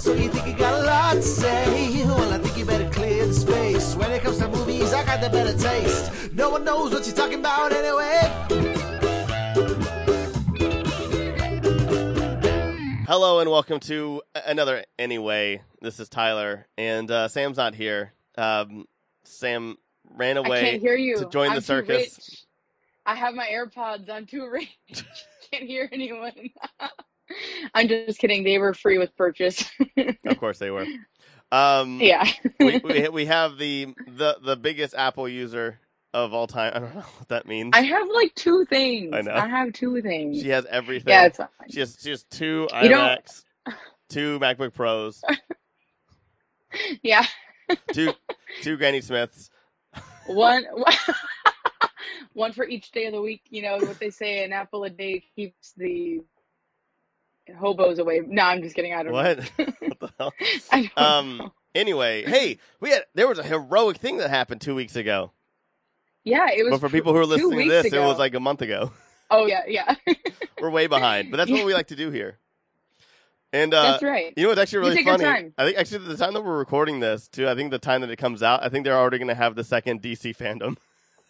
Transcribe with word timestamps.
So 0.00 0.14
you 0.14 0.30
think 0.30 0.46
you 0.46 0.54
got 0.54 0.82
a 0.82 0.86
lot 0.86 1.12
to 1.16 1.22
say? 1.22 2.04
Well, 2.06 2.32
I 2.32 2.38
think 2.38 2.56
you 2.56 2.64
better 2.64 2.88
clear 2.88 3.26
the 3.26 3.34
space. 3.34 3.94
When 3.94 4.10
it 4.12 4.22
comes 4.22 4.38
to 4.38 4.48
movies, 4.48 4.94
I 4.94 5.04
got 5.04 5.20
the 5.20 5.28
better 5.28 5.52
taste. 5.52 6.32
No 6.32 6.48
one 6.48 6.64
knows 6.64 6.94
what 6.94 7.06
you're 7.06 7.14
talking 7.14 7.40
about 7.40 7.70
anyway. 7.70 8.20
Hello 13.06 13.40
and 13.40 13.50
welcome 13.50 13.78
to 13.80 14.22
another 14.46 14.86
Anyway. 14.98 15.60
This 15.82 16.00
is 16.00 16.08
Tyler, 16.08 16.66
and 16.78 17.10
uh, 17.10 17.28
Sam's 17.28 17.58
not 17.58 17.74
here. 17.74 18.14
Um, 18.38 18.86
Sam 19.24 19.76
ran 20.16 20.38
away. 20.38 20.46
I 20.46 20.48
away 20.48 20.70
can't 20.70 20.80
hear 20.80 20.96
you. 20.96 21.18
to 21.18 21.28
join 21.28 21.50
I'm 21.50 21.56
the 21.56 21.60
too 21.60 21.66
circus. 21.66 22.16
rich. 22.16 22.44
I 23.04 23.16
have 23.16 23.34
my 23.34 23.46
AirPods. 23.52 24.08
I'm 24.08 24.24
too 24.24 24.48
rich. 24.48 24.70
can't 25.52 25.64
hear 25.64 25.90
anyone. 25.92 26.32
I'm 27.74 27.88
just 27.88 28.18
kidding. 28.18 28.44
They 28.44 28.58
were 28.58 28.74
free 28.74 28.98
with 28.98 29.16
purchase. 29.16 29.70
Of 30.26 30.38
course 30.38 30.58
they 30.58 30.70
were. 30.70 30.86
Um, 31.52 32.00
yeah. 32.00 32.24
we, 32.60 32.78
we 32.78 33.08
we 33.08 33.26
have 33.26 33.58
the 33.58 33.94
the 34.06 34.38
the 34.42 34.56
biggest 34.56 34.94
Apple 34.94 35.28
user 35.28 35.80
of 36.14 36.32
all 36.32 36.46
time. 36.46 36.72
I 36.74 36.78
don't 36.78 36.94
know 36.94 37.00
what 37.00 37.28
that 37.28 37.46
means. 37.46 37.72
I 37.74 37.82
have 37.82 38.08
like 38.14 38.34
two 38.34 38.64
things. 38.66 39.12
I 39.12 39.22
know. 39.22 39.32
I 39.34 39.46
have 39.48 39.72
two 39.72 40.00
things. 40.02 40.40
She 40.40 40.48
has 40.50 40.64
everything. 40.66 41.12
yeah, 41.12 41.26
it's 41.26 41.38
fine. 41.38 41.48
she 41.68 41.80
has 41.80 41.98
she 42.00 42.10
has 42.10 42.22
two 42.24 42.68
iMacs, 42.72 43.44
two 44.08 44.38
MacBook 44.38 44.74
Pros, 44.74 45.22
Yeah. 47.02 47.24
two 47.92 48.12
two 48.62 48.76
Granny 48.76 49.00
Smiths. 49.00 49.50
One 50.26 50.64
one 52.32 52.52
for 52.52 52.64
each 52.64 52.90
day 52.92 53.06
of 53.06 53.12
the 53.12 53.20
week. 53.22 53.42
You 53.50 53.62
know 53.62 53.78
what 53.78 53.98
they 53.98 54.10
say, 54.10 54.44
an 54.44 54.52
apple 54.52 54.84
a 54.84 54.90
day 54.90 55.24
keeps 55.34 55.72
the 55.76 56.20
hobos 57.58 57.98
away. 57.98 58.20
No, 58.26 58.42
I'm 58.44 58.62
just 58.62 58.74
kidding. 58.76 58.94
I 58.94 59.02
don't 59.02 59.12
What? 59.12 59.38
know. 59.38 59.44
what 59.80 60.00
the 60.00 60.10
hell? 60.18 60.32
I 60.72 60.90
Um. 60.96 61.38
know. 61.38 61.52
Anyway, 61.74 62.24
hey, 62.24 62.58
we 62.80 62.90
had 62.90 63.04
there 63.14 63.28
was 63.28 63.38
a 63.38 63.44
heroic 63.44 63.98
thing 63.98 64.16
that 64.16 64.28
happened 64.30 64.60
two 64.60 64.74
weeks 64.74 64.96
ago. 64.96 65.30
Yeah, 66.24 66.48
it 66.50 66.64
was 66.64 66.72
But 66.72 66.80
for 66.80 66.88
people 66.92 67.12
who 67.12 67.20
are 67.20 67.26
listening 67.26 67.60
to 67.60 67.68
this, 67.68 67.86
ago. 67.86 68.02
it 68.02 68.06
was 68.06 68.18
like 68.18 68.34
a 68.34 68.40
month 68.40 68.62
ago. 68.62 68.92
Oh 69.32 69.46
yeah, 69.46 69.62
yeah. 69.68 69.94
We're 70.60 70.70
way 70.70 70.88
behind, 70.88 71.30
but 71.30 71.36
that's 71.36 71.52
what 71.52 71.64
we 71.64 71.72
like 71.80 71.86
to 71.86 71.94
do 71.96 72.10
here. 72.10 72.38
And 73.52 73.72
uh, 73.72 73.92
That's 73.92 74.02
right. 74.02 74.32
you 74.36 74.42
know 74.42 74.48
what's 74.48 74.60
actually 74.60 74.80
really 74.90 75.04
funny? 75.04 75.22
time. 75.22 75.54
I 75.56 75.64
think 75.66 75.78
actually 75.78 76.06
the 76.08 76.16
time 76.16 76.34
that 76.34 76.42
we're 76.42 76.58
recording 76.58 76.98
this, 76.98 77.28
too. 77.28 77.48
I 77.48 77.54
think 77.54 77.70
the 77.70 77.78
time 77.78 78.00
that 78.00 78.10
it 78.10 78.16
comes 78.16 78.42
out, 78.42 78.64
I 78.64 78.68
think 78.68 78.84
they're 78.84 78.96
already 78.98 79.18
going 79.18 79.28
to 79.28 79.36
have 79.36 79.54
the 79.54 79.62
second 79.62 80.02
DC 80.02 80.36
fandom. 80.36 80.78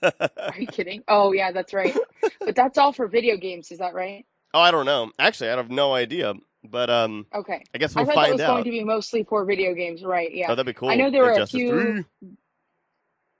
Are 0.02 0.58
you 0.58 0.66
kidding? 0.66 1.02
Oh 1.08 1.32
yeah, 1.32 1.52
that's 1.52 1.74
right. 1.74 1.94
but 2.40 2.56
that's 2.56 2.78
all 2.78 2.92
for 2.94 3.06
video 3.06 3.36
games, 3.36 3.70
is 3.70 3.80
that 3.80 3.92
right? 3.92 4.24
Oh, 4.52 4.60
I 4.60 4.70
don't 4.70 4.86
know. 4.86 5.10
Actually, 5.18 5.50
I 5.50 5.56
have 5.56 5.70
no 5.70 5.94
idea. 5.94 6.34
But 6.62 6.90
um, 6.90 7.26
Okay. 7.34 7.62
I 7.74 7.78
guess 7.78 7.96
I 7.96 8.00
we'll 8.00 8.06
thought 8.06 8.16
that 8.16 8.20
find 8.22 8.32
was 8.34 8.40
out. 8.42 8.52
going 8.52 8.64
to 8.64 8.70
be 8.70 8.84
mostly 8.84 9.24
for 9.24 9.44
video 9.46 9.72
games, 9.72 10.04
right? 10.04 10.30
Yeah. 10.34 10.46
Oh, 10.50 10.54
that'd 10.54 10.66
be 10.66 10.74
cool. 10.78 10.90
I 10.90 10.96
know 10.96 11.10
there 11.10 11.22
were 11.22 11.32
a 11.32 11.46
few 11.46 12.04
3. 12.20 12.30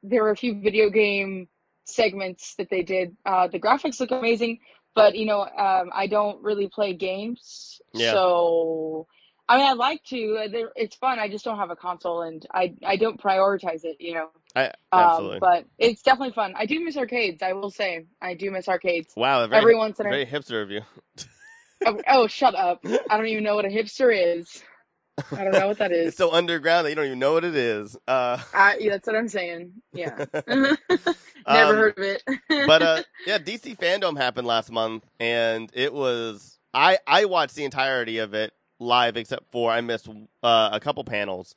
there 0.03 0.23
were 0.23 0.31
a 0.31 0.37
few 0.37 0.61
video 0.61 0.89
game 0.89 1.49
segments 1.85 2.55
that 2.55 2.71
they 2.71 2.83
did. 2.83 3.15
Uh, 3.27 3.49
the 3.49 3.59
graphics 3.61 4.01
look 4.01 4.11
amazing, 4.11 4.61
but 4.95 5.15
you 5.17 5.27
know, 5.27 5.41
um, 5.43 5.91
I 5.93 6.07
don't 6.07 6.43
really 6.43 6.69
play 6.69 6.95
games, 6.95 7.81
Yeah. 7.93 8.13
so 8.13 9.07
I 9.51 9.57
mean, 9.59 9.67
I'd 9.67 9.77
like 9.79 10.05
to. 10.05 10.37
uh, 10.45 10.69
It's 10.77 10.95
fun. 10.97 11.19
I 11.19 11.29
just 11.29 11.45
don't 11.45 11.59
have 11.59 11.71
a 11.71 11.77
console, 11.77 12.23
and 12.23 12.47
I 12.55 12.75
I 12.87 12.97
don't 12.97 13.21
prioritize 13.21 13.85
it. 13.85 13.97
You 14.01 14.15
know, 14.15 14.29
I, 14.55 14.67
um, 14.67 14.73
absolutely. 14.93 15.39
but 15.41 15.65
it's 15.77 16.03
definitely 16.03 16.35
fun. 16.35 16.55
I 16.57 16.67
do 16.67 16.79
miss 16.85 16.97
arcades. 16.97 17.43
I 17.43 17.53
will 17.55 17.71
say, 17.73 18.07
I 18.23 18.35
do 18.35 18.53
miss 18.53 18.69
arcades. 18.69 19.13
wow, 19.17 19.45
very, 19.49 19.61
Every 19.61 19.77
once 19.77 19.99
in 19.99 20.07
a 20.07 20.11
very 20.11 20.25
hipster 20.27 20.63
of 20.63 20.71
you. 20.71 20.83
oh, 21.87 22.01
oh, 22.09 22.27
shut 22.29 22.55
up! 22.55 22.85
I 23.11 23.17
don't 23.17 23.27
even 23.27 23.43
know 23.43 23.57
what 23.57 23.65
a 23.65 23.69
hipster 23.69 24.39
is. 24.39 24.63
I 25.33 25.43
don't 25.45 25.53
know 25.53 25.69
what 25.69 25.79
that 25.79 25.93
is. 25.93 26.09
It's 26.09 26.17
so 26.17 26.33
underground 26.33 26.87
that 26.87 26.91
you 26.91 26.97
don't 26.97 27.07
even 27.07 27.19
know 27.19 27.33
what 27.33 27.45
it 27.45 27.57
is. 27.57 27.97
Uh, 28.07 28.39
Uh, 28.55 28.75
yeah, 28.79 28.93
that's 28.93 29.07
what 29.07 29.17
I'm 29.17 29.29
saying. 29.29 29.73
Yeah. 29.93 30.25
Never 30.47 30.77
Um, 31.47 31.77
heard 31.77 31.99
of 31.99 32.05
it. 32.05 32.23
but 32.69 32.83
uh, 32.83 33.03
yeah, 33.27 33.39
DC 33.39 33.77
fandom 33.79 34.17
happened 34.17 34.47
last 34.47 34.71
month, 34.71 35.05
and 35.19 35.71
it 35.75 35.93
was 35.93 36.59
I 36.73 36.99
I 37.07 37.25
watched 37.25 37.57
the 37.57 37.65
entirety 37.65 38.19
of 38.19 38.33
it 38.35 38.53
live, 38.81 39.17
except 39.17 39.51
for 39.53 39.71
I 39.71 39.81
missed 39.81 40.09
uh, 40.43 40.71
a 40.73 40.81
couple 40.81 41.05
panels, 41.05 41.55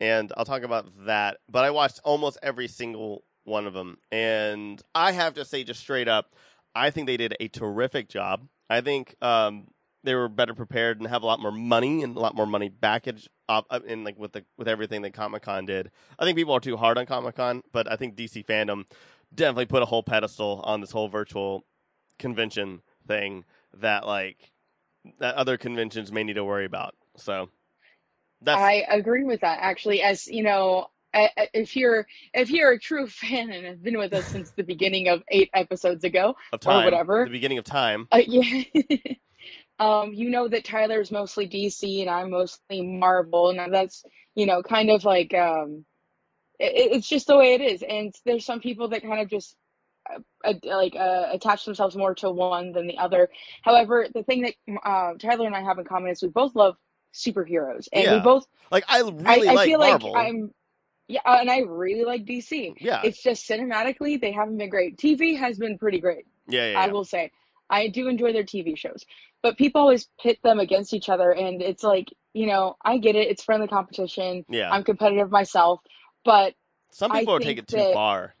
and 0.00 0.32
I'll 0.36 0.44
talk 0.44 0.62
about 0.62 1.06
that. 1.06 1.38
But 1.48 1.64
I 1.64 1.70
watched 1.70 2.00
almost 2.04 2.38
every 2.42 2.68
single 2.68 3.24
one 3.44 3.66
of 3.66 3.74
them, 3.74 3.98
and 4.10 4.80
I 4.94 5.12
have 5.12 5.34
to 5.34 5.44
say, 5.44 5.64
just 5.64 5.80
straight 5.80 6.08
up, 6.08 6.34
I 6.74 6.90
think 6.90 7.06
they 7.06 7.16
did 7.16 7.36
a 7.40 7.48
terrific 7.48 8.08
job. 8.08 8.46
I 8.70 8.80
think 8.80 9.16
um, 9.20 9.66
they 10.04 10.14
were 10.14 10.28
better 10.28 10.54
prepared 10.54 11.00
and 11.00 11.08
have 11.08 11.22
a 11.22 11.26
lot 11.26 11.40
more 11.40 11.52
money 11.52 12.02
and 12.02 12.16
a 12.16 12.20
lot 12.20 12.34
more 12.34 12.46
money 12.46 12.68
backage 12.68 13.28
up 13.48 13.66
up 13.68 13.84
in 13.84 14.04
like 14.04 14.18
with 14.18 14.32
the 14.32 14.44
with 14.56 14.68
everything 14.68 15.02
that 15.02 15.12
Comic 15.12 15.42
Con 15.42 15.66
did. 15.66 15.90
I 16.18 16.24
think 16.24 16.36
people 16.36 16.54
are 16.54 16.60
too 16.60 16.76
hard 16.76 16.96
on 16.96 17.06
Comic 17.06 17.36
Con, 17.36 17.62
but 17.72 17.90
I 17.90 17.96
think 17.96 18.16
DC 18.16 18.46
fandom 18.46 18.84
definitely 19.34 19.66
put 19.66 19.82
a 19.82 19.86
whole 19.86 20.02
pedestal 20.02 20.60
on 20.64 20.80
this 20.80 20.92
whole 20.92 21.08
virtual 21.08 21.64
convention 22.18 22.82
thing 23.06 23.44
that 23.76 24.06
like 24.06 24.52
that 25.18 25.34
other 25.34 25.56
conventions 25.56 26.12
may 26.12 26.24
need 26.24 26.34
to 26.34 26.44
worry 26.44 26.64
about. 26.64 26.94
So 27.16 27.48
that's 28.42 28.60
I 28.60 28.84
agree 28.88 29.24
with 29.24 29.40
that 29.40 29.58
actually. 29.60 30.02
As 30.02 30.26
you 30.26 30.42
know, 30.42 30.88
if 31.12 31.76
you're 31.76 32.06
if 32.34 32.50
you're 32.50 32.72
a 32.72 32.78
true 32.78 33.06
fan 33.08 33.50
and 33.50 33.66
have 33.66 33.82
been 33.82 33.98
with 33.98 34.12
us 34.12 34.26
since 34.32 34.50
the 34.52 34.62
beginning 34.62 35.08
of 35.08 35.22
eight 35.28 35.50
episodes 35.54 36.04
ago, 36.04 36.34
of 36.52 36.60
time, 36.60 36.84
whatever. 36.84 37.24
the 37.24 37.30
beginning 37.30 37.58
of 37.58 37.64
time. 37.64 38.08
uh, 38.12 38.20
yeah, 38.26 38.62
um, 39.78 40.12
you 40.12 40.30
know 40.30 40.48
that 40.48 40.64
Tyler's 40.64 41.10
mostly 41.10 41.48
DC 41.48 42.00
and 42.00 42.10
I'm 42.10 42.30
mostly 42.30 42.82
Marvel, 42.82 43.50
and 43.50 43.72
that's 43.72 44.04
you 44.34 44.46
know 44.46 44.62
kind 44.62 44.90
of 44.90 45.04
like 45.04 45.34
um, 45.34 45.84
it, 46.58 46.92
it's 46.92 47.08
just 47.08 47.26
the 47.26 47.36
way 47.36 47.54
it 47.54 47.60
is. 47.60 47.82
And 47.82 48.14
there's 48.24 48.44
some 48.44 48.60
people 48.60 48.88
that 48.88 49.02
kind 49.02 49.20
of 49.20 49.28
just 49.28 49.56
uh, 50.44 50.54
like 50.64 50.96
uh, 50.96 51.26
attach 51.32 51.64
themselves 51.64 51.96
more 51.96 52.14
to 52.16 52.30
one 52.30 52.72
than 52.72 52.86
the 52.86 52.98
other. 52.98 53.28
However, 53.62 54.06
the 54.12 54.22
thing 54.22 54.42
that 54.42 54.54
uh, 54.84 55.14
Tyler 55.18 55.46
and 55.46 55.56
I 55.56 55.62
have 55.62 55.78
in 55.78 55.84
common 55.84 56.10
is 56.10 56.22
we 56.22 56.28
both 56.28 56.54
love 56.56 56.76
superheroes, 57.14 57.88
and 57.92 58.04
Yeah. 58.04 58.10
we 58.10 58.20
both 58.20 58.46
Like 58.70 58.84
I 58.88 59.02
I, 59.26 59.36
really 59.36 59.48
I 59.48 59.56
like 59.56 59.58
feel 59.58 59.78
Marvel. 59.78 60.10
like 60.10 60.26
I'm 60.26 60.52
yeah, 61.08 61.20
uh, 61.26 61.38
and 61.40 61.50
I 61.50 61.60
really 61.60 62.04
like 62.04 62.24
DC. 62.24 62.76
yeah, 62.78 63.02
It's 63.02 63.22
just 63.22 63.48
cinematically 63.48 64.20
they 64.20 64.32
haven't 64.32 64.58
been 64.58 64.70
great. 64.70 64.98
TV 64.98 65.36
has 65.36 65.58
been 65.58 65.78
pretty 65.78 66.00
great, 66.00 66.26
yeah, 66.48 66.66
yeah, 66.66 66.72
I 66.74 66.88
yeah. 66.88 66.92
will 66.92 67.04
say. 67.04 67.30
I 67.70 67.88
do 67.88 68.08
enjoy 68.08 68.32
their 68.32 68.44
TV 68.44 68.76
shows, 68.76 69.04
but 69.42 69.56
people 69.58 69.80
always 69.80 70.08
pit 70.20 70.38
them 70.42 70.60
against 70.60 70.94
each 70.94 71.08
other, 71.08 71.32
and 71.32 71.62
it's 71.62 71.82
like 71.84 72.08
you 72.34 72.46
know 72.46 72.76
I 72.84 72.98
get 72.98 73.16
it. 73.16 73.28
It's 73.28 73.44
friendly 73.44 73.68
competition. 73.68 74.44
yeah. 74.48 74.70
I'm 74.70 74.84
competitive 74.84 75.30
myself, 75.30 75.80
but 76.24 76.54
Some 76.90 77.10
I 77.10 77.20
people 77.20 77.34
are 77.34 77.40
taking 77.40 77.62
it 77.64 77.68
too 77.68 77.84
far. 77.84 78.34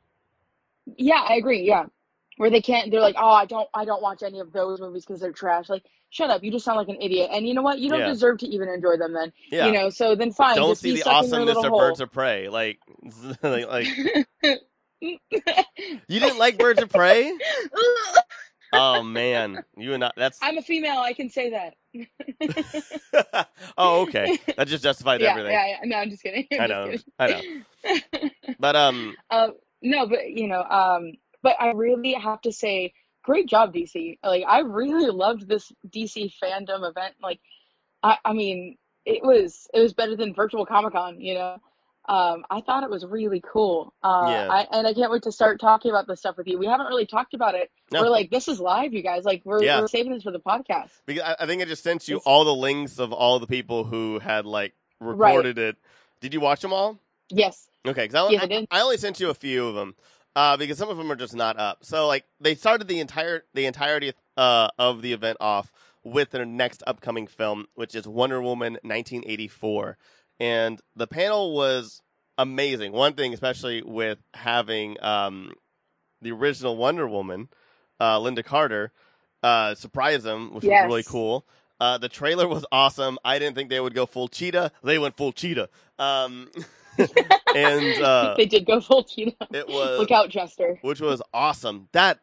Yeah, 0.96 1.24
I 1.28 1.36
agree. 1.36 1.62
Yeah, 1.62 1.86
where 2.36 2.50
they 2.50 2.62
can't, 2.62 2.90
they're 2.90 3.00
like, 3.00 3.16
oh, 3.18 3.30
I 3.30 3.46
don't, 3.46 3.68
I 3.74 3.84
don't 3.84 4.02
watch 4.02 4.22
any 4.22 4.40
of 4.40 4.52
those 4.52 4.80
movies 4.80 5.04
because 5.06 5.20
they're 5.20 5.32
trash. 5.32 5.68
Like, 5.68 5.84
shut 6.10 6.30
up! 6.30 6.42
You 6.44 6.50
just 6.50 6.64
sound 6.64 6.78
like 6.78 6.88
an 6.88 7.00
idiot, 7.00 7.30
and 7.32 7.46
you 7.46 7.54
know 7.54 7.62
what? 7.62 7.78
You 7.78 7.88
don't 7.88 8.00
Yeah. 8.00 8.08
deserve 8.08 8.38
to 8.38 8.46
even 8.46 8.68
enjoy 8.68 8.96
them. 8.96 9.12
Then 9.12 9.32
Yeah. 9.50 9.66
you 9.66 9.72
know. 9.72 9.90
So 9.90 10.14
then 10.14 10.32
fine. 10.32 10.56
Don't 10.56 10.76
see 10.76 10.92
the 10.92 10.98
stuck 11.00 11.22
in 11.24 11.30
your 11.30 11.40
awesomeness 11.40 11.56
of 11.64 11.70
hole. 11.70 11.78
Birds 11.80 12.00
of 12.00 12.12
Prey. 12.12 12.48
Like, 12.48 12.78
like, 13.42 13.68
like 13.68 13.86
you 15.00 15.18
didn't 16.08 16.38
like 16.38 16.58
Birds 16.58 16.82
of 16.82 16.90
Prey? 16.90 17.32
Oh 18.72 19.02
man, 19.02 19.64
you 19.76 19.94
and 19.94 20.04
I. 20.04 20.12
That's 20.16 20.38
I'm 20.40 20.56
a 20.56 20.62
female. 20.62 20.98
I 20.98 21.12
can 21.12 21.28
say 21.28 21.50
that. 21.50 21.74
oh 23.78 24.02
okay. 24.02 24.38
That 24.56 24.68
just 24.68 24.84
justified 24.84 25.20
yeah, 25.20 25.30
everything. 25.30 25.52
yeah, 25.52 25.66
yeah. 25.66 25.76
No, 25.84 25.96
I'm 25.96 26.08
just 26.10 26.22
kidding. 26.22 26.46
I'm 26.52 26.60
I 26.60 26.66
know, 26.68 26.84
kidding. 26.84 27.02
I 27.18 27.26
know. 27.26 27.42
But 28.60 28.76
um, 28.76 29.16
uh, 29.30 29.48
no, 29.82 30.06
but 30.06 30.28
you 30.30 30.46
know, 30.48 30.62
um, 30.62 31.12
but 31.42 31.56
I 31.60 31.70
really 31.70 32.12
have 32.14 32.40
to 32.42 32.52
say, 32.52 32.92
great 33.24 33.48
job, 33.48 33.72
DC. 33.74 34.18
Like, 34.22 34.44
I 34.46 34.60
really 34.60 35.10
loved 35.10 35.48
this 35.48 35.72
DC 35.88 36.32
fandom 36.42 36.88
event. 36.88 37.14
Like, 37.22 37.40
I, 38.02 38.18
I 38.24 38.32
mean, 38.32 38.76
it 39.04 39.22
was 39.22 39.66
it 39.74 39.80
was 39.80 39.92
better 39.94 40.16
than 40.16 40.34
virtual 40.34 40.66
Comic 40.66 40.92
Con. 40.92 41.20
You 41.20 41.34
know, 41.34 41.56
um, 42.08 42.44
I 42.50 42.60
thought 42.60 42.82
it 42.82 42.90
was 42.90 43.04
really 43.06 43.42
cool. 43.52 43.94
Uh, 44.02 44.26
Yeah. 44.28 44.48
I, 44.50 44.66
and 44.72 44.86
I 44.86 44.94
can't 44.94 45.10
wait 45.12 45.22
to 45.24 45.32
start 45.32 45.60
talking 45.60 45.90
about 45.90 46.06
this 46.08 46.18
stuff 46.20 46.36
with 46.36 46.46
you. 46.46 46.58
We 46.58 46.66
haven't 46.66 46.86
really 46.86 47.06
talked 47.06 47.34
about 47.34 47.54
it. 47.54 47.70
No. 47.92 48.02
We're 48.02 48.08
like, 48.10 48.30
this 48.30 48.48
is 48.48 48.58
live, 48.60 48.92
you 48.92 49.02
guys. 49.02 49.24
Like, 49.24 49.42
we're, 49.44 49.62
Yeah. 49.62 49.80
we're 49.80 49.86
saving 49.88 50.12
this 50.12 50.22
for 50.22 50.30
the 50.32 50.40
podcast. 50.40 50.90
because 51.06 51.22
I, 51.22 51.36
I 51.40 51.46
think 51.46 51.62
I 51.62 51.66
just 51.66 51.82
sent 51.82 52.08
you 52.08 52.16
It's- 52.16 52.26
all 52.26 52.44
the 52.44 52.54
links 52.54 52.98
of 52.98 53.12
all 53.12 53.38
the 53.38 53.46
people 53.46 53.84
who 53.84 54.18
had 54.18 54.44
like 54.46 54.74
Right. 55.00 55.28
recorded 55.30 55.58
it. 55.58 55.76
Did 56.20 56.34
you 56.34 56.40
watch 56.40 56.60
them 56.60 56.72
all? 56.74 56.98
Yes. 57.30 57.68
Okay, 57.86 58.04
because 58.04 58.14
I, 58.14 58.30
Yes, 58.32 58.46
I 58.50 58.66
I, 58.70 58.80
only 58.82 58.98
sent 58.98 59.20
you 59.20 59.30
a 59.30 59.34
few 59.34 59.66
of 59.68 59.74
them 59.74 59.94
uh, 60.36 60.56
because 60.56 60.76
some 60.78 60.88
of 60.90 60.96
them 60.98 61.10
are 61.10 61.16
just 61.16 61.34
not 61.34 61.58
up. 61.58 61.84
So 61.84 62.06
like 62.06 62.24
they 62.40 62.54
started 62.54 62.88
the 62.88 63.00
entire 63.00 63.44
the 63.54 63.66
entirety 63.66 64.12
uh, 64.36 64.68
of 64.78 65.02
the 65.02 65.12
event 65.12 65.38
off 65.40 65.72
with 66.04 66.30
their 66.30 66.44
next 66.44 66.82
upcoming 66.86 67.26
film, 67.26 67.66
which 67.74 67.94
is 67.94 68.06
Wonder 68.06 68.40
Woman 68.40 68.74
1984, 68.82 69.98
and 70.38 70.80
the 70.96 71.06
panel 71.06 71.54
was 71.54 72.00
amazing. 72.38 72.92
One 72.92 73.14
thing, 73.14 73.34
especially 73.34 73.82
with 73.82 74.18
having 74.34 74.96
um, 75.02 75.52
the 76.22 76.32
original 76.32 76.76
Wonder 76.76 77.06
Woman, 77.06 77.48
uh, 77.98 78.18
Lynda 78.18 78.44
Carter, 78.44 78.92
uh, 79.42 79.74
surprise 79.74 80.22
them, 80.22 80.54
which 80.54 80.64
Yes. 80.64 80.84
was 80.84 80.88
really 80.90 81.02
cool. 81.02 81.46
Uh, 81.78 81.96
the 81.98 82.08
trailer 82.10 82.46
was 82.48 82.64
awesome. 82.72 83.18
I 83.24 83.38
didn't 83.38 83.56
think 83.56 83.70
they 83.70 83.80
would 83.80 83.94
go 83.94 84.04
full 84.06 84.28
cheetah. 84.28 84.70
They 84.82 84.98
went 84.98 85.16
full 85.16 85.32
cheetah. 85.32 85.68
Um, 85.98 86.50
and 87.54 88.02
uh, 88.02 88.34
they 88.36 88.46
did 88.46 88.66
go 88.66 88.80
full 88.80 89.04
cheetah. 89.04 89.48
it 89.52 89.68
was 89.68 89.98
Look 89.98 90.10
out, 90.10 90.28
Jester. 90.30 90.78
which 90.82 91.00
was 91.00 91.22
awesome. 91.32 91.88
That 91.92 92.20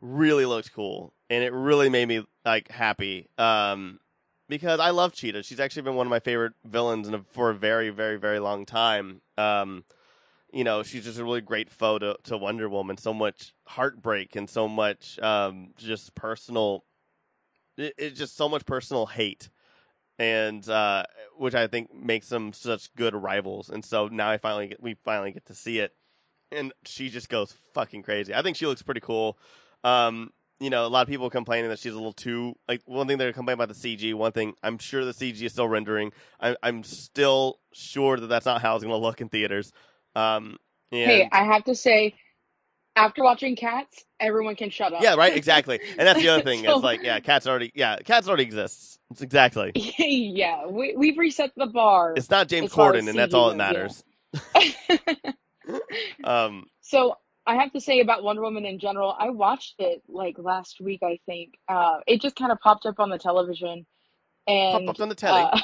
really 0.00 0.46
looked 0.46 0.72
cool, 0.72 1.12
and 1.28 1.42
it 1.44 1.52
really 1.52 1.88
made 1.88 2.08
me 2.08 2.24
like 2.44 2.70
happy. 2.70 3.28
Um, 3.38 4.00
because 4.50 4.80
I 4.80 4.90
love 4.90 5.12
Cheetah. 5.12 5.44
She's 5.44 5.60
actually 5.60 5.82
been 5.82 5.94
one 5.94 6.06
of 6.06 6.10
my 6.10 6.18
favorite 6.20 6.52
villains 6.64 7.08
in 7.08 7.14
a, 7.14 7.22
for 7.30 7.50
a 7.50 7.54
very, 7.54 7.88
very, 7.90 8.16
very 8.16 8.40
long 8.40 8.66
time. 8.66 9.22
Um, 9.38 9.84
you 10.52 10.64
know, 10.64 10.82
she's 10.82 11.04
just 11.04 11.18
a 11.18 11.24
really 11.24 11.40
great 11.40 11.70
foe 11.70 11.98
to, 12.00 12.16
to 12.24 12.36
Wonder 12.36 12.68
Woman. 12.68 12.96
So 12.98 13.14
much 13.14 13.54
heartbreak 13.68 14.34
and 14.34 14.50
so 14.50 14.66
much 14.68 15.18
um, 15.20 15.70
just 15.78 16.14
personal. 16.16 16.84
It, 17.78 17.94
it's 17.96 18.18
just 18.18 18.36
so 18.36 18.48
much 18.48 18.66
personal 18.66 19.06
hate, 19.06 19.48
and 20.20 20.68
uh, 20.68 21.02
which 21.38 21.54
I 21.54 21.66
think 21.66 21.94
makes 21.94 22.28
them 22.28 22.52
such 22.52 22.94
good 22.94 23.14
rivals. 23.14 23.70
And 23.70 23.82
so 23.82 24.08
now 24.08 24.30
I 24.30 24.36
finally 24.36 24.68
get 24.68 24.82
we 24.82 24.94
finally 25.02 25.32
get 25.32 25.46
to 25.46 25.54
see 25.54 25.78
it, 25.78 25.94
and 26.52 26.72
she 26.84 27.08
just 27.08 27.30
goes 27.30 27.54
fucking 27.72 28.02
crazy. 28.02 28.34
I 28.34 28.42
think 28.42 28.58
she 28.58 28.66
looks 28.66 28.82
pretty 28.82 29.00
cool. 29.00 29.38
Um, 29.82 30.30
you 30.60 30.68
know, 30.68 30.84
a 30.84 30.88
lot 30.88 31.00
of 31.00 31.08
people 31.08 31.30
complaining 31.30 31.70
that 31.70 31.78
she's 31.78 31.94
a 31.94 31.96
little 31.96 32.12
too 32.12 32.54
like 32.68 32.82
one 32.84 33.08
thing 33.08 33.16
they're 33.16 33.32
complaining 33.32 33.62
about 33.62 33.74
the 33.74 33.96
CG. 33.96 34.12
One 34.12 34.32
thing 34.32 34.52
I'm 34.62 34.76
sure 34.76 35.06
the 35.06 35.12
CG 35.12 35.40
is 35.40 35.52
still 35.52 35.68
rendering. 35.68 36.12
I, 36.38 36.54
I'm 36.62 36.84
still 36.84 37.58
sure 37.72 38.18
that 38.18 38.26
that's 38.26 38.44
not 38.44 38.60
how 38.60 38.76
it's 38.76 38.84
going 38.84 38.94
to 38.94 39.04
look 39.04 39.22
in 39.22 39.30
theaters. 39.30 39.72
Um, 40.14 40.58
and, 40.92 41.10
Hey, 41.10 41.28
I 41.32 41.44
have 41.44 41.64
to 41.64 41.74
say, 41.74 42.14
after 43.04 43.22
watching 43.24 43.56
Cats, 43.56 44.04
everyone 44.20 44.56
can 44.56 44.70
shut 44.70 44.92
up. 44.92 45.02
yeah, 45.02 45.14
right, 45.14 45.34
exactly. 45.36 45.80
And 45.98 46.06
that's 46.06 46.20
the 46.20 46.28
other 46.28 46.42
thing. 46.50 46.64
So- 46.64 46.74
it's 46.76 46.84
like, 46.84 47.02
yeah, 47.02 47.20
cats 47.20 47.46
already, 47.46 47.72
yeah, 47.74 47.96
cats 47.98 48.28
already 48.28 48.42
exists. 48.44 48.98
It's 49.10 49.22
exactly. 49.22 49.72
yeah, 49.74 50.66
we, 50.66 50.94
we've 50.96 51.18
reset 51.18 51.52
the 51.56 51.66
bar. 51.66 52.14
It's 52.16 52.30
not 52.30 52.48
James 52.48 52.70
Corden, 52.72 53.08
and 53.08 53.18
that's 53.18 53.34
all 53.34 53.48
that 53.50 53.56
matters. 53.56 54.04
Um, 56.24 56.66
so 56.80 57.16
I 57.46 57.54
have 57.56 57.72
to 57.72 57.80
say 57.80 58.00
about 58.00 58.22
Wonder 58.24 58.42
Woman 58.42 58.64
in 58.64 58.78
general, 58.78 59.14
I 59.18 59.30
watched 59.30 59.76
it 59.78 60.02
like 60.08 60.36
last 60.38 60.80
week, 60.80 61.00
I 61.02 61.20
think. 61.26 61.54
Uh, 61.68 61.98
it 62.06 62.20
just 62.20 62.36
kind 62.36 62.50
of 62.52 62.58
popped 62.60 62.86
up 62.86 62.98
on 62.98 63.10
the 63.10 63.18
television, 63.18 63.86
and 64.48 64.86
Popped 64.86 64.98
up 64.98 65.02
on 65.02 65.08
the 65.08 65.14
telly. 65.14 65.42
uh, 65.42 65.58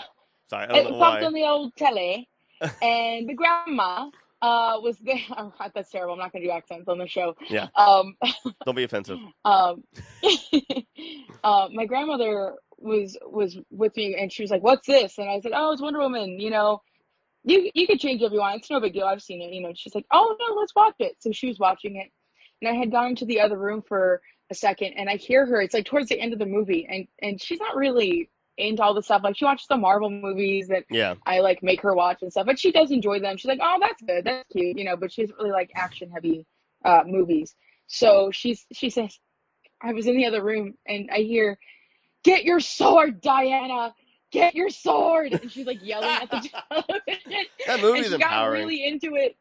sorry, 0.49 0.67
I 0.69 0.77
it 0.79 0.85
popped 0.85 1.23
why. 1.23 1.25
on 1.25 1.33
the 1.33 1.43
old 1.44 1.75
telly, 1.77 2.29
and 2.81 3.29
the 3.29 3.35
grandma 3.35 4.11
uh, 4.43 4.79
was 4.81 4.99
there. 4.99 5.17
Oh, 5.37 5.53
that's 5.75 5.91
terrible. 5.91 6.15
I'm 6.15 6.19
not 6.19 6.33
going 6.33 6.43
to 6.43 6.49
do 6.49 6.53
accents 6.53 6.88
on 6.88 6.99
the 6.99 7.06
show. 7.06 7.35
Yeah. 7.49 7.69
Um, 7.75 8.17
Don't 8.65 8.75
be 8.75 8.85
offensive. 8.85 9.19
um, 9.44 9.85
uh, 11.44 11.69
my 11.73 11.87
grandmother 11.87 12.55
was 12.79 13.17
was 13.23 13.59
with 13.71 13.97
me, 13.97 14.17
and 14.19 14.33
she 14.33 14.43
was 14.43 14.50
like, 14.50 14.62
"What's 14.62 14.87
this?" 14.87 15.19
And 15.19 15.29
I 15.29 15.41
said, 15.41 15.53
"Oh, 15.55 15.73
it's 15.73 15.83
Wonder 15.83 16.00
Woman. 16.00 16.38
You 16.38 16.50
know, 16.50 16.83
you 17.44 17.71
you 17.75 17.87
could 17.87 18.00
change 18.00 18.23
if 18.23 18.33
you 18.33 18.38
want. 18.38 18.56
It's 18.61 18.71
no 18.71 18.81
big 18.81 18.93
deal. 18.93 19.06
I've 19.06 19.23
seen 19.23 19.41
it. 19.43 19.53
You 19.53 19.62
know." 19.62 19.73
She's 19.75 19.94
like, 19.94 20.06
"Oh 20.12 20.37
no, 20.38 20.55
let's 20.61 20.75
watch 20.75 20.97
it." 20.99 21.17
So 21.21 21.33
she 21.33 21.49
was 21.49 21.59
watching 21.59 21.97
it, 21.97 22.11
and 22.61 22.75
I 22.75 22.79
had 22.79 22.91
gone 22.91 23.09
into 23.09 23.25
the 23.25 23.41
other 23.41 23.56
room 23.59 23.83
for 23.87 24.21
a 24.50 24.55
second, 24.55 24.94
and 24.97 25.09
I 25.09 25.17
hear 25.17 25.47
her. 25.47 25.61
It's 25.61 25.75
like 25.75 25.87
towards 25.87 26.09
the 26.09 26.21
end 26.21 26.33
of 26.33 26.38
the 26.38 26.47
movie, 26.47 26.87
and 26.88 27.06
and 27.21 27.41
she's 27.41 27.61
not 27.61 27.77
really 27.77 28.31
into 28.58 28.82
all 28.82 28.94
the 28.94 29.03
stuff. 29.03 29.23
Like 29.23 29.37
she 29.37 29.44
watches 29.44 29.67
the 29.69 29.76
Marvel 29.76 30.11
movies 30.11 30.69
that 30.69 30.85
Yeah, 30.91 31.14
I 31.26 31.41
like 31.41 31.62
make 31.62 31.81
her 31.82 31.94
watch 31.94 32.23
and 32.23 32.31
stuff, 32.31 32.47
but 32.47 32.58
she 32.58 32.73
does 32.73 32.91
enjoy 32.91 33.20
them. 33.20 33.37
She's 33.37 33.49
like, 33.49 33.61
"Oh, 33.62 33.76
that's 33.81 34.03
good, 34.03 34.25
that's 34.25 34.49
cute," 34.50 34.79
you 34.79 34.85
know. 34.85 34.97
But 34.97 35.12
she 35.12 35.23
doesn't 35.23 35.37
really 35.38 35.50
like 35.53 35.70
action 35.75 36.11
heavy 36.11 36.47
uh, 36.85 37.03
movies. 37.06 37.55
So 37.87 38.31
she's 38.32 38.67
she 38.73 38.91
says, 38.91 39.19
I 39.81 39.93
was 39.93 40.06
in 40.06 40.17
the 40.17 40.26
other 40.26 40.43
room 40.43 40.75
and 40.87 41.11
I 41.12 41.19
hear, 41.19 41.58
"Get 42.25 42.44
your 42.44 42.61
sword, 42.61 43.20
Diana! 43.20 43.94
Get 44.32 44.55
your 44.55 44.70
sword!" 44.70 45.32
And 45.32 45.50
she's 45.50 45.67
like 45.67 45.82
yelling 45.82 46.09
at 46.09 46.31
the 46.31 46.49
television. 46.70 47.47
that 47.67 47.81
movie's 47.81 48.06
and 48.06 48.14
she 48.14 48.19
got 48.19 48.32
empowering. 48.32 48.62
really 48.62 48.85
into 48.85 49.14
it, 49.14 49.37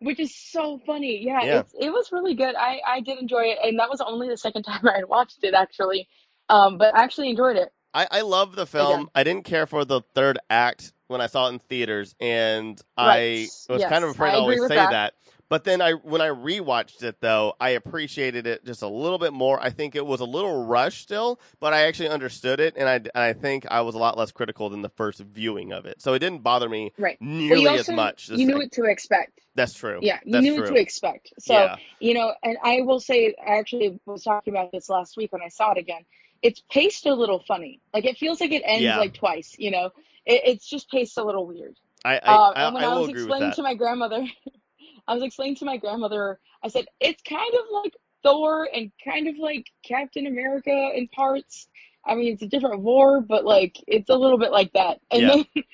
which 0.00 0.20
is 0.20 0.34
so 0.34 0.80
funny. 0.86 1.24
Yeah, 1.24 1.42
Yeah. 1.44 1.60
It's, 1.60 1.74
it 1.78 1.90
was 1.90 2.12
really 2.12 2.34
good. 2.34 2.54
I 2.54 2.80
I 2.86 3.00
did 3.00 3.18
enjoy 3.18 3.44
it, 3.44 3.58
and 3.62 3.78
that 3.78 3.90
was 3.90 4.00
only 4.00 4.28
the 4.28 4.36
second 4.36 4.62
time 4.64 4.86
I 4.86 4.96
had 4.96 5.08
watched 5.08 5.42
it 5.42 5.54
actually. 5.54 6.08
Um, 6.48 6.76
but 6.78 6.94
I 6.94 7.02
actually 7.02 7.30
enjoyed 7.30 7.56
it. 7.56 7.72
I, 7.94 8.08
I 8.10 8.20
love 8.22 8.56
the 8.56 8.66
film. 8.66 9.08
I 9.14 9.24
didn't 9.24 9.44
care 9.44 9.66
for 9.66 9.84
the 9.84 10.02
third 10.14 10.38
act 10.50 10.92
when 11.06 11.20
I 11.20 11.26
saw 11.28 11.46
it 11.48 11.52
in 11.52 11.58
theaters, 11.60 12.14
and 12.20 12.80
Right. 12.98 13.48
I 13.68 13.72
was 13.72 13.80
Yes, 13.82 13.90
kind 13.90 14.04
of 14.04 14.10
afraid 14.10 14.30
I 14.30 14.32
to 14.34 14.38
always 14.40 14.60
say 14.66 14.76
that. 14.76 14.90
that. 14.90 15.14
But 15.50 15.64
then 15.64 15.80
I, 15.82 15.92
when 15.92 16.20
I 16.20 16.28
rewatched 16.28 17.02
it 17.02 17.20
though, 17.20 17.54
I 17.60 17.70
appreciated 17.70 18.46
it 18.46 18.64
just 18.64 18.82
a 18.82 18.88
little 18.88 19.18
bit 19.18 19.32
more. 19.32 19.60
I 19.62 19.70
think 19.70 19.94
it 19.94 20.04
was 20.04 20.20
a 20.20 20.24
little 20.24 20.64
rushed 20.64 21.02
still, 21.02 21.38
but 21.60 21.72
I 21.72 21.82
actually 21.82 22.08
understood 22.08 22.60
it, 22.60 22.74
and 22.76 22.88
I, 22.88 22.94
and 22.94 23.10
I 23.14 23.32
think 23.34 23.66
I 23.70 23.82
was 23.82 23.94
a 23.94 23.98
lot 23.98 24.16
less 24.18 24.32
critical 24.32 24.70
than 24.70 24.82
the 24.82 24.88
first 24.88 25.20
viewing 25.20 25.72
of 25.72 25.86
it. 25.86 26.00
So 26.02 26.14
it 26.14 26.18
didn't 26.20 26.42
bother 26.42 26.68
me 26.68 26.92
Right. 26.98 27.18
Well, 27.20 27.28
nearly 27.30 27.78
as 27.78 27.88
much. 27.90 28.28
you 28.30 28.46
knew 28.46 28.56
what 28.56 28.72
to 28.72 28.84
expect. 28.84 29.40
That's 29.54 29.74
true. 29.74 30.00
Yeah, 30.02 30.18
you 30.24 30.32
That's 30.32 30.46
knew 30.46 30.54
true. 30.54 30.62
what 30.62 30.74
to 30.74 30.80
expect. 30.80 31.32
So, 31.38 31.54
yeah, 31.54 31.76
you 32.00 32.14
know, 32.14 32.32
and 32.42 32.56
I 32.64 32.80
will 32.80 32.98
say, 32.98 33.34
I 33.46 33.58
actually 33.58 34.00
was 34.06 34.24
talking 34.24 34.52
about 34.54 34.72
this 34.72 34.88
last 34.88 35.16
week 35.16 35.32
when 35.32 35.42
I 35.42 35.48
saw 35.48 35.72
it 35.72 35.78
again. 35.78 36.04
It's 36.44 36.62
paced 36.70 37.06
a 37.06 37.14
little 37.14 37.42
funny. 37.48 37.80
Like 37.94 38.06
it 38.06 38.18
feels 38.18 38.40
like 38.40 38.52
it 38.52 38.62
ends 38.66 38.84
Yeah. 38.84 38.98
like 38.98 39.14
twice. 39.14 39.56
You 39.58 39.72
know, 39.72 39.86
it, 40.26 40.42
it's 40.46 40.68
just 40.70 40.90
paced 40.90 41.18
a 41.18 41.24
little 41.24 41.46
weird. 41.48 41.76
I, 42.04 42.20
I, 42.24 42.40
Uh, 42.40 42.54
I, 42.54 42.64
and 42.66 42.74
when 42.74 42.84
I 42.84 42.88
I, 42.88 42.94
was 42.96 43.08
explaining 43.08 43.52
to 43.52 43.62
my 43.62 43.74
grandmother, 43.74 44.24
I 45.08 45.14
was 45.14 45.24
explaining 45.24 45.56
to 45.58 45.66
my 45.66 45.78
grandmother. 45.78 46.40
I 46.64 46.68
said 46.68 46.86
it's 47.00 47.22
kind 47.22 47.54
of 47.54 47.66
like 47.72 47.94
Thor 48.24 48.68
and 48.74 48.92
kind 49.04 49.28
of 49.28 49.36
like 49.38 49.66
Captain 49.86 50.26
America 50.26 50.90
in 50.94 51.08
parts. 51.08 51.68
I 52.06 52.16
mean, 52.16 52.34
it's 52.34 52.42
a 52.42 52.48
different 52.48 52.82
war, 52.82 53.22
but 53.22 53.44
like 53.46 53.76
it's 53.88 54.10
a 54.10 54.16
little 54.16 54.38
bit 54.38 54.52
like 54.52 54.72
that. 54.74 55.00
And 55.10 55.22
Yeah. 55.22 55.30
then, 55.30 55.46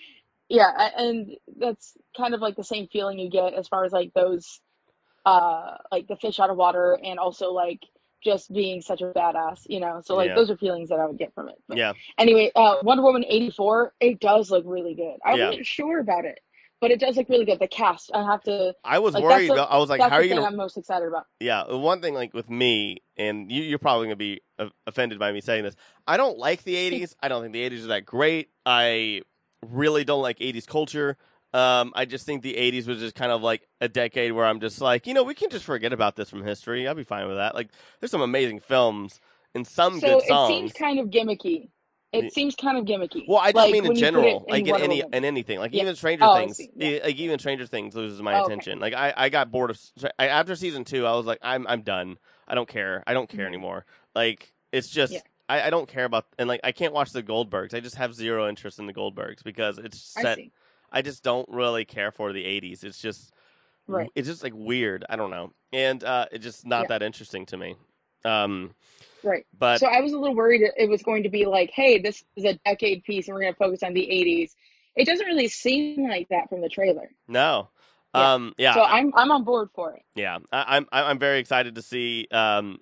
yeah, 0.50 0.90
and 0.98 1.36
that's 1.58 1.94
kind 2.16 2.34
of 2.34 2.42
like 2.42 2.56
the 2.56 2.64
same 2.64 2.88
feeling 2.92 3.18
you 3.20 3.30
get 3.30 3.54
as 3.54 3.68
far 3.68 3.84
as 3.84 3.92
like 3.92 4.12
those, 4.14 4.60
uh, 5.26 5.76
like 5.92 6.08
the 6.08 6.16
fish 6.16 6.40
out 6.40 6.50
of 6.50 6.58
water, 6.58 6.98
and 7.04 7.18
also 7.20 7.52
like 7.52 7.80
just 8.22 8.52
being 8.52 8.80
such 8.82 9.00
a 9.00 9.06
badass, 9.06 9.60
you 9.68 9.80
know. 9.80 10.00
So 10.04 10.14
like 10.16 10.28
Yeah. 10.28 10.34
those 10.34 10.50
are 10.50 10.56
feelings 10.56 10.88
that 10.90 10.98
I 11.00 11.06
would 11.06 11.18
get 11.18 11.34
from 11.34 11.48
it. 11.48 11.56
But 11.68 11.78
yeah, 11.78 11.92
Anyway, 12.18 12.50
uh, 12.54 12.76
Wonder 12.82 13.02
Woman 13.02 13.24
84, 13.26 13.94
it 14.00 14.20
does 14.20 14.50
look 14.50 14.64
really 14.66 14.94
good. 14.94 15.16
I 15.24 15.34
Yeah. 15.34 15.46
wasn't 15.48 15.66
sure 15.66 15.98
about 16.00 16.24
it, 16.24 16.40
but 16.80 16.90
it 16.90 17.00
does 17.00 17.16
look 17.16 17.28
really 17.28 17.44
good. 17.44 17.58
The 17.58 17.68
cast, 17.68 18.10
I 18.14 18.24
have 18.24 18.42
to, 18.44 18.74
I 18.84 18.98
was 18.98 19.14
like, 19.14 19.22
worried. 19.24 19.50
that's 19.50 19.60
the- 19.60 19.72
I 19.74 19.78
was 19.78 19.88
like, 19.90 20.00
how 20.00 20.10
are 20.16 20.22
you 20.22 20.34
gonna 20.34 20.46
I'm 20.46 20.56
most 20.56 20.76
excited 20.76 21.08
about. 21.08 21.26
Yeah, 21.40 21.64
the 21.68 21.78
one 21.78 22.00
thing 22.02 22.14
like 22.14 22.34
with 22.34 22.50
me, 22.50 22.98
and 23.16 23.50
you, 23.50 23.62
you're 23.62 23.78
probably 23.78 24.06
gonna 24.06 24.16
be 24.16 24.40
offended 24.86 25.18
by 25.18 25.32
me 25.32 25.40
saying 25.40 25.64
this. 25.64 25.76
I 26.06 26.16
don't 26.16 26.38
like 26.38 26.64
the 26.64 26.74
'80s. 26.74 27.14
I 27.22 27.28
don't 27.28 27.42
think 27.42 27.52
the 27.54 27.68
'80s 27.68 27.84
are 27.84 27.88
that 27.88 28.04
great. 28.06 28.50
I 28.66 29.22
really 29.66 30.04
don't 30.04 30.22
like 30.22 30.38
'80s 30.38 30.66
culture. 30.66 31.16
Um, 31.52 31.92
I 31.96 32.04
just 32.04 32.26
think 32.26 32.42
the 32.42 32.54
'80s 32.54 32.86
was 32.86 32.98
just 32.98 33.14
kind 33.14 33.32
of 33.32 33.42
like 33.42 33.66
a 33.80 33.88
decade 33.88 34.32
where 34.32 34.44
I'm 34.44 34.60
just 34.60 34.80
like, 34.80 35.06
you 35.06 35.14
know, 35.14 35.24
we 35.24 35.34
can 35.34 35.50
just 35.50 35.64
forget 35.64 35.92
about 35.92 36.16
this 36.16 36.30
from 36.30 36.44
history. 36.44 36.86
I'll 36.86 36.94
be 36.94 37.02
fine 37.04 37.26
with 37.26 37.36
that. 37.36 37.54
Like, 37.54 37.70
there's 37.98 38.10
some 38.10 38.20
amazing 38.20 38.60
films 38.60 39.20
and 39.54 39.66
some 39.66 39.98
So 39.98 40.06
good 40.16 40.22
songs. 40.26 40.50
it 40.50 40.54
seems 40.54 40.72
kind 40.72 40.98
of 41.00 41.06
gimmicky. 41.08 41.68
It 42.12 42.24
Yeah. 42.24 42.30
seems 42.30 42.56
kind 42.56 42.76
of 42.76 42.84
gimmicky. 42.84 43.24
well, 43.28 43.38
I 43.38 43.52
like, 43.52 43.72
mean 43.72 43.84
in 43.84 43.88
when 43.88 43.96
you 43.96 44.02
put 44.12 44.24
it 44.24 44.28
general, 44.28 44.44
in 44.46 44.52
like 44.52 44.66
in 44.66 44.76
any 44.76 45.02
in 45.12 45.24
anything, 45.24 45.58
like 45.60 45.72
Yeah. 45.72 45.82
even 45.82 45.96
Stranger 45.96 46.24
Oh, 46.28 46.34
Things. 46.36 46.60
Yeah. 46.76 46.98
like 47.04 47.16
even 47.16 47.38
Stranger 47.38 47.66
Things 47.66 47.94
loses 47.94 48.20
my 48.22 48.34
Oh, 48.34 48.42
okay. 48.44 48.46
attention. 48.46 48.78
Like 48.80 48.94
I, 48.94 49.12
I 49.16 49.28
got 49.28 49.50
bored 49.50 49.70
of 49.70 49.80
I, 50.18 50.28
after 50.28 50.54
season 50.56 50.84
two. 50.84 51.06
I 51.06 51.14
was 51.14 51.26
like, 51.26 51.38
I'm 51.42 51.66
I'm 51.68 51.82
done. 51.82 52.18
I 52.48 52.54
don't 52.54 52.68
care. 52.68 53.02
I 53.06 53.14
don't 53.14 53.28
care 53.28 53.44
Mhm. 53.44 53.48
anymore. 53.48 53.86
Like 54.14 54.52
it's 54.72 54.88
just. 54.88 55.14
I, 55.48 55.62
I 55.62 55.70
don't 55.70 55.88
care 55.88 56.04
about 56.04 56.26
and 56.38 56.48
like 56.48 56.60
I 56.62 56.70
can't 56.70 56.92
watch 56.92 57.10
the 57.10 57.24
Goldbergs. 57.24 57.74
I 57.74 57.80
just 57.80 57.96
have 57.96 58.14
zero 58.14 58.48
interest 58.48 58.78
in 58.78 58.86
the 58.86 58.94
Goldbergs 58.94 59.42
because 59.42 59.78
it's 59.78 59.98
set. 60.00 60.38
I 60.92 61.02
just 61.02 61.22
don't 61.22 61.48
really 61.50 61.84
care 61.84 62.10
for 62.10 62.32
the 62.32 62.44
'80s. 62.44 62.84
It's 62.84 63.00
just 63.00 63.32
Right. 63.88 64.10
It's 64.14 64.28
just 64.28 64.42
like 64.44 64.52
weird. 64.54 65.04
I 65.08 65.16
don't 65.16 65.30
know, 65.30 65.52
and 65.72 66.02
uh, 66.04 66.26
it's 66.32 66.44
just 66.44 66.66
not 66.66 66.82
Yeah. 66.82 66.88
that 66.88 67.02
interesting 67.02 67.46
to 67.46 67.56
me. 67.56 67.76
Um, 68.24 68.74
Right. 69.22 69.46
but 69.58 69.80
So 69.80 69.86
I 69.86 70.00
was 70.00 70.12
a 70.12 70.18
little 70.18 70.36
worried 70.36 70.62
it 70.76 70.88
was 70.88 71.02
going 71.02 71.24
to 71.24 71.28
be 71.28 71.46
like, 71.46 71.70
hey, 71.70 71.98
this 71.98 72.22
is 72.36 72.44
a 72.44 72.54
decade 72.64 73.04
piece 73.04 73.28
and 73.28 73.34
we're 73.34 73.42
going 73.42 73.52
to 73.52 73.58
focus 73.58 73.82
on 73.82 73.94
the 73.94 74.02
80s. 74.02 74.50
It 74.96 75.06
doesn't 75.06 75.26
really 75.26 75.48
seem 75.48 76.08
like 76.08 76.28
that 76.30 76.48
from 76.48 76.60
the 76.60 76.68
trailer. 76.68 77.10
no. 77.28 77.68
Yeah. 78.14 78.34
Um, 78.34 78.54
yeah, 78.58 78.74
So 78.74 78.82
I'm 78.82 79.12
I'm 79.14 79.30
on 79.30 79.44
board 79.44 79.68
for 79.74 79.94
it. 79.94 80.02
Yeah, 80.14 80.38
I, 80.52 80.76
I'm 80.76 80.86
I'm 80.92 81.18
very 81.18 81.38
excited 81.38 81.76
to 81.76 81.82
see 81.82 82.26
um, 82.32 82.80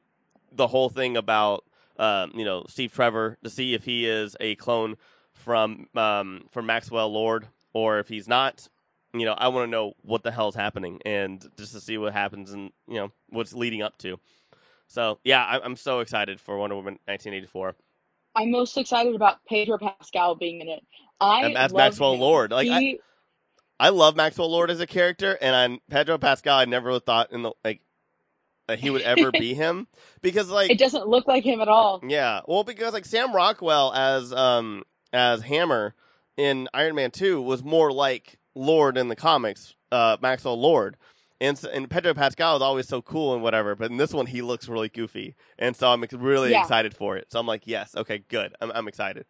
the 0.53 0.67
whole 0.67 0.89
thing 0.89 1.17
about 1.17 1.65
um, 1.99 2.33
you 2.35 2.45
know 2.45 2.65
Steve 2.69 2.93
Trevor 2.93 3.37
to 3.45 3.51
see 3.51 3.75
if 3.75 3.85
he 3.85 4.07
is 4.07 4.37
a 4.41 4.55
clone 4.55 4.97
from 5.35 5.87
um, 5.95 6.45
from 6.51 6.67
Maxwell 6.67 7.11
Lord 7.13 7.47
or 7.79 7.99
if 8.01 8.09
he's 8.09 8.29
not. 8.29 8.69
You 9.15 9.25
know, 9.25 9.33
I 9.33 9.49
want 9.49 9.67
to 9.67 9.71
know 9.71 9.95
what 10.03 10.23
the 10.23 10.31
hell's 10.31 10.55
happening 10.55 11.01
and 11.07 11.45
just 11.57 11.73
to 11.73 11.81
see 11.81 11.97
what 11.99 12.13
happens 12.13 12.53
and 12.53 12.71
you 12.89 12.97
know 12.97 13.13
what's 13.31 13.55
leading 13.55 13.83
up 13.83 13.97
to. 13.99 14.19
So 14.89 15.19
yeah, 15.25 15.45
I, 15.45 15.61
I'm 15.65 15.77
so 15.77 16.01
excited 16.01 16.41
for 16.41 16.59
Wonder 16.59 16.77
Woman 16.77 16.95
1984 17.07 17.75
I'm 18.37 18.51
most 18.51 18.77
excited 18.79 19.15
about 19.15 19.45
Pedro 19.47 19.79
Pascal 19.79 20.37
being 20.37 20.61
in 20.61 20.69
it. 20.69 20.85
I 21.21 21.43
And 21.45 21.57
as 21.57 21.73
love 21.73 21.95
Maxwell 21.95 22.15
him. 22.15 22.21
Lord. 22.21 22.51
Like, 22.53 22.69
I- 22.69 22.81
he, 22.81 23.01
I 23.81 23.91
love 23.91 24.17
Maxwell 24.17 24.51
Lord 24.51 24.71
as 24.71 24.81
a 24.81 24.87
character, 24.87 25.39
and 25.41 25.55
I'm 25.55 25.79
Pedro 25.91 26.19
Pascal. 26.19 26.59
I 26.59 26.65
never 26.65 26.99
thought 27.01 27.33
in 27.33 27.43
the 27.43 27.53
like 27.65 27.81
that 28.67 28.79
he 28.81 28.91
would 28.91 29.03
ever 29.03 29.33
be 29.33 29.55
him 29.55 29.87
because 30.23 30.51
like 30.51 30.71
It 30.71 30.79
doesn't 30.79 31.07
look 31.09 31.27
like 31.29 31.45
him 31.45 31.61
at 31.61 31.69
all. 31.69 32.01
yeah, 32.07 32.41
well, 32.49 32.65
because 32.65 32.93
like 32.93 33.05
Sam 33.05 33.35
Rockwell 33.35 33.93
as 33.95 34.33
um 34.33 34.85
as 35.13 35.43
Hammer 35.43 35.95
in 36.39 36.69
Iron 36.73 36.95
Man 36.95 37.11
Two 37.11 37.43
was 37.43 37.63
more 37.63 37.93
like 37.93 38.39
Lord 38.55 38.97
in 38.97 39.09
the 39.09 39.17
comics, 39.17 39.75
uh, 39.93 40.17
Maxwell 40.23 40.59
Lord, 40.59 40.97
and 41.41 41.63
and 41.73 41.91
Pedro 41.91 42.15
Pascal 42.15 42.57
is 42.57 42.63
always 42.63 42.89
so 42.89 43.03
cool 43.03 43.35
and 43.35 43.43
whatever, 43.43 43.75
but 43.77 43.91
in 43.91 43.99
this 43.99 44.15
one 44.15 44.27
he 44.27 44.41
looks 44.41 44.69
really 44.69 44.89
goofy, 44.89 45.35
and 45.59 45.77
so 45.77 45.89
I'm 45.93 46.03
really 46.13 46.53
Yeah. 46.53 46.63
excited 46.63 46.95
for 46.97 47.17
it. 47.19 47.27
So 47.31 47.39
I'm 47.41 47.47
like, 47.47 47.67
yes, 47.67 47.95
okay, 47.97 48.23
good, 48.29 48.55
I'm 48.61 48.71
I'm 48.73 48.89
excited, 48.89 49.27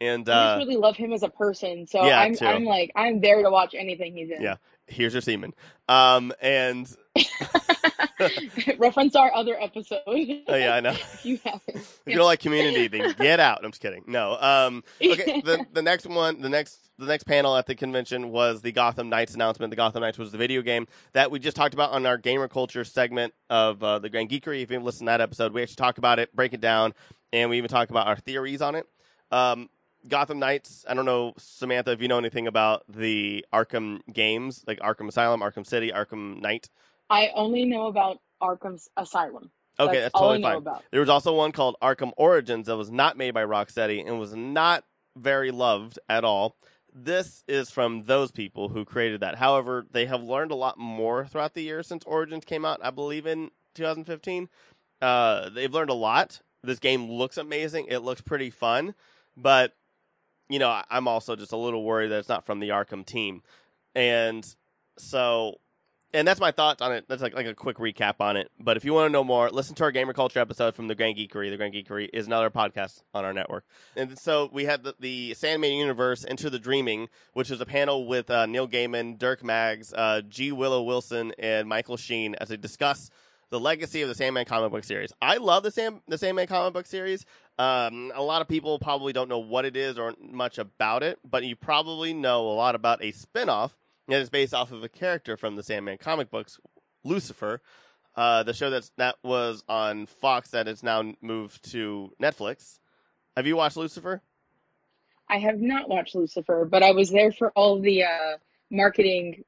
and 0.00 0.28
I 0.28 0.32
uh, 0.32 0.56
just 0.56 0.68
really 0.68 0.76
love 0.80 0.96
him 0.96 1.12
as 1.12 1.22
a 1.24 1.28
person. 1.30 1.86
So 1.86 2.00
Yeah, 2.00 2.20
I'm 2.20 2.36
too. 2.36 2.46
I'm 2.46 2.64
like 2.64 2.92
I'm 2.94 3.20
there 3.20 3.42
to 3.42 3.50
watch 3.50 3.74
anything 3.74 4.14
he's 4.14 4.30
in. 4.30 4.42
Yeah. 4.42 4.56
here's 4.86 5.14
your 5.14 5.22
semen, 5.22 5.54
um, 5.88 6.32
and 6.40 6.86
Reference 8.78 9.16
our 9.16 9.32
other 9.34 9.56
episode. 9.60 10.00
oh 10.06 10.14
yeah, 10.14 10.74
I 10.74 10.80
know. 10.80 10.90
if 10.90 11.20
you 11.24 11.38
haven't. 11.44 11.76
If 11.76 12.00
you 12.06 12.16
don't 12.16 12.26
like 12.26 12.40
Community, 12.40 12.88
then 12.88 13.14
get 13.18 13.40
out. 13.40 13.64
I'm 13.64 13.70
just 13.70 13.82
kidding. 13.82 14.04
No. 14.06 14.36
Um. 14.40 14.84
Okay. 15.02 15.40
The 15.44 15.66
the 15.72 15.82
next 15.82 16.06
one, 16.06 16.40
the 16.40 16.48
next 16.48 16.78
the 16.98 17.06
next 17.06 17.24
panel 17.24 17.56
at 17.56 17.66
the 17.66 17.74
convention 17.74 18.30
was 18.30 18.62
the 18.62 18.72
Gotham 18.72 19.08
Knights 19.08 19.34
announcement. 19.34 19.70
The 19.70 19.76
Gotham 19.76 20.02
Knights 20.02 20.18
was 20.18 20.30
the 20.30 20.38
video 20.38 20.62
game 20.62 20.86
that 21.14 21.30
we 21.30 21.38
just 21.38 21.56
talked 21.56 21.74
about 21.74 21.90
on 21.92 22.06
our 22.06 22.16
gamer 22.18 22.48
culture 22.48 22.84
segment 22.84 23.34
of 23.50 23.82
uh, 23.82 23.98
the 23.98 24.08
Grand 24.08 24.30
Geekery. 24.30 24.62
If 24.62 24.70
you 24.70 24.78
listened 24.80 25.06
to 25.06 25.10
that 25.10 25.20
episode, 25.20 25.52
we 25.52 25.62
actually 25.62 25.76
talk 25.76 25.98
about 25.98 26.18
it, 26.18 26.34
break 26.34 26.52
it 26.52 26.60
down, 26.60 26.94
and 27.32 27.50
we 27.50 27.58
even 27.58 27.68
talk 27.68 27.90
about 27.90 28.06
our 28.06 28.16
theories 28.16 28.62
on 28.62 28.74
it. 28.74 28.86
Um. 29.30 29.68
Gotham 30.08 30.40
Knights. 30.40 30.84
I 30.88 30.94
don't 30.94 31.04
know, 31.04 31.32
Samantha, 31.38 31.92
if 31.92 32.02
you 32.02 32.08
know 32.08 32.18
anything 32.18 32.48
about 32.48 32.82
the 32.88 33.46
Arkham 33.52 34.00
games, 34.12 34.64
like 34.66 34.80
Arkham 34.80 35.06
Asylum, 35.06 35.40
Arkham 35.42 35.64
City, 35.64 35.92
Arkham 35.92 36.40
Knight. 36.40 36.68
I 37.12 37.30
only 37.34 37.66
know 37.66 37.88
about 37.88 38.20
Arkham 38.42 38.80
Asylum. 38.96 39.50
Okay, 39.78 39.92
that's, 39.92 40.04
that's 40.04 40.14
all 40.14 40.30
totally 40.30 40.42
fine. 40.42 40.56
about. 40.56 40.82
There 40.90 41.00
was 41.00 41.10
also 41.10 41.34
one 41.34 41.52
called 41.52 41.76
Arkham 41.82 42.12
Origins 42.16 42.66
that 42.68 42.76
was 42.76 42.90
not 42.90 43.18
made 43.18 43.32
by 43.32 43.44
Rocksteady 43.44 44.02
and 44.04 44.18
was 44.18 44.34
not 44.34 44.84
very 45.16 45.50
loved 45.50 45.98
at 46.08 46.24
all. 46.24 46.56
This 46.94 47.44
is 47.46 47.70
from 47.70 48.04
those 48.04 48.30
people 48.30 48.70
who 48.70 48.86
created 48.86 49.20
that. 49.20 49.36
However, 49.36 49.86
they 49.90 50.06
have 50.06 50.22
learned 50.22 50.52
a 50.52 50.56
lot 50.56 50.78
more 50.78 51.26
throughout 51.26 51.52
the 51.52 51.62
year 51.62 51.82
since 51.82 52.02
Origins 52.04 52.46
came 52.46 52.64
out, 52.64 52.80
I 52.82 52.90
believe 52.90 53.26
in 53.26 53.50
2015. 53.74 54.48
Uh, 55.02 55.50
they've 55.50 55.72
learned 55.72 55.90
a 55.90 55.94
lot. 55.94 56.40
This 56.62 56.78
game 56.78 57.10
looks 57.10 57.36
amazing. 57.36 57.86
It 57.88 57.98
looks 57.98 58.22
pretty 58.22 58.48
fun, 58.48 58.94
but 59.36 59.74
you 60.48 60.58
know, 60.58 60.82
I'm 60.90 61.08
also 61.08 61.36
just 61.36 61.52
a 61.52 61.56
little 61.56 61.84
worried 61.84 62.08
that 62.08 62.20
it's 62.20 62.28
not 62.28 62.46
from 62.46 62.60
the 62.60 62.70
Arkham 62.70 63.04
team. 63.04 63.42
And 63.94 64.46
so 64.98 65.56
and 66.14 66.28
that's 66.28 66.40
my 66.40 66.50
thoughts 66.50 66.82
on 66.82 66.92
it. 66.92 67.06
That's 67.08 67.22
like, 67.22 67.34
like 67.34 67.46
a 67.46 67.54
quick 67.54 67.78
recap 67.78 68.16
on 68.20 68.36
it. 68.36 68.50
But 68.60 68.76
if 68.76 68.84
you 68.84 68.92
want 68.92 69.08
to 69.08 69.12
know 69.12 69.24
more, 69.24 69.50
listen 69.50 69.74
to 69.76 69.84
our 69.84 69.92
gamer 69.92 70.12
culture 70.12 70.40
episode 70.40 70.74
from 70.74 70.88
the 70.88 70.94
Grand 70.94 71.16
Geekery. 71.16 71.50
The 71.50 71.56
Grand 71.56 71.74
Geekery 71.74 72.10
is 72.12 72.26
another 72.26 72.50
podcast 72.50 73.02
on 73.14 73.24
our 73.24 73.32
network. 73.32 73.64
And 73.96 74.18
so 74.18 74.50
we 74.52 74.64
had 74.64 74.82
the, 74.82 74.94
the 75.00 75.34
Sandman 75.34 75.72
universe 75.72 76.24
Into 76.24 76.50
the 76.50 76.58
Dreaming, 76.58 77.08
which 77.32 77.50
was 77.50 77.60
a 77.60 77.66
panel 77.66 78.06
with 78.06 78.30
uh, 78.30 78.46
Neil 78.46 78.68
Gaiman, 78.68 79.18
Dirk 79.18 79.42
Maggs, 79.42 79.92
uh, 79.94 80.20
G. 80.28 80.52
Willow 80.52 80.82
Wilson, 80.82 81.32
and 81.38 81.68
Michael 81.68 81.96
Sheen 81.96 82.34
as 82.36 82.48
they 82.48 82.56
discuss 82.56 83.10
the 83.48 83.60
legacy 83.60 84.00
of 84.00 84.08
the 84.08 84.14
Sandman 84.14 84.46
comic 84.46 84.70
book 84.70 84.84
series. 84.84 85.12
I 85.20 85.36
love 85.36 85.62
the 85.62 85.70
Sam 85.70 86.00
the 86.08 86.16
Sandman 86.16 86.46
comic 86.46 86.72
book 86.72 86.86
series. 86.86 87.26
Um, 87.58 88.10
a 88.14 88.22
lot 88.22 88.40
of 88.40 88.48
people 88.48 88.78
probably 88.78 89.12
don't 89.12 89.28
know 89.28 89.40
what 89.40 89.66
it 89.66 89.76
is 89.76 89.98
or 89.98 90.14
much 90.18 90.56
about 90.56 91.02
it, 91.02 91.18
but 91.22 91.44
you 91.44 91.54
probably 91.54 92.14
know 92.14 92.48
a 92.48 92.54
lot 92.54 92.74
about 92.74 93.02
a 93.02 93.12
spinoff 93.12 93.72
that 94.12 94.20
is 94.20 94.30
based 94.30 94.52
off 94.52 94.72
of 94.72 94.84
a 94.84 94.88
character 94.88 95.36
from 95.36 95.56
the 95.56 95.62
Sandman 95.62 95.98
comic 95.98 96.30
books, 96.30 96.60
Lucifer. 97.02 97.60
Uh, 98.14 98.42
the 98.42 98.52
show 98.52 98.68
that's 98.68 98.92
that 98.98 99.16
was 99.22 99.64
on 99.68 100.04
Fox 100.06 100.50
that 100.50 100.68
is 100.68 100.82
now 100.82 101.14
moved 101.22 101.70
to 101.72 102.12
Netflix. 102.22 102.78
Have 103.36 103.46
you 103.46 103.56
watched 103.56 103.78
Lucifer? 103.78 104.20
I 105.30 105.38
have 105.38 105.60
not 105.60 105.88
watched 105.88 106.14
Lucifer, 106.14 106.66
but 106.66 106.82
I 106.82 106.92
was 106.92 107.10
there 107.10 107.32
for 107.32 107.52
all 107.52 107.80
the 107.80 108.04
uh, 108.04 108.36
marketing 108.70 109.44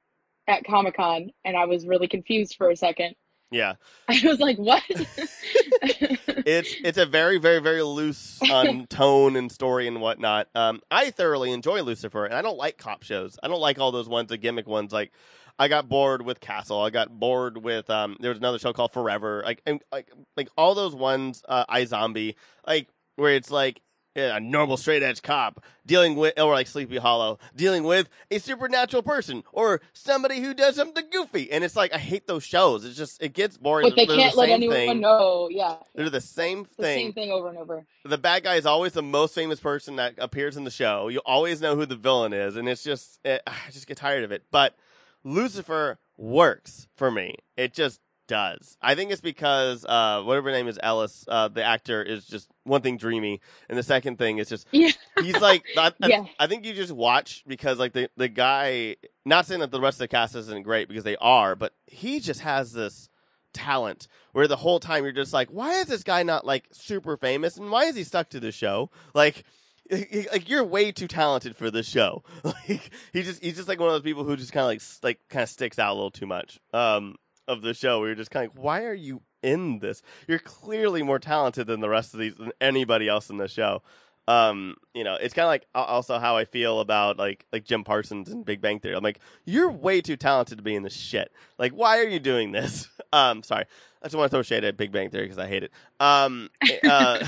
at 0.48 0.64
Comic 0.64 0.96
Con, 0.96 1.30
and 1.44 1.56
I 1.56 1.66
was 1.66 1.86
really 1.86 2.08
confused 2.08 2.56
for 2.56 2.70
a 2.70 2.76
second. 2.76 3.14
Yeah, 3.54 3.74
I 4.08 4.20
was 4.24 4.40
like, 4.40 4.56
"What?" 4.56 4.82
it's 4.88 6.74
it's 6.84 6.98
a 6.98 7.06
very 7.06 7.38
very 7.38 7.60
very 7.60 7.82
loose 7.82 8.40
on 8.50 8.86
tone 8.88 9.36
and 9.36 9.50
story 9.50 9.86
and 9.86 10.00
whatnot. 10.00 10.48
Um, 10.56 10.80
I 10.90 11.10
thoroughly 11.10 11.52
enjoy 11.52 11.82
Lucifer, 11.82 12.24
and 12.24 12.34
I 12.34 12.42
don't 12.42 12.58
like 12.58 12.78
cop 12.78 13.04
shows. 13.04 13.38
I 13.44 13.48
don't 13.48 13.60
like 13.60 13.78
all 13.78 13.92
those 13.92 14.08
ones, 14.08 14.30
the 14.30 14.38
gimmick 14.38 14.66
ones. 14.66 14.92
Like, 14.92 15.12
I 15.56 15.68
got 15.68 15.88
bored 15.88 16.22
with 16.22 16.40
Castle. 16.40 16.82
I 16.82 16.90
got 16.90 17.16
bored 17.16 17.56
with 17.62 17.88
um. 17.90 18.16
There 18.18 18.30
was 18.30 18.38
another 18.38 18.58
show 18.58 18.72
called 18.72 18.92
Forever. 18.92 19.44
Like, 19.44 19.62
and, 19.64 19.80
like 19.92 20.10
like 20.36 20.48
all 20.58 20.74
those 20.74 20.96
ones. 20.96 21.44
Uh, 21.48 21.64
iZombie. 21.66 22.34
Like 22.66 22.88
where 23.14 23.34
it's 23.34 23.52
like 23.52 23.80
a 24.16 24.38
normal 24.40 24.76
straight 24.76 25.02
edge 25.02 25.22
cop 25.22 25.62
dealing 25.86 26.14
with, 26.16 26.38
or 26.38 26.52
like 26.52 26.66
Sleepy 26.66 26.96
Hollow, 26.98 27.38
dealing 27.56 27.84
with 27.84 28.08
a 28.30 28.38
supernatural 28.38 29.02
person 29.02 29.42
or 29.52 29.80
somebody 29.92 30.40
who 30.40 30.54
does 30.54 30.76
something 30.76 31.04
goofy. 31.10 31.50
And 31.50 31.64
it's 31.64 31.76
like 31.76 31.92
I 31.92 31.98
hate 31.98 32.26
those 32.26 32.44
shows. 32.44 32.84
It's 32.84 32.96
just 32.96 33.22
it 33.22 33.32
gets 33.34 33.56
boring. 33.56 33.88
but 33.88 33.96
they 33.96 34.06
They're 34.06 34.16
can't 34.16 34.34
the 34.34 34.40
let 34.40 34.48
anyone 34.50 34.76
thing. 34.76 35.00
know. 35.00 35.48
Yeah, 35.50 35.76
They're 35.94 36.10
the 36.10 36.20
same 36.20 36.66
the 36.76 36.82
thing. 36.82 36.98
same 37.06 37.12
thing 37.12 37.30
over 37.32 37.48
and 37.48 37.58
over. 37.58 37.86
The 38.04 38.18
bad 38.18 38.44
guy 38.44 38.54
is 38.54 38.66
always 38.66 38.92
the 38.92 39.02
most 39.02 39.34
famous 39.34 39.60
person 39.60 39.96
that 39.96 40.14
appears 40.18 40.56
in 40.56 40.64
the 40.64 40.70
show. 40.70 41.08
You 41.08 41.20
always 41.26 41.60
know 41.60 41.74
who 41.76 41.86
the 41.86 41.96
villain 41.96 42.32
is, 42.32 42.56
and 42.56 42.68
it's 42.68 42.84
just 42.84 43.18
it, 43.24 43.42
I 43.46 43.54
just 43.72 43.86
get 43.86 43.96
tired 43.96 44.24
of 44.24 44.32
it. 44.32 44.44
But 44.50 44.76
Lucifer 45.24 45.98
works 46.16 46.86
for 46.96 47.10
me. 47.10 47.36
It 47.56 47.72
just 47.74 48.00
does. 48.26 48.76
I 48.80 48.94
think 48.94 49.10
it's 49.10 49.20
because 49.20 49.84
uh, 49.84 50.22
whatever 50.22 50.50
her 50.50 50.54
name 50.56 50.68
is, 50.68 50.78
Ellis, 50.82 51.24
uh, 51.28 51.48
the 51.48 51.62
actor 51.64 52.02
is 52.02 52.26
just 52.26 52.48
one 52.64 52.82
thing 52.82 52.96
dreamy, 52.96 53.40
and 53.68 53.78
the 53.78 53.82
second 53.82 54.18
thing 54.18 54.38
is 54.38 54.48
just 54.48 54.66
Yeah, 54.72 54.90
he's 55.20 55.40
like 55.40 55.64
I, 55.78 55.92
I- 56.02 56.06
Yeah. 56.08 56.24
I 56.38 56.46
think 56.46 56.64
you 56.64 56.74
just 56.74 56.92
watch 56.92 57.44
because 57.46 57.78
like 57.78 57.92
the 57.92 58.10
the 58.16 58.28
guy. 58.28 58.96
Not 59.24 59.46
saying 59.46 59.60
that 59.60 59.70
the 59.70 59.80
rest 59.80 59.96
of 59.96 60.00
the 60.00 60.08
cast 60.08 60.34
isn't 60.34 60.62
great 60.64 60.88
because 60.88 61.04
they 61.04 61.16
are, 61.16 61.54
but 61.56 61.72
he 61.86 62.20
just 62.20 62.40
has 62.40 62.72
this 62.72 63.08
talent 63.52 64.08
where 64.32 64.48
the 64.48 64.56
whole 64.56 64.80
time 64.80 65.04
you're 65.04 65.12
just 65.12 65.32
like, 65.32 65.48
why 65.48 65.74
is 65.80 65.86
this 65.86 66.02
guy 66.02 66.22
not 66.22 66.44
like 66.44 66.64
super 66.72 67.16
famous 67.16 67.56
and 67.56 67.70
why 67.70 67.84
is 67.84 67.94
he 67.96 68.04
stuck 68.04 68.28
to 68.30 68.40
the 68.40 68.52
show? 68.52 68.90
Like. 69.14 69.44
Like 69.90 70.48
you're 70.48 70.64
way 70.64 70.92
too 70.92 71.06
talented 71.06 71.56
for 71.58 71.70
this 71.70 71.86
show. 71.86 72.24
Like 72.42 72.90
he 73.12 73.22
just 73.22 73.42
he's 73.42 73.56
just 73.56 73.68
like 73.68 73.78
one 73.78 73.88
of 73.88 73.92
those 73.92 74.00
people 74.00 74.24
who 74.24 74.34
just 74.34 74.50
kind 74.50 74.62
of 74.64 74.68
like 74.68 74.80
like 75.02 75.28
kind 75.28 75.42
of 75.42 75.48
sticks 75.50 75.78
out 75.78 75.92
a 75.92 75.94
little 75.94 76.10
too 76.10 76.24
much 76.26 76.58
um 76.72 77.16
of 77.46 77.60
the 77.60 77.74
show. 77.74 77.98
Where 77.98 78.08
you're 78.08 78.16
just 78.16 78.30
kind 78.30 78.46
of 78.48 78.56
like, 78.56 78.64
why 78.64 78.84
are 78.84 78.94
you 78.94 79.20
in 79.44 79.78
this? 79.78 80.02
You're 80.26 80.40
clearly 80.40 81.02
more 81.02 81.18
talented 81.18 81.66
than 81.66 81.80
the 81.80 81.88
rest 81.88 82.14
of 82.14 82.20
these 82.20 82.34
than 82.34 82.50
anybody 82.60 83.08
else 83.08 83.30
in 83.30 83.36
the 83.36 83.46
show. 83.46 83.82
Um 84.26 84.76
you 84.94 85.04
know 85.04 85.16
it's 85.20 85.34
kind 85.34 85.44
of 85.44 85.50
like 85.50 85.66
also 85.74 86.18
how 86.18 86.38
i 86.38 86.46
feel 86.46 86.80
about 86.80 87.18
like 87.18 87.44
like 87.52 87.66
jim 87.66 87.84
parsons 87.84 88.30
and 88.30 88.42
big 88.42 88.62
bang 88.62 88.80
theory. 88.80 88.96
I'm 88.96 89.04
like 89.04 89.20
you're 89.44 89.70
way 89.70 90.00
too 90.00 90.16
talented 90.16 90.56
to 90.56 90.64
be 90.64 90.74
in 90.74 90.82
this 90.82 90.96
shit. 90.96 91.30
Like 91.58 91.72
why 91.72 91.98
are 91.98 92.08
you 92.08 92.18
doing 92.18 92.50
this? 92.52 92.88
Um 93.12 93.44
sorry. 93.44 93.66
I 94.02 94.06
just 94.06 94.16
want 94.16 94.28
to 94.30 94.34
throw 94.34 94.42
shade 94.42 94.64
at 94.64 94.76
big 94.76 94.90
bang 94.90 95.08
theory 95.08 95.24
because 95.24 95.38
i 95.38 95.46
hate 95.46 95.62
it. 95.62 95.70
Um 96.00 96.48
uh 96.88 97.24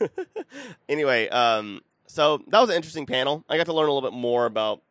anyway 0.88 1.28
um 1.28 1.80
so 2.06 2.42
that 2.48 2.60
was 2.60 2.68
an 2.70 2.76
interesting 2.76 3.06
panel. 3.06 3.44
I 3.48 3.56
got 3.56 3.66
to 3.66 3.72
learn 3.72 3.88
a 3.88 3.92
little 3.92 4.10
bit 4.10 4.16
more 4.16 4.44
about 4.44 4.82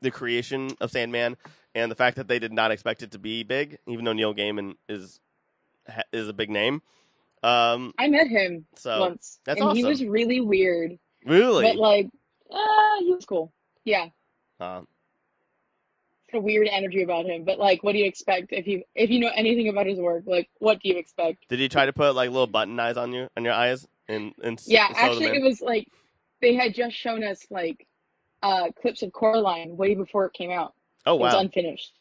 the 0.00 0.12
creation 0.12 0.70
of 0.80 0.92
sandman 0.92 1.36
and 1.74 1.90
the 1.90 1.96
fact 1.96 2.16
that 2.16 2.28
they 2.28 2.38
did 2.38 2.52
not 2.52 2.70
expect 2.70 3.02
it 3.02 3.10
to 3.10 3.18
be 3.18 3.42
big 3.42 3.78
even 3.86 4.04
though 4.04 4.12
neil 4.12 4.32
gaiman 4.34 4.76
is 4.88 5.20
is 6.12 6.28
a 6.28 6.32
big 6.32 6.50
name 6.50 6.82
um 7.42 7.92
I 7.98 8.08
met 8.08 8.28
him 8.28 8.66
so 8.76 8.98
once, 9.00 9.38
that's 9.44 9.60
and 9.60 9.76
he 9.76 9.84
was 9.84 10.04
really 10.04 10.40
weird, 10.40 10.98
really 11.24 11.64
but 11.64 11.76
like, 11.76 12.06
uh, 12.50 12.98
he 13.00 13.12
was 13.12 13.24
cool. 13.24 13.52
Yeah, 13.84 14.08
uh, 14.60 14.82
a 16.32 16.40
weird 16.40 16.68
energy 16.70 17.02
about 17.02 17.26
him. 17.26 17.44
But 17.44 17.58
like, 17.58 17.82
what 17.82 17.92
do 17.92 17.98
you 17.98 18.06
expect 18.06 18.52
if 18.52 18.66
you 18.66 18.82
if 18.94 19.10
you 19.10 19.20
know 19.20 19.30
anything 19.34 19.68
about 19.68 19.86
his 19.86 19.98
work? 19.98 20.24
Like, 20.26 20.48
what 20.58 20.80
do 20.80 20.88
you 20.88 20.96
expect? 20.96 21.48
Did 21.48 21.60
he 21.60 21.68
try 21.68 21.86
to 21.86 21.92
put 21.92 22.14
like 22.14 22.30
little 22.30 22.46
button 22.46 22.78
eyes 22.78 22.96
on 22.96 23.12
you 23.12 23.28
on 23.36 23.44
your 23.44 23.54
eyes 23.54 23.86
and 24.08 24.32
and 24.42 24.60
Yeah, 24.66 24.88
them 24.88 24.96
actually, 24.96 25.26
it 25.26 25.42
was 25.42 25.60
like 25.60 25.88
they 26.40 26.54
had 26.54 26.74
just 26.74 26.96
shown 26.96 27.24
us 27.24 27.40
like 27.50 27.86
uh 28.42 28.68
clips 28.80 29.02
of 29.02 29.12
Coraline 29.12 29.76
way 29.76 29.94
before 29.94 30.26
it 30.26 30.32
came 30.32 30.50
out. 30.50 30.74
oh 31.06 31.16
It 31.16 31.20
was 31.20 31.32
wow, 31.32 31.40
unfinished. 31.40 31.92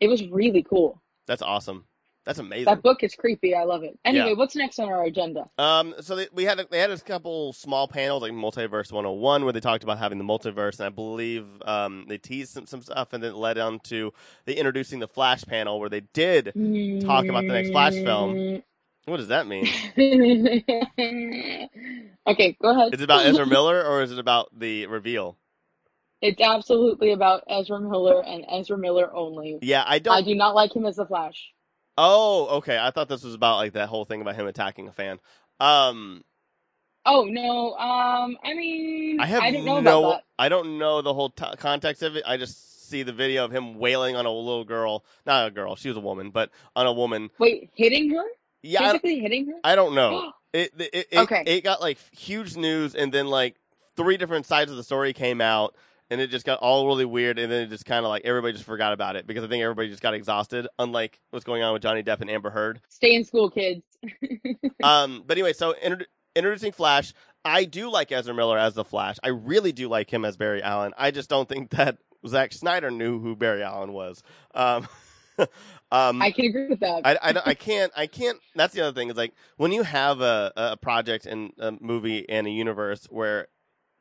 It 0.00 0.08
was 0.08 0.26
really 0.28 0.62
cool. 0.62 1.00
that's 1.26 1.42
awesome. 1.42 1.84
That's 2.24 2.38
amazing. 2.38 2.66
That 2.66 2.82
book 2.82 3.02
is 3.02 3.14
creepy. 3.16 3.52
I 3.54 3.64
love 3.64 3.82
it. 3.82 3.98
Anyway, 4.04 4.28
Yeah. 4.28 4.34
what's 4.34 4.54
next 4.54 4.78
on 4.78 4.88
our 4.88 5.02
agenda? 5.04 5.48
Um, 5.58 5.94
so 6.00 6.14
they, 6.14 6.28
we 6.32 6.44
had 6.44 6.60
a, 6.60 6.66
they 6.70 6.78
had 6.78 6.90
a 6.90 6.98
couple 6.98 7.52
small 7.52 7.88
panels 7.88 8.22
like 8.22 8.30
Multiverse 8.32 8.92
101 8.92 9.42
where 9.44 9.52
they 9.52 9.58
talked 9.58 9.82
about 9.82 9.98
having 9.98 10.18
the 10.18 10.24
multiverse, 10.24 10.78
and 10.78 10.86
I 10.86 10.90
believe 10.90 11.46
um 11.64 12.04
they 12.08 12.18
teased 12.18 12.52
some, 12.52 12.66
some 12.66 12.82
stuff, 12.82 13.12
and 13.12 13.22
then 13.22 13.32
it 13.32 13.36
led 13.36 13.58
on 13.58 13.80
to 13.84 14.12
the 14.44 14.56
introducing 14.56 15.00
the 15.00 15.08
Flash 15.08 15.44
panel 15.44 15.80
where 15.80 15.88
they 15.88 16.00
did. 16.00 16.46
Talk 17.04 17.24
about 17.26 17.42
the 17.42 17.52
next 17.52 17.70
Flash 17.70 17.94
film. 17.94 18.62
What 19.06 19.16
does 19.16 19.28
that 19.28 19.48
mean? 19.48 19.66
okay, 22.28 22.56
go 22.62 22.70
ahead. 22.70 22.94
Is 22.94 23.00
it 23.00 23.04
about 23.04 23.26
Ezra 23.26 23.46
Miller 23.48 23.82
or 23.84 24.02
is 24.02 24.12
it 24.12 24.18
about 24.20 24.56
the 24.56 24.86
reveal? 24.86 25.36
It's 26.20 26.40
absolutely 26.40 27.10
about 27.10 27.42
Ezra 27.48 27.80
Miller 27.80 28.24
and 28.24 28.44
Ezra 28.48 28.78
Miller 28.78 29.12
only. 29.12 29.58
Yeah, 29.60 29.82
I 29.82 29.96
I 29.96 29.98
don't. 29.98 30.14
I 30.14 30.22
do 30.22 30.36
not 30.36 30.54
like 30.54 30.74
him 30.76 30.86
as 30.86 30.94
the 30.96 31.06
Flash. 31.06 31.50
Oh, 31.98 32.46
okay. 32.58 32.78
I 32.78 32.90
thought 32.90 33.08
this 33.08 33.22
was 33.22 33.34
about 33.34 33.56
like 33.56 33.72
that 33.74 33.88
whole 33.88 34.04
thing 34.04 34.20
about 34.20 34.34
him 34.34 34.46
attacking 34.46 34.88
a 34.88 34.92
fan. 34.92 35.20
Um, 35.60 36.24
Oh 37.04 37.24
no. 37.24 37.74
Um. 37.74 38.36
I 38.44 38.54
mean, 38.54 39.18
I 39.20 39.26
have 39.26 39.42
I 39.42 39.50
don't 39.50 39.64
know 39.64 39.80
no. 39.80 40.20
I 40.38 40.48
don't 40.48 40.78
know 40.78 41.02
the 41.02 41.12
whole 41.12 41.30
t- 41.30 41.44
context 41.58 42.02
of 42.02 42.14
it. 42.16 42.22
I 42.26 42.36
just 42.36 42.88
see 42.88 43.02
the 43.02 43.12
video 43.12 43.44
of 43.44 43.50
him 43.50 43.78
wailing 43.78 44.14
on 44.16 44.26
a 44.26 44.30
little 44.30 44.64
girl, 44.64 45.04
not 45.26 45.48
a 45.48 45.50
girl, 45.50 45.74
she 45.76 45.88
was 45.88 45.96
a 45.96 46.00
woman, 46.00 46.30
but 46.30 46.50
on 46.76 46.86
a 46.86 46.92
woman. 46.92 47.30
Wait, 47.38 47.70
hitting 47.74 48.10
her? 48.10 48.24
Yeah, 48.62 48.86
Physically 48.86 49.18
hitting 49.18 49.46
her? 49.46 49.54
I 49.64 49.74
don't 49.74 49.94
know. 49.94 50.32
It 50.54 50.70
it 50.78 51.06
it, 51.10 51.18
Okay. 51.20 51.42
it 51.46 51.64
got 51.64 51.80
like 51.80 51.96
huge 52.14 52.56
news, 52.58 52.94
and 52.94 53.10
then 53.10 53.26
like 53.28 53.56
three 53.96 54.18
different 54.18 54.44
sides 54.44 54.70
of 54.70 54.76
the 54.76 54.84
story 54.84 55.14
came 55.14 55.40
out, 55.40 55.74
and 56.12 56.20
it 56.20 56.30
just 56.30 56.44
got 56.44 56.58
all 56.58 56.86
really 56.86 57.06
weird, 57.06 57.38
and 57.38 57.50
then 57.50 57.62
it 57.62 57.70
just 57.70 57.86
kind 57.86 58.04
of 58.04 58.10
like 58.10 58.26
everybody 58.26 58.52
just 58.52 58.66
forgot 58.66 58.92
about 58.92 59.16
it 59.16 59.26
because 59.26 59.42
I 59.42 59.48
think 59.48 59.62
everybody 59.62 59.88
just 59.88 60.02
got 60.02 60.12
exhausted, 60.12 60.68
unlike 60.78 61.18
what's 61.30 61.44
going 61.44 61.62
on 61.62 61.72
with 61.72 61.80
Johnny 61.80 62.02
Depp 62.02 62.20
and 62.20 62.30
Amber 62.30 62.50
Heard. 62.50 62.82
Stay 62.90 63.14
in 63.14 63.24
school, 63.24 63.48
kids. 63.48 63.82
um, 64.84 65.24
but 65.26 65.38
anyway, 65.38 65.54
so 65.54 65.72
inter- 65.82 66.04
introducing 66.36 66.72
Flash, 66.72 67.14
I 67.46 67.64
do 67.64 67.90
like 67.90 68.12
Ezra 68.12 68.34
Miller 68.34 68.58
as 68.58 68.74
the 68.74 68.84
Flash. 68.84 69.16
I 69.24 69.28
really 69.28 69.72
do 69.72 69.88
like 69.88 70.12
him 70.12 70.26
as 70.26 70.36
Barry 70.36 70.62
Allen. 70.62 70.92
I 70.98 71.12
just 71.12 71.30
don't 71.30 71.48
think 71.48 71.70
that 71.70 71.96
Zack 72.26 72.52
Snyder 72.52 72.90
knew 72.90 73.18
who 73.18 73.34
Barry 73.34 73.62
Allen 73.62 73.94
was. 73.94 74.22
Um, 74.54 74.86
um, 75.90 76.20
I 76.20 76.30
can 76.30 76.44
agree 76.44 76.68
with 76.68 76.80
that. 76.80 77.06
I, 77.06 77.16
I, 77.22 77.42
I 77.46 77.54
can't 77.54 77.90
I 77.96 78.06
can't. 78.06 78.38
That's 78.54 78.74
the 78.74 78.82
other 78.82 78.92
thing 78.92 79.08
is 79.08 79.16
like 79.16 79.32
when 79.56 79.72
you 79.72 79.82
have 79.82 80.20
a 80.20 80.52
a 80.56 80.76
project 80.76 81.24
and 81.24 81.52
a 81.58 81.72
movie 81.72 82.28
and 82.28 82.46
a 82.46 82.50
universe 82.50 83.06
where 83.08 83.48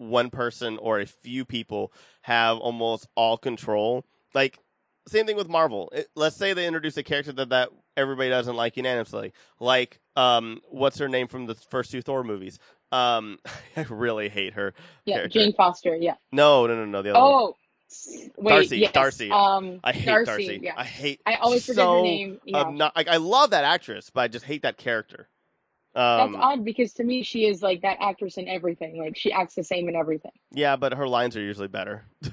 one 0.02 0.30
person 0.30 0.78
or 0.80 1.00
a 1.00 1.06
few 1.06 1.46
people 1.46 1.94
have 2.24 2.58
almost 2.58 3.08
all 3.16 3.38
control. 3.38 4.06
Like 4.34 4.60
same 5.08 5.26
thing 5.26 5.36
with 5.36 5.48
Marvel. 5.50 5.90
It, 5.94 6.08
let's 6.16 6.36
say 6.36 6.54
they 6.54 6.68
introduce 6.68 6.98
a 6.98 7.04
character 7.04 7.32
that 7.34 7.50
that 7.50 7.70
everybody 7.96 8.30
doesn't 8.30 8.56
like 8.56 8.78
unanimously, 8.78 9.34
like 9.60 10.00
um 10.16 10.60
what's 10.70 10.98
her 10.98 11.08
name 11.08 11.28
from 11.28 11.46
the 11.46 11.56
first 11.56 11.92
two 11.92 12.02
Thor 12.02 12.24
movies. 12.24 12.60
Um, 12.92 13.40
I 13.78 13.84
really 13.90 14.28
hate 14.30 14.54
her. 14.54 14.74
yeah, 15.06 15.18
character. 15.18 15.40
Jane 15.40 15.54
Foster. 15.54 15.96
Yeah. 15.96 16.16
No, 16.32 16.68
no, 16.68 16.76
no, 16.76 16.86
no. 16.86 17.02
The 17.02 17.12
other 17.12 17.20
one. 17.20 17.34
Oh, 17.34 17.56
wait. 18.38 18.52
Darcy, 18.54 18.80
yes. 18.80 18.92
Darcy. 18.92 19.32
Um, 19.32 19.80
I 19.84 19.92
hate 19.94 20.06
Darcy. 20.06 20.26
Darcy. 20.26 20.60
Yeah. 20.64 20.74
I 20.76 20.84
hate. 20.84 21.22
I 21.26 21.36
always 21.36 21.64
she's 21.64 21.76
forget 21.76 21.88
her 21.88 22.02
name. 22.02 22.40
Yeah. 22.46 22.64
obno- 22.64 22.92
like 22.96 23.08
I 23.08 23.18
love 23.18 23.52
that 23.52 23.64
actress, 23.64 24.10
but 24.10 24.22
I 24.22 24.28
just 24.28 24.46
hate 24.46 24.64
that 24.64 24.78
character. 24.78 25.30
Um, 25.94 26.32
That's 26.34 26.44
odd 26.44 26.66
because 26.66 26.94
to 26.94 27.04
me 27.04 27.22
she 27.24 27.46
is 27.46 27.62
like 27.62 27.82
that 27.82 27.98
actress 28.00 28.38
in 28.38 28.48
everything. 28.48 28.98
Like 28.98 29.18
she 29.18 29.32
acts 29.32 29.56
the 29.56 29.64
same 29.64 29.90
in 29.90 29.96
everything. 29.96 30.32
Yeah, 30.52 30.76
but 30.78 30.94
her 30.94 31.08
lines 31.08 31.36
are 31.36 31.42
usually 31.42 31.68
better. 31.68 32.06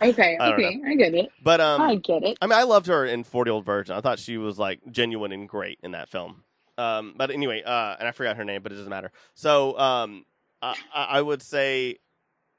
Okay, 0.00 0.38
I 0.40 0.52
okay, 0.52 0.80
I 0.86 0.94
get 0.94 1.14
it. 1.14 1.30
But 1.42 1.60
um, 1.60 1.82
I 1.82 1.96
get 1.96 2.22
it. 2.22 2.38
I 2.40 2.46
mean, 2.46 2.58
I 2.58 2.62
loved 2.62 2.86
her 2.86 3.04
in 3.04 3.22
Forty 3.22 3.50
Old 3.50 3.66
Virgin. 3.66 3.94
I 3.94 4.00
thought 4.00 4.18
she 4.18 4.38
was 4.38 4.58
like 4.58 4.80
genuine 4.90 5.30
and 5.30 5.46
great 5.46 5.78
in 5.82 5.90
that 5.90 6.08
film. 6.08 6.42
Um, 6.78 7.14
but 7.16 7.30
anyway, 7.30 7.62
uh, 7.62 7.96
and 7.98 8.08
I 8.08 8.12
forgot 8.12 8.36
her 8.36 8.44
name, 8.44 8.62
but 8.62 8.72
it 8.72 8.76
doesn't 8.76 8.90
matter. 8.90 9.12
So 9.34 9.78
um, 9.78 10.24
I 10.62 10.76
I 10.94 11.20
would 11.20 11.42
say 11.42 11.98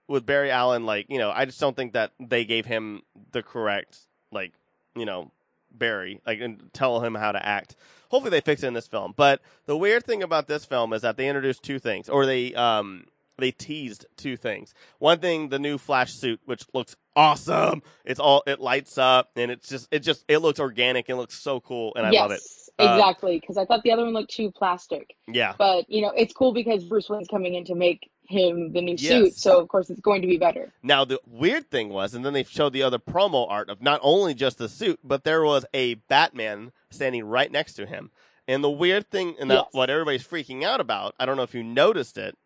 with 0.08 0.26
Barry 0.26 0.52
Allen, 0.52 0.86
like 0.86 1.08
you 1.10 1.18
know, 1.18 1.32
I 1.32 1.46
just 1.46 1.60
don't 1.60 1.76
think 1.76 1.94
that 1.94 2.12
they 2.20 2.46
gave 2.46 2.66
him 2.66 3.02
the 3.32 3.42
correct 3.42 4.02
like 4.32 4.54
you 4.96 5.06
know 5.06 5.32
Barry 5.78 6.22
like 6.26 6.40
and 6.42 6.72
tell 6.74 7.02
him 7.02 7.16
how 7.16 7.32
to 7.32 7.46
act. 7.46 7.76
Hopefully, 8.10 8.32
they 8.32 8.42
fix 8.42 8.64
it 8.64 8.68
in 8.68 8.74
this 8.74 8.88
film. 8.88 9.14
But 9.16 9.42
the 9.66 9.78
weird 9.78 10.06
thing 10.06 10.24
about 10.24 10.48
this 10.48 10.66
film 10.66 10.94
is 10.94 11.02
that 11.02 11.18
they 11.18 11.28
introduced 11.28 11.64
two 11.64 11.80
things, 11.80 12.10
or 12.10 12.26
they 12.26 12.54
um 12.56 13.06
they 13.38 13.52
teased 13.52 14.06
two 14.18 14.38
things. 14.38 14.74
One 15.00 15.20
thing, 15.20 15.50
the 15.50 15.60
new 15.60 15.78
Flash 15.78 16.14
suit, 16.14 16.40
which 16.46 16.64
looks 16.74 16.96
awesome. 17.16 17.82
It's 18.06 18.20
all 18.20 18.44
it 18.48 18.60
lights 18.62 18.98
up, 18.98 19.32
and 19.36 19.52
it's 19.52 19.68
just 19.68 19.88
it 19.92 20.00
just 20.00 20.26
it 20.28 20.40
looks 20.40 20.60
organic 20.60 21.10
and 21.10 21.18
looks 21.18 21.40
so 21.40 21.60
cool, 21.60 21.94
and 21.96 22.06
I 22.06 22.12
yes, 22.12 22.22
love 22.22 22.32
it. 22.32 22.42
Uh, 22.80 22.84
exactly. 22.84 23.40
Because 23.40 23.58
I 23.58 23.66
thought 23.66 23.84
the 23.84 23.92
other 23.92 24.04
one 24.04 24.14
looked 24.14 24.32
too 24.32 24.52
plastic. 24.52 25.16
Yeah, 25.28 25.54
But 25.58 25.90
you 25.90 26.02
know, 26.02 26.12
it's 26.16 26.34
cool 26.34 26.54
because 26.54 26.84
Bruce 26.86 27.10
Wayne's 27.10 27.28
coming 27.28 27.56
in 27.56 27.66
to 27.66 27.76
make 27.76 28.10
him 28.28 28.72
the 28.74 28.82
new 28.82 28.96
Yes. 28.98 29.08
suit, 29.10 29.36
so 29.36 29.60
of 29.60 29.68
course 29.68 29.90
it's 29.90 30.02
going 30.02 30.22
to 30.22 30.28
be 30.28 30.38
better. 30.38 30.72
Now 30.84 31.06
the 31.06 31.20
weird 31.28 31.70
thing 31.70 31.90
was, 31.90 32.14
and 32.14 32.26
then 32.26 32.34
they 32.34 32.44
showed 32.44 32.74
the 32.74 32.84
other 32.84 33.00
promo 33.00 33.46
art 33.50 33.70
of 33.70 33.82
not 33.82 34.00
only 34.04 34.34
just 34.34 34.58
the 34.58 34.70
suit, 34.70 35.00
but 35.04 35.24
there 35.24 35.44
was 35.44 35.66
a 35.74 35.96
Batman 35.96 36.72
standing 36.90 37.26
right 37.26 37.52
next 37.52 37.74
to 37.74 37.86
him. 37.86 38.12
And 38.48 38.64
the 38.64 38.70
weird 38.70 39.10
thing, 39.10 39.36
and 39.40 39.50
that, 39.50 39.56
Yes. 39.56 39.68
what 39.72 39.90
everybody's 39.90 40.26
freaking 40.28 40.64
out 40.64 40.80
about, 40.80 41.16
I 41.20 41.26
don't 41.26 41.36
know 41.38 41.44
if 41.44 41.56
you 41.56 41.64
noticed 41.64 42.18
it, 42.18 42.38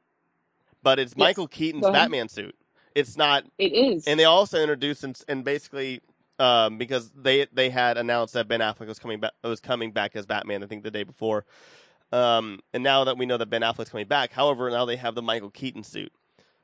but 0.82 0.98
it's 1.00 1.12
Yes. 1.12 1.18
Michael 1.18 1.48
Keaton's 1.48 1.88
Batman 1.90 2.30
suit. 2.30 2.56
It's 2.96 3.18
not, 3.18 3.44
It 3.58 3.74
is. 3.74 4.08
and 4.08 4.20
they 4.20 4.26
also 4.26 4.60
introduced 4.62 5.04
and, 5.04 5.20
and 5.28 5.44
basically 5.44 6.02
um, 6.40 6.78
because 6.78 7.12
they 7.12 7.48
they 7.52 7.70
had 7.70 7.98
announced 7.98 8.34
that 8.34 8.48
Ben 8.48 8.62
Affleck 8.62 8.88
was 8.88 8.98
coming 8.98 9.20
back 9.20 9.34
was 9.44 9.60
coming 9.60 9.92
back 9.92 10.16
as 10.16 10.26
Batman. 10.26 10.64
I 10.64 10.68
think 10.68 10.84
the 10.84 10.92
day 10.92 11.04
before. 11.04 11.46
Um, 12.12 12.60
and 12.74 12.84
now 12.84 13.04
that 13.04 13.18
we 13.18 13.26
know 13.26 13.38
that 13.38 13.50
Ben 13.50 13.62
Affleck's 13.62 13.90
coming 13.90 14.08
back, 14.08 14.32
however, 14.32 14.70
now 14.70 14.86
they 14.86 14.96
have 14.96 15.16
the 15.16 15.22
Michael 15.22 15.52
Keaton 15.52 15.84
suit. 15.84 16.12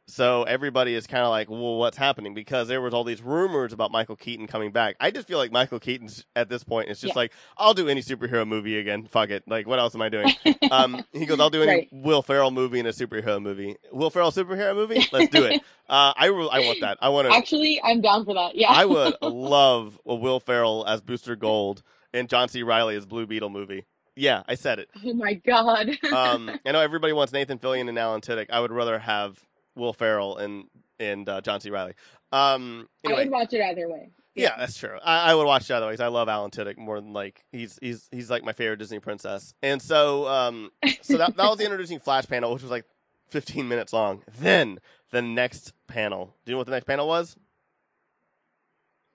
So 0.07 0.43
everybody 0.43 0.93
is 0.93 1.07
kind 1.07 1.23
of 1.23 1.31
like, 1.31 1.49
well, 1.49 1.77
what's 1.77 1.97
happening? 1.97 2.35
Because 2.35 2.67
there 2.67 2.79
was 2.79 2.93
all 2.93 3.03
these 3.03 3.23
rumors 3.23 3.73
about 3.73 3.91
Michael 3.91 4.15
Keaton 4.15 4.45
coming 4.45 4.71
back. 4.71 4.95
I 4.99 5.09
just 5.09 5.27
feel 5.27 5.39
like 5.39 5.51
Michael 5.51 5.79
Keaton's 5.79 6.25
at 6.35 6.47
this 6.47 6.63
point 6.63 6.89
is 6.89 6.99
just 7.01 7.15
Yeah. 7.15 7.21
like, 7.21 7.33
I'll 7.57 7.73
do 7.73 7.89
any 7.89 8.01
superhero 8.03 8.47
movie 8.47 8.77
again. 8.77 9.07
Fuck 9.07 9.31
it. 9.31 9.43
Like, 9.47 9.65
what 9.65 9.79
else 9.79 9.95
am 9.95 10.03
I 10.03 10.09
doing? 10.09 10.31
um, 10.71 11.03
he 11.11 11.25
goes, 11.25 11.39
I'll 11.39 11.49
do 11.49 11.63
any 11.63 11.71
Right. 11.71 11.89
Will 11.91 12.21
Ferrell 12.21 12.51
movie 12.51 12.77
and 12.77 12.87
a 12.87 12.91
superhero 12.91 13.41
movie. 13.41 13.77
Will 13.91 14.11
Ferrell 14.11 14.31
superhero 14.31 14.75
movie? 14.75 15.03
Let's 15.11 15.29
do 15.31 15.43
it. 15.43 15.61
Uh, 15.87 16.11
I, 16.17 16.29
I 16.29 16.29
want 16.61 16.81
that. 16.81 16.97
I 16.99 17.09
want 17.09 17.27
to. 17.27 17.33
Actually, 17.35 17.79
I'm 17.83 18.01
down 18.01 18.25
for 18.25 18.33
that. 18.33 18.55
Yeah. 18.55 18.71
I 18.71 18.85
would 18.85 19.17
love 19.21 19.99
a 20.03 20.15
Will 20.15 20.39
Ferrell 20.39 20.83
as 20.87 20.99
Booster 20.99 21.35
Gold 21.35 21.83
and 22.11 22.27
John 22.27 22.49
C. 22.49 22.63
Reilly 22.63 22.95
as 22.95 23.05
Blue 23.05 23.27
Beetle 23.27 23.51
movie. 23.51 23.85
Yeah, 24.15 24.43
I 24.47 24.55
said 24.55 24.79
it. 24.79 24.89
Oh 25.05 25.13
my 25.13 25.33
god. 25.33 25.89
Um, 26.13 26.49
I 26.65 26.71
know 26.71 26.79
everybody 26.79 27.11
wants 27.13 27.33
Nathan 27.33 27.59
Fillion 27.59 27.89
and 27.89 27.99
Alan 27.99 28.21
Tudyk. 28.21 28.49
I 28.49 28.59
would 28.61 28.71
rather 28.71 28.97
have 28.99 29.39
Will 29.75 29.93
Ferrell 29.93 30.37
and 30.37 30.65
and 30.99 31.27
uh, 31.27 31.41
John 31.41 31.59
C. 31.59 31.69
Reilly. 31.69 31.93
Um, 32.31 32.87
I 33.05 33.13
would 33.13 33.29
watch 33.29 33.53
it 33.53 33.61
either 33.61 33.89
way. 33.89 34.09
yeah, 34.33 34.55
that's 34.57 34.77
true. 34.77 34.97
I, 35.03 35.31
I 35.31 35.35
would 35.35 35.45
watch 35.45 35.69
it 35.69 35.73
other 35.73 35.87
ways. 35.87 35.99
I 35.99 36.07
love 36.07 36.29
Alan 36.29 36.51
Tudyk 36.51 36.77
more 36.77 36.99
than 37.01 37.11
like 37.13 37.43
he's 37.51 37.77
he's 37.81 38.07
he's 38.11 38.29
like 38.29 38.43
my 38.43 38.53
favorite 38.53 38.77
Disney 38.79 38.99
princess. 38.99 39.53
And 39.61 39.81
so 39.81 40.27
um, 40.27 40.71
so 41.01 41.17
that 41.17 41.35
that 41.35 41.49
was 41.49 41.57
the 41.57 41.65
introducing 41.65 41.99
Flash 41.99 42.25
panel, 42.27 42.53
which 42.53 42.61
was 42.61 42.71
like 42.71 42.85
15 43.29 43.67
minutes 43.67 43.91
long. 43.91 44.23
Then 44.39 44.79
the 45.11 45.21
next 45.21 45.73
panel. 45.87 46.33
Do 46.45 46.51
you 46.51 46.53
know 46.53 46.59
what 46.59 46.67
the 46.67 46.71
next 46.73 46.85
panel 46.85 47.07
was? 47.07 47.35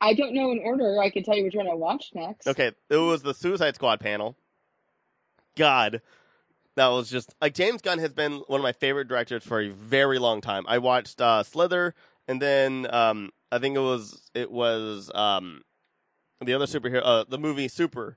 I 0.03 0.15
don't 0.15 0.35
know 0.35 0.51
in 0.51 0.61
order. 0.65 0.99
I 1.01 1.11
can 1.11 1.23
tell 1.23 1.37
you 1.37 1.45
which 1.45 1.55
one 1.55 1.69
I 1.69 1.75
watched 1.75 2.15
next. 2.15 2.47
Okay, 2.47 2.73
it 2.89 2.97
was 2.97 3.23
the 3.23 3.35
Suicide 3.35 3.75
Squad 3.75 4.01
panel. 4.01 4.37
God, 5.57 6.01
that 6.77 6.89
was 6.89 7.11
just 7.11 7.35
like 7.41 7.55
James 7.55 7.83
Gunn 7.83 7.99
has 7.99 8.13
been 8.13 8.43
one 8.47 8.61
of 8.61 8.63
my 8.65 8.73
favorite 8.73 9.09
directors 9.09 9.45
for 9.45 9.61
a 9.61 9.69
very 9.69 10.19
long 10.19 10.41
time. 10.41 10.65
I 10.69 10.79
watched 10.79 11.21
uh, 11.21 11.43
Slither, 11.43 11.95
and 12.29 12.41
then 12.41 12.87
um, 12.93 13.31
I 13.53 13.59
think 13.59 13.77
it 13.77 13.81
was 13.81 14.31
it 14.35 14.51
was 14.51 15.11
um, 15.15 15.63
the 16.41 16.55
other 16.55 16.67
superhero, 16.67 17.03
uh, 17.05 17.25
the 17.29 17.39
movie 17.39 17.69
Super 17.69 18.17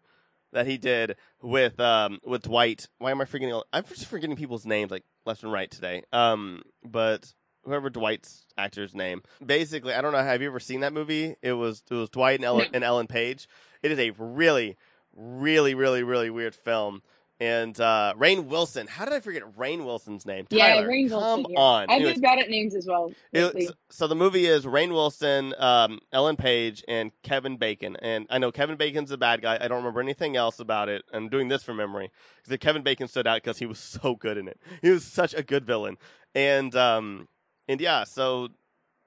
that 0.53 0.67
he 0.67 0.77
did 0.77 1.15
with 1.41 1.79
um, 1.79 2.19
with 2.23 2.43
Dwight. 2.43 2.87
Why 2.99 3.11
am 3.11 3.21
I 3.21 3.25
forgetting? 3.25 3.53
all- 3.53 3.65
I'm 3.73 3.83
just 3.85 4.05
forgetting 4.05 4.35
people's 4.35 4.65
names 4.65 4.91
like 4.91 5.03
left 5.25 5.43
and 5.43 5.51
right 5.51 5.69
today. 5.69 6.03
Um, 6.13 6.61
but 6.85 7.33
whoever 7.65 7.89
Dwight's 7.89 8.45
actor's 8.57 8.93
name. 8.93 9.23
Basically, 9.43 9.93
I 9.93 10.01
don't 10.01 10.11
know. 10.11 10.19
Have 10.23 10.41
you 10.41 10.47
ever 10.49 10.59
seen 10.59 10.81
that 10.81 10.93
movie? 10.93 11.35
It 11.41 11.53
was 11.53 11.81
it 11.89 11.95
was 11.95 12.09
Dwight 12.09 12.35
and 12.35 12.45
Ellen, 12.45 12.67
and 12.73 12.83
Ellen 12.83 13.07
Page. 13.07 13.47
It 13.81 13.91
is 13.91 13.99
a 13.99 14.11
really, 14.11 14.77
really, 15.15 15.73
really, 15.73 16.03
really 16.03 16.29
weird 16.29 16.55
film. 16.55 17.01
And 17.43 17.77
uh, 17.77 18.13
Rainn 18.17 18.45
Wilson. 18.45 18.87
How 18.87 19.03
did 19.03 19.13
I 19.13 19.19
forget 19.19 19.43
Rainn 19.57 19.83
Wilson's 19.83 20.25
name? 20.25 20.47
Yeah, 20.49 20.75
Tyler, 20.75 20.87
come 21.09 21.19
Wilson. 21.19 21.45
yeah. 21.49 21.59
on. 21.59 21.83
I've 21.83 21.89
Anyways, 21.89 22.13
been 22.13 22.21
bad 22.21 22.39
at 22.39 22.49
names 22.49 22.73
as 22.73 22.87
well. 22.87 23.11
it's, 23.33 23.69
so 23.89 24.07
the 24.07 24.15
movie 24.15 24.45
is 24.45 24.63
Rainn 24.63 24.91
Wilson, 24.91 25.53
um, 25.57 25.99
Ellen 26.13 26.37
Page, 26.37 26.85
and 26.87 27.11
Kevin 27.21 27.57
Bacon. 27.57 27.97
And 27.97 28.27
I 28.29 28.37
know 28.37 28.53
Kevin 28.53 28.77
Bacon's 28.77 29.11
a 29.11 29.17
bad 29.17 29.41
guy. 29.41 29.57
I 29.59 29.67
don't 29.67 29.79
remember 29.79 29.99
anything 29.99 30.37
else 30.37 30.61
about 30.61 30.87
it. 30.87 31.03
I'm 31.11 31.27
doing 31.27 31.49
this 31.49 31.63
from 31.63 31.75
memory 31.75 32.11
because 32.41 32.57
Kevin 32.59 32.81
Bacon 32.81 33.09
stood 33.09 33.27
out 33.27 33.43
because 33.43 33.57
he 33.57 33.65
was 33.65 33.79
so 34.01 34.15
good 34.15 34.37
in 34.37 34.47
it. 34.47 34.57
He 34.81 34.89
was 34.89 35.03
such 35.03 35.33
a 35.33 35.43
good 35.43 35.65
villain. 35.65 35.97
And 36.33 36.73
um, 36.77 37.27
and 37.67 37.81
yeah, 37.81 38.05
so 38.05 38.51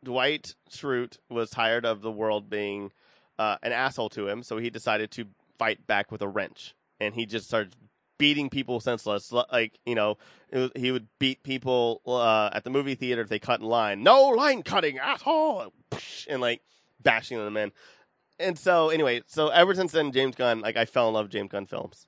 Dwight 0.05 0.57
Schrute 0.71 1.17
was 1.31 1.49
tired 1.49 1.87
of 1.87 2.03
the 2.03 2.13
world 2.13 2.51
being 2.51 2.93
uh, 3.39 3.57
an 3.63 3.73
asshole 3.73 4.11
to 4.11 4.29
him, 4.29 4.43
so 4.43 4.59
he 4.59 4.69
decided 4.69 5.11
to 5.13 5.25
fight 5.59 5.87
back 5.87 6.13
with 6.13 6.21
a 6.21 6.29
wrench, 6.29 6.75
and 7.01 7.15
he 7.15 7.25
just 7.25 7.47
started 7.47 7.75
beating 8.19 8.51
people 8.51 8.81
senseless. 8.81 9.33
Like 9.33 9.79
you 9.85 9.95
know, 9.95 10.19
it 10.51 10.59
was, 10.59 10.71
he 10.77 10.91
would 10.91 11.09
beat 11.19 11.43
people 11.43 12.01
uh, 12.07 12.51
at 12.53 12.65
the 12.65 12.71
movie 12.71 12.95
theater 12.95 13.23
if 13.23 13.29
they 13.29 13.39
cut 13.39 13.61
in 13.61 13.67
line. 13.67 14.03
No 14.03 14.29
line 14.29 14.63
cutting, 14.63 14.99
asshole! 14.99 15.73
And 16.29 16.41
like 16.41 16.63
bashing 17.03 17.39
them 17.39 17.57
in. 17.57 17.73
And 18.39 18.59
so 18.59 18.91
anyway, 18.91 19.23
so 19.27 19.49
ever 19.49 19.75
since 19.75 19.93
then, 19.93 20.13
James 20.13 20.37
Gunn, 20.37 20.61
like 20.61 20.77
I 20.77 20.85
fell 20.85 21.09
in 21.09 21.15
love 21.15 21.27
with 21.27 21.33
James 21.33 21.51
Gunn 21.51 21.67
films, 21.67 22.07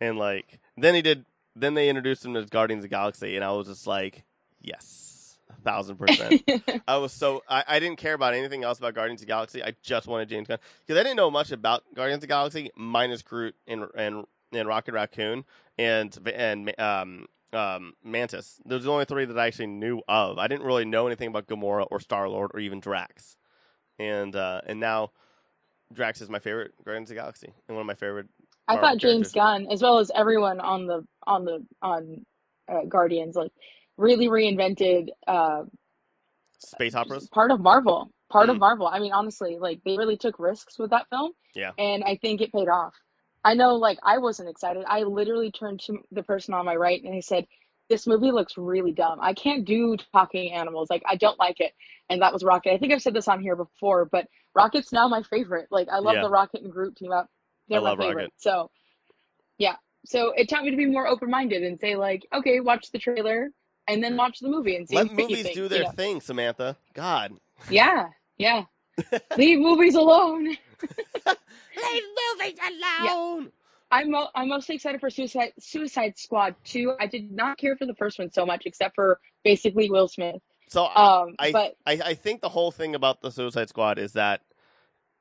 and 0.00 0.18
like 0.18 0.58
then 0.76 0.94
he 0.94 1.02
did. 1.02 1.24
Then 1.56 1.74
they 1.74 1.88
introduced 1.88 2.24
him 2.24 2.36
as 2.36 2.46
Guardians 2.46 2.84
of 2.84 2.90
the 2.90 2.94
Galaxy, 2.94 3.34
and 3.34 3.44
I 3.44 3.50
was 3.50 3.66
just 3.66 3.86
like, 3.86 4.22
yes. 4.60 5.36
a 5.50 5.60
thousand 5.62 5.96
percent. 5.96 6.42
I 6.88 6.96
was 6.98 7.12
so 7.12 7.42
I, 7.48 7.64
I 7.66 7.80
didn't 7.80 7.98
care 7.98 8.14
about 8.14 8.34
anything 8.34 8.64
else 8.64 8.78
about 8.78 8.94
Guardians 8.94 9.20
of 9.20 9.26
the 9.26 9.32
Galaxy. 9.32 9.62
I 9.62 9.74
just 9.82 10.06
wanted 10.06 10.28
James 10.28 10.48
Gunn 10.48 10.58
because 10.86 10.98
I 10.98 11.02
didn't 11.02 11.16
know 11.16 11.30
much 11.30 11.50
about 11.52 11.82
Guardians 11.94 12.18
of 12.18 12.22
the 12.22 12.26
Galaxy 12.28 12.70
minus 12.76 13.22
Groot 13.22 13.54
and 13.66 13.84
and 13.96 14.24
and 14.52 14.68
Rocket 14.68 14.92
Raccoon 14.92 15.44
and 15.78 16.16
and 16.34 16.80
um 16.80 17.26
um 17.52 17.94
Mantis. 18.04 18.60
Those 18.64 18.82
are 18.82 18.84
the 18.84 18.92
only 18.92 19.04
three 19.04 19.24
that 19.24 19.38
I 19.38 19.46
actually 19.46 19.66
knew 19.68 20.02
of. 20.08 20.38
I 20.38 20.46
didn't 20.48 20.64
really 20.66 20.84
know 20.84 21.06
anything 21.06 21.28
about 21.28 21.46
Gamora 21.48 21.86
or 21.90 22.00
Star 22.00 22.28
Lord 22.28 22.50
or 22.54 22.60
even 22.60 22.80
Drax. 22.80 23.36
And 23.98 24.34
uh 24.36 24.60
and 24.66 24.80
now 24.80 25.10
Drax 25.92 26.20
is 26.20 26.28
my 26.30 26.38
favorite 26.38 26.72
Guardians 26.84 27.10
of 27.10 27.16
the 27.16 27.20
Galaxy 27.20 27.52
and 27.68 27.76
one 27.76 27.82
of 27.82 27.86
my 27.86 27.94
favorite. 27.94 28.28
I 28.68 28.76
thought 28.76 28.98
James 28.98 29.32
characters. 29.32 29.64
Gunn, 29.66 29.72
as 29.72 29.82
well 29.82 29.98
as 29.98 30.12
everyone 30.14 30.60
on 30.60 30.86
the 30.86 31.04
on 31.26 31.44
the 31.44 31.66
on 31.82 32.24
uh, 32.68 32.84
Guardians, 32.88 33.34
like 33.34 33.50
really 33.96 34.28
reinvented 34.28 35.08
uh, 35.26 35.64
Space 36.58 36.94
operas. 36.94 37.28
part 37.32 37.50
of 37.50 37.60
Marvel. 37.60 38.12
Part 38.30 38.48
of 38.48 38.56
Mm. 38.56 38.60
Marvel. 38.60 38.86
I 38.86 39.00
mean, 39.00 39.12
honestly, 39.12 39.58
like 39.58 39.80
they 39.84 39.96
really 39.96 40.16
took 40.16 40.38
risks 40.38 40.78
with 40.78 40.90
that 40.90 41.08
film. 41.10 41.32
Yeah. 41.54 41.72
And 41.78 42.04
I 42.04 42.16
think 42.22 42.40
it 42.40 42.52
paid 42.52 42.68
off. 42.68 42.94
I 43.44 43.54
know, 43.54 43.76
like 43.76 43.98
I 44.02 44.18
wasn't 44.18 44.50
excited. 44.50 44.84
I 44.86 45.02
literally 45.02 45.50
turned 45.50 45.80
to 45.86 45.98
the 46.12 46.22
person 46.22 46.54
on 46.54 46.66
my 46.66 46.76
right 46.76 47.02
and 47.02 47.14
I 47.14 47.20
said, 47.20 47.46
"This 47.88 48.06
movie 48.06 48.32
looks 48.32 48.58
really 48.58 48.92
dumb. 48.92 49.18
I 49.20 49.34
can't 49.34 49.64
do 49.64 49.96
talking 50.12 50.52
animals. 50.52 50.90
Like 50.90 51.02
I 51.06 51.16
don't 51.16 51.38
like 51.38 51.60
it." 51.60 51.72
And 52.10 52.22
that 52.22 52.32
was 52.32 52.44
Rocket. 52.44 52.72
I 52.74 52.78
think 52.78 52.92
I've 52.92 53.02
said 53.02 53.14
this 53.14 53.28
on 53.28 53.40
here 53.40 53.56
before, 53.56 54.04
but 54.06 54.26
Rocket's 54.54 54.92
now 54.92 55.08
my 55.08 55.22
favorite. 55.22 55.68
Like 55.70 55.88
I 55.90 55.98
love 56.00 56.14
Yeah. 56.14 56.22
the 56.22 56.30
Rocket 56.30 56.62
and 56.62 56.72
Groot 56.72 56.96
team 56.96 57.12
up. 57.12 57.28
They're 57.68 57.80
I 57.80 57.82
my 57.82 57.90
love 57.90 57.98
favorite. 57.98 58.24
Rocket. 58.24 58.32
So, 58.38 58.70
yeah. 59.58 59.76
So 60.06 60.32
it 60.36 60.48
taught 60.48 60.64
me 60.64 60.70
to 60.70 60.76
be 60.76 60.86
more 60.86 61.06
open-minded 61.08 61.62
and 61.62 61.78
say 61.80 61.96
like, 61.96 62.26
okay, 62.34 62.60
watch 62.60 62.90
the 62.92 62.98
trailer 62.98 63.50
and 63.88 64.02
then 64.02 64.16
watch 64.16 64.40
the 64.40 64.48
movie 64.48 64.76
and 64.76 64.88
see 64.88 64.96
Let 64.96 65.06
what 65.06 65.10
you 65.10 65.16
movies 65.16 65.42
think, 65.42 65.54
do 65.54 65.62
you 65.62 65.68
their 65.68 65.84
know? 65.84 65.92
thing, 65.96 66.20
Samantha. 66.20 66.76
God. 66.94 67.34
Yeah, 67.68 68.08
yeah. 68.38 68.64
Leave 69.36 69.58
movies 69.60 69.94
alone. 69.94 70.56
Leave 71.76 72.02
movies 72.38 72.58
alone. 72.68 73.52
I'm 73.92 74.10
mo- 74.10 74.28
I'm 74.34 74.48
mostly 74.48 74.76
excited 74.76 75.00
for 75.00 75.10
Suicide 75.10 75.52
Suicide 75.58 76.16
Squad 76.18 76.54
2. 76.64 76.94
I 77.00 77.06
did 77.06 77.32
not 77.32 77.58
care 77.58 77.76
for 77.76 77.86
the 77.86 77.94
first 77.94 78.18
one 78.18 78.30
so 78.30 78.46
much, 78.46 78.62
except 78.66 78.94
for 78.94 79.18
basically 79.44 79.90
Will 79.90 80.08
Smith. 80.08 80.36
So 80.68 80.84
I, 80.84 81.22
Um, 81.22 81.34
I, 81.38 81.52
but 81.52 81.76
I 81.86 81.92
I 82.06 82.14
think 82.14 82.40
the 82.40 82.48
whole 82.48 82.70
thing 82.70 82.94
about 82.94 83.20
the 83.22 83.30
Suicide 83.32 83.68
Squad 83.68 83.98
is 83.98 84.12
that 84.12 84.42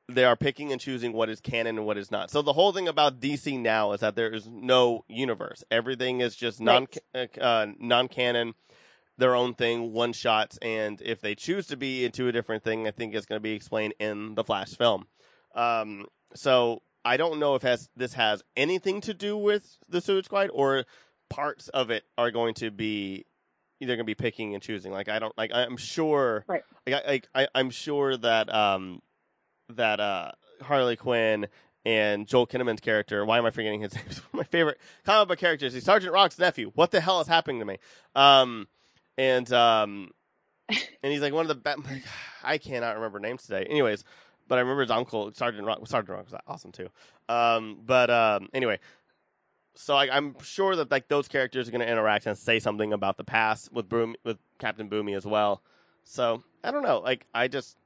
they 0.08 0.24
are 0.26 0.36
picking 0.36 0.72
and 0.72 0.82
choosing 0.82 1.14
what 1.14 1.30
is 1.30 1.40
canon 1.40 1.78
and 1.78 1.86
what 1.86 1.98
is 1.98 2.12
not. 2.12 2.30
So 2.32 2.42
the 2.42 2.54
whole 2.54 2.72
thing 2.72 2.88
about 2.88 3.20
DC 3.20 3.60
now 3.60 3.92
is 3.94 4.02
that 4.02 4.16
there 4.16 4.30
is 4.32 4.48
no 4.48 5.06
universe. 5.08 5.64
Everything 5.72 6.22
is 6.22 6.36
just 6.36 6.60
non 6.62 6.88
uh, 7.42 7.68
non 7.80 8.08
canon, 8.08 8.54
their 9.18 9.36
own 9.36 9.56
thing, 9.56 9.94
one 9.94 10.14
shots, 10.14 10.58
and 10.62 11.02
if 11.02 11.22
they 11.22 11.34
choose 11.34 11.66
to 11.68 11.78
be 11.78 12.06
into 12.06 12.28
a 12.28 12.32
different 12.32 12.64
thing, 12.64 12.88
I 12.88 12.92
think 12.92 13.16
it's 13.16 13.26
going 13.26 13.38
to 13.40 13.44
be 13.44 13.54
explained 13.54 13.96
in 14.00 14.36
the 14.36 14.44
Flash 14.44 14.76
film. 14.76 15.08
Um, 15.56 16.06
so 16.36 16.82
I 17.06 17.18
don't 17.18 17.40
know 17.40 17.56
if 17.56 17.62
has 17.64 17.90
this 17.96 18.14
has 18.14 18.44
anything 18.56 19.02
to 19.02 19.14
do 19.14 19.38
with 19.38 19.78
the 19.88 20.02
Suicide 20.02 20.26
Squad 20.26 20.50
or 20.54 20.86
parts 21.30 21.70
of 21.70 21.90
it 21.92 22.04
are 22.18 22.32
going 22.32 22.54
to 22.56 22.72
be 22.72 23.26
they're 23.80 23.88
going 23.96 24.00
to 24.00 24.04
be 24.04 24.16
picking 24.16 24.54
and 24.54 24.62
choosing. 24.62 24.92
Like 24.92 25.08
I 25.10 25.20
don't 25.20 25.36
like 25.38 25.52
I'm 25.54 25.78
sure 25.78 26.44
Right. 26.48 26.64
like, 26.86 27.26
I, 27.36 27.44
I 27.44 27.48
I'm 27.56 27.70
sure 27.70 28.18
that 28.18 28.54
um 28.54 29.02
that 29.70 30.00
uh 30.00 30.32
Harley 30.62 30.96
Quinn 30.98 31.48
and 31.86 32.28
Joel 32.28 32.46
Kinnaman's 32.46 32.82
character. 32.82 33.24
Why 33.26 33.38
am 33.38 33.46
I 33.46 33.52
forgetting 33.52 33.80
his 33.82 33.94
name? 33.96 34.04
He's 34.08 34.18
one 34.18 34.28
of 34.34 34.34
my 34.34 34.44
favorite 34.44 34.80
comic 35.06 35.30
book 35.30 35.40
characters. 35.40 35.74
He's 35.74 35.86
Sergeant 35.86 36.12
Rock's 36.14 36.38
nephew. 36.38 36.72
What 36.76 36.92
the 36.92 37.00
hell 37.02 37.22
is 37.22 37.28
happening 37.28 37.60
to 37.60 37.66
me? 37.66 37.78
Um, 38.16 38.68
and 39.18 39.52
um, 39.54 40.12
and 40.70 41.12
he's 41.14 41.22
like 41.22 41.34
one 41.34 41.44
of 41.44 41.48
the 41.48 41.56
best. 41.56 41.80
I 42.44 42.58
cannot 42.58 42.96
remember 42.96 43.20
names 43.20 43.44
today. 43.44 43.66
Anyways, 43.70 44.04
but 44.50 44.58
I 44.58 44.62
remember 44.62 44.82
his 44.82 44.92
uncle 44.92 45.32
Sergeant 45.34 45.66
Rock. 45.66 45.88
Sergeant 45.88 46.18
Rock 46.18 46.26
was 46.30 46.40
awesome 46.46 46.74
too. 46.74 46.90
Um, 47.30 47.78
but 47.86 48.10
um, 48.10 48.50
anyway, 48.54 48.80
so 49.76 49.96
I, 49.96 50.14
I'm 50.14 50.36
sure 50.44 50.76
that 50.76 50.92
like 50.92 51.08
those 51.08 51.30
characters 51.30 51.70
are 51.70 51.72
going 51.72 51.86
to 51.86 51.90
interact 51.90 52.26
and 52.26 52.38
say 52.38 52.60
something 52.60 52.92
about 52.92 53.16
the 53.16 53.24
past 53.24 53.72
with 53.72 53.88
Boom 53.88 54.16
with 54.26 54.38
Captain 54.58 54.90
Boomy 54.90 55.16
as 55.16 55.26
well. 55.26 55.62
So 56.04 56.44
I 56.64 56.72
don't 56.72 56.84
know. 56.84 57.00
Like 57.00 57.26
I 57.34 57.48
just 57.48 57.78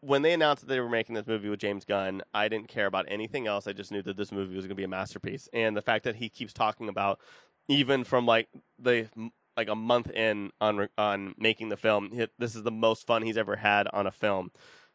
when 0.00 0.22
they 0.22 0.32
announced 0.32 0.62
that 0.62 0.68
they 0.68 0.80
were 0.80 0.88
making 0.88 1.14
this 1.14 1.26
movie 1.26 1.48
with 1.48 1.60
James 1.60 1.84
Gunn, 1.84 2.22
I 2.34 2.48
didn't 2.48 2.68
care 2.68 2.86
about 2.86 3.06
anything 3.08 3.46
else. 3.46 3.68
I 3.68 3.72
just 3.72 3.92
knew 3.92 4.02
that 4.02 4.16
this 4.16 4.32
movie 4.32 4.54
was 4.56 4.64
going 4.64 4.70
to 4.70 4.74
be 4.74 4.84
a 4.84 4.88
masterpiece, 4.88 5.48
and 5.52 5.76
the 5.76 5.82
fact 5.82 6.04
that 6.04 6.16
he 6.16 6.28
keeps 6.28 6.52
talking 6.52 6.88
about 6.88 7.20
even 7.68 8.04
from 8.04 8.26
like 8.26 8.48
the 8.78 9.08
like 9.56 9.68
a 9.68 9.74
month 9.74 10.10
in 10.10 10.50
on 10.60 10.88
on 10.98 11.34
making 11.38 11.68
the 11.68 11.76
film, 11.76 12.10
this 12.38 12.54
is 12.54 12.62
the 12.62 12.70
most 12.70 13.06
fun 13.06 13.22
he's 13.22 13.36
ever 13.36 13.56
had 13.56 13.86
on 13.92 14.06
a 14.06 14.12
film. 14.12 14.50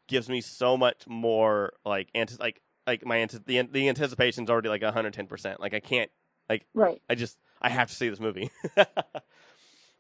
Gives 0.08 0.30
me 0.30 0.42
so 0.42 0.78
much 0.78 1.08
more 1.08 1.74
like 1.86 2.10
anti- 2.16 2.38
like 2.40 2.62
like 2.86 3.06
my 3.06 3.18
ante- 3.18 3.40
the 3.46 3.62
the 3.64 3.90
anticipation's 3.90 4.50
already 4.50 4.70
like 4.70 4.82
110. 4.82 5.28
percent 5.28 5.60
Like 5.60 5.74
I 5.74 5.80
can't 5.80 6.10
like 6.50 6.66
right. 6.74 7.02
I 7.10 7.16
just 7.16 7.38
I 7.62 7.70
have 7.70 7.90
to 7.90 7.96
see 7.96 8.10
this 8.10 8.20
movie. 8.20 8.50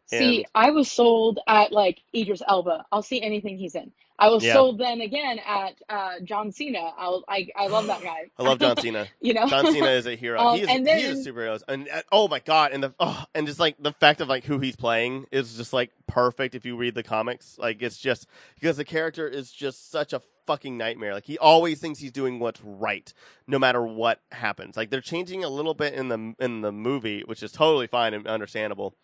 See, 0.07 0.45
I 0.55 0.71
was 0.71 0.91
sold 0.91 1.39
at 1.47 1.71
like 1.71 2.01
Idris 2.15 2.41
Elba. 2.47 2.85
I'll 2.91 3.03
see 3.03 3.21
anything 3.21 3.57
he's 3.57 3.75
in. 3.75 3.91
I 4.19 4.29
was 4.29 4.43
Yeah. 4.43 4.53
sold 4.53 4.79
then 4.79 5.01
again 5.01 5.39
at 5.45 5.75
uh, 5.89 6.13
John 6.23 6.51
Cena. 6.51 6.91
I'll, 6.97 7.23
I 7.27 7.49
I 7.55 7.67
love 7.67 7.85
that 7.87 8.01
guy. 8.01 8.31
I 8.39 8.43
love 8.43 8.59
John 8.59 8.77
Cena. 8.77 9.07
you 9.21 9.33
know, 9.33 9.47
John 9.47 9.71
Cena 9.71 9.89
is 9.89 10.07
a 10.07 10.15
hero. 10.23 10.39
Um, 10.39 10.55
he 10.55 10.63
is 10.63 10.69
and 10.69 10.87
he 10.87 11.03
is 11.03 11.27
a 11.27 11.31
superhero. 11.31 11.61
And 11.67 11.87
uh, 11.89 12.01
oh 12.11 12.27
my 12.27 12.39
god, 12.39 12.71
and 12.71 12.83
the 12.83 12.93
oh, 12.99 13.25
and 13.35 13.45
just 13.45 13.59
like 13.59 13.75
the 13.79 13.93
fact 13.93 14.21
of 14.21 14.27
like 14.27 14.43
who 14.45 14.59
he's 14.59 14.75
playing 14.75 15.27
is 15.31 15.55
just 15.55 15.71
like 15.73 15.91
perfect 16.07 16.55
if 16.55 16.65
you 16.65 16.75
read 16.77 16.95
the 16.95 17.03
comics. 17.03 17.57
Like 17.59 17.81
it's 17.81 17.97
just 17.97 18.27
because 18.55 18.77
the 18.77 18.85
character 18.85 19.27
is 19.27 19.51
just 19.51 19.91
such 19.91 20.13
a 20.13 20.21
fucking 20.47 20.77
nightmare. 20.77 21.13
Like 21.13 21.25
he 21.25 21.37
always 21.37 21.79
thinks 21.79 21.99
he's 21.99 22.11
doing 22.11 22.39
what's 22.39 22.61
right, 22.63 23.13
no 23.45 23.59
matter 23.59 23.83
what 23.83 24.21
happens. 24.31 24.77
Like 24.77 24.89
they're 24.89 25.01
changing 25.01 25.43
a 25.43 25.49
little 25.49 25.75
bit 25.75 25.93
in 25.93 26.07
the 26.07 26.33
in 26.39 26.61
the 26.61 26.71
movie, 26.71 27.21
which 27.25 27.43
is 27.43 27.51
totally 27.51 27.87
fine 27.87 28.13
and 28.15 28.25
understandable. 28.25 28.95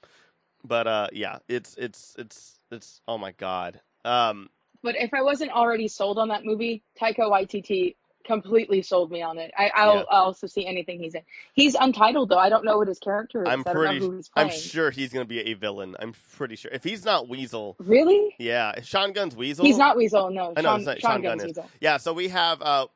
But 0.63 0.87
uh, 0.87 1.07
yeah, 1.13 1.39
it's 1.47 1.75
it's 1.77 2.15
it's 2.17 2.59
it's 2.71 3.01
oh 3.07 3.17
my 3.17 3.31
god. 3.33 3.81
Um, 4.05 4.49
But 4.81 4.95
if 4.97 5.13
I 5.13 5.21
wasn't 5.21 5.51
already 5.51 5.87
sold 5.87 6.17
on 6.17 6.29
that 6.29 6.45
movie, 6.45 6.83
Taika 6.99 7.19
Waititi 7.19 7.95
completely 8.25 8.81
sold 8.81 9.11
me 9.11 9.21
on 9.21 9.37
it. 9.37 9.51
I, 9.57 9.69
I'll, 9.75 9.95
Yeah. 9.95 10.03
I'll 10.09 10.23
also 10.27 10.47
see 10.47 10.65
anything 10.65 11.01
he's 11.01 11.13
in. 11.13 11.21
He's 11.53 11.75
untitled 11.75 12.29
though. 12.29 12.37
I 12.37 12.47
don't 12.47 12.63
know 12.63 12.77
what 12.77 12.87
his 12.87 12.99
character 12.99 13.43
is. 13.43 13.49
I'm 13.49 13.63
I 13.67 13.73
don't 13.73 13.83
know 13.83 13.99
pretty. 14.09 14.23
I'm 14.35 14.49
sure 14.49 14.91
he's 14.91 15.11
gonna 15.11 15.25
be 15.25 15.41
a 15.41 15.53
villain. 15.55 15.95
I'm 15.99 16.13
pretty 16.37 16.55
sure 16.55 16.71
if 16.71 16.83
he's 16.85 17.03
not 17.03 17.27
Weasel. 17.27 17.75
Really? 17.79 18.33
Yeah, 18.39 18.79
Sean 18.81 19.11
Gunn's 19.11 19.35
Weasel. 19.35 19.65
He's 19.65 19.77
not 19.77 19.97
Weasel. 19.97 20.29
No, 20.31 20.53
I 20.55 20.61
know, 20.61 20.69
Sean, 20.69 20.77
it's 20.79 20.85
not- 20.87 20.99
Sean 21.01 21.11
Sean 21.11 21.21
Gunn 21.21 21.37
is. 21.39 21.45
Weasel. 21.47 21.69
Yeah, 21.81 21.97
so 21.97 22.13
we 22.13 22.29
have 22.29 22.61
uh 22.61 22.87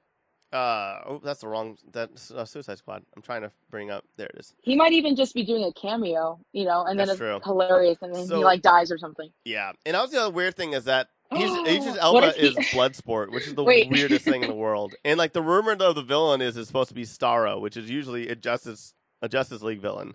uh 0.54 1.00
oh 1.06 1.22
that's 1.24 1.42
the 1.42 1.48
wrong 1.48 1.78
that's 1.92 2.32
uh, 2.32 2.46
Suicide 2.46 2.78
Squad. 2.78 3.04
I'm 3.16 3.22
trying 3.22 3.42
to 3.42 3.52
bring 3.70 3.92
up 3.92 4.06
there 4.16 4.28
it 4.28 4.36
is. 4.40 4.54
He 4.62 4.76
might 4.78 4.94
even 4.94 5.16
just 5.18 5.34
be 5.36 5.44
doing 5.44 5.64
a 5.66 5.74
cameo, 5.74 6.40
you 6.54 6.64
know, 6.66 6.84
and 6.86 6.98
then 6.98 7.08
That's 7.08 7.20
it's 7.20 7.20
true. 7.20 7.40
hilarious, 7.44 7.98
and 8.02 8.16
then 8.16 8.26
So- 8.28 8.38
he 8.38 8.44
like 8.46 8.62
dies 8.62 8.90
or 8.92 8.98
something. 8.98 9.30
Yeah, 9.44 9.74
and 9.86 9.96
also 9.96 10.14
the 10.14 10.22
other 10.24 10.32
weird 10.34 10.56
thing 10.56 10.72
is 10.74 10.86
that 10.86 11.10
he's, 11.36 11.52
Idris 11.68 11.98
Elba 12.00 12.32
he- 12.32 12.48
is 12.48 12.56
Bloodsport, 12.72 13.32
which 13.32 13.46
is 13.48 13.56
the 13.56 13.64
Wait. 13.66 13.90
weirdest 13.92 14.24
thing 14.24 14.44
in 14.44 14.50
the 14.50 14.56
world. 14.68 14.96
And 15.04 15.18
like 15.18 15.34
the 15.34 15.42
rumor 15.42 15.76
though 15.76 15.92
the 15.94 16.02
villain 16.02 16.42
is 16.42 16.56
is 16.56 16.68
supposed 16.68 16.88
to 16.90 16.96
be 16.96 17.04
Starro, 17.04 17.60
which 17.60 17.76
is 17.76 17.90
usually 17.90 18.30
a 18.30 18.36
Justice 18.36 18.94
a 19.22 19.28
Justice 19.28 19.62
League 19.62 19.82
villain, 19.82 20.14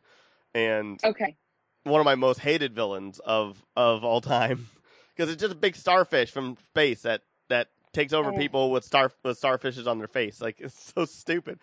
and 0.55 0.99
Okay. 1.05 1.37
one 1.85 2.01
of 2.01 2.05
my 2.07 2.15
most 2.15 2.41
hated 2.41 2.75
villains 2.75 3.19
of 3.19 3.63
of 3.77 4.03
all 4.03 4.23
time 4.23 4.69
because 5.15 5.31
it's 5.31 5.41
just 5.41 5.53
a 5.53 5.57
big 5.57 5.77
starfish 5.77 6.31
from 6.31 6.57
space 6.71 7.03
that 7.03 7.21
that 7.51 7.69
takes 7.93 8.13
over 8.13 8.31
Oh. 8.33 8.37
people 8.37 8.71
with 8.71 8.85
star 8.85 9.13
with 9.25 9.41
starfishes 9.41 9.87
on 9.87 9.99
their 9.99 10.09
face. 10.09 10.41
Like 10.41 10.57
it's 10.61 10.93
so 10.95 11.05
stupid. 11.05 11.61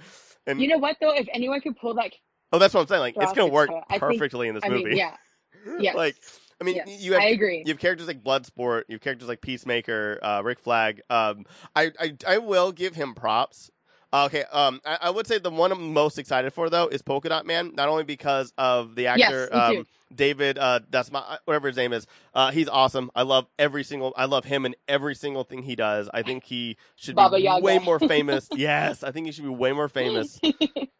And 0.48 0.62
You 0.62 0.68
know 0.68 0.78
what 0.78 0.98
though? 1.02 1.13
If 1.13 1.28
anyone 1.34 1.62
could 1.62 1.78
pull 1.78 1.94
that, 1.96 2.12
oh, 2.52 2.60
that's 2.60 2.74
what 2.74 2.82
I'm 2.82 2.88
saying. 2.88 3.02
Like 3.02 3.15
it's 3.18 3.34
gonna 3.34 3.52
work. 3.52 3.70
Think- 3.89 4.00
perfectly 4.02 4.48
in 4.48 4.56
this 4.56 4.63
I 4.63 4.70
movie. 4.70 4.84
mean, 4.86 4.98
yeah, 4.98 5.15
yes. 5.80 5.96
like 5.96 6.15
I 6.62 6.65
mean, 6.65 6.76
yes, 6.76 7.02
you 7.02 7.13
have 7.13 7.22
I 7.22 7.28
agree. 7.28 7.63
you 7.65 7.72
have 7.74 7.80
characters 7.80 8.08
like 8.08 8.22
Bloodsport, 8.24 8.84
you 8.89 8.96
have 8.96 9.02
characters 9.02 9.28
like 9.30 9.42
Peacemaker, 9.42 10.20
uh, 10.22 10.42
Rick 10.44 10.60
Flag. 10.60 11.02
Um, 11.10 11.46
I, 11.76 11.92
I 12.00 12.15
I 12.28 12.38
will 12.39 12.72
give 12.72 12.96
him 12.96 13.13
props. 13.15 13.70
Uh, 14.12 14.26
okay, 14.26 14.43
um, 14.52 14.82
I, 14.86 14.98
I 15.04 15.10
would 15.12 15.28
say 15.28 15.38
the 15.38 15.52
one 15.52 15.72
I'm 15.72 15.93
most 15.93 16.17
excited 16.17 16.52
for 16.52 16.69
though 16.69 16.88
is 16.88 17.02
Polka 17.02 17.30
Dot 17.30 17.45
Man, 17.45 17.74
not 17.76 17.89
only 17.89 18.04
because 18.04 18.52
of 18.58 18.95
the 18.95 19.08
actor 19.08 19.48
Yes, 19.52 19.52
um, 19.52 19.86
David, 20.13 20.58
uh, 20.58 20.80
that's 20.89 21.12
my 21.12 21.38
whatever 21.45 21.67
his 21.67 21.78
name 21.78 21.93
is. 21.93 22.08
Uh, 22.34 22.50
he's 22.52 22.67
awesome. 22.67 23.12
I 23.15 23.22
love 23.22 23.45
every 23.60 23.84
single. 23.84 24.12
I 24.17 24.26
love 24.26 24.45
him 24.45 24.65
and 24.65 24.76
every 24.88 25.13
single 25.13 25.43
thing 25.43 25.62
he 25.62 25.76
does. 25.76 26.10
I 26.12 26.24
think 26.24 26.45
he 26.45 26.78
should 26.95 27.15
Baba 27.15 27.36
be 27.38 27.43
Yaga. 27.43 27.63
way 27.63 27.78
more 27.78 28.00
famous. 28.00 28.48
yes, 28.56 29.04
I 29.04 29.12
think 29.12 29.28
he 29.28 29.32
should 29.32 29.43
be 29.43 29.50
way 29.52 29.72
more 29.74 29.89
famous. 29.89 30.39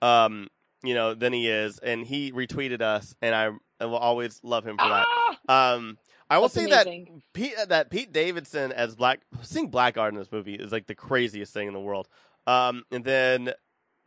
Um, 0.02 0.48
you 0.84 0.94
know, 0.94 1.14
than 1.16 1.34
he 1.34 1.50
is, 1.50 1.80
and 1.80 2.06
he 2.06 2.32
retweeted 2.32 2.82
us, 2.82 3.16
and 3.22 3.34
I, 3.36 3.50
I 3.82 3.86
will 3.86 3.98
always 3.98 4.40
love 4.44 4.66
him 4.66 4.78
for 4.78 4.88
that. 4.88 5.06
ah, 5.50 5.74
Um, 5.74 5.98
I 6.30 6.38
will 6.38 6.44
That's 6.44 6.54
say 6.54 6.66
amazing. 6.66 7.06
that 7.16 7.34
Pete 7.34 7.56
that 7.70 7.90
Pete 7.90 8.14
Davidson 8.14 8.72
as 8.72 8.96
Black 8.96 9.22
seeing 9.42 9.70
Blackguard 9.72 10.14
in 10.14 10.20
this 10.20 10.32
movie 10.32 10.54
is 10.54 10.72
like 10.72 10.86
the 10.86 10.94
craziest 10.96 11.52
thing 11.54 11.68
in 11.68 11.74
the 11.74 11.80
world. 11.80 12.08
Um, 12.50 12.84
and 12.92 13.04
then 13.04 13.52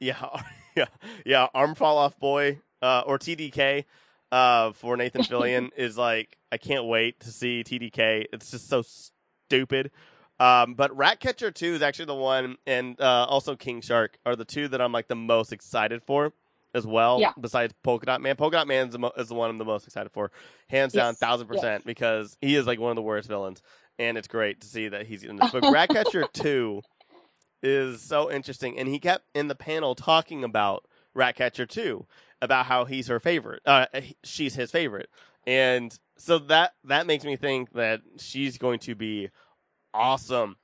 yeah, 0.00 0.42
yeah, 0.76 0.86
yeah, 1.24 1.46
arm 1.54 1.74
fall 1.74 1.98
off 1.98 2.18
boy 2.18 2.58
uh, 2.80 3.02
or 3.06 3.18
TDK. 3.18 3.84
uh, 4.32 4.72
for 4.72 4.96
Nathan 4.96 5.22
Fillion 5.22 5.70
is 5.76 5.96
like 5.96 6.36
I 6.50 6.56
can't 6.56 6.86
wait 6.86 7.20
to 7.20 7.30
see 7.30 7.62
TDK. 7.64 8.26
It's 8.32 8.50
just 8.50 8.68
so 8.68 8.82
stupid. 8.82 9.90
Um, 10.40 10.74
but 10.74 10.96
Ratcatcher 10.96 11.52
Two 11.52 11.74
is 11.74 11.82
actually 11.82 12.06
the 12.06 12.14
one, 12.16 12.56
and 12.66 13.00
uh, 13.00 13.26
also 13.28 13.54
King 13.54 13.80
Shark 13.80 14.18
are 14.26 14.34
the 14.34 14.44
two 14.44 14.66
that 14.68 14.80
I'm 14.80 14.90
like 14.90 15.06
the 15.06 15.14
most 15.14 15.52
excited 15.52 16.02
for 16.02 16.32
as 16.74 16.84
well. 16.86 17.20
Yeah. 17.20 17.32
Besides 17.40 17.74
Polka 17.84 18.06
Dot 18.06 18.20
Man, 18.22 18.34
Polka 18.34 18.56
Dot 18.56 18.66
Man 18.66 18.86
is 18.88 18.92
the, 18.94 18.98
mo- 18.98 19.12
is 19.16 19.28
the 19.28 19.34
one 19.34 19.50
I'm 19.50 19.58
the 19.58 19.64
most 19.64 19.86
excited 19.86 20.10
for, 20.10 20.32
hands 20.68 20.94
down, 20.94 21.10
Yes, 21.10 21.18
thousand 21.18 21.46
percent, 21.46 21.84
because 21.84 22.36
he 22.40 22.56
is 22.56 22.66
like 22.66 22.80
one 22.80 22.90
of 22.90 22.96
the 22.96 23.02
worst 23.02 23.28
villains, 23.28 23.62
and 24.00 24.16
it's 24.18 24.26
great 24.26 24.62
to 24.62 24.66
see 24.66 24.88
that 24.88 25.06
he's 25.06 25.22
in 25.22 25.36
this. 25.36 25.52
But 25.52 25.62
Ratcatcher 25.70 26.24
Two 26.32 26.80
is 27.62 28.02
so 28.02 28.30
interesting, 28.30 28.78
and 28.78 28.88
he 28.88 28.98
kept 28.98 29.24
in 29.34 29.48
the 29.48 29.54
panel 29.54 29.94
talking 29.94 30.44
about 30.44 30.86
Ratcatcher 31.14 31.66
Two, 31.66 32.06
about 32.40 32.66
how 32.66 32.84
he's 32.84 33.06
her 33.08 33.20
favorite, 33.20 33.62
uh, 33.66 33.86
she's 34.24 34.54
his 34.54 34.70
favorite, 34.70 35.08
and 35.46 35.98
so 36.16 36.38
that 36.38 36.74
that 36.84 37.06
makes 37.06 37.24
me 37.24 37.36
think 37.36 37.72
that 37.72 38.00
she's 38.18 38.58
going 38.58 38.78
to 38.80 38.94
be 38.94 39.30
awesome 39.94 40.56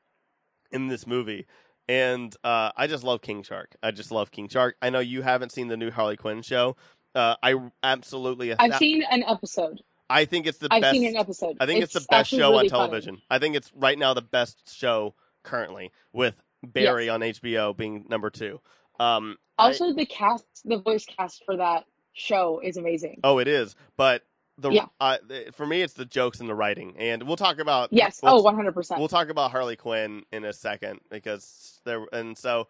in 0.71 0.89
this 0.89 1.07
movie. 1.07 1.47
And 1.89 2.35
uh, 2.45 2.71
I 2.77 2.87
just 2.87 3.03
love 3.03 3.23
King 3.23 3.43
Shark. 3.43 3.75
I 3.83 3.93
just 3.93 4.11
love 4.11 4.31
King 4.31 4.49
Shark. 4.49 4.77
I 4.83 4.91
know 4.91 4.99
you 4.99 5.23
haven't 5.23 5.53
seen 5.53 5.69
the 5.69 5.77
new 5.77 5.91
Harley 5.91 6.17
Quinn 6.19 6.43
show. 6.43 6.77
Uh, 7.15 7.37
I 7.43 7.55
absolutely. 7.83 8.55
I've 8.55 8.77
seen 8.77 9.03
an 9.11 9.25
episode. 9.27 9.81
I 10.11 10.25
think 10.27 10.47
it's 10.47 10.59
the 10.59 10.69
I've 10.71 10.83
best. 10.83 10.95
seen 10.95 11.09
an 11.09 11.17
episode. 11.17 11.57
I 11.61 11.67
think 11.67 11.83
it's, 11.83 11.95
the 11.95 12.07
best 12.09 12.31
show 12.31 12.51
really 12.51 12.53
on 12.53 12.55
funny. 12.55 12.69
television. 12.69 13.23
I 13.31 13.39
think 13.39 13.57
it's 13.57 13.73
right 13.75 13.99
now 13.99 14.15
the 14.15 14.23
best 14.23 14.75
show 14.75 15.15
currently, 15.43 15.93
with 16.13 16.35
Barry 16.63 17.07
Yes. 17.07 17.13
on 17.15 17.21
HBO 17.23 17.77
being 17.77 18.05
number 18.09 18.31
two. 18.31 18.61
Um, 19.01 19.37
I- 19.59 19.69
Also, 19.69 19.93
the 19.93 20.07
cast, 20.07 20.45
the 20.65 20.79
voice 20.79 21.05
cast 21.07 21.45
for 21.45 21.57
that 21.57 21.85
show 22.13 22.61
is 22.61 22.77
amazing. 22.77 23.21
oh, 23.25 23.39
it 23.39 23.47
is, 23.49 23.77
but 23.97 24.23
the 24.57 24.71
Yeah. 24.71 24.87
uh, 25.01 25.19
for 25.53 25.65
me, 25.67 25.83
it's 25.83 25.93
the 25.95 26.05
jokes 26.05 26.41
and 26.41 26.49
the 26.49 26.55
writing, 26.55 26.97
and 26.99 27.23
we'll 27.23 27.37
talk 27.37 27.59
about 27.61 27.93
Yes. 27.93 28.21
we'll- 28.23 28.35
Oh, 28.35 28.43
100%. 28.43 28.99
we'll 28.99 29.07
talk 29.09 29.29
about 29.29 29.53
Harley 29.53 29.77
Quinn 29.77 30.25
in 30.33 30.45
a 30.45 30.53
second 30.53 31.01
because 31.11 31.81
there 31.85 32.07
and 32.13 32.37
so 32.37 32.67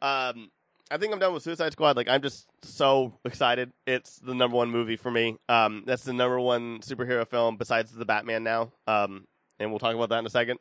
um 0.00 0.50
I 0.90 0.98
think 0.98 1.12
I'm 1.12 1.18
done 1.18 1.32
with 1.32 1.42
Suicide 1.42 1.72
Squad. 1.72 1.96
Like 1.96 2.08
I'm 2.08 2.22
just 2.22 2.46
so 2.62 3.18
excited. 3.24 3.72
It's 3.86 4.18
the 4.18 4.34
number 4.34 4.56
one 4.56 4.70
movie 4.70 4.96
for 4.96 5.10
me. 5.10 5.36
Um 5.48 5.82
that's 5.86 6.04
the 6.04 6.12
number 6.12 6.38
one 6.38 6.78
superhero 6.80 7.26
film 7.26 7.56
besides 7.56 7.90
the 7.92 8.04
Batman 8.04 8.44
now. 8.44 8.72
Um 8.86 9.26
and 9.58 9.70
we'll 9.70 9.78
talk 9.80 9.94
about 9.96 10.10
that 10.10 10.18
in 10.20 10.26
a 10.26 10.30
second. 10.30 10.60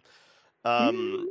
Um 0.65 1.27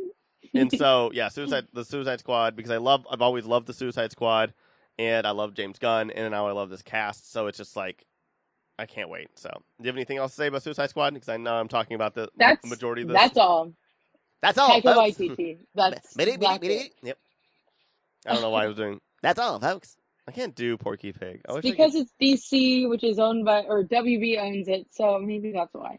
and 0.54 0.72
so 0.76 1.10
yeah, 1.14 1.28
Suicide 1.28 1.66
the 1.72 1.84
Suicide 1.84 2.20
Squad 2.20 2.56
because 2.56 2.70
I 2.70 2.78
love 2.78 3.06
I've 3.10 3.22
always 3.22 3.44
loved 3.44 3.66
the 3.66 3.74
Suicide 3.74 4.12
Squad 4.12 4.52
and 4.98 5.26
I 5.26 5.30
love 5.30 5.54
James 5.54 5.78
Gunn 5.78 6.10
and 6.10 6.30
now 6.30 6.46
I 6.46 6.52
love 6.52 6.70
this 6.70 6.82
cast. 6.82 7.32
So 7.32 7.46
it's 7.46 7.58
just 7.58 7.76
like 7.76 8.04
I 8.78 8.86
can't 8.86 9.10
wait. 9.10 9.28
So, 9.36 9.50
do 9.50 9.84
you 9.84 9.86
have 9.88 9.96
anything 9.96 10.16
else 10.16 10.32
to 10.32 10.36
say 10.36 10.46
about 10.46 10.62
Suicide 10.62 10.88
Squad? 10.88 11.12
Because 11.12 11.28
I 11.28 11.36
know 11.36 11.54
I'm 11.54 11.68
talking 11.68 11.96
about 11.96 12.14
the 12.14 12.30
that's 12.38 12.66
majority 12.68 13.02
of 13.02 13.08
this. 13.08 13.16
That's 13.16 13.36
all. 13.36 13.74
That's 14.40 14.56
all, 14.56 14.70
Taika 14.70 14.94
folks. 14.94 15.18
Waititi. 15.18 15.58
That's, 15.74 16.14
Biddy, 16.14 16.32
biddy, 16.32 16.46
that's 16.46 16.58
biddy. 16.60 16.74
it. 16.74 16.92
Yep. 17.02 17.18
I 18.26 18.32
don't 18.32 18.42
know 18.42 18.48
why 18.50 18.64
I 18.64 18.68
was 18.68 18.76
doing. 18.76 19.00
That's 19.22 19.38
all, 19.38 19.60
folks. 19.60 19.96
I 20.26 20.32
can't 20.32 20.54
do 20.54 20.78
Porky 20.78 21.12
Pig. 21.12 21.42
I 21.46 21.52
wish 21.52 21.64
I 21.66 21.70
Because 21.70 21.94
it's 21.94 22.12
DC, 22.22 22.88
which 22.88 23.04
is 23.04 23.18
owned 23.18 23.44
by, 23.44 23.62
or 23.62 23.84
WB 23.84 24.38
owns 24.38 24.68
it, 24.68 24.86
so 24.92 25.18
maybe 25.18 25.52
that's 25.52 25.74
why. 25.74 25.98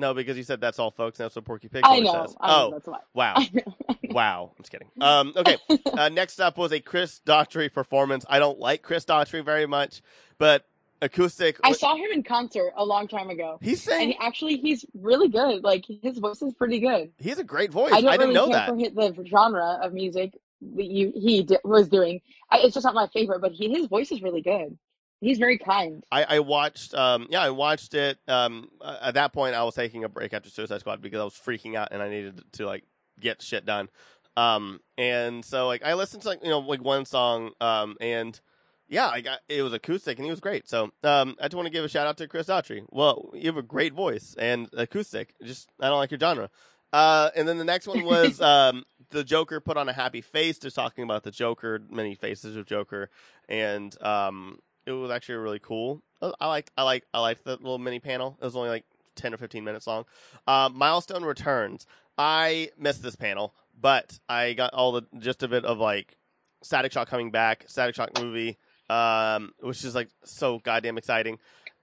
No, 0.00 0.14
because 0.14 0.36
you 0.36 0.42
said 0.42 0.60
that's 0.60 0.78
all, 0.80 0.90
folks. 0.90 1.20
And 1.20 1.26
that's 1.26 1.36
what 1.36 1.44
Porky 1.44 1.68
Pig 1.68 1.82
I 1.84 2.00
know. 2.00 2.26
says. 2.26 2.36
I 2.40 2.48
know 2.48 2.66
oh, 2.66 2.70
that's 2.72 2.86
why. 2.88 2.98
wow, 3.14 3.36
wow. 4.10 4.50
I'm 4.56 4.62
just 4.62 4.72
kidding. 4.72 4.88
Um, 5.00 5.32
okay. 5.36 5.58
Uh, 5.92 6.08
next 6.08 6.40
up 6.40 6.56
was 6.58 6.72
a 6.72 6.80
Chris 6.80 7.20
Daughtry 7.26 7.72
performance. 7.72 8.24
I 8.28 8.38
don't 8.38 8.58
like 8.58 8.82
Chris 8.82 9.04
Daughtry 9.04 9.44
very 9.44 9.66
much, 9.66 10.02
but 10.38 10.64
acoustic. 11.02 11.58
I 11.64 11.72
saw 11.72 11.94
him 11.96 12.10
in 12.12 12.22
concert 12.22 12.72
a 12.76 12.84
long 12.84 13.08
time 13.08 13.28
ago. 13.30 13.58
He's 13.60 13.86
And 13.86 13.94
saying 13.96 14.08
he, 14.10 14.18
actually, 14.20 14.56
he's 14.58 14.84
really 14.94 15.28
good. 15.28 15.62
Like, 15.64 15.84
his 16.02 16.18
voice 16.18 16.40
is 16.42 16.54
pretty 16.54 16.80
good. 16.80 17.10
he's 17.18 17.38
a 17.38 17.44
great 17.44 17.70
voice. 17.70 17.92
I 17.92 17.98
I, 17.98 18.00
don't 18.02 18.12
didn't 18.12 18.34
really 18.34 18.34
know 18.34 18.52
that. 18.52 18.68
for 18.68 18.74
the 18.76 19.26
genre 19.28 19.80
of 19.82 19.92
music 19.92 20.32
that 20.76 20.84
you, 20.86 21.12
he 21.14 21.42
di- 21.42 21.58
was 21.64 21.88
doing. 21.88 22.20
I, 22.50 22.58
it's 22.60 22.74
just 22.74 22.84
not 22.84 22.94
my 22.94 23.08
favorite, 23.08 23.40
but 23.40 23.52
he, 23.52 23.68
his 23.72 23.86
voice 23.86 24.12
is 24.12 24.22
really 24.22 24.42
good. 24.42 24.78
He's 25.20 25.38
very 25.38 25.58
kind. 25.58 26.02
I, 26.10 26.24
I 26.24 26.38
watched 26.40 26.94
um 26.94 27.26
yeah 27.30 27.42
I 27.42 27.50
watched 27.50 27.94
it 27.94 28.18
um 28.26 28.68
at 29.02 29.14
that 29.14 29.32
point 29.32 29.54
I 29.54 29.62
was 29.64 29.74
taking 29.74 30.02
a 30.04 30.08
break 30.08 30.32
after 30.32 30.48
Suicide 30.48 30.80
Squad 30.80 31.02
because 31.02 31.20
I 31.20 31.24
was 31.24 31.34
freaking 31.34 31.76
out 31.76 31.88
and 31.90 32.02
I 32.02 32.08
needed 32.08 32.42
to 32.52 32.66
like 32.66 32.84
get 33.20 33.42
shit 33.42 33.66
done. 33.66 33.88
Um 34.36 34.80
and 34.96 35.44
so 35.44 35.66
like 35.66 35.84
I 35.84 35.94
listened 35.94 36.22
to 36.22 36.28
like 36.28 36.42
you 36.42 36.48
know 36.48 36.60
like 36.60 36.82
one 36.82 37.04
song 37.04 37.50
um 37.60 37.96
and 38.00 38.40
yeah 38.88 39.08
I 39.08 39.20
got 39.20 39.40
it 39.48 39.60
was 39.62 39.74
acoustic 39.74 40.16
and 40.16 40.24
he 40.24 40.30
was 40.30 40.40
great. 40.40 40.68
So 40.68 40.84
um 41.04 41.36
I 41.38 41.44
just 41.44 41.54
want 41.54 41.66
to 41.66 41.72
give 41.72 41.84
a 41.84 41.88
shout 41.88 42.06
out 42.06 42.16
to 42.18 42.26
Chris 42.26 42.46
Daughtry 42.46 42.86
well 42.90 43.30
you 43.34 43.46
have 43.46 43.58
a 43.58 43.62
great 43.62 43.92
voice 43.92 44.34
and 44.38 44.70
acoustic 44.72 45.34
just 45.44 45.68
I 45.80 45.88
don't 45.88 45.98
like 45.98 46.10
your 46.10 46.20
genre. 46.20 46.48
Uh 46.94 47.28
and 47.36 47.46
then 47.46 47.58
the 47.58 47.64
next 47.64 47.86
one 47.86 48.04
was 48.04 48.40
um 48.40 48.84
the 49.10 49.22
Joker 49.22 49.60
put 49.60 49.76
on 49.76 49.86
a 49.90 49.92
happy 49.92 50.22
face 50.22 50.58
just 50.58 50.76
talking 50.76 51.04
about 51.04 51.24
the 51.24 51.30
Joker 51.30 51.78
many 51.90 52.14
faces 52.14 52.56
of 52.56 52.64
Joker 52.64 53.10
and 53.50 54.00
um 54.02 54.60
it 54.86 54.92
was 54.92 55.10
actually 55.10 55.36
really 55.36 55.58
cool. 55.60 56.02
I 56.22 56.46
liked 56.46 56.70
I 56.76 56.82
like 56.82 57.04
I 57.14 57.20
liked 57.20 57.44
the 57.44 57.52
little 57.52 57.78
mini 57.78 58.00
panel. 58.00 58.36
It 58.40 58.44
was 58.44 58.56
only 58.56 58.68
like 58.68 58.84
ten 59.16 59.32
or 59.32 59.36
fifteen 59.36 59.64
minutes 59.64 59.86
long. 59.86 60.04
Uh, 60.46 60.68
Milestone 60.72 61.24
returns. 61.24 61.86
I 62.18 62.70
missed 62.78 63.02
this 63.02 63.16
panel, 63.16 63.54
but 63.78 64.18
I 64.28 64.52
got 64.52 64.74
all 64.74 64.92
the 64.92 65.02
gist 65.18 65.42
of 65.42 65.52
it 65.52 65.64
of 65.64 65.78
like 65.78 66.18
Static 66.62 66.92
Shock 66.92 67.08
coming 67.08 67.30
back, 67.30 67.64
Static 67.68 67.94
Shock 67.94 68.20
movie, 68.20 68.58
um, 68.90 69.52
which 69.60 69.84
is 69.84 69.94
like 69.94 70.10
so 70.24 70.58
goddamn 70.58 70.98
exciting. 70.98 71.38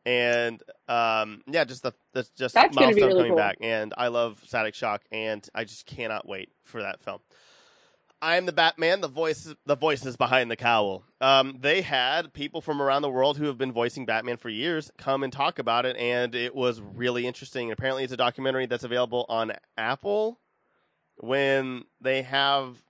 And 0.06 0.62
um, 0.88 1.42
yeah, 1.48 1.66
just 1.66 1.84
the 1.84 1.94
that's 2.14 2.30
just 2.30 2.54
That's 2.54 2.76
milestone 2.76 3.08
really 3.08 3.14
coming 3.16 3.32
cool. 3.32 3.38
back, 3.38 3.58
and 3.60 3.94
I 3.98 4.08
love 4.08 4.40
Static 4.46 4.76
Shock, 4.76 5.02
and 5.12 5.46
I 5.54 5.64
just 5.64 5.86
cannot 5.86 6.28
wait 6.28 6.50
for 6.64 6.82
that 6.82 7.02
film. 7.02 7.20
I 8.22 8.38
am 8.38 8.46
the 8.48 8.52
Batman, 8.52 9.02
the 9.02 9.08
voice, 9.08 9.54
the 9.66 9.76
voices 9.76 10.18
behind 10.18 10.50
the 10.50 10.56
cowl. 10.56 11.04
Um, 11.22 11.58
they 11.60 11.82
had 11.82 12.34
people 12.34 12.62
from 12.62 12.82
around 12.82 13.04
the 13.04 13.10
world 13.10 13.38
who 13.38 13.46
have 13.46 13.58
been 13.58 13.72
voicing 13.72 14.06
Batman 14.06 14.38
for 14.38 14.50
years 14.50 14.92
come 14.98 15.24
and 15.24 15.32
talk 15.32 15.60
about 15.60 15.86
it, 15.86 15.96
and 15.98 16.34
it 16.34 16.56
was 16.56 16.82
really 16.82 17.28
interesting. 17.28 17.72
Apparently, 17.72 18.04
it's 18.04 18.14
a 18.14 18.18
documentary 18.18 18.66
that's 18.66 18.84
available 18.84 19.26
on 19.30 19.54
Apple 19.78 20.40
when 21.18 21.84
they 22.02 22.24
have 22.24 22.82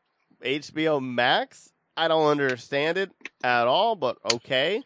HBO 0.44 1.02
Max. 1.04 1.72
I 1.98 2.08
don't 2.08 2.28
understand 2.28 2.98
it 2.98 3.12
at 3.44 3.68
all, 3.68 3.96
but 3.96 4.18
okay. 4.34 4.84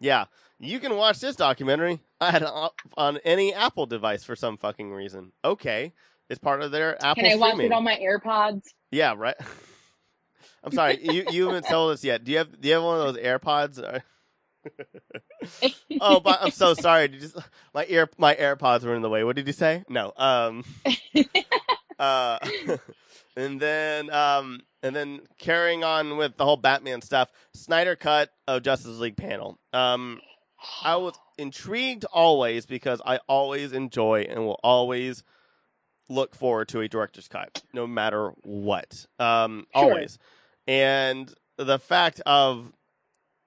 Yeah, 0.00 0.24
you 0.58 0.80
can 0.80 0.96
watch 0.96 1.20
this 1.20 1.36
documentary 1.36 2.00
at, 2.20 2.42
on 2.96 3.18
any 3.18 3.54
Apple 3.54 3.86
device 3.86 4.24
for 4.24 4.34
some 4.34 4.56
fucking 4.56 4.90
reason. 4.90 5.32
Okay, 5.44 5.92
it's 6.30 6.38
part 6.38 6.62
of 6.62 6.70
their 6.70 6.96
Apple 7.04 7.22
Can 7.22 7.32
I 7.32 7.34
watch 7.34 7.54
streaming. 7.54 7.72
it 7.72 7.74
on 7.74 7.84
my 7.84 7.96
AirPods? 7.96 8.62
Yeah, 8.90 9.14
right. 9.16 9.36
I'm 10.64 10.72
sorry, 10.72 10.98
you 11.02 11.24
you 11.30 11.46
haven't 11.46 11.66
told 11.66 11.92
us 11.92 12.04
yet. 12.04 12.24
Do 12.24 12.32
you 12.32 12.38
have 12.38 12.60
do 12.60 12.68
you 12.68 12.74
have 12.74 12.82
one 12.82 13.00
of 13.00 13.14
those 13.14 13.22
AirPods? 13.22 14.02
oh, 16.00 16.20
but 16.20 16.38
I'm 16.42 16.50
so 16.50 16.74
sorry. 16.74 17.08
Did 17.08 17.22
you 17.22 17.28
just, 17.28 17.38
my 17.74 17.86
ear 17.88 18.08
my 18.18 18.34
AirPods 18.34 18.84
were 18.84 18.94
in 18.94 19.02
the 19.02 19.08
way. 19.08 19.24
What 19.24 19.36
did 19.36 19.46
you 19.46 19.52
say? 19.52 19.84
No. 19.88 20.12
Um. 20.16 20.64
uh. 21.98 22.38
And 23.36 23.58
then 23.58 24.10
um 24.10 24.60
and 24.82 24.94
then 24.94 25.20
carrying 25.38 25.82
on 25.84 26.16
with 26.16 26.36
the 26.36 26.44
whole 26.44 26.56
Batman 26.56 27.00
stuff, 27.02 27.30
Snyder 27.54 27.96
cut 27.96 28.30
of 28.46 28.62
Justice 28.62 28.98
League 28.98 29.16
panel. 29.16 29.58
Um, 29.72 30.20
I 30.82 30.96
was 30.96 31.14
intrigued 31.38 32.04
always 32.06 32.66
because 32.66 33.00
I 33.04 33.20
always 33.28 33.72
enjoy 33.72 34.26
and 34.28 34.44
will 34.44 34.60
always 34.62 35.22
look 36.10 36.34
forward 36.34 36.68
to 36.68 36.80
a 36.80 36.88
director's 36.88 37.28
cut, 37.28 37.62
no 37.72 37.86
matter 37.86 38.32
what. 38.42 39.06
Um, 39.18 39.66
Sure. 39.74 39.84
always. 39.84 40.18
And 40.66 41.32
the 41.56 41.78
fact 41.78 42.20
of 42.26 42.72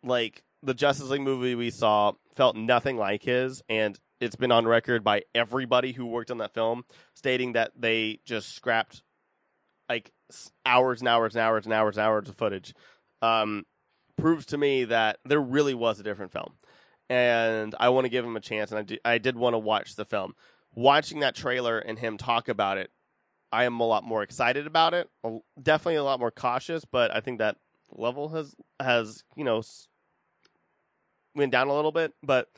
like 0.02 0.44
the 0.64 0.74
Justice 0.74 1.10
League 1.10 1.22
movie 1.22 1.56
we 1.56 1.70
saw 1.70 2.14
felt 2.36 2.56
nothing 2.56 2.98
like 2.98 3.22
his, 3.24 3.62
and 3.70 4.00
it's 4.20 4.36
been 4.38 4.52
on 4.52 4.66
record 4.66 5.04
by 5.04 5.24
everybody 5.36 5.92
who 5.92 6.06
worked 6.06 6.32
on 6.32 6.38
that 6.40 6.54
film 6.54 6.86
stating 7.14 7.54
that 7.54 7.72
they 7.78 8.20
just 8.26 8.56
scrapped 8.56 9.04
like 9.90 10.12
hours 10.66 11.02
and 11.02 11.08
hours 11.10 11.36
and 11.36 11.42
hours 11.42 11.66
and 11.66 11.74
hours 11.74 11.98
and 11.98 12.06
hours 12.06 12.30
of 12.30 12.36
footage. 12.36 12.74
Um, 13.22 13.66
proves 14.18 14.46
to 14.48 14.58
me 14.58 14.86
that 14.86 15.20
there 15.26 15.42
really 15.42 15.74
was 15.74 16.00
a 16.00 16.04
different 16.04 16.32
film, 16.32 16.54
and 17.10 17.76
I 17.80 17.90
want 17.90 18.06
to 18.06 18.10
give 18.10 18.24
him 18.26 18.38
a 18.38 18.42
chance. 18.42 18.72
And 18.72 18.80
I, 18.80 18.84
do, 18.84 18.98
I 19.04 19.18
did 19.18 19.36
want 19.36 19.54
to 19.54 19.60
watch 19.60 19.96
the 19.96 20.06
film. 20.06 20.36
Watching 20.76 21.20
that 21.20 21.36
trailer 21.36 21.80
and 21.80 22.00
him 22.00 22.18
talk 22.18 22.48
about 22.48 22.78
it, 22.78 22.92
I 23.52 23.66
am 23.66 23.80
a 23.80 23.86
lot 23.86 24.04
more 24.04 24.24
excited 24.24 24.66
about 24.66 24.94
it. 24.94 25.10
Definitely 25.62 25.96
a 25.96 26.04
lot 26.04 26.20
more 26.20 26.32
cautious, 26.32 26.86
but 26.86 27.16
I 27.16 27.20
think 27.20 27.40
that 27.40 27.58
level 27.92 28.30
has 28.30 28.56
has 28.80 29.24
you 29.36 29.44
know 29.44 29.62
went 31.36 31.52
down 31.52 31.68
a 31.68 31.76
little 31.76 31.92
bit. 31.92 32.14
But 32.24 32.50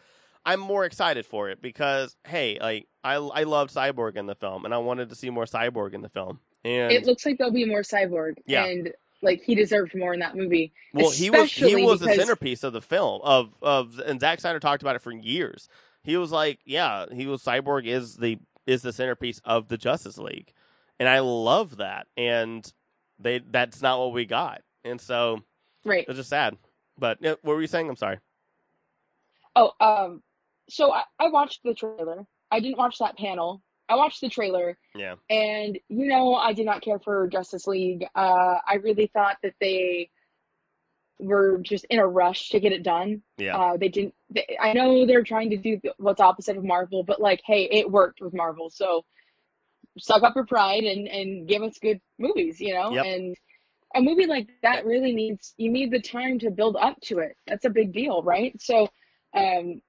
I'm 0.45 0.59
more 0.59 0.85
excited 0.85 1.25
for 1.25 1.49
it 1.49 1.61
because 1.61 2.15
hey, 2.25 2.57
like 2.61 2.87
I 3.03 3.15
I 3.15 3.43
loved 3.43 3.73
Cyborg 3.73 4.15
in 4.15 4.25
the 4.25 4.35
film, 4.35 4.63
and 4.65 4.73
I 4.73 4.77
wanted 4.77 5.09
to 5.09 5.15
see 5.15 5.29
more 5.29 5.45
Cyborg 5.45 5.93
in 5.93 6.01
the 6.01 6.09
film. 6.09 6.39
And 6.65 6.91
It 6.91 7.05
looks 7.05 7.25
like 7.25 7.37
there'll 7.37 7.53
be 7.53 7.65
more 7.65 7.83
cyborg. 7.83 8.37
Yeah. 8.47 8.65
And 8.65 8.91
like 9.21 9.43
he 9.43 9.53
deserved 9.55 9.95
more 9.95 10.13
in 10.13 10.19
that 10.19 10.35
movie. 10.35 10.73
Well, 10.93 11.11
he 11.11 11.29
was 11.29 11.51
he 11.51 11.75
was 11.75 11.99
the 11.99 12.13
centerpiece 12.15 12.63
of 12.63 12.73
the 12.73 12.81
film 12.81 13.21
of 13.23 13.53
of 13.61 13.99
and 13.99 14.19
Zack 14.19 14.39
Snyder 14.39 14.59
talked 14.59 14.81
about 14.81 14.95
it 14.95 15.01
for 15.01 15.11
years. 15.11 15.69
He 16.05 16.17
was 16.17 16.31
like, 16.31 16.59
yeah, 16.65 17.05
he 17.11 17.25
was 17.27 17.43
Cyborg 17.43 17.85
is 17.85 18.17
the 18.17 18.37
is 18.65 18.81
the 18.81 18.93
centerpiece 18.93 19.41
of 19.43 19.67
the 19.67 19.77
Justice 19.77 20.17
League, 20.17 20.53
and 20.99 21.09
I 21.09 21.19
love 21.19 21.77
that. 21.77 22.07
And 22.15 22.71
they 23.19 23.39
that's 23.39 23.81
not 23.81 23.99
what 23.99 24.13
we 24.13 24.25
got, 24.25 24.61
and 24.83 24.99
so 25.01 25.41
Right. 25.83 26.05
it's 26.07 26.17
just 26.17 26.29
sad. 26.29 26.57
But 26.97 27.17
yeah, 27.21 27.35
what 27.41 27.55
were 27.55 27.61
you 27.61 27.67
saying? 27.67 27.89
I'm 27.89 27.95
sorry. 27.95 28.19
Oh, 29.55 29.71
um, 29.79 30.21
so 30.69 30.91
I, 30.93 31.03
I 31.19 31.29
watched 31.29 31.61
the 31.63 31.73
trailer. 31.73 32.25
I 32.51 32.59
didn't 32.59 32.77
watch 32.77 32.97
that 32.99 33.17
panel. 33.17 33.61
I 33.87 33.95
watched 33.95 34.21
the 34.21 34.29
trailer, 34.29 34.77
Yeah, 34.95 35.15
and 35.29 35.77
you 35.89 36.07
know, 36.07 36.33
I 36.35 36.53
did 36.53 36.65
not 36.65 36.81
care 36.81 36.97
for 36.99 37.27
Justice 37.27 37.67
League. 37.67 38.05
Uh, 38.15 38.57
I 38.67 38.75
really 38.81 39.07
thought 39.13 39.37
that 39.43 39.53
they 39.61 40.09
were 41.19 41.57
just 41.59 41.85
in 41.85 41.99
a 41.99 42.07
rush 42.07 42.49
to 42.49 42.59
get 42.59 42.71
it 42.73 42.83
done. 42.83 43.21
yeah, 43.37 43.57
Uh, 43.57 43.77
they 43.77 43.87
didn't. 43.89 44.13
They, 44.29 44.57
I 44.59 44.73
know 44.73 45.05
they're 45.05 45.23
trying 45.23 45.51
to 45.51 45.57
do 45.57 45.79
what's 45.97 46.21
opposite 46.21 46.57
of 46.57 46.63
Marvel, 46.63 47.03
but 47.03 47.21
like, 47.21 47.41
hey, 47.45 47.69
it 47.71 47.89
worked 47.89 48.21
with 48.21 48.33
Marvel, 48.33 48.69
so 48.69 49.05
suck 49.97 50.23
up 50.23 50.35
your 50.35 50.45
pride 50.45 50.83
and 50.83 51.07
and 51.07 51.47
give 51.47 51.61
us 51.63 51.77
good 51.79 52.01
movies, 52.19 52.59
you 52.59 52.73
know. 52.73 52.91
Yep. 52.91 53.05
And 53.05 53.35
a 53.95 54.01
movie 54.01 54.25
like 54.27 54.49
that 54.61 54.85
really 54.85 55.13
needs 55.13 55.53
you 55.57 55.71
need 55.71 55.91
the 55.91 56.01
time 56.01 56.39
to 56.39 56.51
build 56.51 56.75
up 56.75 56.99
to 57.03 57.19
it. 57.19 57.37
That's 57.47 57.65
a 57.65 57.69
big 57.69 57.93
deal, 57.93 58.21
right? 58.21 58.59
So, 58.61 58.89
um, 59.33 59.81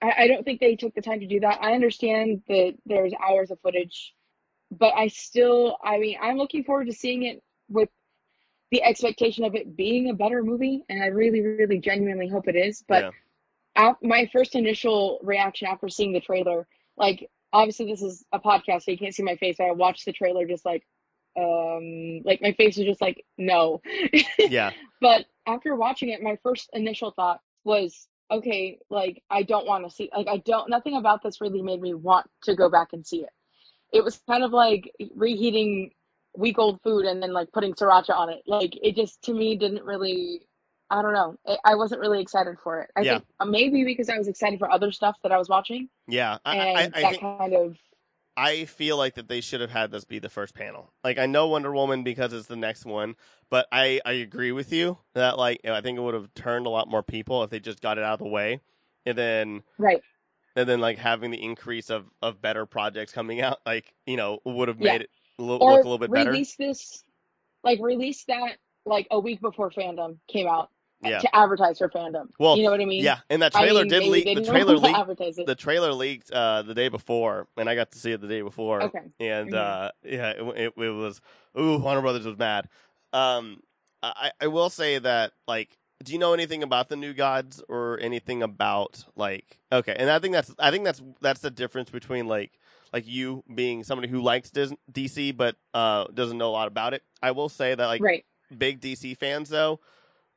I, 0.00 0.12
I 0.18 0.28
don't 0.28 0.44
think 0.44 0.60
they 0.60 0.76
took 0.76 0.94
the 0.94 1.02
time 1.02 1.20
to 1.20 1.26
do 1.26 1.40
that. 1.40 1.58
I 1.60 1.72
understand 1.72 2.42
that 2.48 2.74
there's 2.86 3.12
hours 3.14 3.50
of 3.50 3.60
footage, 3.60 4.14
but 4.70 4.94
I 4.96 5.08
still, 5.08 5.76
I 5.82 5.98
mean, 5.98 6.18
I'm 6.22 6.36
looking 6.36 6.62
forward 6.62 6.86
to 6.86 6.92
seeing 6.92 7.24
it 7.24 7.42
with 7.68 7.88
the 8.70 8.82
expectation 8.82 9.44
of 9.44 9.54
it 9.54 9.76
being 9.76 10.10
a 10.10 10.14
better 10.14 10.42
movie, 10.42 10.84
and 10.88 11.02
I 11.02 11.06
really, 11.06 11.40
really 11.40 11.78
genuinely 11.78 12.28
hope 12.28 12.48
it 12.48 12.56
is. 12.56 12.84
But 12.86 13.04
yeah, 13.04 13.90
af- 13.90 14.02
my 14.02 14.28
first 14.32 14.54
initial 14.54 15.20
reaction 15.22 15.68
after 15.68 15.88
seeing 15.88 16.12
the 16.12 16.20
trailer, 16.20 16.66
like 16.96 17.30
obviously 17.52 17.86
this 17.86 18.02
is 18.02 18.24
a 18.32 18.38
podcast, 18.38 18.82
so 18.82 18.90
you 18.90 18.98
can't 18.98 19.14
see 19.14 19.22
my 19.22 19.36
face. 19.36 19.56
I 19.60 19.70
watched 19.70 20.04
the 20.04 20.12
trailer 20.12 20.46
just 20.46 20.64
like, 20.64 20.86
um, 21.38 22.22
like 22.24 22.42
my 22.42 22.52
face 22.52 22.76
was 22.76 22.86
just 22.86 23.00
like, 23.00 23.24
no. 23.38 23.80
yeah, 24.38 24.72
But 25.00 25.26
after 25.46 25.74
watching 25.74 26.10
it, 26.10 26.22
my 26.22 26.38
first 26.42 26.68
initial 26.72 27.12
thought 27.12 27.40
was, 27.64 28.08
okay, 28.30 28.78
like 28.90 29.22
I 29.30 29.42
don't 29.44 29.66
want 29.66 29.84
to 29.84 29.90
see, 29.90 30.10
like 30.14 30.28
I 30.28 30.38
don't, 30.38 30.68
nothing 30.68 30.96
about 30.96 31.22
this 31.22 31.40
really 31.40 31.62
made 31.62 31.80
me 31.80 31.94
want 31.94 32.26
to 32.42 32.54
go 32.54 32.68
back 32.68 32.88
and 32.92 33.06
see 33.06 33.22
it. 33.22 33.30
It 33.92 34.04
was 34.04 34.20
kind 34.28 34.44
of 34.44 34.52
like 34.52 34.92
reheating 35.14 35.92
week 36.36 36.58
old 36.58 36.80
food 36.82 37.04
and 37.06 37.22
then 37.22 37.32
like 37.32 37.52
putting 37.52 37.74
sriracha 37.74 38.10
on 38.16 38.30
it. 38.30 38.42
Like 38.46 38.72
it 38.82 38.96
just 38.96 39.22
to 39.24 39.34
me 39.34 39.56
didn't 39.56 39.84
really, 39.84 40.42
I 40.90 41.02
don't 41.02 41.12
know. 41.14 41.36
I 41.46 41.58
I 41.72 41.74
wasn't 41.76 42.00
really 42.00 42.20
excited 42.22 42.56
for 42.62 42.80
it. 42.82 42.90
I 42.96 43.04
Yeah. 43.04 43.06
think 43.06 43.24
uh, 43.40 43.44
maybe 43.46 43.84
because 43.84 44.08
I 44.08 44.18
was 44.18 44.28
excited 44.28 44.58
for 44.58 44.70
other 44.70 44.92
stuff 44.92 45.16
that 45.22 45.32
I 45.32 45.38
was 45.38 45.48
watching, 45.48 45.88
yeah. 46.06 46.38
I, 46.44 46.52
and 46.52 46.94
I, 46.94 47.00
I 47.00 47.02
that 47.02 47.18
kind 47.20 47.54
of 47.54 47.76
I 48.36 48.66
feel 48.66 48.96
like 48.96 49.14
that 49.14 49.28
they 49.28 49.40
should 49.40 49.60
have 49.60 49.70
had 49.70 49.90
this 49.90 50.04
be 50.04 50.20
the 50.20 50.28
first 50.28 50.54
panel. 50.54 50.92
Like 51.02 51.18
I 51.18 51.26
know 51.26 51.48
Wonder 51.48 51.72
Woman 51.72 52.04
because 52.04 52.32
it's 52.32 52.46
the 52.46 52.56
next 52.56 52.84
one, 52.84 53.16
but 53.50 53.66
I 53.72 54.00
I 54.06 54.12
agree 54.12 54.52
with 54.52 54.72
you 54.72 54.98
that 55.14 55.36
like 55.38 55.60
I 55.64 55.80
think 55.80 55.98
it 55.98 56.02
would 56.02 56.14
have 56.14 56.32
turned 56.34 56.66
a 56.66 56.70
lot 56.70 56.88
more 56.88 57.02
people 57.02 57.42
if 57.42 57.50
they 57.50 57.58
just 57.60 57.80
got 57.80 57.98
it 57.98 58.04
out 58.04 58.14
of 58.14 58.18
the 58.20 58.26
way, 58.26 58.60
and 59.04 59.18
then 59.18 59.62
right. 59.78 60.02
and 60.56 60.68
then 60.68 60.80
like 60.80 60.98
having 60.98 61.30
the 61.30 61.42
increase 61.42 61.90
of 61.90 62.06
of 62.22 62.42
better 62.42 62.66
projects 62.66 63.12
coming 63.12 63.40
out, 63.42 63.60
like 63.66 63.94
you 64.06 64.16
know 64.16 64.40
would 64.44 64.68
have 64.68 64.80
Yeah. 64.80 64.92
made 64.92 65.02
it 65.02 65.10
look, 65.38 65.62
Or 65.62 65.72
look 65.72 65.84
a 65.84 65.88
little 65.88 65.98
bit 65.98 66.12
better. 66.12 66.30
release 66.30 66.56
this, 66.56 67.02
like 67.64 67.80
release 67.80 68.24
that 68.26 68.56
like 68.86 69.06
a 69.10 69.20
week 69.20 69.40
before 69.40 69.70
FanDome 69.70 70.18
came 70.28 70.46
out 70.46 70.70
Yeah. 71.02 71.18
to 71.20 71.36
advertise 71.36 71.78
for 71.78 71.88
FanDome. 71.88 72.28
Well, 72.38 72.56
you 72.56 72.64
know 72.64 72.70
what 72.70 72.80
I 72.80 72.84
mean? 72.84 73.04
Yeah, 73.04 73.18
and 73.30 73.42
that 73.42 73.54
I 73.54 73.60
trailer 73.60 73.82
mean, 73.82 73.90
did 73.90 74.02
leak. 74.04 74.24
The 74.24 74.40
trailer 74.52 74.74
know 74.76 74.92
how 74.92 75.04
to 75.04 75.12
leaked. 75.12 75.46
The 75.46 75.54
trailer 75.54 75.92
leaked 75.92 76.30
uh, 76.30 76.62
the 76.62 76.74
day 76.74 76.88
before, 76.88 77.46
and 77.56 77.68
I 77.68 77.74
got 77.74 77.92
to 77.92 77.98
see 77.98 78.12
it 78.12 78.20
the 78.20 78.28
day 78.28 78.42
before. 78.42 78.82
Okay. 78.82 79.02
and 79.20 79.50
Mhm. 79.50 79.54
uh, 79.54 79.90
yeah, 80.04 80.30
it, 80.30 80.42
it, 80.42 80.82
it 80.82 80.90
was 80.90 81.20
ooh, 81.58 81.78
Warner 81.78 82.00
Brothers 82.00 82.24
was 82.26 82.38
mad. 82.38 82.68
Um, 83.12 83.60
I 84.02 84.30
I 84.40 84.46
will 84.46 84.70
say 84.70 84.98
that 84.98 85.32
like, 85.46 85.76
do 86.04 86.12
you 86.12 86.18
know 86.18 86.32
anything 86.32 86.62
about 86.62 86.88
the 86.88 86.96
New 86.96 87.12
Gods 87.12 87.62
or 87.68 87.98
anything 88.00 88.42
about 88.42 89.04
like 89.16 89.58
okay? 89.72 89.94
And 89.98 90.10
I 90.10 90.18
think 90.18 90.34
that's 90.34 90.54
I 90.58 90.70
think 90.70 90.84
that's 90.84 91.02
that's 91.20 91.40
the 91.40 91.50
difference 91.50 91.90
between 91.90 92.26
like 92.28 92.52
like 92.92 93.06
you 93.06 93.44
being 93.52 93.84
somebody 93.84 94.08
who 94.08 94.20
likes 94.20 94.50
DC 94.50 95.36
but 95.36 95.56
uh 95.74 96.04
doesn't 96.14 96.38
know 96.38 96.50
a 96.50 96.52
lot 96.52 96.68
about 96.68 96.94
it. 96.94 97.02
I 97.22 97.32
will 97.32 97.48
say 97.48 97.74
that 97.74 97.86
like 97.86 98.02
right. 98.02 98.24
big 98.56 98.80
DC 98.80 99.16
fans 99.16 99.48
though, 99.48 99.80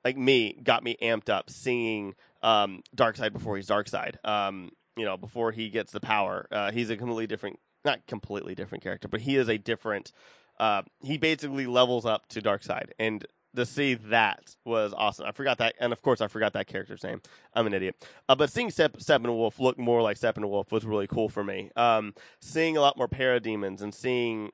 like 0.04 0.18
me, 0.18 0.60
got 0.64 0.84
me 0.84 0.98
amped 1.02 1.30
up 1.30 1.50
seeing 1.50 2.16
um 2.44 2.84
Darkseid 2.96 3.34
before 3.34 3.56
he's 3.56 3.68
Darkseid. 3.68 4.24
Um, 4.26 4.72
you 4.98 5.06
know, 5.06 5.18
before 5.18 5.52
he 5.52 5.70
gets 5.70 5.92
the 5.94 6.02
power. 6.02 6.48
Uh, 6.52 6.72
he's 6.72 6.90
a 6.90 6.98
completely 6.98 7.28
different 7.28 7.60
not 7.84 8.06
completely 8.08 8.54
different 8.56 8.84
character, 8.84 9.08
but 9.08 9.22
he 9.22 9.36
is 9.36 9.50
a 9.50 9.58
different 9.58 10.12
uh 10.60 10.84
he 11.02 11.18
basically 11.18 11.68
levels 11.68 12.06
up 12.06 12.28
to 12.30 12.42
Darkseid 12.42 12.90
and 13.00 13.26
to 13.56 13.66
see 13.66 13.96
that 13.96 14.56
was 14.66 14.94
awesome. 14.96 15.26
I 15.26 15.32
forgot 15.32 15.58
that, 15.58 15.76
and 15.80 15.92
of 15.92 16.02
course, 16.02 16.22
I 16.22 16.28
forgot 16.28 16.54
that 16.54 16.68
character's 16.68 17.04
name. 17.04 17.22
I'm 17.54 17.68
an 17.68 17.74
idiot. 17.74 17.96
Uh, 18.30 18.36
but 18.36 18.52
seeing 18.52 18.70
Step- 18.70 18.98
Steppenwolf 18.98 19.60
look 19.60 19.78
more 19.78 20.02
like 20.02 20.18
Steppenwolf 20.18 20.72
was 20.72 20.86
really 20.86 21.08
cool 21.08 21.30
for 21.30 21.44
me. 21.44 21.72
Um, 21.76 22.14
seeing 22.40 22.78
a 22.78 22.82
lot 22.82 22.98
more 22.98 23.08
parademons 23.08 23.82
and 23.82 23.94
seeing, 23.94 24.52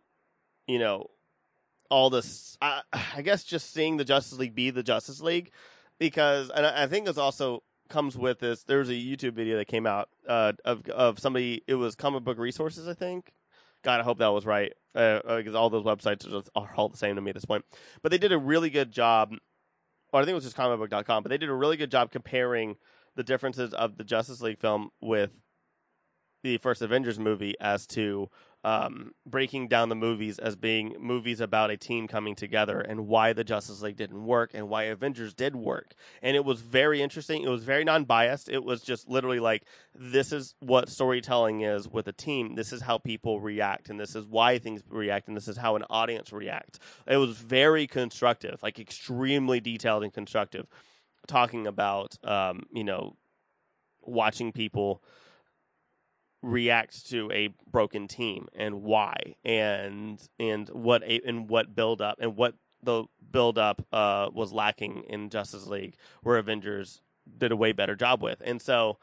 you 0.67 0.79
know, 0.79 1.09
all 1.89 2.09
this. 2.09 2.57
I, 2.61 2.81
I 3.15 3.21
guess 3.21 3.43
just 3.43 3.73
seeing 3.73 3.97
the 3.97 4.05
Justice 4.05 4.37
League 4.37 4.55
be 4.55 4.69
the 4.69 4.83
Justice 4.83 5.21
League, 5.21 5.51
because 5.99 6.49
and 6.49 6.65
I, 6.65 6.83
I 6.83 6.87
think 6.87 7.05
this 7.05 7.17
also 7.17 7.63
comes 7.89 8.17
with 8.17 8.39
this. 8.39 8.63
There 8.63 8.79
was 8.79 8.89
a 8.89 8.93
YouTube 8.93 9.33
video 9.33 9.57
that 9.57 9.67
came 9.67 9.85
out 9.85 10.09
uh, 10.27 10.53
of 10.65 10.87
of 10.89 11.19
somebody. 11.19 11.63
It 11.67 11.75
was 11.75 11.95
comic 11.95 12.23
book 12.23 12.37
resources, 12.37 12.87
I 12.87 12.93
think. 12.93 13.31
God, 13.83 13.99
I 13.99 14.03
hope 14.03 14.19
that 14.19 14.27
was 14.27 14.45
right 14.45 14.73
uh, 14.95 15.19
because 15.37 15.55
all 15.55 15.69
those 15.69 15.83
websites 15.83 16.25
are, 16.25 16.31
just, 16.31 16.49
are 16.55 16.73
all 16.75 16.89
the 16.89 16.97
same 16.97 17.15
to 17.15 17.21
me 17.21 17.29
at 17.29 17.35
this 17.35 17.45
point. 17.45 17.65
But 18.01 18.11
they 18.11 18.17
did 18.17 18.31
a 18.31 18.37
really 18.37 18.69
good 18.69 18.91
job, 18.91 19.33
or 20.11 20.19
I 20.19 20.23
think 20.23 20.31
it 20.31 20.35
was 20.35 20.43
just 20.43 20.57
comicbook.com. 20.57 21.23
But 21.23 21.29
they 21.29 21.37
did 21.37 21.49
a 21.49 21.53
really 21.53 21.77
good 21.77 21.91
job 21.91 22.11
comparing 22.11 22.77
the 23.15 23.23
differences 23.23 23.73
of 23.73 23.97
the 23.97 24.03
Justice 24.03 24.41
League 24.41 24.59
film 24.59 24.89
with 25.01 25.31
the 26.43 26.57
first 26.57 26.81
Avengers 26.81 27.19
movie 27.19 27.55
as 27.59 27.87
to 27.87 28.29
um, 28.67 29.11
breaking 29.25 29.69
down 29.69 29.87
the 29.87 29.95
movies 29.95 30.39
as 30.39 30.57
being 30.57 30.93
movies 30.99 31.39
about 31.39 31.71
a 31.71 31.77
team 31.77 32.05
coming 32.05 32.35
together 32.35 32.81
and 32.81 33.07
why 33.07 33.31
the 33.31 33.45
Justice 33.45 33.81
League 33.81 33.95
didn't 33.95 34.25
work 34.25 34.51
and 34.53 34.67
why 34.67 34.83
Avengers 34.83 35.33
did 35.33 35.55
work. 35.55 35.93
And 36.21 36.35
it 36.35 36.43
was 36.43 36.59
very 36.59 37.01
interesting. 37.01 37.43
It 37.43 37.47
was 37.47 37.63
very 37.63 37.85
non 37.85 38.03
biased. 38.03 38.49
It 38.49 38.65
was 38.65 38.81
just 38.81 39.07
literally 39.07 39.39
like, 39.39 39.63
this 39.95 40.33
is 40.33 40.53
what 40.59 40.89
storytelling 40.89 41.61
is 41.61 41.87
with 41.87 42.09
a 42.09 42.11
team. 42.11 42.55
This 42.55 42.73
is 42.73 42.81
how 42.81 42.97
people 42.97 43.39
react, 43.39 43.87
and 43.87 43.97
this 43.97 44.17
is 44.17 44.25
why 44.25 44.59
things 44.59 44.83
react, 44.89 45.29
and 45.29 45.37
this 45.37 45.47
is 45.47 45.55
how 45.55 45.77
an 45.77 45.85
audience 45.89 46.33
reacts. 46.33 46.77
It 47.07 47.15
was 47.17 47.37
very 47.37 47.87
constructive, 47.87 48.61
like 48.61 48.79
extremely 48.79 49.61
detailed 49.61 50.03
and 50.03 50.11
constructive, 50.11 50.67
talking 51.25 51.67
about, 51.67 52.17
um, 52.25 52.63
you 52.73 52.83
know, 52.83 53.15
watching 54.01 54.51
people 54.51 55.01
react 56.41 57.09
to 57.09 57.31
a 57.31 57.49
broken 57.69 58.07
team 58.07 58.47
and 58.55 58.83
why 58.83 59.35
and 59.43 60.21
and 60.39 60.69
what 60.69 61.03
a, 61.03 61.19
and 61.25 61.49
what 61.49 61.75
build 61.75 62.01
up 62.01 62.17
and 62.19 62.35
what 62.35 62.53
the 62.83 63.05
build 63.31 63.57
up 63.57 63.85
uh, 63.91 64.29
was 64.31 64.53
lacking 64.53 65.03
in 65.09 65.29
Justice 65.29 65.65
League 65.65 65.95
where 66.21 66.37
Avengers 66.37 67.01
did 67.37 67.51
a 67.51 67.55
way 67.55 67.71
better 67.71 67.95
job 67.95 68.21
with. 68.21 68.41
And 68.45 68.61
so 68.61 68.97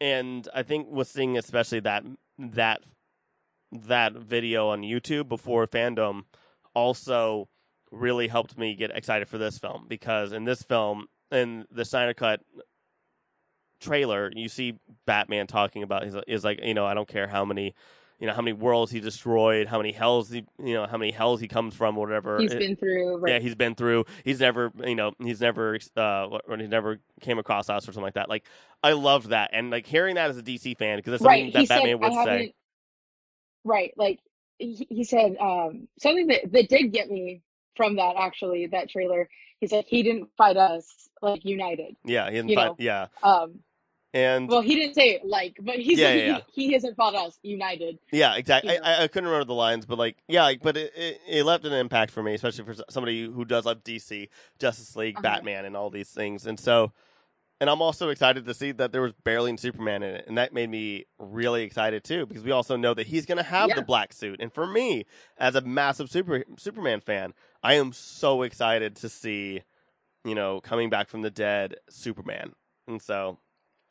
and 0.00 0.48
I 0.54 0.62
think 0.62 0.88
with 0.90 1.08
seeing 1.08 1.38
especially 1.38 1.80
that 1.80 2.04
that 2.38 2.82
that 3.72 4.14
video 4.14 4.68
on 4.68 4.82
YouTube 4.82 5.28
before 5.28 5.66
FanDome 5.66 6.24
also 6.74 7.48
really 7.90 8.28
helped 8.28 8.58
me 8.58 8.74
get 8.74 8.90
excited 8.90 9.28
for 9.28 9.38
this 9.38 9.58
film 9.58 9.86
because 9.88 10.32
in 10.32 10.44
this 10.44 10.62
film 10.62 11.06
in 11.30 11.66
the 11.70 11.84
Snyder 11.84 12.14
cut 12.14 12.40
trailer, 13.80 14.30
you 14.34 14.48
see 14.48 14.78
Batman 15.06 15.46
talking 15.46 15.82
about 15.82 16.04
is 16.04 16.16
is 16.26 16.44
like 16.44 16.60
you 16.62 16.74
know 16.74 16.86
I 16.86 16.94
don't 16.94 17.08
care 17.08 17.26
how 17.26 17.44
many 17.44 17.74
you 18.20 18.26
know 18.26 18.32
how 18.32 18.42
many 18.42 18.52
worlds 18.52 18.90
he 18.90 19.00
destroyed, 19.00 19.68
how 19.68 19.78
many 19.78 19.92
hells 19.92 20.30
he 20.30 20.44
you 20.62 20.74
know 20.74 20.86
how 20.86 20.96
many 20.96 21.12
hells 21.12 21.40
he 21.40 21.48
comes 21.48 21.74
from, 21.74 21.96
whatever. 21.96 22.38
He's 22.38 22.54
been 22.54 22.76
through. 22.76 23.18
Right. 23.18 23.34
yeah, 23.34 23.38
he's 23.38 23.54
been 23.54 23.74
through. 23.74 24.06
He's 24.24 24.40
never, 24.40 24.72
you 24.84 24.94
know, 24.96 25.12
he's 25.22 25.40
never, 25.40 25.78
uh, 25.96 26.26
when 26.46 26.58
he 26.60 26.66
never 26.66 26.98
came 27.20 27.38
across 27.38 27.68
us 27.70 27.84
or 27.84 27.92
something 27.92 28.02
like 28.02 28.14
that. 28.14 28.28
Like, 28.28 28.44
I 28.82 28.92
loved 28.92 29.28
that, 29.30 29.50
and 29.52 29.70
like 29.70 29.86
hearing 29.86 30.16
that 30.16 30.30
as 30.30 30.38
a 30.38 30.42
DC 30.42 30.76
fan 30.78 30.98
because 30.98 31.12
that's 31.12 31.22
something 31.22 31.44
right. 31.44 31.52
that 31.52 31.60
He 31.60 31.66
Batman 31.66 31.98
said, 31.98 32.00
would 32.00 32.14
say. 32.24 32.54
Right. 33.64 33.92
Like 33.96 34.20
he, 34.58 34.86
he 34.90 35.04
said, 35.04 35.36
um, 35.40 35.88
something 36.00 36.26
that 36.28 36.52
that 36.52 36.68
did 36.68 36.92
get 36.92 37.08
me 37.10 37.42
from 37.76 37.96
that 37.96 38.16
actually 38.18 38.66
that 38.68 38.90
trailer. 38.90 39.28
He 39.60 39.66
said 39.66 39.84
he 39.88 40.02
didn't 40.02 40.30
fight 40.36 40.56
us 40.56 40.86
like 41.20 41.44
united. 41.44 41.96
Yeah, 42.04 42.30
he 42.30 42.36
didn't 42.36 42.54
find, 42.54 42.68
know. 42.70 42.76
yeah, 42.78 43.06
Um, 43.22 43.60
And 44.14 44.48
Well, 44.48 44.62
he 44.62 44.74
didn't 44.74 44.94
say 44.94 45.10
it 45.10 45.26
like, 45.26 45.58
but 45.60 45.76
he's 45.76 45.98
Yeah, 45.98 46.14
yeah, 46.14 46.26
yeah. 46.26 46.38
he, 46.54 46.66
he 46.68 46.72
hasn't 46.72 46.96
fought 46.96 47.14
us 47.14 47.38
united. 47.42 47.98
Yeah, 48.10 48.36
exactly. 48.36 48.72
you 48.72 48.80
know. 48.80 48.86
I, 48.86 49.02
I, 49.04 49.08
couldn't 49.08 49.28
remember 49.28 49.44
the 49.44 49.54
lines, 49.54 49.84
but 49.84 49.98
like, 49.98 50.16
yeah, 50.28 50.44
like, 50.44 50.62
but 50.62 50.76
it, 50.78 50.92
it, 50.96 51.20
it 51.28 51.44
left 51.44 51.66
an 51.66 51.74
impact 51.74 52.10
for 52.10 52.22
me, 52.22 52.34
especially 52.34 52.64
for 52.64 52.74
somebody 52.88 53.24
who 53.30 53.44
does 53.44 53.66
love 53.66 53.84
DC, 53.84 54.28
Justice 54.58 54.96
League, 54.96 55.16
Uh-huh. 55.16 55.22
Batman, 55.22 55.66
and 55.66 55.76
all 55.76 55.90
these 55.90 56.08
things. 56.08 56.46
And 56.46 56.58
so, 56.58 56.92
and 57.60 57.68
I'm 57.68 57.82
also 57.82 58.08
excited 58.08 58.46
to 58.46 58.54
see 58.54 58.72
that 58.72 58.92
there 58.92 59.02
was 59.02 59.12
barely 59.24 59.50
any 59.50 59.58
Superman 59.58 60.02
in 60.02 60.14
it, 60.14 60.24
and 60.26 60.38
that 60.38 60.54
made 60.54 60.70
me 60.70 61.04
really 61.18 61.62
excited 61.64 62.02
too, 62.02 62.24
because 62.24 62.44
we 62.44 62.50
also 62.50 62.76
know 62.76 62.94
that 62.94 63.08
he's 63.08 63.26
going 63.26 63.36
to 63.38 63.42
have 63.44 63.68
Yeah. 63.68 63.74
the 63.74 63.82
black 63.82 64.14
suit. 64.14 64.40
And 64.40 64.50
for 64.50 64.66
me, 64.66 65.04
as 65.36 65.54
a 65.54 65.60
massive 65.60 66.10
super 66.10 66.44
Superman 66.56 67.00
fan, 67.00 67.34
I 67.62 67.74
am 67.74 67.92
so 67.92 68.40
excited 68.42 68.96
to 68.96 69.08
see, 69.10 69.64
you 70.24 70.34
know, 70.34 70.60
coming 70.62 70.88
back 70.88 71.08
from 71.10 71.20
the 71.20 71.30
dead 71.30 71.74
Superman. 71.90 72.52
And 72.86 73.02
so, 73.02 73.38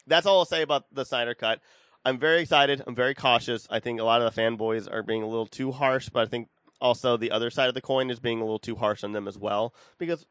that's 0.07 0.25
all 0.25 0.39
I'll 0.39 0.45
say 0.45 0.61
about 0.61 0.85
the 0.93 1.05
Snyder 1.05 1.33
Cut. 1.33 1.61
I'm 2.05 2.17
very 2.17 2.41
excited. 2.41 2.81
I'm 2.87 2.95
very 2.95 3.13
cautious. 3.13 3.67
I 3.69 3.79
think 3.79 3.99
a 3.99 4.03
lot 4.03 4.21
of 4.21 4.33
the 4.33 4.41
fanboys 4.41 4.91
are 4.91 5.03
being 5.03 5.23
a 5.23 5.27
little 5.27 5.45
too 5.45 5.71
harsh, 5.71 6.09
but 6.09 6.21
I 6.21 6.29
think 6.29 6.49
also 6.79 7.17
the 7.17 7.31
other 7.31 7.49
side 7.49 7.67
of 7.67 7.73
the 7.73 7.81
coin 7.81 8.09
is 8.09 8.19
being 8.19 8.39
a 8.39 8.43
little 8.43 8.59
too 8.59 8.75
harsh 8.75 9.03
on 9.03 9.11
them 9.11 9.27
as 9.27 9.37
well 9.37 9.73
because 9.97 10.25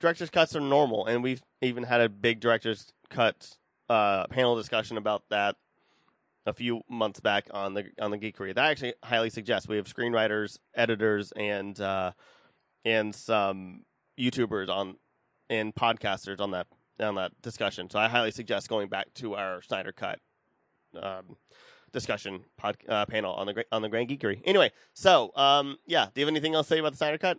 director's 0.00 0.30
cuts 0.30 0.56
are 0.56 0.60
normal, 0.60 1.06
and 1.06 1.22
we've 1.22 1.42
even 1.60 1.84
had 1.84 2.00
a 2.00 2.08
big 2.08 2.40
director's 2.40 2.92
cut 3.10 3.56
uh, 3.88 4.26
panel 4.26 4.56
discussion 4.56 4.96
about 4.96 5.22
that 5.30 5.56
a 6.46 6.52
few 6.52 6.82
months 6.88 7.20
back 7.20 7.48
on 7.52 7.74
the 7.74 7.86
on 8.00 8.10
the 8.10 8.18
Geekery. 8.18 8.54
That 8.54 8.64
I 8.64 8.70
actually 8.70 8.94
highly 9.02 9.30
suggest. 9.30 9.68
We 9.68 9.76
have 9.76 9.86
screenwriters, 9.86 10.58
editors, 10.74 11.32
and 11.32 11.78
uh, 11.80 12.12
and 12.84 13.14
some 13.14 13.84
YouTubers 14.18 14.68
on 14.68 14.96
and 15.50 15.74
podcasters 15.74 16.40
on 16.40 16.52
that 16.52 16.66
on 17.00 17.14
that 17.16 17.32
discussion. 17.42 17.88
So 17.90 17.98
I 17.98 18.08
highly 18.08 18.30
suggest 18.30 18.68
going 18.68 18.88
back 18.88 19.12
to 19.14 19.34
our 19.34 19.62
Snyder 19.62 19.92
Cut 19.92 20.18
um, 21.00 21.36
discussion 21.92 22.40
pod, 22.56 22.76
uh, 22.88 23.06
panel 23.06 23.34
on 23.34 23.46
the 23.46 23.64
on 23.72 23.82
the 23.82 23.88
Grand 23.88 24.08
Geekery. 24.08 24.40
Anyway, 24.44 24.70
so 24.94 25.30
um, 25.36 25.78
yeah, 25.86 26.06
do 26.14 26.20
you 26.20 26.26
have 26.26 26.32
anything 26.32 26.54
else 26.54 26.68
to 26.68 26.74
say 26.74 26.78
about 26.80 26.92
the 26.92 26.98
Snyder 26.98 27.18
Cut? 27.18 27.38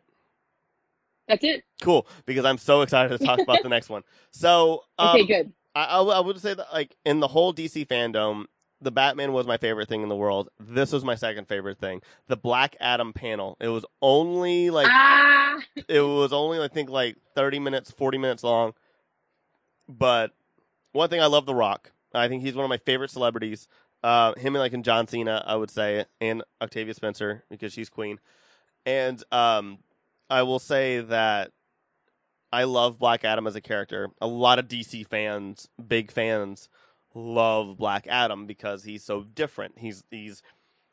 That's 1.27 1.43
it. 1.43 1.63
Cool, 1.81 2.07
because 2.25 2.45
I'm 2.45 2.57
so 2.57 2.81
excited 2.81 3.17
to 3.17 3.23
talk 3.23 3.39
about 3.39 3.61
the 3.61 3.69
next 3.69 3.89
one. 3.89 4.03
So 4.31 4.83
um, 4.97 5.09
Okay, 5.09 5.25
good. 5.25 5.53
I, 5.75 5.85
I, 5.85 5.97
w- 5.97 6.15
I 6.15 6.19
would 6.19 6.39
say 6.39 6.53
that 6.53 6.67
like 6.73 6.95
in 7.05 7.19
the 7.19 7.27
whole 7.27 7.53
DC 7.53 7.85
FanDome, 7.87 8.45
the 8.81 8.91
Batman 8.91 9.33
was 9.33 9.45
my 9.45 9.57
favorite 9.57 9.87
thing 9.87 10.01
in 10.01 10.09
the 10.09 10.15
world. 10.15 10.49
This 10.59 10.91
was 10.91 11.03
my 11.05 11.13
second 11.15 11.47
favorite 11.47 11.77
thing. 11.79 12.01
The 12.27 12.37
Black 12.37 12.75
Adam 12.79 13.13
panel. 13.13 13.57
It 13.59 13.67
was 13.67 13.85
only 14.01 14.69
like 14.71 14.87
ah, 14.89 15.59
it 15.87 16.01
was 16.01 16.33
only 16.33 16.59
I 16.59 16.67
think 16.67 16.89
like 16.89 17.17
30 17.35 17.59
minutes, 17.59 17.91
40 17.91 18.17
minutes 18.17 18.43
long. 18.43 18.73
But 19.89 20.31
one 20.91 21.09
thing 21.09 21.19
I 21.21 21.25
love 21.25 21.45
The 21.45 21.55
Rock. 21.55 21.91
I 22.13 22.27
think 22.27 22.43
he's 22.43 22.55
one 22.55 22.63
of 22.63 22.69
my 22.69 22.77
favorite 22.77 23.11
celebrities. 23.11 23.67
Uh, 24.03 24.33
him 24.35 24.55
and 24.55 24.61
like 24.61 24.73
and 24.73 24.85
John 24.85 25.07
Cena, 25.07 25.43
I 25.45 25.55
would 25.55 25.69
say, 25.69 26.05
and 26.21 26.43
Octavia 26.61 26.93
Spencer 26.93 27.43
because 27.49 27.73
she's 27.73 27.89
queen. 27.89 28.19
And 28.85 29.21
um, 29.31 29.79
I 30.29 30.43
will 30.43 30.59
say 30.59 31.01
that 31.01 31.51
I 32.51 32.63
love 32.63 32.97
Black 32.97 33.25
Adam 33.25 33.45
as 33.45 33.55
a 33.55 33.61
character. 33.61 34.09
A 34.21 34.27
lot 34.27 34.57
of 34.57 34.67
DC 34.67 35.05
fans, 35.07 35.67
big 35.85 36.11
fans, 36.11 36.69
love 37.13 37.77
Black 37.77 38.07
Adam 38.07 38.45
because 38.45 38.83
he's 38.83 39.03
so 39.03 39.23
different. 39.23 39.79
He's 39.79 40.03
he's 40.09 40.41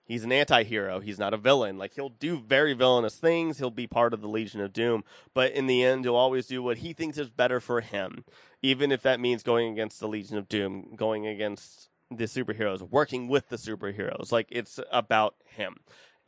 he's 0.07 0.25
an 0.25 0.33
anti-hero. 0.33 1.01
He's 1.01 1.19
not 1.19 1.35
a 1.35 1.37
villain. 1.37 1.77
Like 1.77 1.93
he'll 1.95 2.09
do 2.09 2.39
very 2.39 2.73
villainous 2.73 3.17
things. 3.17 3.59
He'll 3.59 3.71
be 3.71 3.87
part 3.87 4.15
of 4.15 4.23
the 4.23 4.29
Legion 4.29 4.63
of 4.63 4.73
Doom, 4.73 5.05
but 5.35 5.53
in 5.53 5.67
the 5.67 5.85
end, 5.85 6.05
he'll 6.05 6.17
always 6.17 6.47
do 6.47 6.63
what 6.63 6.79
he 6.79 6.95
thinks 6.95 7.19
is 7.19 7.29
better 7.29 7.61
for 7.61 7.83
him, 7.83 8.25
even 8.63 8.91
if 8.91 9.03
that 9.03 9.21
means 9.21 9.43
going 9.43 9.71
against 9.71 10.01
the 10.01 10.09
Legion 10.09 10.39
of 10.39 10.49
Doom, 10.49 10.95
going 10.97 11.27
against 11.27 11.91
the 12.11 12.25
superheroes, 12.25 12.81
working 12.81 13.29
with 13.29 13.49
the 13.51 13.57
superheroes. 13.57 14.33
Like 14.33 14.49
it's 14.51 14.81
about 14.91 15.35
him. 15.45 15.77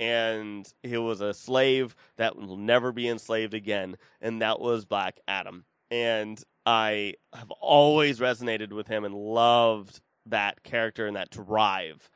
And 0.00 0.72
he 0.84 0.96
was 0.96 1.20
a 1.20 1.34
slave 1.34 1.96
that 2.18 2.36
will 2.36 2.56
never 2.56 2.92
be 2.92 3.08
enslaved 3.08 3.52
again, 3.52 3.96
and 4.20 4.40
that 4.42 4.60
was 4.60 4.84
Black 4.84 5.18
Adam. 5.26 5.64
And 5.90 6.40
I 6.64 7.14
have 7.34 7.50
always 7.50 8.20
resonated 8.20 8.72
with 8.72 8.86
him 8.86 9.04
and 9.04 9.14
loved 9.14 10.00
that 10.26 10.62
character 10.62 11.06
and 11.06 11.16
that 11.16 11.30
drive. 11.30 12.10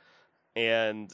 And 0.54 1.10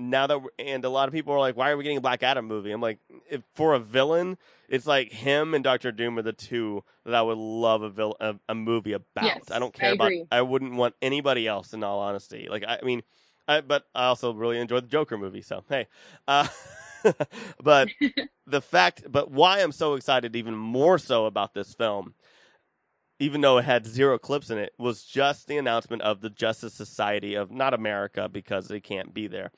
now 0.00 0.26
that 0.26 0.42
we're, 0.42 0.50
and 0.58 0.84
a 0.84 0.88
lot 0.88 1.08
of 1.08 1.14
people 1.14 1.32
are 1.34 1.38
like, 1.38 1.56
why 1.56 1.70
are 1.70 1.76
we 1.76 1.84
getting 1.84 1.98
a 1.98 2.02
Black 2.02 2.22
Adam 2.22 2.46
movie? 2.46 2.70
I'm 2.72 2.80
like, 2.80 2.98
if 3.28 3.42
for 3.54 3.74
a 3.74 3.78
villain, 3.78 4.38
it's 4.68 4.86
like 4.86 5.12
him 5.12 5.54
and 5.54 5.62
Doctor 5.62 5.92
Doom 5.92 6.18
are 6.18 6.22
the 6.22 6.32
two 6.32 6.84
that 7.04 7.14
I 7.14 7.22
would 7.22 7.38
love 7.38 7.82
a 7.98 8.12
a, 8.20 8.34
a 8.48 8.54
movie 8.54 8.92
about. 8.92 9.24
Yes, 9.24 9.50
I 9.50 9.58
don't 9.58 9.74
I 9.76 9.78
care 9.78 9.92
about. 9.92 10.06
agree. 10.06 10.26
I 10.30 10.42
wouldn't 10.42 10.74
want 10.74 10.94
anybody 11.02 11.46
else. 11.46 11.72
In 11.72 11.82
all 11.84 12.00
honesty, 12.00 12.46
like 12.50 12.64
I, 12.66 12.78
I 12.80 12.84
mean, 12.84 13.02
I, 13.46 13.60
but 13.60 13.86
I 13.94 14.06
also 14.06 14.32
really 14.32 14.58
enjoy 14.58 14.80
the 14.80 14.86
Joker 14.86 15.18
movie. 15.18 15.42
So 15.42 15.64
hey, 15.68 15.86
uh, 16.28 16.46
but 17.62 17.88
the 18.46 18.60
fact, 18.60 19.04
but 19.10 19.30
why 19.30 19.60
I'm 19.60 19.72
so 19.72 19.94
excited, 19.94 20.36
even 20.36 20.54
more 20.56 20.98
so 20.98 21.26
about 21.26 21.54
this 21.54 21.74
film, 21.74 22.14
even 23.18 23.40
though 23.40 23.58
it 23.58 23.64
had 23.64 23.86
zero 23.86 24.18
clips 24.18 24.50
in 24.50 24.58
it, 24.58 24.72
was 24.78 25.04
just 25.04 25.46
the 25.46 25.58
announcement 25.58 26.02
of 26.02 26.20
the 26.20 26.30
Justice 26.30 26.74
Society 26.74 27.34
of 27.34 27.50
not 27.50 27.74
America 27.74 28.28
because 28.28 28.68
they 28.68 28.80
can't 28.80 29.12
be 29.12 29.26
there, 29.26 29.52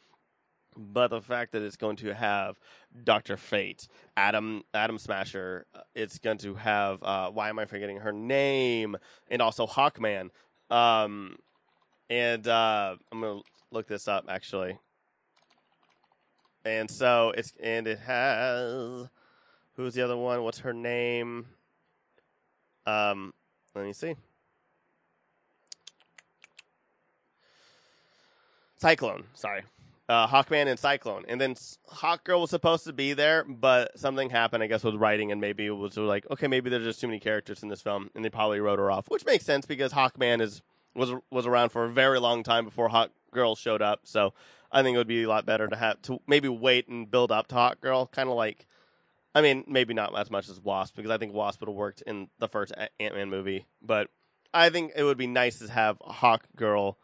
but 0.77 1.09
the 1.09 1.21
fact 1.21 1.53
that 1.53 1.63
it's 1.63 1.77
going 1.77 1.97
to 1.97 2.15
have 2.15 2.57
Doctor 3.05 3.37
Fate, 3.37 3.89
Adam 4.17 4.63
Atom 4.75 4.99
Smasher, 4.99 5.67
uh, 5.75 5.81
it's 5.95 6.19
going 6.19 6.39
to 6.39 6.55
have 6.55 7.03
uh, 7.03 7.31
why 7.31 7.49
am 7.49 7.59
I 7.59 7.65
forgetting 7.65 7.99
her 7.99 8.13
name, 8.13 8.97
and 9.31 9.43
also 9.43 9.67
Hawkman, 9.67 10.31
um, 10.71 11.37
and 12.09 12.47
uh, 12.47 12.97
I'm 13.11 13.21
gonna 13.21 13.41
look 13.71 13.87
this 13.89 14.09
up 14.09 14.27
actually. 14.29 14.79
And 16.65 16.91
so 16.91 17.33
it's 17.37 17.53
and 17.63 17.87
it 17.87 17.99
has 18.01 19.09
who's 19.77 19.95
the 19.95 20.03
other 20.03 20.17
one? 20.17 20.43
What's 20.43 20.61
her 20.61 20.73
name? 20.73 21.47
Um, 22.87 23.33
let 23.75 23.85
me 23.85 23.93
see. 23.93 24.15
Cyclone, 28.79 29.25
sorry. 29.35 29.63
Uh, 30.13 30.29
Hawkman 30.29 30.67
and 30.67 30.79
Cyclone. 30.79 31.25
And 31.27 31.41
then 31.41 31.55
Hawkgirl 31.91 32.43
was 32.43 32.51
supposed 32.51 32.85
to 32.85 32.93
be 32.93 33.15
there, 33.15 33.45
but 33.45 33.99
something 33.99 34.29
happened, 34.29 34.63
I 34.63 34.67
guess, 34.67 34.85
with 34.85 34.97
writing, 34.97 35.33
and 35.33 35.41
maybe 35.41 35.65
it 35.65 35.71
was 35.71 35.97
like, 35.97 36.31
okay, 36.31 36.49
maybe 36.49 36.69
there's 36.69 36.85
just 36.85 37.01
too 37.01 37.07
many 37.07 37.19
characters 37.19 37.63
in 37.63 37.71
this 37.71 37.81
film, 37.81 38.11
and 38.15 38.23
they 38.23 38.29
probably 38.29 38.61
wrote 38.61 38.79
her 38.79 38.91
off, 38.91 39.09
which 39.09 39.25
makes 39.25 39.47
sense 39.47 39.65
because 39.65 39.95
Hawkman 39.95 40.43
is 40.43 40.61
was 40.95 41.15
was 41.31 41.47
around 41.47 41.71
for 41.71 41.87
a 41.87 41.89
very 41.89 42.21
long 42.21 42.43
time 42.43 42.67
before 42.67 42.91
Hawkgirl 42.91 43.57
showed 43.57 43.81
up. 43.81 44.01
So 44.03 44.35
I 44.71 44.83
think 44.83 44.97
it 44.97 44.99
would 44.99 45.07
be 45.07 45.23
a 45.23 45.29
lot 45.31 45.47
better 45.47 45.67
to 45.67 45.77
have 45.77 46.03
to 46.03 46.21
maybe 46.27 46.49
wait 46.49 46.89
and 46.89 47.11
build 47.11 47.33
up 47.33 47.47
to 47.47 47.55
Hawkgirl, 47.55 48.11
kind 48.11 48.29
of 48.29 48.35
like 48.35 48.67
I 49.35 49.41
mean, 49.41 49.65
maybe 49.67 49.95
not 49.95 50.15
as 50.19 50.31
much 50.31 50.51
as 50.51 50.61
Wasp 50.61 50.95
because 50.95 51.11
I 51.11 51.17
think 51.17 51.33
Wasp 51.33 51.61
would 51.61 51.71
have 51.71 51.75
worked 51.75 52.03
in 52.03 52.29
the 52.39 52.49
first 52.49 52.75
Ant 53.01 53.15
Man 53.15 53.31
movie, 53.31 53.65
but 53.81 54.11
I 54.53 54.69
think 54.69 54.93
it 54.95 55.05
would 55.05 55.17
be 55.17 55.27
nice 55.27 55.59
to 55.61 55.73
have 55.73 55.97
Hawk 56.03 56.45
Girl 56.55 56.99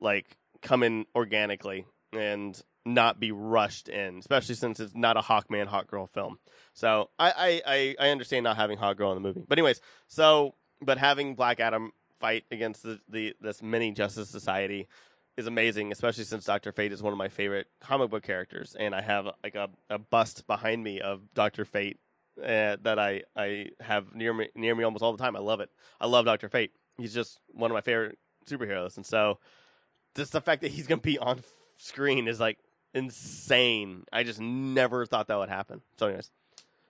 like 0.00 0.38
come 0.62 0.82
in 0.82 1.04
organically 1.14 1.84
and 2.18 2.60
not 2.84 3.18
be 3.18 3.32
rushed 3.32 3.88
in, 3.88 4.18
especially 4.18 4.54
since 4.54 4.78
it's 4.78 4.94
not 4.94 5.16
a 5.16 5.20
Hawkman 5.20 5.66
Hawk 5.66 5.88
Girl 5.88 6.06
film. 6.06 6.38
So 6.72 7.10
I 7.18 7.30
I, 7.30 7.62
I, 7.66 7.96
I 8.06 8.10
understand 8.10 8.44
not 8.44 8.56
having 8.56 8.78
Hawk 8.78 8.96
Girl 8.96 9.12
in 9.12 9.20
the 9.20 9.26
movie, 9.26 9.44
but 9.46 9.58
anyways, 9.58 9.80
so 10.06 10.54
but 10.80 10.98
having 10.98 11.34
Black 11.34 11.60
Adam 11.60 11.92
fight 12.20 12.44
against 12.50 12.82
the, 12.82 13.00
the 13.08 13.34
this 13.40 13.62
mini 13.62 13.92
Justice 13.92 14.30
Society 14.30 14.88
is 15.36 15.46
amazing, 15.46 15.92
especially 15.92 16.24
since 16.24 16.44
Doctor 16.44 16.72
Fate 16.72 16.92
is 16.92 17.02
one 17.02 17.12
of 17.12 17.18
my 17.18 17.28
favorite 17.28 17.66
comic 17.80 18.10
book 18.10 18.22
characters, 18.22 18.74
and 18.78 18.94
I 18.94 19.02
have 19.02 19.28
like 19.42 19.54
a, 19.54 19.68
a 19.90 19.98
bust 19.98 20.46
behind 20.46 20.82
me 20.82 21.00
of 21.00 21.22
Doctor 21.34 21.64
Fate 21.64 21.98
uh, 22.42 22.76
that 22.82 22.98
I, 22.98 23.22
I 23.36 23.70
have 23.80 24.14
near 24.14 24.32
me 24.32 24.48
near 24.54 24.74
me 24.74 24.84
almost 24.84 25.02
all 25.02 25.12
the 25.12 25.22
time. 25.22 25.36
I 25.36 25.40
love 25.40 25.60
it. 25.60 25.70
I 26.00 26.06
love 26.06 26.24
Doctor 26.24 26.48
Fate. 26.48 26.72
He's 26.98 27.12
just 27.12 27.38
one 27.48 27.70
of 27.70 27.74
my 27.74 27.80
favorite 27.80 28.18
superheroes, 28.46 28.96
and 28.96 29.04
so 29.04 29.38
just 30.14 30.32
the 30.32 30.40
fact 30.40 30.62
that 30.62 30.70
he's 30.70 30.86
gonna 30.86 31.00
be 31.00 31.18
on 31.18 31.40
screen 31.76 32.28
is 32.28 32.40
like 32.40 32.58
insane. 32.94 34.04
I 34.12 34.22
just 34.24 34.40
never 34.40 35.06
thought 35.06 35.28
that 35.28 35.38
would 35.38 35.48
happen. 35.48 35.82
So, 35.98 36.06
anyways, 36.06 36.30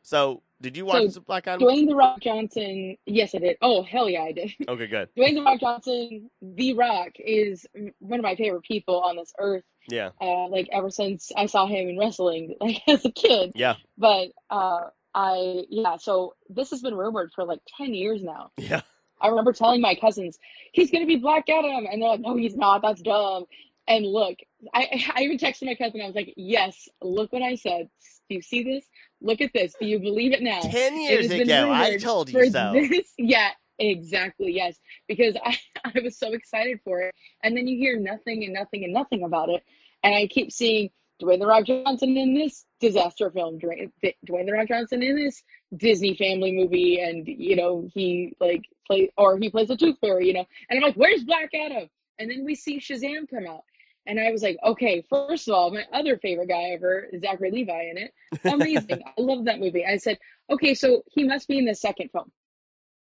so 0.03 0.43
did 0.61 0.77
you 0.77 0.85
watch 0.87 1.11
So, 1.11 1.21
Black 1.21 1.47
Adam? 1.47 1.67
Dwayne 1.67 1.87
the 1.89 1.95
Rock 1.97 2.21
Johnson. 2.21 2.97
Yes, 3.07 3.35
I 3.35 3.39
did. 3.39 3.57
Oh 3.63 3.83
hell 3.83 4.09
yeah, 4.09 4.23
I 4.23 4.33
did. 4.33 4.53
okay, 4.69 4.87
good. 4.87 5.09
Dwayne 5.17 5.35
the 5.35 5.43
Rock 5.43 5.61
Johnson, 5.61 6.31
The 6.41 6.75
Rock, 6.75 7.11
is 7.19 7.67
one 7.99 8.21
of 8.21 8.25
my 8.25 8.37
favorite 8.37 8.63
people 8.63 9.01
on 9.01 9.17
this 9.17 9.33
earth. 9.39 9.65
Yeah, 9.89 10.11
Uh, 10.21 10.49
like 10.49 10.69
ever 10.73 10.91
since 10.91 11.31
I 11.37 11.47
saw 11.47 11.67
him 11.67 11.89
in 11.89 11.99
wrestling, 11.99 12.57
like 12.61 12.83
as 12.89 13.05
a 13.05 13.11
kid. 13.13 13.53
yeah, 13.55 13.77
But 13.97 14.29
uh, 14.51 14.89
I 15.15 15.65
yeah. 15.71 15.97
So 15.99 16.35
this 16.49 16.71
has 16.71 16.83
been 16.83 16.95
rumored 16.95 17.31
for 17.35 17.45
like 17.45 17.61
ten 17.77 17.95
years 17.95 18.23
now. 18.23 18.51
yeah. 18.57 18.81
I 19.19 19.29
remember 19.29 19.53
telling 19.55 19.81
my 19.81 19.95
cousins 19.95 20.39
he's 20.73 20.91
gonna 20.91 21.07
be 21.07 21.17
Black 21.17 21.49
Adam, 21.49 21.87
and 21.91 22.03
they're 22.03 22.09
like, 22.11 22.21
"No, 22.21 22.37
he's 22.37 22.55
not. 22.57 22.83
That's 22.83 23.01
dumb." 23.01 23.45
And 23.89 24.05
look, 24.05 24.37
I 24.75 25.05
I 25.17 25.23
even 25.23 25.39
texted 25.39 25.67
my 25.67 25.75
cousin. 25.75 26.01
I 26.01 26.07
was 26.07 26.15
like, 26.15 26.35
"Yes, 26.37 26.89
look 27.03 27.33
what 27.33 27.43
I 27.43 27.57
said. 27.57 27.89
Do 28.29 28.35
you 28.35 28.43
see 28.43 28.63
this? 28.65 28.85
Look 29.21 29.41
at 29.41 29.53
this. 29.53 29.75
Do 29.81 29.87
you 29.87 29.99
believe 29.99 30.33
it 30.33 30.43
now?" 30.43 30.61
Ten 30.61 31.01
years 31.01 31.31
ago, 31.31 31.73
I 31.73 31.97
told 31.97 32.31
you 32.31 32.51
so. 32.51 32.73
This, 32.73 33.13
yeah, 33.19 33.51
Exactly, 33.79 34.53
yes. 34.53 34.79
Because 35.09 35.37
I, 35.43 35.59
I 35.85 36.01
was 36.03 36.19
so 36.19 36.33
excited 36.33 36.81
for 36.85 37.01
it. 37.01 37.15
And 37.43 37.57
then 37.57 37.67
you 37.67 37.77
hear 37.79 37.99
nothing 37.99 38.45
and 38.45 38.53
nothing 38.53 38.85
and 38.85 38.93
nothing 38.93 39.25
about 39.25 39.49
it. 39.49 39.63
And 40.03 40.15
I 40.15 40.27
keep 40.27 40.53
seeing 40.53 40.91
Dwayne 41.23 41.41
The 41.41 41.47
Rock 41.47 41.65
Johnson 41.65 42.17
in 42.17 42.35
this 42.35 42.65
disaster 42.81 43.31
film, 43.31 43.59
Dwayne, 43.59 43.91
Dwayne 44.29 44.47
The 44.47 44.53
Rock 44.53 44.69
Johnson 44.69 45.03
in 45.03 45.17
this 45.17 45.43
Disney 45.77 46.17
family 46.17 46.53
movie. 46.53 47.01
And, 47.01 47.27
you 47.27 47.57
know, 47.57 47.89
he 47.93 48.35
like 48.41 48.65
play 48.87 49.11
or 49.17 49.39
he 49.39 49.51
plays 49.51 49.71
a 49.71 49.77
tooth 49.77 49.99
fairy, 50.01 50.27
you 50.27 50.35
know. 50.35 50.47
And 50.69 50.79
I'm 50.79 50.83
like, 50.83 50.97
where's 50.97 51.25
Black 51.25 51.51
Adam? 51.55 51.89
And 52.19 52.31
then 52.31 52.45
we 52.45 52.55
see 52.55 52.79
Shazam 52.79 53.29
come 53.29 53.47
out. 53.47 53.65
And 54.07 54.21
I 54.21 54.31
was 54.31 54.43
like, 54.43 54.57
okay, 54.65 55.05
first 55.09 55.49
of 55.49 55.55
all, 55.55 55.71
my 55.71 55.85
other 55.93 56.17
favorite 56.19 56.49
guy 56.49 56.71
ever, 56.75 57.09
Zachary 57.21 57.51
Levi 57.51 57.83
in 57.91 57.99
it. 57.99 58.15
Amazing. 58.45 59.03
I 59.19 59.21
love 59.21 59.47
that 59.47 59.61
movie. 59.61 59.85
I 59.85 59.97
said, 59.97 60.19
okay, 60.51 60.75
so 60.75 61.03
he 61.11 61.25
must 61.25 61.49
be 61.49 61.59
in 61.59 61.65
the 61.65 61.75
second 61.75 62.11
film. 62.11 62.31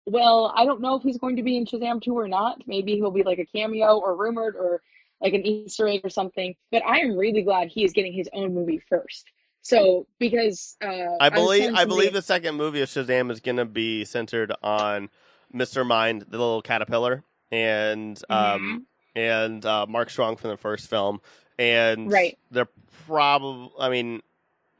Well, 0.06 0.52
I 0.54 0.64
don't 0.64 0.80
know 0.80 0.96
if 0.96 1.02
he's 1.02 1.18
going 1.18 1.36
to 1.36 1.42
be 1.42 1.56
in 1.56 1.64
Shazam 1.64 2.02
2 2.02 2.12
or 2.16 2.28
not. 2.28 2.62
Maybe 2.66 2.94
he'll 2.94 3.10
be 3.10 3.22
like 3.22 3.38
a 3.38 3.46
cameo 3.46 3.98
or 3.98 4.16
rumored 4.16 4.56
or 4.56 4.80
like 5.20 5.34
an 5.34 5.46
Easter 5.46 5.86
egg 5.88 6.00
or 6.04 6.10
something. 6.10 6.54
But 6.70 6.84
I 6.84 7.00
am 7.00 7.16
really 7.16 7.42
glad 7.42 7.68
he 7.68 7.84
is 7.84 7.92
getting 7.92 8.12
his 8.12 8.28
own 8.32 8.54
movie 8.54 8.82
first. 8.88 9.26
So 9.62 10.08
because 10.18 10.76
uh, 10.84 11.16
I 11.20 11.30
believe 11.30 11.72
I, 11.74 11.82
I 11.82 11.84
believe 11.84 12.12
the 12.12 12.22
second 12.22 12.56
movie 12.56 12.80
of 12.80 12.88
Shazam 12.88 13.30
is 13.30 13.38
going 13.38 13.58
to 13.58 13.64
be 13.64 14.04
centered 14.04 14.52
on 14.60 15.08
Mr. 15.54 15.86
Mind, 15.86 16.22
the 16.22 16.38
little 16.38 16.62
caterpillar, 16.62 17.22
and 17.52 18.20
um 18.28 18.38
mm-hmm. 18.38 18.76
And 19.14 19.64
uh, 19.64 19.86
Mark 19.88 20.10
Strong 20.10 20.36
from 20.36 20.50
the 20.50 20.56
first 20.56 20.88
film, 20.88 21.20
and 21.58 22.10
right. 22.10 22.38
they're 22.50 22.68
probably. 23.06 23.70
I 23.78 23.88
mean, 23.88 24.22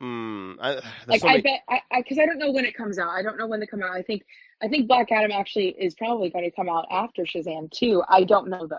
mm, 0.01 0.57
I, 0.61 0.81
like 1.07 1.21
so 1.21 1.27
many... 1.27 1.39
I 1.39 1.41
bet 1.41 1.61
I 1.69 2.01
because 2.03 2.19
I, 2.19 2.23
I 2.23 2.27
don't 2.27 2.39
know 2.39 2.53
when 2.53 2.65
it 2.65 2.75
comes 2.75 2.99
out. 2.99 3.11
I 3.11 3.23
don't 3.23 3.39
know 3.39 3.47
when 3.47 3.61
they 3.61 3.67
come 3.67 3.83
out. 3.83 3.91
I 3.91 4.03
think 4.03 4.25
I 4.63 4.69
think 4.69 4.89
Black 4.89 5.11
Adam 5.11 5.33
actually 5.33 5.69
is 5.69 5.95
probably 5.95 6.31
going 6.31 6.45
to 6.45 6.51
come 6.51 6.69
out 6.69 6.87
after 6.91 7.25
Shazam 7.25 7.71
too. 7.71 8.03
I 8.09 8.25
don't 8.25 8.49
know 8.49 8.67
though, 8.67 8.79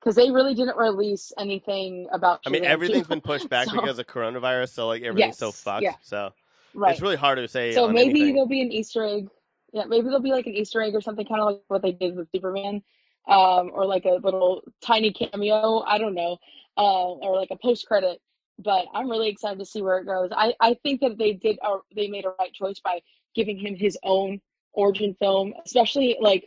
because 0.00 0.14
they 0.14 0.30
really 0.30 0.54
didn't 0.54 0.76
release 0.76 1.32
anything 1.38 2.08
about. 2.12 2.42
Shazam 2.42 2.48
I 2.48 2.50
mean, 2.50 2.64
everything's 2.64 3.06
2. 3.06 3.08
been 3.08 3.20
pushed 3.20 3.48
back 3.50 3.68
so, 3.68 3.80
because 3.80 3.98
of 3.98 4.06
coronavirus, 4.06 4.70
so 4.70 4.88
like 4.88 5.02
everything's 5.02 5.32
yes, 5.32 5.38
so 5.38 5.52
fucked. 5.52 5.82
Yeah. 5.82 5.94
So 6.02 6.32
right. 6.74 6.92
it's 6.92 7.00
really 7.00 7.16
hard 7.16 7.38
to 7.38 7.48
say. 7.48 7.72
So 7.72 7.88
maybe 7.88 8.10
anything. 8.10 8.34
there'll 8.34 8.48
be 8.48 8.60
an 8.60 8.72
Easter 8.72 9.04
egg. 9.04 9.28
Yeah, 9.72 9.84
maybe 9.84 10.04
there'll 10.04 10.20
be 10.20 10.32
like 10.32 10.46
an 10.46 10.54
Easter 10.54 10.80
egg 10.80 10.94
or 10.94 11.00
something, 11.00 11.26
kind 11.26 11.40
of 11.40 11.46
like 11.46 11.62
what 11.68 11.82
they 11.82 11.92
did 11.92 12.16
with 12.16 12.28
Superman, 12.30 12.82
um, 13.26 13.70
or 13.72 13.86
like 13.86 14.04
a 14.04 14.18
little 14.22 14.62
tiny 14.84 15.12
cameo. 15.12 15.80
I 15.80 15.98
don't 15.98 16.14
know, 16.14 16.38
uh, 16.76 17.12
or 17.12 17.36
like 17.36 17.50
a 17.50 17.56
post 17.56 17.86
credit. 17.86 18.20
But 18.58 18.86
I'm 18.94 19.10
really 19.10 19.28
excited 19.28 19.58
to 19.58 19.66
see 19.66 19.82
where 19.82 19.98
it 19.98 20.06
goes. 20.06 20.30
I 20.34 20.54
I 20.60 20.76
think 20.82 21.00
that 21.02 21.18
they 21.18 21.32
did. 21.32 21.58
Uh, 21.62 21.78
they 21.94 22.08
made 22.08 22.24
a 22.24 22.32
right 22.38 22.52
choice 22.52 22.80
by 22.80 23.00
giving 23.34 23.58
him 23.58 23.76
his 23.76 23.98
own 24.02 24.40
origin 24.72 25.14
film, 25.18 25.52
especially 25.64 26.16
like 26.20 26.44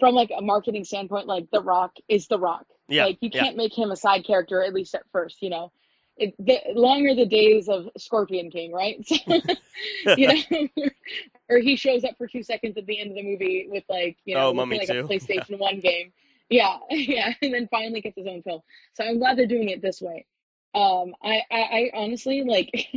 from 0.00 0.14
like 0.14 0.30
a 0.36 0.42
marketing 0.42 0.84
standpoint, 0.84 1.26
like 1.26 1.46
The 1.52 1.62
Rock 1.62 1.92
is 2.08 2.26
The 2.26 2.38
Rock. 2.38 2.66
Yeah, 2.88 3.04
like 3.04 3.18
you 3.20 3.30
can't 3.30 3.56
make 3.56 3.76
him 3.76 3.90
a 3.90 3.96
side 3.96 4.24
character 4.26 4.62
at 4.62 4.74
least 4.74 4.94
at 4.94 5.02
first, 5.12 5.42
you 5.42 5.50
know. 5.50 5.72
It, 6.16 6.34
the 6.38 6.58
longer 6.74 7.14
the 7.14 7.26
days 7.26 7.68
of 7.68 7.88
Scorpion 7.96 8.50
King, 8.50 8.72
right? 8.72 9.04
So, 10.04 10.14
you 10.16 10.28
know, 10.28 10.68
or 11.48 11.58
he 11.58 11.76
shows 11.76 12.04
up 12.04 12.16
for 12.18 12.26
two 12.26 12.42
seconds 12.42 12.76
at 12.76 12.86
the 12.86 13.00
end 13.00 13.10
of 13.10 13.16
the 13.16 13.22
movie 13.22 13.66
with 13.68 13.84
like 13.88 14.18
you 14.24 14.34
know 14.34 14.48
Oh, 14.48 14.52
like 14.52 14.86
too. 14.88 15.00
a 15.00 15.02
PlayStation 15.04 15.58
One 15.58 15.80
game. 15.80 16.12
Yeah, 16.50 16.76
yeah, 16.90 17.32
and 17.40 17.54
then 17.54 17.68
finally 17.70 18.00
gets 18.02 18.16
his 18.16 18.26
own 18.26 18.42
film. 18.42 18.60
So 18.94 19.04
I'm 19.04 19.18
glad 19.18 19.38
they're 19.38 19.46
doing 19.46 19.70
it 19.70 19.80
this 19.80 20.00
way. 20.02 20.26
Um, 20.74 21.14
I, 21.22 21.42
I, 21.50 21.60
I 21.60 21.90
honestly 21.94 22.42
like, 22.42 22.88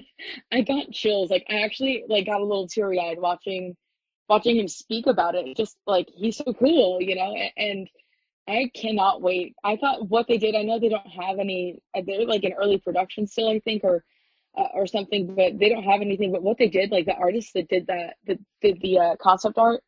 I 0.51 0.61
got 0.61 0.91
chills. 0.91 1.29
Like 1.29 1.45
I 1.49 1.61
actually 1.61 2.03
like 2.07 2.25
got 2.25 2.41
a 2.41 2.45
little 2.45 2.67
teary 2.67 2.99
eyed 2.99 3.19
watching 3.19 3.75
watching 4.29 4.57
him 4.57 4.67
speak 4.67 5.07
about 5.07 5.35
it. 5.35 5.55
Just 5.57 5.77
like 5.87 6.09
he's 6.13 6.37
so 6.37 6.53
cool, 6.53 7.01
you 7.01 7.15
know, 7.15 7.33
a- 7.35 7.53
and 7.57 7.89
I 8.47 8.69
cannot 8.75 9.21
wait. 9.21 9.55
I 9.63 9.75
thought 9.75 10.07
what 10.09 10.27
they 10.27 10.37
did. 10.37 10.55
I 10.55 10.61
know 10.61 10.79
they 10.79 10.89
don't 10.89 11.07
have 11.07 11.39
any. 11.39 11.79
uh, 11.95 12.01
They're 12.05 12.25
like 12.25 12.43
in 12.43 12.53
early 12.53 12.77
production 12.77 13.25
still, 13.27 13.49
I 13.49 13.59
think, 13.59 13.83
or 13.83 14.03
uh, 14.57 14.67
or 14.73 14.85
something, 14.87 15.35
but 15.35 15.57
they 15.59 15.69
don't 15.69 15.83
have 15.83 16.01
anything. 16.01 16.31
But 16.31 16.43
what 16.43 16.57
they 16.57 16.69
did, 16.69 16.91
like 16.91 17.05
the 17.05 17.15
artists 17.15 17.53
that 17.53 17.67
did 17.67 17.87
that, 17.87 18.15
that 18.27 18.39
did 18.61 18.79
the 18.81 18.99
uh, 18.99 19.15
concept 19.19 19.57
art, 19.57 19.81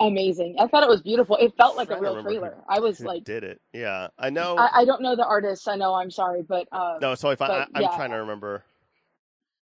amazing. 0.00 0.56
I 0.58 0.66
thought 0.66 0.82
it 0.82 0.88
was 0.88 1.00
beautiful. 1.02 1.36
It 1.36 1.54
felt 1.56 1.76
like 1.76 1.90
a 1.90 1.98
real 2.00 2.16
who- 2.16 2.22
trailer. 2.22 2.56
I 2.68 2.80
was 2.80 3.00
like, 3.00 3.24
did 3.24 3.44
it? 3.44 3.60
Yeah, 3.72 4.08
I 4.18 4.30
know. 4.30 4.56
I, 4.56 4.80
I 4.80 4.84
don't 4.84 5.00
know 5.00 5.14
the 5.16 5.24
artist. 5.24 5.68
I 5.68 5.76
know. 5.76 5.94
I'm 5.94 6.10
sorry, 6.10 6.42
but 6.42 6.66
um, 6.72 6.98
no, 7.00 7.14
So 7.14 7.28
totally 7.32 7.36
fine. 7.36 7.50
I, 7.50 7.58
but, 7.58 7.68
I'm 7.76 7.82
yeah. 7.82 7.96
trying 7.96 8.10
to 8.10 8.16
remember. 8.16 8.64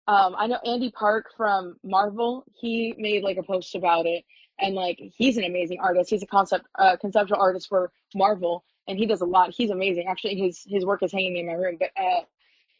Um, 0.08 0.36
I 0.38 0.48
know 0.48 0.60
Andy 0.66 0.90
Park 0.92 1.28
from 1.38 1.76
Marvel. 1.84 2.44
He 2.60 2.96
made 2.98 3.24
like 3.24 3.38
a 3.38 3.44
post 3.44 3.76
about 3.76 4.06
it, 4.06 4.24
and 4.62 4.76
like 4.76 5.00
he's 5.16 5.38
an 5.38 5.44
amazing 5.44 5.80
artist. 5.82 6.10
He's 6.10 6.24
a 6.24 6.28
concept 6.28 6.66
uh, 6.78 6.98
conceptual 6.98 7.38
artist 7.40 7.68
for 7.68 7.92
Marvel, 8.16 8.64
and 8.88 8.98
he 8.98 9.06
does 9.06 9.22
a 9.22 9.26
lot. 9.26 9.54
He's 9.56 9.70
amazing. 9.72 10.08
Actually, 10.08 10.36
his 10.36 10.64
his 10.66 10.86
work 10.86 11.04
is 11.04 11.12
hanging 11.12 11.38
in 11.38 11.48
my 11.48 11.54
room. 11.54 11.78
But 11.80 11.90
uh, 11.98 12.22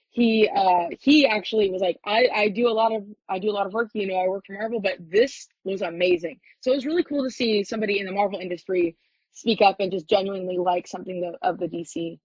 he 0.10 0.50
uh, 0.54 0.88
he 1.00 1.26
actually 1.26 1.70
was 1.72 1.82
like, 1.82 1.98
I 2.06 2.28
I 2.34 2.50
do 2.50 2.68
a 2.68 2.74
lot 2.74 2.94
of 2.94 3.04
I 3.30 3.40
do 3.40 3.50
a 3.50 3.54
lot 3.54 3.66
of 3.66 3.74
work. 3.74 3.90
You 3.94 4.08
know, 4.08 4.18
I 4.18 4.28
work 4.28 4.46
for 4.46 4.54
Marvel, 4.54 4.80
but 4.80 4.98
this 5.00 5.48
was 5.64 5.82
amazing. 5.82 6.40
So 6.62 6.72
it 6.72 6.76
was 6.76 6.86
really 6.86 7.04
cool 7.04 7.24
to 7.24 7.32
see 7.32 7.64
somebody 7.64 8.00
in 8.00 8.06
the 8.06 8.12
Marvel 8.12 8.40
industry 8.40 8.96
speak 9.34 9.62
up 9.62 9.78
and 9.80 9.92
just 9.92 10.10
genuinely 10.10 10.58
like 10.58 10.88
something 10.88 11.34
of 11.42 11.58
the 11.58 11.68
DC 11.68 12.20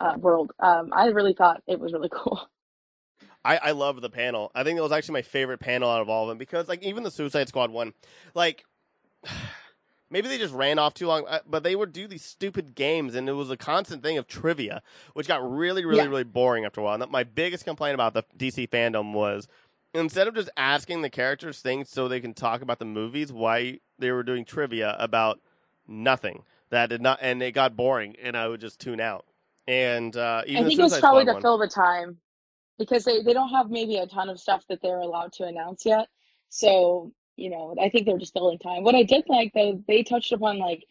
uh, 0.00 0.14
world. 0.18 0.52
Um, 0.60 0.90
I 0.92 1.06
really 1.06 1.34
thought 1.34 1.62
it 1.66 1.80
was 1.80 1.92
really 1.92 2.10
cool. 2.12 2.48
I, 3.46 3.56
I 3.68 3.70
love 3.70 4.00
the 4.00 4.10
panel. 4.10 4.50
I 4.54 4.64
think 4.64 4.76
it 4.78 4.82
was 4.82 4.92
actually 4.92 5.14
my 5.14 5.22
favorite 5.22 5.58
panel 5.58 5.88
out 5.88 6.00
of 6.02 6.08
all 6.08 6.24
of 6.24 6.28
them 6.28 6.38
because, 6.38 6.68
like, 6.68 6.82
even 6.82 7.04
the 7.04 7.10
Suicide 7.10 7.48
Squad 7.48 7.70
one, 7.70 7.94
like, 8.34 8.64
maybe 10.10 10.28
they 10.28 10.38
just 10.38 10.52
ran 10.54 10.78
off 10.78 10.94
too 10.94 11.06
long, 11.06 11.24
uh, 11.28 11.40
but 11.48 11.62
they 11.62 11.76
would 11.76 11.92
do 11.92 12.08
these 12.08 12.24
stupid 12.24 12.74
games, 12.74 13.14
and 13.14 13.28
it 13.28 13.32
was 13.32 13.50
a 13.50 13.56
constant 13.56 14.02
thing 14.02 14.18
of 14.18 14.26
trivia, 14.26 14.82
which 15.14 15.28
got 15.28 15.48
really, 15.48 15.84
really, 15.84 16.02
Yeah. 16.02 16.08
really 16.08 16.24
boring 16.24 16.64
after 16.64 16.80
a 16.80 16.84
while. 16.84 17.00
And 17.00 17.10
my 17.10 17.22
biggest 17.24 17.64
complaint 17.64 17.94
about 17.94 18.14
the 18.14 18.24
DC 18.36 18.66
FanDome 18.68 19.12
was 19.12 19.46
instead 19.94 20.26
of 20.26 20.34
just 20.34 20.50
asking 20.56 21.02
the 21.02 21.10
characters 21.10 21.60
things 21.60 21.88
so 21.88 22.08
they 22.08 22.20
can 22.20 22.34
talk 22.34 22.62
about 22.62 22.80
the 22.80 22.84
movies, 22.84 23.32
why 23.32 23.78
they 23.98 24.10
were 24.10 24.22
doing 24.24 24.44
trivia 24.44 24.96
about 24.98 25.40
nothing 25.86 26.42
that 26.70 26.88
did 26.88 27.00
not, 27.00 27.18
and 27.22 27.40
it 27.42 27.52
got 27.52 27.76
boring, 27.76 28.16
and 28.20 28.36
I 28.36 28.48
would 28.48 28.60
just 28.60 28.80
tune 28.80 29.00
out. 29.00 29.24
And 29.68 30.16
uh, 30.16 30.42
even 30.46 30.64
I 30.64 30.68
think 30.68 30.78
it 30.80 30.82
was 30.82 30.98
probably 30.98 31.24
to 31.24 31.40
fill 31.40 31.58
the 31.58 31.68
time 31.68 32.18
because 32.78 33.04
they, 33.04 33.22
they 33.22 33.32
don't 33.32 33.50
have 33.50 33.70
maybe 33.70 33.96
a 33.96 34.06
ton 34.06 34.28
of 34.28 34.38
stuff 34.40 34.64
that 34.68 34.80
they're 34.82 34.98
allowed 35.00 35.32
to 35.34 35.44
announce 35.44 35.84
yet. 35.86 36.08
So, 36.48 37.12
you 37.36 37.50
know, 37.50 37.74
I 37.80 37.88
think 37.90 38.06
they're 38.06 38.18
just 38.18 38.32
filling 38.32 38.58
time. 38.58 38.82
What 38.82 38.94
I 38.94 39.02
did 39.02 39.24
like 39.28 39.52
though, 39.54 39.82
they 39.88 40.02
touched 40.02 40.32
upon 40.32 40.58
like 40.58 40.84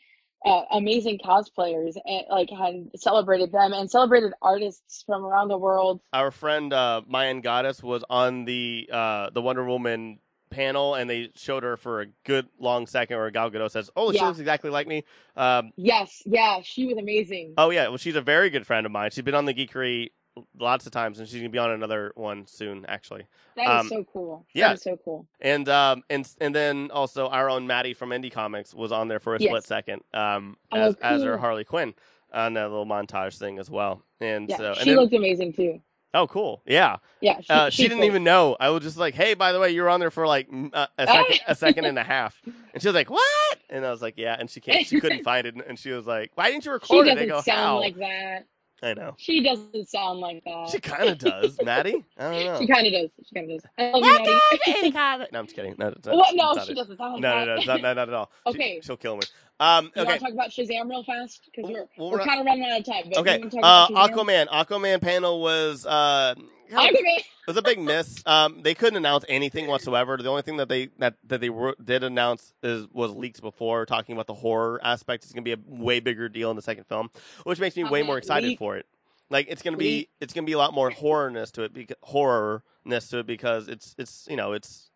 uh, 0.46 0.64
amazing 0.72 1.20
cosplayers 1.26 1.96
and 2.06 2.26
like 2.30 2.50
had 2.52 2.90
celebrated 2.96 3.52
them 3.52 3.74
and 3.74 3.90
celebrated 3.90 4.34
artists 4.42 5.04
from 5.06 5.26
around 5.26 5.48
the 5.48 5.58
world. 5.58 6.02
our 6.14 6.30
friend 6.30 6.72
uh, 6.72 7.02
Mayan 7.08 7.42
Goddess 7.42 7.82
was 7.82 8.04
on 8.10 8.46
the 8.46 8.88
uh, 8.92 9.30
the 9.32 9.42
Wonder 9.42 9.66
Woman 9.66 10.20
panel, 10.52 10.94
and 10.94 11.10
they 11.10 11.32
showed 11.36 11.64
her 11.64 11.78
for 11.78 12.02
a 12.02 12.06
good 12.26 12.48
long 12.60 12.86
second. 12.86 13.18
Where 13.18 13.32
Gal 13.32 13.50
Gadot 13.50 13.72
says, 13.72 13.90
"Oh, 13.96 14.12
she 14.12 14.22
looks 14.22 14.38
exactly 14.40 14.70
like 14.70 14.88
me." 14.88 15.04
Um, 15.36 15.72
Yes, 15.78 16.22
yeah, 16.28 16.60
she 16.64 16.86
was 16.86 16.98
amazing. 16.98 17.56
oh 17.58 17.72
yeah, 17.72 17.88
well, 17.88 17.98
she's 17.98 18.16
a 18.16 18.22
very 18.22 18.52
good 18.52 18.68
friend 18.68 18.86
of 18.86 18.92
mine. 18.92 19.10
She's 19.12 19.24
been 19.24 19.34
on 19.36 19.46
the 19.46 19.54
Geekery 19.54 20.12
lots 20.60 20.86
of 20.86 20.92
times, 20.92 21.20
and 21.20 21.28
she's 21.28 21.40
gonna 21.40 21.50
be 21.50 21.58
on 21.58 21.72
another 21.72 22.12
one 22.16 22.46
soon, 22.48 22.86
actually. 22.88 23.26
That 23.56 23.64
is 23.64 23.70
um, 23.82 23.88
so 23.90 24.06
cool. 24.12 24.46
yeah. 24.54 24.70
That 24.70 24.74
is 24.76 24.82
so 24.84 24.98
cool. 25.04 25.26
And 25.42 25.68
um, 25.70 26.04
and 26.10 26.28
and 26.42 26.54
then 26.54 26.92
also 26.92 27.28
our 27.28 27.50
own 27.50 27.68
Maddie 27.68 27.94
from 27.94 28.10
Indie 28.10 28.32
Comics 28.32 28.74
was 28.74 28.92
on 28.92 29.08
there 29.08 29.20
for 29.20 29.36
a 29.36 29.40
Yes. 29.40 29.50
split 29.50 29.64
second, 29.64 30.04
um, 30.14 30.58
Oh, 30.72 30.78
as 30.78 30.96
as 31.02 31.24
her. 31.24 31.38
Harley 31.38 31.64
Quinn 31.64 31.94
on 32.34 32.54
that 32.56 32.70
little 32.70 32.86
montage 32.86 33.38
thing 33.38 33.60
as 33.60 33.70
well. 33.70 34.02
And 34.20 34.50
Yeah, 34.50 34.58
so, 34.58 34.70
and 34.72 34.80
she 34.80 34.90
then, 34.90 34.98
looked 34.98 35.14
amazing 35.14 35.54
too. 35.54 35.80
oh, 36.14 36.28
cool, 36.28 36.62
yeah. 36.66 36.98
Yeah, 37.22 37.40
she, 37.42 37.54
Uh, 37.54 37.70
she 37.70 37.84
didn't 37.84 38.00
great. 38.00 38.08
even 38.08 38.24
know. 38.26 38.58
I 38.60 38.70
was 38.70 38.84
just 38.84 38.98
like, 38.98 39.14
"Hey, 39.16 39.34
by 39.36 39.52
the 39.54 39.60
way, 39.60 39.72
you 39.72 39.82
were 39.84 39.90
on 39.90 40.00
there 40.02 40.12
for 40.12 40.28
like 40.28 40.48
uh, 40.74 40.88
a 40.98 41.08
second, 41.08 41.40
a 41.48 41.56
second 41.56 41.86
and 41.86 41.98
a 41.98 42.04
half." 42.04 42.42
And 42.74 42.82
she 42.82 42.88
was 42.90 42.96
like, 42.96 43.10
"What?" 43.10 43.58
And 43.70 43.86
I 43.86 43.92
was 43.92 44.02
like, 44.02 44.16
"Yeah." 44.18 44.36
And 44.38 44.50
she 44.50 44.60
can't. 44.60 44.86
She 44.86 45.00
couldn't 45.00 45.24
find 45.32 45.48
it. 45.48 45.56
And 45.66 45.80
she 45.80 45.92
was 45.92 46.06
like, 46.06 46.32
"Why 46.36 46.52
didn't 46.52 46.66
you 46.66 46.72
She 46.72 46.74
record 46.74 47.08
it?" 47.08 47.12
I 47.12 47.14
doesn't 47.16 47.30
go, 47.30 47.42
sound 47.42 47.60
"How?" 47.60 47.80
like 47.80 47.96
that. 47.98 48.46
I 48.84 48.93
know. 48.93 49.15
She 49.17 49.41
doesn't 49.41 49.88
sound 49.89 50.19
like 50.19 50.43
that. 50.45 50.69
She 50.69 50.80
kind 50.80 51.09
of 51.09 51.17
does, 51.17 51.57
Maddie. 51.63 52.03
I 52.17 52.23
don't 52.32 52.45
know. 52.45 52.59
She 52.59 52.67
kind 52.67 52.86
of 52.88 52.93
does. 52.93 53.09
She 53.28 53.36
kind 53.36 53.51
of 53.51 53.61
does. 53.61 53.71
I 53.78 53.91
love 53.91 54.03
you, 54.03 54.91
Maddie. 54.91 55.28
no, 55.32 55.39
I'm 55.39 55.45
just 55.45 55.55
kidding. 55.55 55.76
No, 55.78 55.88
it's 55.88 56.05
not, 56.05 56.15
What? 56.17 56.36
No, 56.36 56.49
it's 56.49 56.57
not 56.57 56.65
she 56.65 56.71
it. 56.73 56.76
doesn't 56.76 56.97
sound 56.97 57.13
like 57.13 57.21
No, 57.21 57.30
that. 57.30 57.45
no, 57.45 57.45
no, 57.45 57.55
it's 57.55 57.67
not, 57.67 57.82
not, 57.82 57.95
not 57.95 58.07
at 58.09 58.13
all. 58.13 58.32
She- 58.47 58.49
Okay. 58.51 58.82
she'll 58.84 58.97
kill 58.97 59.15
me. 59.17 59.23
Um, 59.60 59.91
You 59.95 60.03
want 60.03 60.20
to 60.20 60.26
talk 60.26 60.34
about 60.34 60.49
Shazam 60.49 60.89
real 60.89 61.03
fast? 61.03 61.41
Because 61.45 61.70
we're, 61.72 61.86
Well, 61.97 62.12
we're 62.12 62.18
we're 62.20 62.26
kind 62.26 62.39
of 62.41 62.45
running 62.45 62.66
out 62.70 62.80
of 62.80 62.86
time. 62.86 63.03
But 63.10 63.20
Okay. 63.20 63.36
you 63.36 63.49
wanna 63.49 63.62
talk 63.62 63.91
Uh. 63.91 64.08
Aquaman. 64.08 64.47
Aquaman 64.47 65.01
panel 65.01 65.41
was 65.41 65.86
uh, 65.86 66.36
Aquaman. 66.72 66.91
It 66.93 67.47
was 67.47 67.58
a 67.58 67.62
big 67.62 67.80
miss. 67.80 68.22
Um, 68.26 68.62
they 68.64 68.74
couldn't 68.74 68.97
announce 68.97 69.24
anything 69.30 69.68
whatsoever. 69.68 70.18
The 70.18 70.30
only 70.30 70.41
thing 70.41 70.58
that 70.58 70.68
they 70.68 70.88
that 70.97 71.14
that 71.26 71.39
they 71.41 71.49
were, 71.49 71.76
did 71.84 72.03
announce 72.03 72.53
is 72.64 72.88
was 72.91 73.12
leaks 73.12 73.39
before 73.39 73.86
talking 73.86 74.14
about 74.14 74.26
the 74.28 74.34
horror 74.34 74.80
aspect. 74.84 75.24
It's 75.24 75.32
going 75.32 75.45
to 75.45 75.56
be 75.56 75.62
a 75.62 75.64
way 75.82 75.99
bigger 75.99 76.28
deal 76.28 76.49
in 76.49 76.56
the 76.56 76.62
second 76.64 76.86
film, 76.86 77.10
which 77.43 77.60
makes 77.60 77.76
me 77.78 77.84
way 77.84 78.01
more 78.03 78.18
excited 78.18 78.47
Leak. 78.47 78.60
for 78.60 78.76
it. 78.78 78.88
Like 79.30 79.45
it's 79.49 79.62
going 79.62 79.74
to 79.74 79.78
be 79.78 79.86
Leak. 79.86 80.10
it's 80.20 80.34
going 80.34 80.43
to 80.43 80.49
be 80.49 80.53
a 80.53 80.58
lot 80.58 80.74
more 80.74 80.89
horrorness 80.91 81.51
to 81.53 81.64
it, 81.64 81.74
because, 81.74 81.97
horrorness 82.03 83.10
to 83.12 83.20
it 83.20 83.28
because 83.28 83.68
it's 83.68 83.93
it's 83.99 84.28
you 84.30 84.36
know 84.36 84.53
it's 84.53 84.89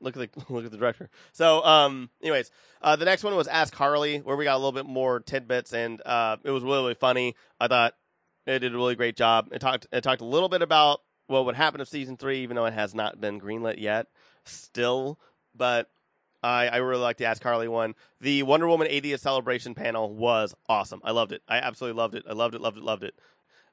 Look 0.00 0.16
at 0.16 0.32
the 0.32 0.44
look 0.52 0.64
at 0.64 0.70
the 0.70 0.78
director. 0.78 1.10
So, 1.32 1.64
um, 1.64 2.10
anyways, 2.22 2.50
uh, 2.82 2.96
the 2.96 3.04
next 3.04 3.22
one 3.22 3.34
was 3.36 3.48
Ask 3.48 3.74
Harley, 3.74 4.18
where 4.18 4.36
we 4.36 4.44
got 4.44 4.54
a 4.54 4.58
little 4.58 4.72
bit 4.72 4.86
more 4.86 5.20
tidbits, 5.20 5.72
and 5.72 6.00
uh, 6.04 6.36
it 6.42 6.50
was 6.50 6.62
really, 6.62 6.78
really 6.78 6.94
funny. 6.94 7.36
I 7.60 7.68
thought 7.68 7.94
it 8.46 8.60
did 8.60 8.74
a 8.74 8.76
really 8.76 8.96
great 8.96 9.16
job. 9.16 9.48
It 9.52 9.60
talked 9.60 9.86
it 9.92 10.02
talked 10.02 10.20
a 10.20 10.26
little 10.26 10.48
bit 10.48 10.62
about 10.62 11.00
what 11.26 11.44
would 11.44 11.54
happen 11.54 11.80
if 11.80 11.88
season 11.88 12.16
three, 12.16 12.42
even 12.42 12.56
though 12.56 12.66
it 12.66 12.74
has 12.74 12.94
not 12.94 13.20
been 13.20 13.40
greenlit 13.40 13.78
yet, 13.78 14.06
still. 14.44 15.18
But 15.54 15.88
I, 16.42 16.68
I 16.68 16.76
really 16.78 17.02
like 17.02 17.16
the 17.18 17.26
Ask 17.26 17.42
Harley 17.42 17.68
one. 17.68 17.94
The 18.20 18.42
Wonder 18.42 18.66
Woman 18.68 18.88
80th 18.88 19.20
celebration 19.20 19.74
panel 19.74 20.12
was 20.14 20.54
awesome. 20.68 21.00
I 21.04 21.12
loved 21.12 21.32
it. 21.32 21.42
I 21.48 21.58
absolutely 21.58 21.98
loved 21.98 22.14
it. 22.14 22.24
I 22.28 22.32
loved 22.32 22.54
it. 22.54 22.60
Loved 22.60 22.78
it. 22.78 22.82
Loved 22.82 23.04
it. 23.04 23.14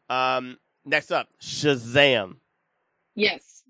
Um, 0.09 0.57
next 0.85 1.11
up, 1.11 1.29
Shazam. 1.41 2.37
Yes. 3.15 3.63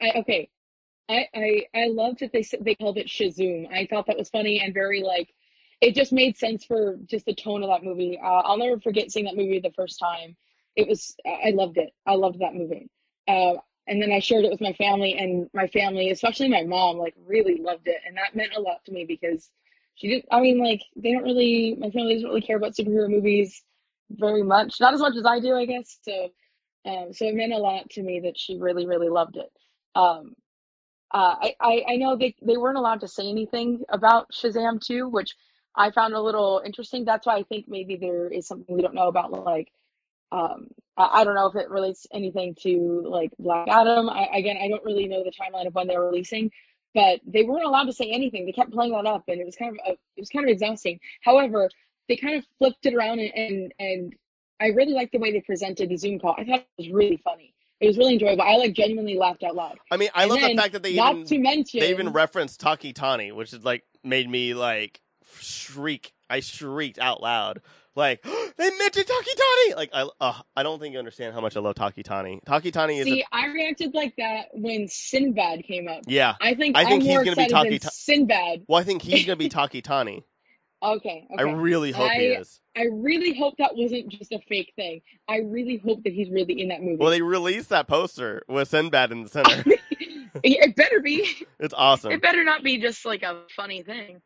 Okay. 0.00 0.48
I, 1.08 1.28
I 1.34 1.66
I 1.74 1.86
loved 1.88 2.20
that 2.20 2.32
they 2.32 2.44
they 2.60 2.74
called 2.74 2.98
it 2.98 3.06
Shazoom. 3.08 3.72
I 3.72 3.86
thought 3.86 4.06
that 4.06 4.18
was 4.18 4.30
funny 4.30 4.60
and 4.60 4.72
very 4.74 5.02
like 5.02 5.32
it 5.80 5.94
just 5.94 6.12
made 6.12 6.36
sense 6.38 6.64
for 6.64 6.96
just 7.06 7.26
the 7.26 7.34
tone 7.34 7.62
of 7.62 7.68
that 7.68 7.84
movie. 7.84 8.18
Uh, 8.22 8.26
I'll 8.44 8.56
never 8.56 8.80
forget 8.80 9.10
seeing 9.10 9.26
that 9.26 9.36
movie 9.36 9.60
the 9.60 9.72
first 9.72 9.98
time. 9.98 10.36
It 10.76 10.88
was 10.88 11.14
I 11.26 11.50
loved 11.50 11.76
it. 11.78 11.90
I 12.06 12.14
loved 12.14 12.38
that 12.40 12.54
movie. 12.54 12.88
Uh, 13.28 13.54
and 13.88 14.00
then 14.00 14.12
I 14.12 14.20
shared 14.20 14.44
it 14.44 14.50
with 14.50 14.60
my 14.60 14.72
family, 14.74 15.14
and 15.18 15.50
my 15.52 15.66
family, 15.66 16.10
especially 16.10 16.48
my 16.48 16.62
mom, 16.62 16.98
like 16.98 17.14
really 17.26 17.56
loved 17.60 17.88
it, 17.88 18.00
and 18.06 18.16
that 18.16 18.36
meant 18.36 18.54
a 18.56 18.60
lot 18.60 18.84
to 18.86 18.92
me 18.92 19.04
because 19.04 19.50
she 19.96 20.08
did. 20.08 20.24
I 20.30 20.40
mean, 20.40 20.58
like 20.62 20.82
they 20.96 21.12
don't 21.12 21.24
really. 21.24 21.76
My 21.78 21.90
family 21.90 22.14
doesn't 22.14 22.28
really 22.28 22.42
care 22.42 22.56
about 22.56 22.74
superhero 22.74 23.08
movies 23.08 23.62
very 24.10 24.42
much, 24.42 24.80
not 24.80 24.94
as 24.94 25.00
much 25.00 25.16
as 25.16 25.26
I 25.26 25.40
do, 25.40 25.54
I 25.56 25.66
guess. 25.66 25.98
So, 26.02 26.30
um, 26.84 27.12
so 27.12 27.26
it 27.26 27.34
meant 27.34 27.52
a 27.52 27.58
lot 27.58 27.90
to 27.90 28.02
me 28.02 28.20
that 28.20 28.38
she 28.38 28.58
really, 28.58 28.86
really 28.86 29.08
loved 29.08 29.36
it. 29.36 29.50
Um, 29.94 30.34
uh, 31.12 31.36
I, 31.60 31.84
I 31.88 31.96
know 31.96 32.16
they 32.16 32.34
they 32.42 32.56
weren't 32.56 32.78
allowed 32.78 33.00
to 33.02 33.08
say 33.08 33.28
anything 33.28 33.82
about 33.90 34.32
Shazam 34.32 34.80
2, 34.80 35.08
which 35.08 35.36
I 35.76 35.90
found 35.92 36.14
a 36.14 36.22
little 36.22 36.62
interesting. 36.64 37.04
That's 37.04 37.26
why 37.26 37.36
I 37.38 37.44
think 37.44 37.66
maybe 37.68 37.96
there 37.96 38.28
is 38.28 38.46
something 38.48 38.74
we 38.74 38.82
don't 38.82 38.94
know 38.94 39.08
about, 39.08 39.32
like 39.32 39.68
um, 40.32 40.68
I, 40.96 41.20
I 41.20 41.24
don't 41.24 41.34
know 41.34 41.46
if 41.46 41.56
it 41.56 41.70
relates 41.70 42.06
anything 42.12 42.56
to 42.62 43.04
like 43.08 43.30
Black 43.38 43.68
Adam. 43.68 44.10
I, 44.10 44.28
again, 44.34 44.56
I 44.62 44.68
don't 44.68 44.84
really 44.84 45.08
know 45.08 45.24
the 45.24 45.32
timeline 45.32 45.66
of 45.66 45.74
when 45.74 45.86
they're 45.86 46.02
releasing, 46.02 46.50
but 46.94 47.20
they 47.26 47.42
weren't 47.44 47.64
allowed 47.64 47.84
to 47.84 47.92
say 47.92 48.10
anything. 48.10 48.46
They 48.46 48.52
kept 48.52 48.72
playing 48.72 48.92
that 48.92 49.06
up, 49.06 49.24
and 49.28 49.40
it 49.40 49.46
was 49.46 49.56
kind 49.56 49.72
of 49.72 49.78
a, 49.86 49.92
it 49.92 50.20
was 50.20 50.30
kind 50.30 50.44
of 50.46 50.50
exhausting. 50.52 51.00
However, 51.22 51.70
they 52.08 52.16
kind 52.16 52.36
of 52.36 52.44
flipped 52.58 52.86
it 52.86 52.94
around, 52.94 53.20
and 53.20 53.32
and, 53.34 53.74
and 53.78 54.14
I 54.60 54.68
really 54.68 54.92
liked 54.92 55.12
the 55.12 55.18
way 55.18 55.32
they 55.32 55.40
presented 55.40 55.88
the 55.90 55.96
Zoom 55.96 56.18
call. 56.18 56.34
I 56.38 56.44
thought 56.44 56.60
it 56.60 56.68
was 56.78 56.90
really 56.90 57.18
funny. 57.24 57.54
It 57.82 57.88
was 57.88 57.98
really 57.98 58.12
enjoyable. 58.14 58.42
I 58.42 58.56
like 58.56 58.74
genuinely 58.74 59.18
laughed 59.18 59.42
out 59.42 59.56
loud. 59.56 59.76
I 59.90 59.96
mean, 59.96 60.08
I 60.14 60.22
And 60.22 60.30
love 60.30 60.40
the 60.40 60.54
fact 60.54 60.72
that 60.74 60.84
they 60.84 60.94
not 60.94 61.16
even 61.16 61.26
to 61.26 61.38
mention 61.38 61.80
they 61.80 61.90
even 61.90 62.12
referenced 62.12 62.60
Tawky 62.60 62.92
Tawny, 62.92 63.32
which 63.32 63.52
is 63.52 63.64
like 63.64 63.82
made 64.04 64.30
me 64.30 64.54
like 64.54 65.00
shriek. 65.40 66.12
I 66.30 66.40
shrieked 66.40 66.98
out 67.00 67.20
loud. 67.20 67.60
Like 67.96 68.22
they 68.56 68.70
mentioned 68.78 69.06
Tawky 69.06 69.30
Tawny. 69.36 69.74
Like 69.74 69.90
I, 69.92 70.08
uh, 70.20 70.40
I 70.56 70.62
don't 70.62 70.78
think 70.80 70.92
you 70.92 70.98
understand 71.00 71.34
how 71.34 71.40
much 71.40 71.56
I 71.56 71.60
love 71.60 71.74
Tawky 71.74 72.04
Tawny. 72.04 72.40
Tawky 72.46 72.70
Tawny 72.70 72.98
is, 72.98 73.04
See, 73.04 73.20
a, 73.22 73.24
I 73.32 73.46
reacted 73.48 73.94
like 73.94 74.14
that 74.16 74.46
when 74.52 74.86
Sinbad 74.88 75.64
came 75.64 75.88
up. 75.88 76.02
yeah. 76.06 76.36
I 76.40 76.54
think 76.54 76.76
I 76.76 76.84
think 76.84 76.94
am 76.94 77.00
he's 77.00 77.08
more 77.08 77.24
gonna 77.24 77.36
be 77.36 77.48
Taki 77.48 77.80
Sinbad. 77.82 78.64
Well, 78.68 78.80
I 78.80 78.84
think 78.84 79.02
he's 79.02 79.26
gonna 79.26 79.36
be 79.36 79.48
Tawky 79.50 79.82
Tawny. 79.82 80.24
Okay, 80.82 81.28
okay. 81.32 81.42
I 81.42 81.42
really 81.42 81.92
hope 81.92 82.10
he 82.12 82.26
is. 82.26 82.60
I 82.76 82.86
really 82.90 83.38
hope 83.38 83.54
that 83.58 83.76
wasn't 83.76 84.08
just 84.08 84.32
a 84.32 84.40
fake 84.48 84.72
thing. 84.74 85.00
I 85.28 85.38
really 85.38 85.76
hope 85.76 86.02
that 86.04 86.12
he's 86.12 86.30
really 86.30 86.60
in 86.60 86.68
that 86.68 86.82
movie. 86.82 86.96
Well, 86.96 87.10
they 87.10 87.22
released 87.22 87.68
that 87.68 87.86
poster 87.86 88.42
with 88.48 88.68
Sinbad 88.68 89.12
in 89.12 89.22
the 89.22 89.28
center. 89.28 89.64
it 90.42 90.74
better 90.74 91.00
be. 91.00 91.28
it's 91.60 91.74
awesome. 91.74 92.12
It 92.12 92.22
better 92.22 92.42
not 92.42 92.64
be 92.64 92.78
just 92.78 93.04
like 93.04 93.22
a 93.22 93.42
funny 93.54 93.82
thing. 93.82 94.20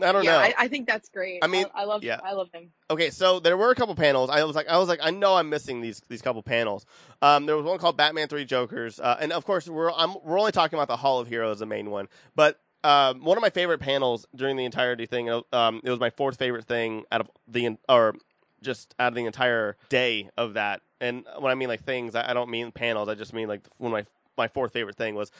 I 0.00 0.10
don't 0.12 0.24
yeah, 0.24 0.32
know. 0.32 0.38
I, 0.38 0.54
I 0.58 0.68
think 0.68 0.88
that's 0.88 1.08
great. 1.10 1.40
I 1.42 1.46
mean, 1.46 1.66
I, 1.74 1.82
I 1.82 1.84
love. 1.84 2.02
yeah. 2.02 2.18
I 2.24 2.32
love 2.32 2.48
him. 2.52 2.70
Okay, 2.90 3.10
so 3.10 3.40
there 3.40 3.56
were 3.56 3.70
a 3.70 3.74
couple 3.74 3.94
panels. 3.94 4.30
I 4.30 4.42
was 4.44 4.56
like, 4.56 4.66
I 4.68 4.78
was 4.78 4.88
like, 4.88 5.00
I 5.02 5.10
know 5.10 5.36
I'm 5.36 5.50
missing 5.50 5.82
these 5.82 6.00
these 6.08 6.22
couple 6.22 6.42
panels. 6.42 6.86
Um, 7.20 7.44
there 7.44 7.56
was 7.56 7.66
one 7.66 7.78
called 7.78 7.96
Batman 7.96 8.28
Three 8.28 8.46
Jokers, 8.46 8.98
uh, 8.98 9.18
and 9.20 9.32
of 9.32 9.44
course 9.44 9.68
we're 9.68 9.92
I'm, 9.92 10.16
we're 10.24 10.38
only 10.38 10.52
talking 10.52 10.78
about 10.78 10.88
the 10.88 10.96
Hall 10.96 11.20
of 11.20 11.28
Heroes, 11.28 11.58
the 11.58 11.66
main 11.66 11.90
one. 11.90 12.08
But 12.34 12.58
um, 12.84 13.22
one 13.24 13.36
of 13.36 13.42
my 13.42 13.50
favorite 13.50 13.78
panels 13.80 14.26
during 14.34 14.56
the 14.56 14.64
entirety 14.64 15.06
thing, 15.06 15.28
um, 15.52 15.80
it 15.84 15.90
was 15.90 16.00
my 16.00 16.10
fourth 16.10 16.36
favorite 16.38 16.64
thing 16.64 17.04
out 17.12 17.20
of 17.20 17.30
the 17.46 17.76
or 17.88 18.14
just 18.62 18.94
out 18.98 19.08
of 19.08 19.14
the 19.14 19.24
entire 19.26 19.76
day 19.88 20.30
of 20.36 20.54
that. 20.54 20.82
And 21.00 21.24
when 21.38 21.50
I 21.50 21.54
mean 21.54 21.68
like 21.68 21.82
things, 21.84 22.14
I, 22.14 22.30
I 22.30 22.32
don't 22.32 22.50
mean 22.50 22.70
panels. 22.72 23.08
I 23.08 23.14
just 23.14 23.32
mean 23.32 23.48
like 23.48 23.66
one 23.78 23.92
of 23.92 24.04
my 24.04 24.04
my 24.44 24.48
fourth 24.48 24.72
favorite 24.72 24.96
thing 24.96 25.14
was 25.14 25.30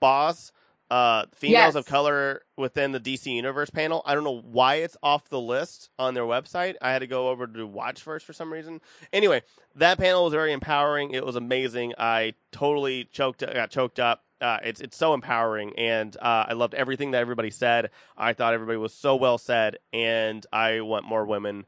Boss. 0.00 0.52
Uh, 0.90 1.24
females 1.34 1.68
Yes. 1.68 1.74
of 1.74 1.86
color 1.86 2.42
within 2.58 2.92
the 2.92 3.00
DC 3.00 3.24
Universe 3.24 3.70
panel. 3.70 4.02
I 4.04 4.14
don't 4.14 4.24
know 4.24 4.42
why 4.42 4.74
it's 4.74 4.94
off 5.02 5.26
the 5.30 5.40
list 5.40 5.88
on 5.98 6.12
their 6.12 6.24
website. 6.24 6.74
I 6.82 6.90
had 6.92 6.98
to 6.98 7.06
go 7.06 7.30
over 7.30 7.46
to 7.46 7.66
watch 7.66 8.02
first 8.02 8.26
for 8.26 8.34
some 8.34 8.52
reason. 8.52 8.82
Anyway, 9.10 9.40
that 9.74 9.96
panel 9.96 10.24
was 10.24 10.34
very 10.34 10.52
empowering. 10.52 11.12
It 11.12 11.24
was 11.24 11.34
amazing. 11.34 11.94
I 11.96 12.34
totally 12.50 13.04
choked, 13.04 13.42
I 13.42 13.54
got 13.54 13.70
choked 13.70 13.98
up. 13.98 14.22
Uh, 14.42 14.58
it's 14.64 14.82
it's 14.82 14.98
so 14.98 15.14
empowering, 15.14 15.74
and 15.78 16.16
uh, 16.18 16.46
I 16.48 16.54
loved 16.54 16.74
everything 16.74 17.12
that 17.12 17.20
everybody 17.22 17.50
said. 17.52 17.90
I 18.18 18.34
thought 18.34 18.54
everybody 18.54 18.78
was 18.78 18.94
so 18.94 19.16
well 19.16 19.38
said, 19.38 19.78
and 19.94 20.46
I 20.52 20.82
want 20.82 21.06
more 21.06 21.26
women 21.26 21.66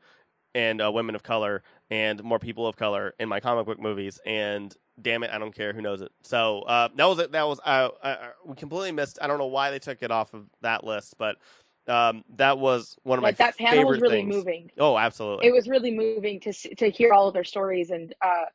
and 0.54 0.82
uh, 0.82 0.92
women 0.92 1.14
of 1.14 1.22
color 1.22 1.62
and 1.90 2.22
more 2.24 2.38
people 2.40 2.66
of 2.66 2.76
color 2.76 3.14
in 3.20 3.28
my 3.28 3.40
comic 3.40 3.66
book 3.66 3.80
movies. 3.80 4.20
And 4.26 4.74
damn 5.00 5.22
it, 5.24 5.30
I 5.32 5.38
don't 5.38 5.54
care 5.54 5.72
who 5.72 5.82
knows 5.82 6.02
it. 6.02 6.12
So 6.24 6.62
uh, 6.62 6.88
that 6.96 7.06
was 7.06 7.18
it. 7.20 7.32
That 7.32 7.48
was 7.48 7.60
uh, 7.64 7.90
uh, 8.02 8.16
we 8.46 8.56
completely 8.56 8.92
missed. 8.92 9.18
I 9.22 9.28
don't 9.28 9.38
know 9.38 9.46
why 9.46 9.70
they 9.70 9.80
took 9.80 10.02
it 10.02 10.10
off 10.10 10.34
of 10.34 10.46
that 10.62 10.84
list, 10.84 11.16
but 11.18 11.36
um, 11.88 12.24
that 12.36 12.58
was 12.58 12.96
one 13.04 13.18
of 13.18 13.24
Like 13.24 13.38
my 13.38 13.46
that 13.46 13.58
panel 13.58 13.86
was 13.86 14.00
really 14.00 14.16
things. 14.18 14.34
moving. 14.36 14.70
Oh, 14.78 14.98
absolutely. 14.98 15.46
It 15.46 15.52
was 15.52 15.68
really 15.68 15.94
moving 15.96 16.40
to 16.40 16.52
to 16.76 16.90
hear 16.90 17.12
all 17.12 17.28
of 17.28 17.34
their 17.34 17.44
stories 17.44 17.90
and 17.90 18.14
uh 18.22 18.46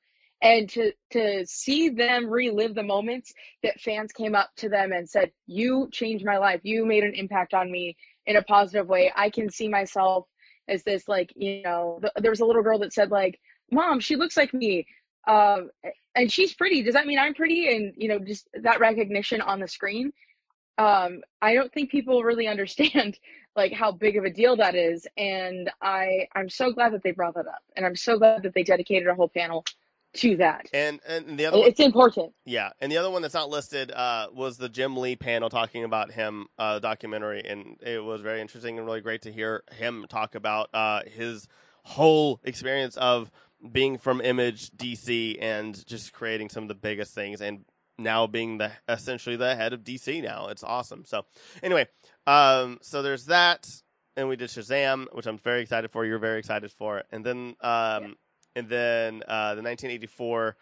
and 0.42 0.70
to 0.70 0.94
to 1.12 1.46
see 1.46 1.90
them 1.90 2.30
relive 2.30 2.76
the 2.76 2.84
moments 2.84 3.34
that 3.64 3.80
fans 3.82 4.12
came 4.12 4.36
up 4.36 4.50
to 4.58 4.70
them 4.70 4.92
and 4.94 5.10
said, 5.10 5.32
"You 5.48 5.90
changed 5.92 6.26
my 6.26 6.38
life. 6.38 6.62
You 6.64 6.86
made 6.86 7.04
an 7.04 7.14
impact 7.16 7.54
on 7.54 7.72
me 7.72 7.98
in 8.26 8.38
a 8.38 8.44
positive 8.44 8.88
way. 8.88 9.12
I 9.16 9.30
can 9.30 9.50
see 9.50 9.68
myself 9.68 10.28
as 10.68 10.84
this 10.84 11.08
like 11.08 11.34
you 11.36 11.62
know." 11.64 12.00
th- 12.02 12.14
There 12.18 12.32
was 12.32 12.40
a 12.42 12.46
little 12.46 12.64
girl 12.64 12.80
that 12.80 12.94
said 12.94 13.12
like, 13.12 13.40
"Mom, 13.72 14.00
she 14.00 14.16
looks 14.16 14.38
like 14.38 14.54
me." 14.54 14.86
Um, 15.28 15.70
and 16.16 16.32
she's 16.32 16.54
pretty. 16.54 16.82
Does 16.84 16.94
that 16.94 17.08
mean 17.08 17.20
I'm 17.20 17.34
pretty? 17.34 17.76
And 17.76 17.94
you 17.98 18.08
know, 18.10 18.20
just 18.20 18.48
that 18.54 18.80
recognition 18.80 19.42
on 19.42 19.60
the 19.60 19.68
screen. 19.68 20.12
Um, 20.78 21.22
I 21.42 21.54
don't 21.54 21.72
think 21.74 21.92
people 21.92 22.24
really 22.24 22.48
understand 22.56 23.20
like 23.56 23.74
how 23.74 23.92
big 23.92 24.16
of 24.16 24.24
a 24.24 24.30
deal 24.30 24.56
that 24.56 24.76
is 24.76 25.08
and 25.18 25.70
i 25.82 26.28
i'm 26.36 26.48
so 26.50 26.72
glad 26.72 26.94
that 26.94 27.02
they 27.04 27.12
brought 27.12 27.34
that 27.34 27.48
up 27.48 27.62
and 27.76 27.86
i'm 27.86 27.96
so 27.96 28.18
glad 28.18 28.44
that 28.44 28.54
they 28.54 28.64
dedicated 28.64 29.08
a 29.08 29.16
whole 29.16 29.28
panel 29.28 29.66
to 30.14 30.36
that 30.38 30.68
and 30.74 31.00
and 31.08 31.38
the 31.38 31.46
other 31.46 31.60
one, 31.60 31.68
it's 31.68 31.80
important 31.80 32.34
yeah, 32.50 32.72
and 32.82 32.92
the 32.92 32.98
other 32.98 33.12
one 33.12 33.22
that's 33.22 33.36
not 33.36 33.50
listed 33.50 33.92
uh, 33.92 34.28
was 34.34 34.58
the 34.58 34.70
Jim 34.70 34.98
Lee 34.98 35.16
panel 35.16 35.50
talking 35.50 35.84
about 35.84 36.12
him 36.12 36.48
uh, 36.58 36.80
documentary, 36.80 37.44
and 37.46 37.78
it 37.80 38.04
was 38.04 38.22
very 38.22 38.42
interesting 38.42 38.78
and 38.78 38.88
really 38.88 39.02
great 39.02 39.22
to 39.22 39.32
hear 39.32 39.64
him 39.72 40.08
talk 40.10 40.34
about 40.34 40.70
uh, 40.74 41.02
his 41.06 41.48
whole 41.84 42.40
experience 42.44 42.98
of 42.98 43.30
being 43.72 44.00
from 44.00 44.20
Image 44.20 44.72
DC 44.72 45.38
and 45.40 45.86
just 45.86 46.12
creating 46.12 46.50
some 46.50 46.64
of 46.64 46.70
the 46.70 46.76
biggest 46.76 47.14
things, 47.14 47.40
and 47.40 47.66
now 48.00 48.26
being 48.26 48.58
the 48.58 48.72
essentially 48.88 49.36
the 49.36 49.56
head 49.56 49.74
of 49.74 49.82
DC 49.82 50.24
now. 50.24 50.48
It's 50.48 50.64
awesome. 50.64 51.06
So 51.06 51.26
anyway, 51.62 51.88
um, 52.26 52.80
so 52.82 53.04
there's 53.04 53.26
that, 53.28 53.70
and 54.18 54.28
we 54.28 54.38
did 54.38 54.50
Shazam, 54.50 55.06
which 55.12 55.28
I'm 55.28 55.38
very 55.38 55.62
excited 55.62 55.92
for. 55.92 56.04
You're 56.04 56.18
very 56.18 56.40
excited 56.40 56.72
for, 56.72 57.04
and 57.12 57.24
then 57.24 57.56
um, 57.62 58.16
and 58.56 58.68
then 58.70 59.24
uh, 59.28 59.56
the 59.56 59.62
1984 59.62 60.56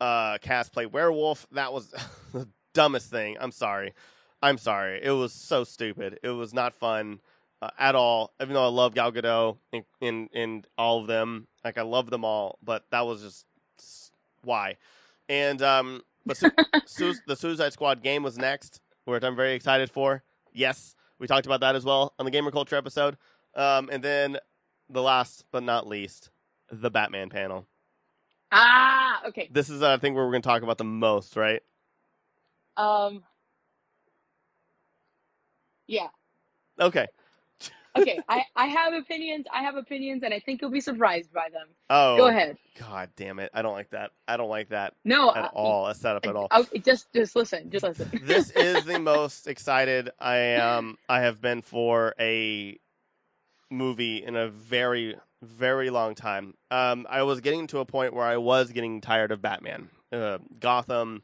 uh, 0.00 0.38
cast 0.38 0.72
play 0.72 0.86
Werewolf. 0.86 1.46
That 1.52 1.72
was 1.72 1.88
the 2.32 2.48
dumbest 2.72 3.10
thing. 3.10 3.36
I'm 3.40 3.52
sorry. 3.52 3.94
I'm 4.42 4.58
sorry. 4.58 5.00
It 5.02 5.10
was 5.12 5.32
so 5.32 5.64
stupid. 5.64 6.18
It 6.22 6.28
was 6.30 6.52
not 6.52 6.74
fun 6.74 7.20
uh, 7.62 7.70
at 7.78 7.94
all. 7.94 8.32
Even 8.40 8.54
though 8.54 8.64
I 8.64 8.68
love 8.68 8.94
Gal 8.94 9.10
Gadot 9.12 9.56
in, 9.72 9.84
in 10.00 10.28
in 10.32 10.64
all 10.76 11.00
of 11.00 11.06
them, 11.06 11.46
like 11.64 11.78
I 11.78 11.82
love 11.82 12.10
them 12.10 12.24
all, 12.24 12.58
but 12.62 12.84
that 12.90 13.06
was 13.06 13.22
just 13.22 13.46
why. 14.42 14.76
And 15.28 15.62
um, 15.62 16.02
but 16.26 16.36
su- 16.36 16.50
su- 16.86 17.14
the 17.26 17.36
Suicide 17.36 17.72
Squad 17.72 18.02
game 18.02 18.22
was 18.22 18.36
next, 18.36 18.80
which 19.04 19.22
I'm 19.24 19.36
very 19.36 19.54
excited 19.54 19.90
for. 19.90 20.22
Yes, 20.52 20.94
we 21.18 21.26
talked 21.26 21.46
about 21.46 21.60
that 21.60 21.74
as 21.74 21.84
well 21.84 22.12
on 22.18 22.24
the 22.24 22.30
Gamer 22.30 22.50
Culture 22.50 22.76
episode. 22.76 23.16
Um, 23.54 23.88
and 23.90 24.02
then 24.02 24.38
the 24.90 25.02
last 25.02 25.44
but 25.50 25.62
not 25.62 25.86
least, 25.86 26.30
the 26.80 26.90
Batman 26.90 27.28
panel. 27.30 27.66
ah 28.52 29.22
okay 29.26 29.48
This 29.50 29.68
is, 29.70 29.82
uh, 29.82 29.92
I 29.92 29.96
think, 29.98 30.14
where 30.16 30.24
we're 30.24 30.32
going 30.32 30.42
to 30.42 30.48
talk 30.48 30.62
about 30.62 30.78
the 30.78 30.84
most, 30.84 31.36
right? 31.36 31.62
um 32.76 33.22
yeah 35.86 36.08
Okay. 36.80 37.06
okay, 37.96 38.18
I, 38.28 38.42
I 38.56 38.66
have 38.66 38.94
opinions. 38.94 39.46
I 39.52 39.62
have 39.62 39.76
opinions, 39.76 40.24
and 40.24 40.34
I 40.34 40.40
think 40.40 40.60
you'll 40.60 40.72
be 40.72 40.80
surprised 40.80 41.32
by 41.32 41.48
them. 41.52 41.68
Oh, 41.88 42.16
Go 42.16 42.26
ahead. 42.26 42.56
God 42.80 43.10
damn 43.14 43.38
it! 43.38 43.52
I 43.54 43.62
don't 43.62 43.74
like 43.74 43.90
that. 43.90 44.10
I 44.26 44.36
don't 44.36 44.48
like 44.48 44.70
that 44.70 44.94
No, 45.04 45.30
at 45.32 45.44
I- 45.44 45.48
all. 45.52 45.86
A 45.86 45.94
setup 45.94 46.26
at 46.26 46.34
all. 46.34 46.48
I- 46.50 46.66
I- 46.74 46.78
just 46.78 47.12
just 47.14 47.36
listen. 47.36 47.70
Just 47.70 47.84
listen. 47.84 48.10
this 48.24 48.50
is 48.50 48.84
the 48.84 48.98
most 49.12 49.46
excited 49.46 50.10
I 50.18 50.56
um 50.56 50.98
I 51.08 51.20
have 51.20 51.40
been 51.40 51.62
for 51.62 52.14
a 52.18 52.76
movie 53.70 54.24
in 54.24 54.34
a 54.34 54.48
very 54.48 55.16
very 55.44 55.90
long 55.90 56.14
time. 56.14 56.54
Um, 56.70 57.06
I 57.08 57.22
was 57.22 57.40
getting 57.40 57.66
to 57.68 57.78
a 57.78 57.84
point 57.84 58.14
where 58.14 58.26
I 58.26 58.36
was 58.36 58.72
getting 58.72 59.00
tired 59.00 59.30
of 59.30 59.42
Batman, 59.42 59.90
uh, 60.12 60.38
Gotham, 60.58 61.22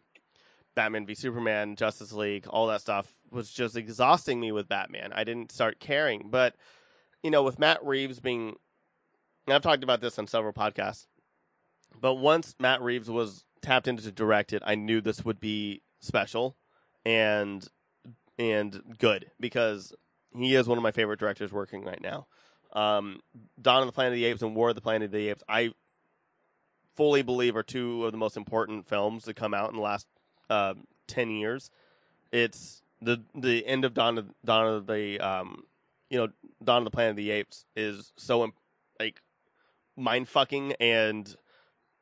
Batman 0.75 1.07
v 1.07 1.15
Superman, 1.15 1.77
Justice 1.77 2.13
League, 2.13 2.47
all 2.49 2.67
that 2.69 2.81
stuff 2.81 3.13
was 3.31 3.51
just 3.51 3.77
exhausting 3.77 4.41
me 4.41 4.53
with 4.53 4.69
Batman. 4.69 5.13
I 5.13 5.25
didn't 5.25 5.53
start 5.53 5.81
caring, 5.81 6.29
but 6.31 6.55
you 7.23 7.31
know, 7.31 7.43
with 7.43 7.59
Matt 7.59 7.85
Reeves 7.85 8.21
being, 8.21 8.57
and 9.47 9.55
I've 9.55 9.63
talked 9.63 9.85
about 9.85 10.01
this 10.01 10.19
on 10.19 10.27
several 10.27 10.53
podcasts, 10.53 11.07
but 12.01 12.15
once 12.15 12.55
Matt 12.59 12.83
Reeves 12.83 13.11
was 13.11 13.45
tapped 13.63 13.89
into 13.89 14.03
to 14.05 14.13
direct 14.13 14.53
it, 14.53 14.63
I 14.65 14.75
knew 14.75 15.01
this 15.01 15.25
would 15.25 15.41
be 15.41 15.83
special 16.01 16.57
and 17.05 17.67
and 18.39 18.97
good 18.99 19.31
because 19.39 19.93
he 20.35 20.55
is 20.55 20.67
one 20.67 20.79
of 20.79 20.83
my 20.83 20.93
favorite 20.93 21.21
directors 21.21 21.53
working 21.53 21.85
right 21.85 22.01
now. 22.01 22.27
Um, 22.73 23.21
Dawn 23.61 23.83
of 23.83 23.87
the 23.87 23.93
Planet 23.93 24.13
of 24.13 24.17
the 24.17 24.25
Apes 24.27 24.43
and 24.43 24.55
War 24.55 24.71
of 24.71 24.75
the 24.75 24.81
Planet 24.81 25.07
of 25.07 25.13
the 25.13 25.29
Apes, 25.29 25.43
I 25.49 25.73
fully 26.97 27.23
believe 27.23 27.57
are 27.57 27.63
two 27.63 28.05
of 28.05 28.13
the 28.13 28.19
most 28.19 28.37
important 28.37 28.87
films 28.87 29.25
to 29.25 29.35
come 29.35 29.55
out 29.55 29.71
in 29.71 29.77
the 29.77 29.83
last 29.83 30.07
uh, 30.49 30.75
ten 31.07 31.31
years. 31.31 31.71
It's 32.33 32.83
the 33.01 33.23
the 33.35 33.67
end 33.67 33.85
of 33.85 33.95
Dawn 33.95 34.19
of 34.19 34.31
Dawn 34.45 34.67
of 34.67 34.87
the 34.87 35.19
um, 35.21 35.65
you 36.11 36.19
know 36.19 36.29
Dawn 36.63 36.79
of 36.79 36.85
the 36.85 36.91
Planet 36.91 37.11
of 37.11 37.17
the 37.17 37.31
Apes 37.31 37.65
is 37.75 38.13
so 38.17 38.51
like 38.99 39.23
mind 39.97 40.29
fucking 40.29 40.75
and 40.81 41.35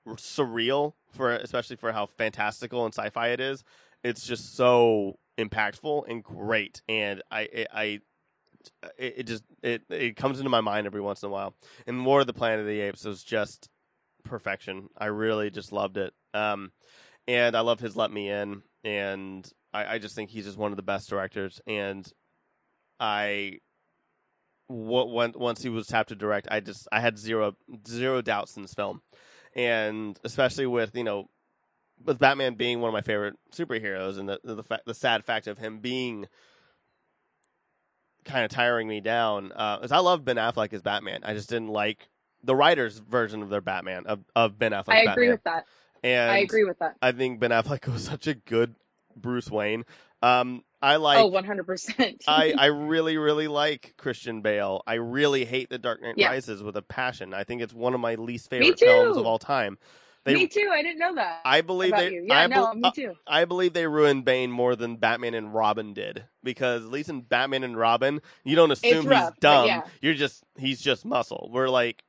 surreal 0.07 0.95
for 1.12 1.31
especially 1.31 1.77
for 1.77 1.93
how 1.93 2.07
fantastical 2.07 2.85
and 2.85 2.95
sci-fi 2.95 3.29
it 3.29 3.41
is. 3.41 3.64
It's 4.03 4.27
just 4.27 4.55
so 4.57 5.19
impactful 5.39 6.05
and 6.09 6.23
great, 6.23 6.83
and 6.89 7.23
I 7.31 7.66
I 7.73 8.01
it, 8.99 9.15
it 9.19 9.23
just 9.25 9.45
it 9.63 9.83
it 9.91 10.17
comes 10.17 10.39
into 10.39 10.51
my 10.51 10.61
mind 10.61 10.87
every 10.87 11.01
once 11.01 11.23
in 11.23 11.29
a 11.29 11.33
while. 11.33 11.55
And 11.87 12.05
War 12.05 12.21
of 12.21 12.27
the 12.27 12.33
Planet 12.33 12.61
of 12.61 12.67
the 12.67 12.81
Apes 12.81 13.05
was 13.05 13.23
just 13.23 13.69
perfection. 14.25 14.89
I 14.97 15.07
really 15.07 15.51
just 15.51 15.73
loved 15.73 15.97
it. 15.97 16.13
Um, 16.35 16.73
and 17.27 17.57
I 17.57 17.61
love 17.61 17.81
his 17.81 17.97
Let 17.97 18.11
Me 18.11 18.31
In, 18.31 18.63
and 18.85 19.51
I, 19.73 19.95
I 19.95 19.99
just 19.99 20.15
think 20.15 20.31
he's 20.31 20.45
just 20.45 20.59
one 20.59 20.73
of 20.73 20.77
the 20.77 20.83
best 20.83 21.11
directors. 21.11 21.61
And 21.67 22.11
I, 23.01 23.59
what 24.67 25.09
once 25.39 25.63
he 25.63 25.69
was 25.69 25.87
tapped 25.87 26.11
to 26.11 26.15
direct, 26.15 26.49
I 26.51 26.61
just 26.61 26.89
I 26.93 27.01
had 27.01 27.19
zero 27.19 27.57
zero 27.87 28.23
doubts 28.23 28.57
in 28.57 28.63
this 28.63 28.75
film, 28.75 29.03
and 29.55 30.19
especially 30.25 30.67
with 30.67 30.97
you 30.97 31.05
know, 31.05 31.29
with 32.05 32.19
Batman 32.19 32.55
being 32.55 32.81
one 32.81 32.89
of 32.89 32.95
my 32.95 33.03
favorite 33.03 33.37
superheroes, 33.53 34.19
and 34.19 34.29
the 34.29 34.41
the 34.45 34.81
the 34.87 34.95
sad 34.95 35.25
fact 35.25 35.47
of 35.47 35.59
him 35.59 35.81
being 35.81 36.27
kind 38.29 38.45
of 38.45 38.51
tiring 38.51 38.87
me 38.87 39.01
down, 39.01 39.53
uh, 39.53 39.79
is 39.83 39.91
I 39.91 39.99
love 39.99 40.24
Ben 40.24 40.37
Affleck 40.37 40.72
as 40.72 40.83
Batman. 40.83 41.20
I 41.24 41.35
just 41.35 41.49
didn't 41.49 41.68
like 41.68 42.09
the 42.45 42.55
writers' 42.55 42.99
version 42.99 43.43
of 43.43 43.49
their 43.49 43.61
Batman 43.61 44.07
of, 44.07 44.20
of 44.37 44.59
Ben 44.59 44.72
Affleck. 44.72 44.95
I 44.95 45.01
agree 45.01 45.29
Batman. 45.29 45.31
with 45.31 45.45
that. 45.45 45.66
And 46.05 46.31
I 46.31 46.39
agree 46.39 46.64
with 46.64 46.79
that. 46.79 46.97
I 47.03 47.12
think 47.12 47.41
Ben 47.41 47.51
Affleck 47.51 47.87
was 47.93 48.05
such 48.05 48.26
a 48.26 48.35
good 48.35 48.74
Bruce 49.16 49.51
Wayne. 49.51 49.85
Um, 50.22 50.62
I 50.81 50.97
like. 50.97 51.18
oh, 51.18 51.31
100%. 51.31 52.22
I, 52.29 52.53
I 52.59 52.66
really, 52.66 53.16
really 53.16 53.49
like 53.49 53.95
Christian 53.97 54.43
Bale. 54.43 54.83
I 54.87 54.95
really 54.95 55.45
hate 55.45 55.70
The 55.70 55.79
Dark 55.79 56.03
Knight 56.03 56.14
Yeah. 56.16 56.29
Rises 56.29 56.62
with 56.62 56.76
a 56.76 56.83
passion. 56.83 57.35
I 57.35 57.45
think 57.45 57.62
it's 57.62 57.74
one 57.74 57.95
of 57.95 58.01
my 58.01 58.14
least 58.14 58.51
favorite 58.51 58.79
films 58.79 59.16
of 59.16 59.26
all 59.26 59.39
time. 59.39 59.79
They, 60.29 60.35
me 60.35 60.47
too. 60.47 60.70
I 60.72 60.83
didn't 60.83 60.99
know 60.99 61.14
that. 61.16 61.41
I 61.45 61.61
believe 61.61 61.91
they. 61.93 62.12
you. 62.12 62.24
Yeah, 62.29 62.41
I, 62.41 62.47
no, 62.47 62.72
me 62.74 62.91
too. 62.95 63.14
I 63.26 63.45
believe 63.45 63.72
they 63.72 63.87
ruined 63.87 64.24
Bane 64.24 64.51
more 64.51 64.76
than 64.76 64.97
Batman 64.97 65.35
and 65.35 65.53
Robin 65.53 65.93
did 65.95 66.24
because 66.43 66.85
at 66.85 66.91
least 66.91 67.09
in 67.09 67.22
Batman 67.22 67.64
and 67.64 67.76
Robin, 67.76 68.20
you 68.45 68.55
don't 68.57 68.70
assume 68.70 69.07
rough, 69.07 69.35
he's 69.35 69.41
dumb. 69.41 69.66
yeah. 69.66 69.83
You're 70.01 70.14
just 70.14 70.45
he's 70.57 70.81
just 70.81 71.05
muscle. 71.05 71.51
We're 71.53 71.68
like 71.68 72.03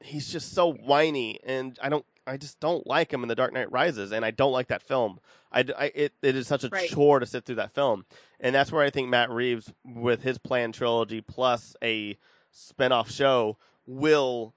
he's 0.00 0.30
just 0.30 0.52
so 0.52 0.72
whiny, 0.72 1.40
and 1.44 1.78
I 1.82 1.88
don't. 1.88 2.04
I 2.28 2.36
just 2.36 2.58
don't 2.58 2.84
like 2.88 3.12
him 3.12 3.22
in 3.22 3.28
The 3.28 3.36
Dark 3.36 3.52
Knight 3.52 3.70
Rises, 3.70 4.10
and 4.10 4.24
I 4.24 4.32
don't 4.32 4.50
like 4.50 4.66
that 4.66 4.82
film. 4.82 5.20
I, 5.52 5.64
I- 5.78 5.92
it, 5.94 6.12
it 6.22 6.34
is 6.34 6.48
such 6.48 6.64
a 6.64 6.68
Right. 6.68 6.90
chore 6.90 7.20
to 7.20 7.26
sit 7.26 7.44
through 7.44 7.54
that 7.54 7.72
film, 7.72 8.04
and 8.40 8.52
that's 8.52 8.72
where 8.72 8.82
I 8.82 8.90
think 8.90 9.08
Matt 9.08 9.30
Reeves, 9.30 9.72
with 9.84 10.22
his 10.22 10.36
planned 10.36 10.74
trilogy 10.74 11.20
plus 11.20 11.76
a 11.84 12.18
spin-off 12.50 13.12
show, 13.12 13.58
will 13.86 14.54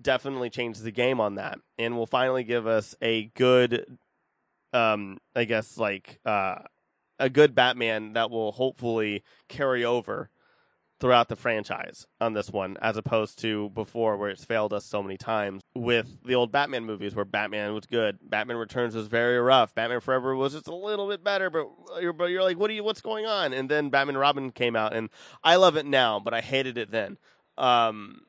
definitely 0.00 0.50
change 0.50 0.78
the 0.78 0.90
game 0.90 1.20
on 1.20 1.36
that, 1.36 1.58
and 1.78 1.96
will 1.96 2.06
finally 2.06 2.44
give 2.44 2.66
us 2.66 2.94
a 3.02 3.24
good, 3.34 3.98
um, 4.72 5.18
I 5.34 5.44
guess 5.44 5.78
like 5.78 6.20
uh, 6.24 6.56
a 7.18 7.30
good 7.30 7.54
Batman 7.54 8.14
that 8.14 8.30
will 8.30 8.52
hopefully 8.52 9.22
carry 9.48 9.84
over 9.84 10.30
throughout 11.00 11.28
the 11.28 11.36
franchise 11.36 12.06
on 12.20 12.34
this 12.34 12.50
one, 12.50 12.76
as 12.82 12.96
opposed 12.98 13.38
to 13.38 13.70
before 13.70 14.18
where 14.18 14.28
it's 14.28 14.44
failed 14.44 14.74
us 14.74 14.84
so 14.84 15.02
many 15.02 15.16
times 15.16 15.62
with 15.74 16.22
the 16.26 16.34
old 16.34 16.52
Batman 16.52 16.84
movies 16.84 17.14
where 17.14 17.24
Batman 17.24 17.72
was 17.72 17.86
good, 17.86 18.18
Batman 18.22 18.58
Returns 18.58 18.94
was 18.94 19.06
very 19.06 19.38
rough, 19.38 19.74
Batman 19.74 20.00
Forever 20.00 20.36
was 20.36 20.52
just 20.52 20.68
a 20.68 20.74
little 20.74 21.08
bit 21.08 21.24
better, 21.24 21.48
but 21.48 21.68
you're, 22.02 22.12
but 22.12 22.26
you're 22.26 22.42
like, 22.42 22.58
what 22.58 22.68
are 22.68 22.74
you, 22.74 22.84
what's 22.84 23.00
going 23.00 23.24
on? 23.24 23.54
And 23.54 23.68
then 23.68 23.88
Batman 23.88 24.18
Robin 24.18 24.52
came 24.52 24.76
out, 24.76 24.94
and 24.94 25.08
I 25.42 25.56
love 25.56 25.76
it 25.76 25.86
now, 25.86 26.20
but 26.20 26.34
I 26.34 26.42
hated 26.42 26.76
it 26.76 26.90
then. 26.90 27.16
Um, 27.56 28.20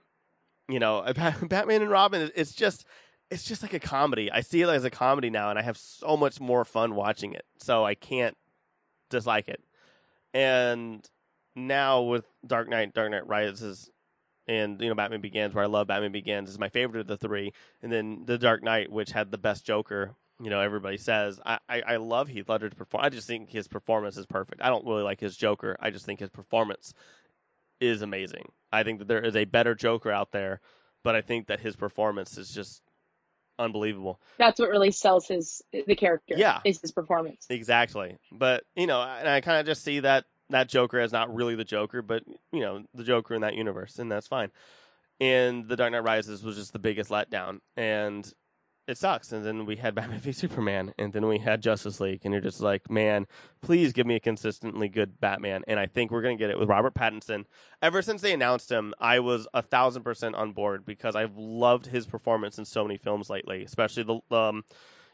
you 0.72 0.80
know, 0.80 1.04
Batman 1.44 1.82
and 1.82 1.92
Robin, 1.92 2.32
it's 2.36 2.54
just. 2.54 2.86
It's 3.30 3.46
just 3.46 3.62
like 3.62 3.74
a 3.74 3.80
comedy. 3.80 4.30
I 4.30 4.42
see 4.42 4.62
it 4.62 4.68
as 4.68 4.84
a 4.84 4.90
comedy 4.90 5.30
now, 5.30 5.50
and 5.50 5.58
I 5.58 5.62
have 5.62 5.78
so 5.78 6.18
much 6.18 6.42
more 6.42 6.66
fun 6.66 6.96
watching 6.96 7.32
it. 7.32 7.46
So 7.60 7.86
I 7.86 7.96
can't 7.96 8.36
dislike 9.10 9.48
it. 9.48 9.64
And 10.34 11.08
now 11.56 12.02
with 12.02 12.26
Dark 12.46 12.70
Knight, 12.70 12.94
Dark 12.94 13.12
Knight 13.12 13.28
Rises, 13.28 13.90
and 14.48 14.82
you 14.82 14.90
know 14.90 14.96
Batman 14.96 15.22
Begins, 15.22 15.54
where 15.54 15.64
I 15.64 15.68
love 15.68 15.88
Batman 15.88 16.12
Begins, 16.12 16.50
is 16.50 16.60
my 16.60 16.70
favorite 16.70 17.02
of 17.02 17.08
the 17.08 17.18
three, 17.18 17.54
and 17.82 17.92
then 17.92 18.24
the 18.26 18.38
Dark 18.38 18.64
Knight, 18.64 18.92
which 18.92 19.12
had 19.12 19.32
the 19.32 19.38
best 19.38 19.66
Joker. 19.66 20.16
You 20.42 20.50
know, 20.50 20.60
everybody 20.60 20.98
says 20.98 21.40
I, 21.46 21.60
I, 21.70 21.82
I 21.82 21.96
love 21.98 22.30
Heath 22.30 22.50
Ledger's 22.50 22.74
performance. 22.74 23.06
I 23.06 23.16
just 23.16 23.28
think 23.28 23.52
his 23.52 23.68
performance 23.68 24.18
is 24.18 24.26
perfect. 24.26 24.62
I 24.62 24.70
don't 24.70 24.86
really 24.86 25.04
like 25.04 25.20
his 25.20 25.38
Joker. 25.38 25.78
I 25.80 25.92
just 25.92 26.06
think 26.06 26.20
his 26.20 26.32
performance 26.32 26.94
is 27.82 28.02
amazing. 28.02 28.52
I 28.72 28.84
think 28.84 29.00
that 29.00 29.10
there 29.10 29.20
is 29.20 29.36
a 29.36 29.44
better 29.44 29.76
Joker 29.76 30.12
out 30.12 30.32
there, 30.32 30.62
but 31.04 31.16
I 31.16 31.22
think 31.22 31.48
that 31.48 31.60
his 31.60 31.76
performance 31.76 32.38
is 32.38 32.54
just 32.54 32.82
unbelievable. 33.60 34.22
That's 34.38 34.60
what 34.60 34.70
really 34.70 34.92
sells 34.92 35.28
his 35.28 35.62
the 35.74 35.96
character. 35.96 36.36
Yeah. 36.38 36.62
Is 36.64 36.80
his 36.80 36.92
performance. 36.92 37.46
Exactly. 37.50 38.18
But, 38.32 38.64
you 38.76 38.88
know, 38.88 39.02
and 39.02 39.28
I 39.28 39.42
kind 39.42 39.60
of 39.60 39.66
just 39.66 39.84
see 39.84 40.00
that 40.00 40.26
that 40.50 40.70
Joker 40.70 41.00
as 41.00 41.12
not 41.12 41.34
really 41.34 41.56
the 41.56 41.64
Joker, 41.64 42.02
but, 42.02 42.24
you 42.52 42.60
know, 42.60 42.84
the 42.94 43.04
Joker 43.04 43.34
in 43.34 43.42
that 43.42 43.56
universe, 43.56 44.00
and 44.00 44.12
that's 44.12 44.28
fine. 44.28 44.52
And 45.20 45.68
The 45.68 45.76
Dark 45.76 45.92
Knight 45.92 46.04
Rises 46.04 46.44
was 46.44 46.56
just 46.58 46.74
the 46.74 46.80
biggest 46.80 47.10
letdown. 47.10 47.60
And 47.78 48.32
it 48.88 48.98
sucks. 48.98 49.32
And 49.32 49.46
then 49.46 49.66
we 49.66 49.78
had 49.78 49.96
Batman 49.96 50.20
v 50.22 50.32
Superman, 50.32 50.94
and 50.98 51.14
then 51.14 51.28
we 51.28 51.40
had 51.40 51.62
Justice 51.62 52.00
League, 52.00 52.22
and 52.24 52.34
you're 52.34 52.42
just 52.42 52.62
like, 52.62 52.90
man, 52.90 53.28
please 53.62 53.94
give 53.94 54.06
me 54.08 54.16
a 54.16 54.20
consistently 54.20 54.90
good 54.90 55.20
Batman. 55.20 55.64
And 55.68 55.80
I 55.80 55.86
think 55.86 56.12
we're 56.12 56.22
going 56.22 56.38
to 56.38 56.42
get 56.42 56.50
it 56.50 56.60
with 56.60 56.70
Robert 56.70 56.94
Pattinson. 56.94 57.46
Ever 57.82 58.02
since 58.02 58.22
they 58.22 58.34
announced 58.34 58.72
him, 58.72 58.94
I 59.00 59.20
was 59.20 59.48
a 59.54 59.62
thousand 59.62 60.04
percent 60.04 60.36
on 60.36 60.52
board 60.52 60.86
because 60.86 61.16
I've 61.16 61.36
loved 61.38 61.88
his 61.88 62.06
performance 62.06 62.58
in 62.58 62.66
so 62.66 62.84
many 62.84 62.98
films 62.98 63.30
lately, 63.30 63.64
especially 63.64 64.04
the, 64.04 64.36
um, 64.36 64.64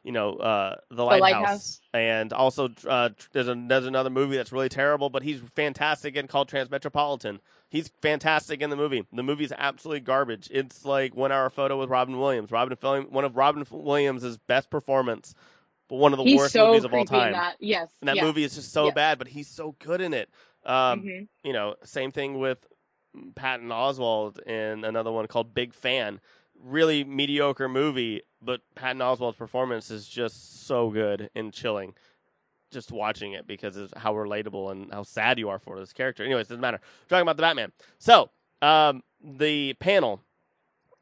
you 0.03 0.11
know, 0.11 0.36
uh, 0.38 0.76
the 0.89 1.03
Lighthouse, 1.03 1.22
Lighthouse. 1.22 1.82
and 1.93 2.34
also 2.34 2.70
uh, 2.88 3.09
there's, 3.34 3.47
a, 3.47 3.65
there's 3.68 3.86
another 3.86 4.09
movie 4.09 4.38
that's 4.38 4.51
really 4.51 4.70
terrible, 4.70 5.09
but 5.09 5.24
he's 5.24 5.41
fantastic 5.55 6.15
in 6.15 6.28
called 6.28 6.49
Transmetropolitan. 6.49 7.39
He's 7.70 7.89
fantastic 8.01 8.61
in 8.61 8.70
the 8.70 8.76
movie. 8.78 9.05
The 9.11 9.24
movie's 9.24 9.51
absolutely 9.57 9.99
garbage. 10.01 10.47
It's 10.51 10.86
like 10.86 11.15
one 11.15 11.32
hour 11.32 11.49
photo 11.49 11.78
with 11.80 11.89
Robin 11.89 12.18
Williams. 12.18 12.51
Robin 12.51 12.78
one 13.09 13.26
of 13.26 13.36
Robin 13.36 13.65
Williams' 13.70 14.38
best 14.38 14.70
performance, 14.70 15.36
but 15.89 15.97
one 15.97 16.13
of 16.13 16.18
the 16.18 16.24
He's 16.24 16.38
worst 16.38 16.53
so 16.53 16.68
movies 16.68 16.86
of 16.86 16.93
all 16.93 17.03
time. 17.05 17.34
that. 17.34 17.57
Yes. 17.59 17.89
And 18.01 18.07
that 18.07 18.15
yeah. 18.15 18.24
movie 18.24 18.43
is 18.43 18.55
just 18.55 18.72
so 18.72 18.86
Yeah. 18.86 18.91
bad, 18.93 19.18
but 19.18 19.28
he's 19.28 19.47
so 19.49 19.76
good 19.80 19.99
in 19.99 20.13
it. 20.13 20.30
Um, 20.65 21.01
Mhm. 21.03 21.28
You 21.43 21.53
know, 21.53 21.76
same 21.84 22.11
thing 22.11 22.39
with 22.39 22.65
Patton 23.36 23.70
Oswalt 23.70 24.39
in 24.43 24.86
another 24.86 25.11
one 25.11 25.28
called 25.28 25.53
Big 25.53 25.74
Fan. 25.74 26.22
Really 26.55 27.03
mediocre 27.03 27.68
movie, 27.70 28.22
but 28.41 28.61
Patton 28.76 28.99
Oswalt's 29.01 29.38
performance 29.38 29.91
is 29.91 30.07
just 30.07 30.65
so 30.65 30.89
good 30.89 31.30
and 31.36 31.53
chilling. 31.53 31.95
Just 32.72 32.91
watching 32.91 33.34
it 33.34 33.47
because 33.47 33.78
of 33.78 33.93
how 33.95 34.13
relatable 34.13 34.72
and 34.72 34.91
how 34.91 35.03
sad 35.03 35.39
you 35.39 35.49
are 35.49 35.59
for 35.59 35.80
this 35.80 35.93
character. 35.93 36.24
Anyways, 36.24 36.47
doesn't 36.47 36.61
matter. 36.61 36.80
talking 37.07 37.22
about 37.22 37.38
the 37.38 37.41
Batman. 37.41 37.72
So, 37.99 38.30
um, 38.61 39.03
the 39.24 39.74
panel 39.76 40.22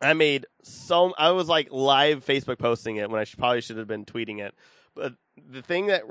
I 0.02 0.14
made 0.14 0.46
so 0.62 1.14
I 1.18 1.32
was 1.32 1.48
like 1.48 1.70
live 1.72 2.26
Facebook 2.26 2.60
posting 2.60 2.98
it 2.98 3.10
when 3.10 3.20
I 3.20 3.24
should, 3.24 3.40
probably 3.40 3.62
should 3.62 3.78
have 3.78 3.88
been 3.88 4.06
tweeting 4.06 4.40
it. 4.40 4.54
But 4.94 5.14
the 5.36 5.62
thing 5.62 5.88
that 5.88 6.04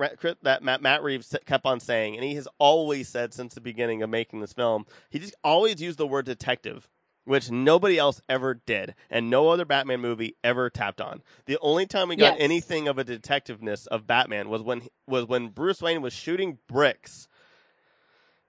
that 0.43 0.63
Matt, 0.63 0.83
Matt 0.83 1.03
Reeves 1.03 1.35
kept 1.47 1.65
on 1.65 1.81
saying, 1.81 2.17
and 2.17 2.25
he 2.25 2.35
has 2.35 2.49
always 2.59 3.09
said 3.09 3.33
since 3.33 3.55
the 3.55 3.61
beginning 3.61 4.03
of 4.03 4.11
making 4.11 4.41
this 4.41 4.53
film, 4.53 4.85
he 5.11 5.19
just 5.19 5.35
always 5.43 5.81
used 5.81 5.99
the 5.99 6.07
word 6.07 6.27
detective, 6.27 6.89
which 7.25 7.51
nobody 7.51 7.99
else 7.99 8.21
ever 8.29 8.55
did, 8.55 8.95
and 9.11 9.31
no 9.31 9.49
other 9.49 9.65
Batman 9.65 10.01
movie 10.01 10.37
ever 10.45 10.69
tapped 10.71 11.01
on. 11.01 11.23
The 11.47 11.59
only 11.61 11.87
time 11.87 12.09
we 12.09 12.17
got 12.17 12.35
Yes. 12.35 12.43
anything 12.43 12.87
of 12.89 12.99
a 12.99 13.05
detectiveness 13.05 13.87
of 13.89 14.07
Batman 14.07 14.49
was 14.49 14.63
when 14.63 14.83
was 15.07 15.25
when 15.27 15.49
Bruce 15.49 15.81
Wayne 15.83 16.03
was 16.03 16.13
shooting 16.13 16.59
bricks 16.69 17.29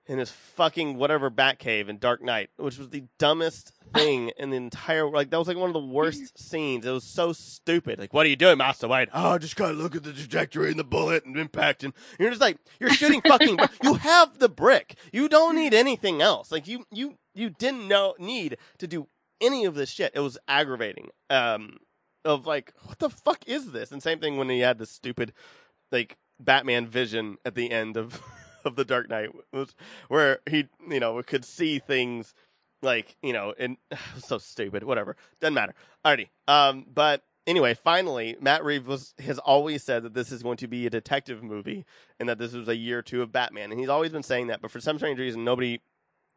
in 0.08 0.20
his 0.20 0.30
fucking 0.30 0.98
whatever 0.98 1.32
Batcave 1.32 1.90
in 1.90 1.98
Dark 1.98 2.22
Knight, 2.22 2.52
which 2.58 2.78
was 2.78 2.90
the 2.90 3.06
dumbest 3.18 3.72
thing 3.96 4.30
in 4.38 4.52
the 4.52 4.58
entire 4.58 5.10
like 5.10 5.32
that 5.32 5.40
was 5.40 5.48
like 5.48 5.58
one 5.58 5.70
of 5.70 5.74
the 5.74 5.80
worst 5.80 6.38
scenes. 6.38 6.86
It 6.86 6.92
was 6.92 7.04
so 7.04 7.34
stupid. 7.34 7.98
Like, 7.98 8.14
what 8.14 8.26
are 8.26 8.30
you 8.30 8.36
doing, 8.36 8.58
Master 8.58 8.88
Wayne? 8.88 9.08
Oh, 9.14 9.32
I 9.32 9.38
just 9.40 9.56
gotta 9.56 9.74
look 9.74 9.96
at 9.96 10.04
the 10.04 10.14
trajectory 10.14 10.70
and 10.70 10.78
the 10.80 10.84
bullet 10.84 11.26
and 11.26 11.38
impact, 11.38 11.84
and 11.84 11.94
you're 12.20 12.30
just 12.30 12.42
like 12.42 12.58
you're 12.80 12.92
shooting 12.94 13.22
fucking. 13.22 13.58
you 13.84 13.96
have 13.96 14.38
the 14.38 14.50
brick. 14.50 14.96
You 15.12 15.28
don't 15.28 15.56
need 15.56 15.74
anything 15.74 16.22
else. 16.22 16.52
Like 16.52 16.68
you 16.68 16.86
you 16.92 17.18
you 17.36 17.50
didn't 17.50 17.88
know 17.88 18.16
need 18.18 18.58
to 18.80 18.88
do 18.88 19.08
any 19.42 19.66
of 19.66 19.76
this 19.76 19.90
shit. 19.90 20.14
It 20.16 20.22
was 20.22 20.38
aggravating. 20.48 21.10
Um, 21.30 21.78
of 22.24 22.48
like 22.48 22.74
what 22.84 23.00
the 23.00 23.10
fuck 23.10 23.48
is 23.48 23.72
this? 23.72 23.92
And 23.92 24.02
same 24.02 24.20
thing 24.20 24.38
when 24.38 24.50
he 24.50 24.60
had 24.60 24.80
the 24.80 24.86
stupid 24.86 25.32
like 25.92 26.18
Batman 26.40 26.88
vision 26.88 27.38
at 27.46 27.56
the 27.56 27.72
end 27.72 27.98
of 27.98 28.22
of 28.66 28.76
the 28.76 28.84
Dark 28.84 29.10
Knight 29.10 29.30
where 30.08 30.40
he 30.50 30.68
you 30.90 31.00
know 31.00 31.22
could 31.24 31.46
see 31.46 31.80
things 31.80 32.34
like 32.82 33.16
you 33.22 33.32
know 33.32 33.54
and 33.58 33.78
so 34.18 34.38
stupid 34.38 34.84
whatever 34.84 35.16
doesn't 35.40 35.54
matter 35.54 35.74
alrighty 36.04 36.30
um 36.48 36.86
but 36.92 37.24
anyway 37.48 37.74
finally 37.74 38.36
Matt 38.42 38.64
Reeves 38.64 38.88
was, 38.88 39.14
has 39.20 39.40
always 39.40 39.84
said 39.84 40.04
that 40.04 40.14
this 40.14 40.32
is 40.32 40.44
going 40.44 40.58
to 40.58 40.68
be 40.68 40.86
a 40.86 40.90
detective 40.90 41.44
movie 41.44 41.86
and 42.20 42.28
that 42.28 42.38
this 42.38 42.54
was 42.54 42.68
a 42.68 42.76
year 42.76 43.00
or 43.00 43.02
two 43.02 43.22
of 43.22 43.32
Batman 43.32 43.72
and 43.72 43.80
he's 43.80 43.90
always 43.90 44.12
been 44.12 44.24
saying 44.24 44.48
that 44.48 44.62
but 44.62 44.72
for 44.72 44.82
some 44.82 44.98
strange 44.98 45.20
reason 45.20 45.44
nobody 45.44 45.80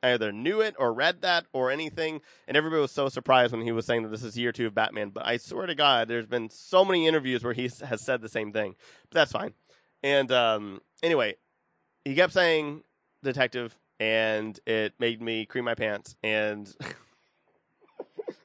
either 0.02 0.32
knew 0.32 0.60
it 0.60 0.74
or 0.78 0.92
read 0.92 1.22
that 1.22 1.46
or 1.52 1.70
anything 1.70 2.20
and 2.46 2.56
everybody 2.56 2.80
was 2.80 2.92
so 2.92 3.08
surprised 3.08 3.52
when 3.52 3.62
he 3.62 3.72
was 3.72 3.86
saying 3.86 4.02
that 4.02 4.10
this 4.10 4.22
is 4.22 4.38
year 4.38 4.52
two 4.52 4.66
of 4.66 4.74
Batman 4.74 5.10
but 5.10 5.26
I 5.26 5.36
swear 5.36 5.66
to 5.66 5.74
God 5.74 6.08
there's 6.08 6.26
been 6.26 6.50
so 6.50 6.84
many 6.84 7.06
interviews 7.06 7.44
where 7.44 7.54
he 7.54 7.70
has 7.84 8.00
said 8.00 8.20
the 8.20 8.28
same 8.28 8.52
thing 8.52 8.74
but 9.10 9.14
that's 9.16 9.32
fine 9.32 9.54
and 10.02 10.30
um 10.32 10.80
anyway 11.02 11.36
he 12.04 12.14
kept 12.14 12.32
saying 12.32 12.82
detective 13.22 13.76
and 14.00 14.58
it 14.66 14.94
made 14.98 15.20
me 15.20 15.44
cream 15.46 15.64
my 15.64 15.74
pants 15.74 16.16
and 16.22 16.74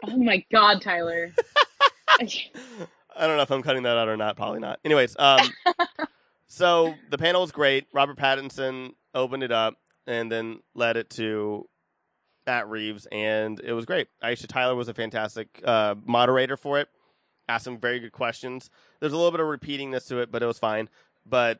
Oh 0.06 0.18
my 0.18 0.44
God, 0.52 0.82
Tyler. 0.82 1.32
I 2.20 3.28
don't 3.28 3.38
know 3.38 3.44
if 3.44 3.52
I'm 3.52 3.62
cutting 3.62 3.84
that 3.84 3.98
out 3.98 4.08
or 4.08 4.18
not. 4.18 4.36
Probably 4.36 4.60
not. 4.60 4.80
Anyways, 4.84 5.16
um, 5.18 5.40
so 6.48 6.94
the 7.10 7.18
panel 7.18 7.42
was 7.42 7.52
great. 7.52 7.88
Robert 7.94 8.18
Pattinson 8.18 8.94
opened 9.14 9.44
it 9.44 9.52
up 9.52 9.76
and 10.08 10.32
then 10.32 10.60
led 10.76 10.98
it 10.98 11.10
to 11.12 11.68
Matt 12.46 12.70
Reeves, 12.70 13.08
and 13.12 13.60
it 13.60 13.74
was 13.74 13.86
great. 13.86 14.08
Aisha 14.24 14.48
Tyler 14.48 14.76
was 14.76 14.90
a 14.90 14.94
fantastic 14.94 15.62
uh, 15.64 15.96
moderator 16.06 16.58
for 16.58 16.80
it. 16.80 16.90
Asked 17.48 17.66
some 17.66 17.78
very 17.78 18.00
good 18.00 18.12
questions. 18.12 18.70
There's 19.00 19.14
a 19.14 19.18
little 19.18 19.32
bit 19.32 19.40
of 19.40 19.48
repeatingness 19.48 20.08
to 20.08 20.20
it, 20.20 20.32
but 20.32 20.42
it 20.44 20.46
was 20.46 20.60
fine. 20.60 20.90
But 21.26 21.60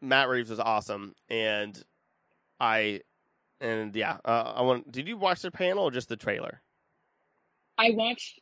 Matt 0.00 0.28
Reeves 0.28 0.50
was 0.50 0.60
awesome, 0.60 1.14
and 1.28 1.82
I 2.60 3.00
and 3.60 3.94
yeah, 3.94 4.18
uh, 4.24 4.52
I 4.56 4.62
want. 4.62 4.90
Did 4.90 5.08
you 5.08 5.16
watch 5.16 5.42
the 5.42 5.50
panel 5.50 5.84
or 5.84 5.90
just 5.90 6.08
the 6.08 6.16
trailer? 6.16 6.60
I 7.78 7.90
watched 7.90 8.40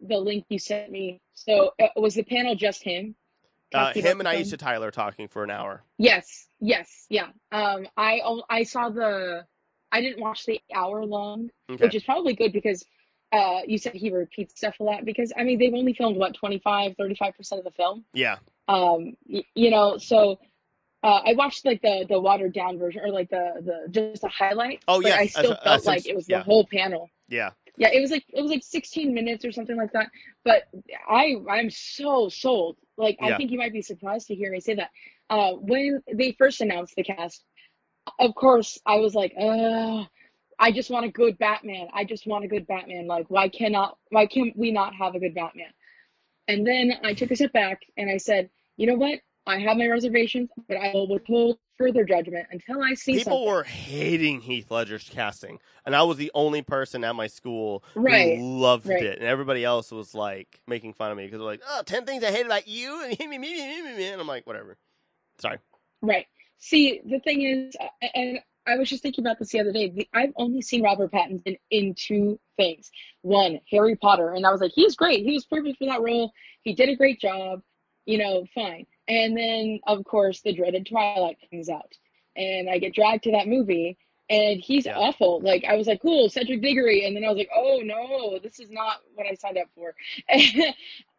the 0.00 0.18
link 0.18 0.44
you 0.48 0.58
sent 0.58 0.90
me. 0.90 1.20
So 1.34 1.72
uh, 1.80 1.88
was 1.96 2.14
the 2.14 2.22
panel 2.22 2.54
just 2.54 2.82
him? 2.82 3.14
Uh, 3.72 3.92
him 3.92 4.20
and 4.20 4.26
the? 4.26 4.32
Aisha 4.32 4.56
Tyler 4.58 4.90
talking 4.90 5.28
for 5.28 5.44
an 5.44 5.50
hour. 5.50 5.82
Yes, 5.98 6.46
yes, 6.60 7.06
yeah. 7.08 7.28
Um, 7.52 7.86
I 7.96 8.20
I 8.48 8.62
saw 8.64 8.88
the. 8.88 9.46
I 9.92 10.00
didn't 10.00 10.20
watch 10.20 10.46
the 10.46 10.60
hour 10.74 11.04
long, 11.04 11.50
Okay. 11.68 11.84
which 11.84 11.94
is 11.96 12.04
probably 12.04 12.34
good 12.34 12.52
because 12.52 12.84
uh, 13.32 13.60
you 13.66 13.76
said 13.78 13.92
he 13.94 14.10
repeats 14.10 14.56
stuff 14.56 14.78
a 14.80 14.84
lot 14.84 15.04
because 15.04 15.32
I 15.36 15.42
mean 15.44 15.58
they've 15.58 15.74
only 15.74 15.92
filmed 15.94 16.16
what 16.16 16.34
25, 16.34 16.96
35 16.96 17.36
percent 17.36 17.58
of 17.60 17.64
the 17.64 17.70
film. 17.72 18.04
Yeah. 18.12 18.36
Um, 18.68 19.16
y- 19.26 19.44
you 19.54 19.70
know, 19.70 19.98
so 19.98 20.38
uh, 21.02 21.20
I 21.24 21.32
watched 21.34 21.64
like 21.64 21.82
the 21.82 22.06
the 22.08 22.20
watered 22.20 22.52
down 22.52 22.78
version 22.78 23.02
or 23.04 23.10
like 23.10 23.30
the 23.30 23.84
the 23.92 24.10
just 24.10 24.24
a 24.24 24.28
highlight. 24.28 24.82
Oh, 24.86 25.00
but 25.00 25.08
yes, 25.08 25.18
I 25.18 25.26
still 25.26 25.56
felt 25.62 25.86
like 25.86 26.06
it 26.06 26.14
was 26.14 26.28
yeah. 26.28 26.38
the 26.38 26.44
whole 26.44 26.66
panel. 26.66 27.08
Yeah. 27.28 27.50
Yeah, 27.76 27.88
it 27.92 28.00
was 28.00 28.10
like 28.10 28.24
it 28.28 28.42
was 28.42 28.50
like 28.50 28.62
16 28.62 29.14
minutes 29.14 29.44
or 29.44 29.52
something 29.52 29.76
like 29.76 29.92
that. 29.92 30.10
But 30.44 30.68
I 31.08 31.36
I'm 31.48 31.70
so 31.70 32.28
sold. 32.28 32.76
Like 33.00 33.18
Yeah. 33.20 33.34
I 33.34 33.36
think 33.36 33.50
you 33.50 33.58
might 33.58 33.72
be 33.72 33.82
surprised 33.82 34.28
to 34.28 34.34
hear 34.34 34.52
me 34.52 34.60
say 34.60 34.74
that. 34.74 34.90
Uh, 35.28 35.52
when 35.54 36.02
they 36.12 36.32
first 36.38 36.60
announced 36.60 36.94
the 36.96 37.04
cast, 37.04 37.44
of 38.18 38.34
course 38.34 38.78
I 38.86 38.96
was 38.96 39.14
like, 39.14 39.32
uh, 39.38 40.04
I 40.58 40.72
just 40.72 40.90
want 40.90 41.06
a 41.06 41.10
good 41.10 41.38
Batman. 41.38 41.88
I 41.94 42.04
just 42.04 42.26
want 42.26 42.44
a 42.44 42.48
good 42.48 42.66
Batman. 42.66 43.06
Like 43.06 43.26
why 43.30 43.48
cannot 43.48 43.96
why 44.10 44.26
can't 44.26 44.56
we 44.56 44.70
not 44.70 44.94
have 44.94 45.14
a 45.14 45.20
good 45.20 45.34
Batman? 45.34 45.72
And 46.48 46.66
then 46.66 46.92
I 47.04 47.14
took 47.14 47.30
a 47.30 47.36
step 47.36 47.52
back 47.52 47.80
and 47.96 48.10
I 48.10 48.18
said, 48.18 48.50
you 48.76 48.86
know 48.86 48.96
what? 48.96 49.20
I 49.46 49.58
have 49.58 49.76
my 49.76 49.86
reservations, 49.86 50.50
but 50.68 50.76
I 50.76 50.92
will 50.92 51.08
withhold 51.08 51.58
further 51.78 52.04
judgment 52.04 52.46
until 52.50 52.82
I 52.82 52.94
see 52.94 53.14
People 53.14 53.32
something. 53.38 53.46
were 53.48 53.62
hating 53.64 54.42
Heath 54.42 54.70
Ledger's 54.70 55.08
casting, 55.08 55.58
and 55.86 55.96
I 55.96 56.02
was 56.02 56.18
the 56.18 56.30
only 56.34 56.62
person 56.62 57.02
at 57.04 57.14
my 57.16 57.26
school 57.26 57.82
Right, 57.94 58.36
who 58.38 58.60
loved 58.60 58.86
right. 58.86 59.02
it, 59.02 59.18
and 59.18 59.26
everybody 59.26 59.64
else 59.64 59.90
was 59.90 60.14
like 60.14 60.60
making 60.66 60.92
fun 60.94 61.10
of 61.10 61.16
me 61.16 61.24
because 61.24 61.38
they're 61.38 61.46
like, 61.46 61.62
"Oh, 61.66 61.82
10 61.84 62.04
things 62.04 62.22
I 62.22 62.30
hate 62.30 62.46
about 62.46 62.68
you," 62.68 63.02
and 63.04 63.18
me, 63.18 63.26
me, 63.26 63.38
me, 63.38 63.82
me, 63.82 63.96
me, 63.96 64.08
and 64.08 64.20
I'm 64.20 64.26
like, 64.28 64.46
"Whatever." 64.46 64.76
Sorry. 65.38 65.58
Right. 66.02 66.26
See, 66.58 67.00
the 67.04 67.18
thing 67.20 67.42
is, 67.42 67.76
uh, 67.80 68.06
and 68.14 68.40
I 68.66 68.76
was 68.76 68.90
just 68.90 69.02
thinking 69.02 69.24
about 69.24 69.38
this 69.38 69.50
the 69.50 69.60
other 69.60 69.72
day. 69.72 69.88
The, 69.88 70.08
I've 70.12 70.32
only 70.36 70.60
seen 70.60 70.82
Robert 70.82 71.10
Pattinson 71.10 71.58
in 71.70 71.94
two 71.94 72.38
things. 72.58 72.90
One, 73.22 73.60
Harry 73.70 73.96
Potter, 73.96 74.34
and 74.34 74.44
I 74.46 74.50
was 74.50 74.60
like, 74.60 74.72
he's 74.74 74.96
great. 74.96 75.24
He 75.24 75.32
was 75.32 75.46
perfect 75.46 75.78
for 75.78 75.86
that 75.86 76.02
role. 76.02 76.32
He 76.62 76.74
did 76.74 76.90
a 76.90 76.96
great 76.96 77.20
job. 77.20 77.62
You 78.06 78.18
know, 78.18 78.44
fine. 78.54 78.86
And 79.08 79.36
then, 79.36 79.80
of 79.86 80.04
course, 80.04 80.40
the 80.42 80.52
dreaded 80.52 80.86
Twilight 80.86 81.38
comes 81.50 81.68
out, 81.68 81.92
and 82.36 82.68
I 82.70 82.78
get 82.78 82.94
dragged 82.94 83.24
to 83.24 83.32
that 83.32 83.48
movie, 83.48 83.96
and 84.28 84.60
he's 84.60 84.86
Yeah. 84.86 84.96
awful. 84.96 85.40
Like 85.40 85.64
I 85.64 85.74
was 85.76 85.86
like, 85.86 86.00
cool, 86.02 86.28
Cedric 86.28 86.62
Diggory, 86.62 87.04
and 87.06 87.16
then 87.16 87.24
I 87.24 87.28
was 87.28 87.38
like, 87.38 87.50
oh 87.54 87.80
no, 87.82 88.38
this 88.38 88.60
is 88.60 88.70
not 88.70 88.98
what 89.14 89.26
I 89.26 89.34
signed 89.34 89.58
up 89.58 89.68
for. 89.74 89.94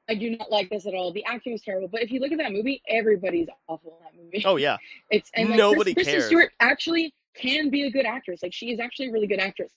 I 0.10 0.16
do 0.16 0.32
not 0.38 0.52
like 0.52 0.70
this 0.70 0.86
at 0.88 0.94
all. 0.94 1.12
The 1.14 1.24
acting 1.26 1.54
was 1.54 1.62
terrible. 1.62 1.88
But 1.88 2.02
if 2.04 2.12
you 2.12 2.20
look 2.20 2.32
at 2.32 2.38
that 2.40 2.52
movie, 2.52 2.82
everybody's 2.88 3.48
awful 3.68 3.98
in 4.00 4.04
that 4.06 4.24
movie. 4.24 4.46
Oh 4.46 4.58
yeah, 4.58 4.78
It's 5.10 5.32
and 5.36 5.50
like 5.50 5.58
Nobody 5.58 5.94
Chris, 5.94 5.94
Kristen 5.94 6.22
cares. 6.22 6.24
Stewart 6.24 6.52
actually 6.60 7.14
can 7.36 7.70
be 7.70 7.84
a 7.84 7.92
good 7.92 8.06
actress. 8.06 8.42
Like 8.44 8.54
she 8.54 8.72
is 8.72 8.80
actually 8.80 9.08
a 9.10 9.12
really 9.12 9.28
good 9.28 9.40
actress. 9.40 9.74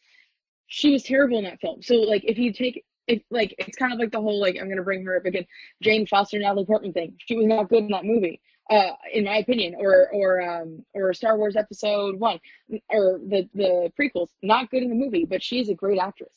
She 0.66 0.90
was 0.90 1.02
terrible 1.02 1.38
in 1.38 1.44
that 1.44 1.60
film. 1.60 1.82
So 1.82 1.94
like 1.96 2.24
if 2.24 2.38
you 2.38 2.52
take 2.52 2.84
it 3.06 3.24
like 3.30 3.54
it's 3.58 3.76
kind 3.76 3.92
of 3.92 3.98
like 3.98 4.12
the 4.12 4.20
whole 4.20 4.40
like 4.40 4.56
I'm 4.60 4.68
gonna 4.68 4.82
bring 4.82 5.04
her 5.04 5.16
up 5.16 5.26
again, 5.26 5.46
Jane 5.82 6.06
Foster 6.06 6.38
Natalie 6.38 6.64
Portman 6.64 6.92
thing. 6.92 7.14
She 7.18 7.36
was 7.36 7.46
not 7.46 7.68
good 7.68 7.84
in 7.84 7.88
that 7.88 8.04
movie, 8.04 8.40
uh, 8.70 8.92
in 9.12 9.24
my 9.24 9.36
opinion. 9.38 9.74
Or 9.78 10.08
or 10.12 10.42
um 10.42 10.84
or 10.94 11.12
Star 11.14 11.36
Wars 11.36 11.56
Episode 11.56 12.18
One 12.18 12.38
or 12.90 13.20
the 13.26 13.48
the 13.54 13.92
prequels, 13.98 14.28
not 14.42 14.70
good 14.70 14.82
in 14.82 14.88
the 14.88 14.94
movie, 14.94 15.24
but 15.24 15.42
she's 15.42 15.68
a 15.68 15.74
great 15.74 15.98
actress. 15.98 16.32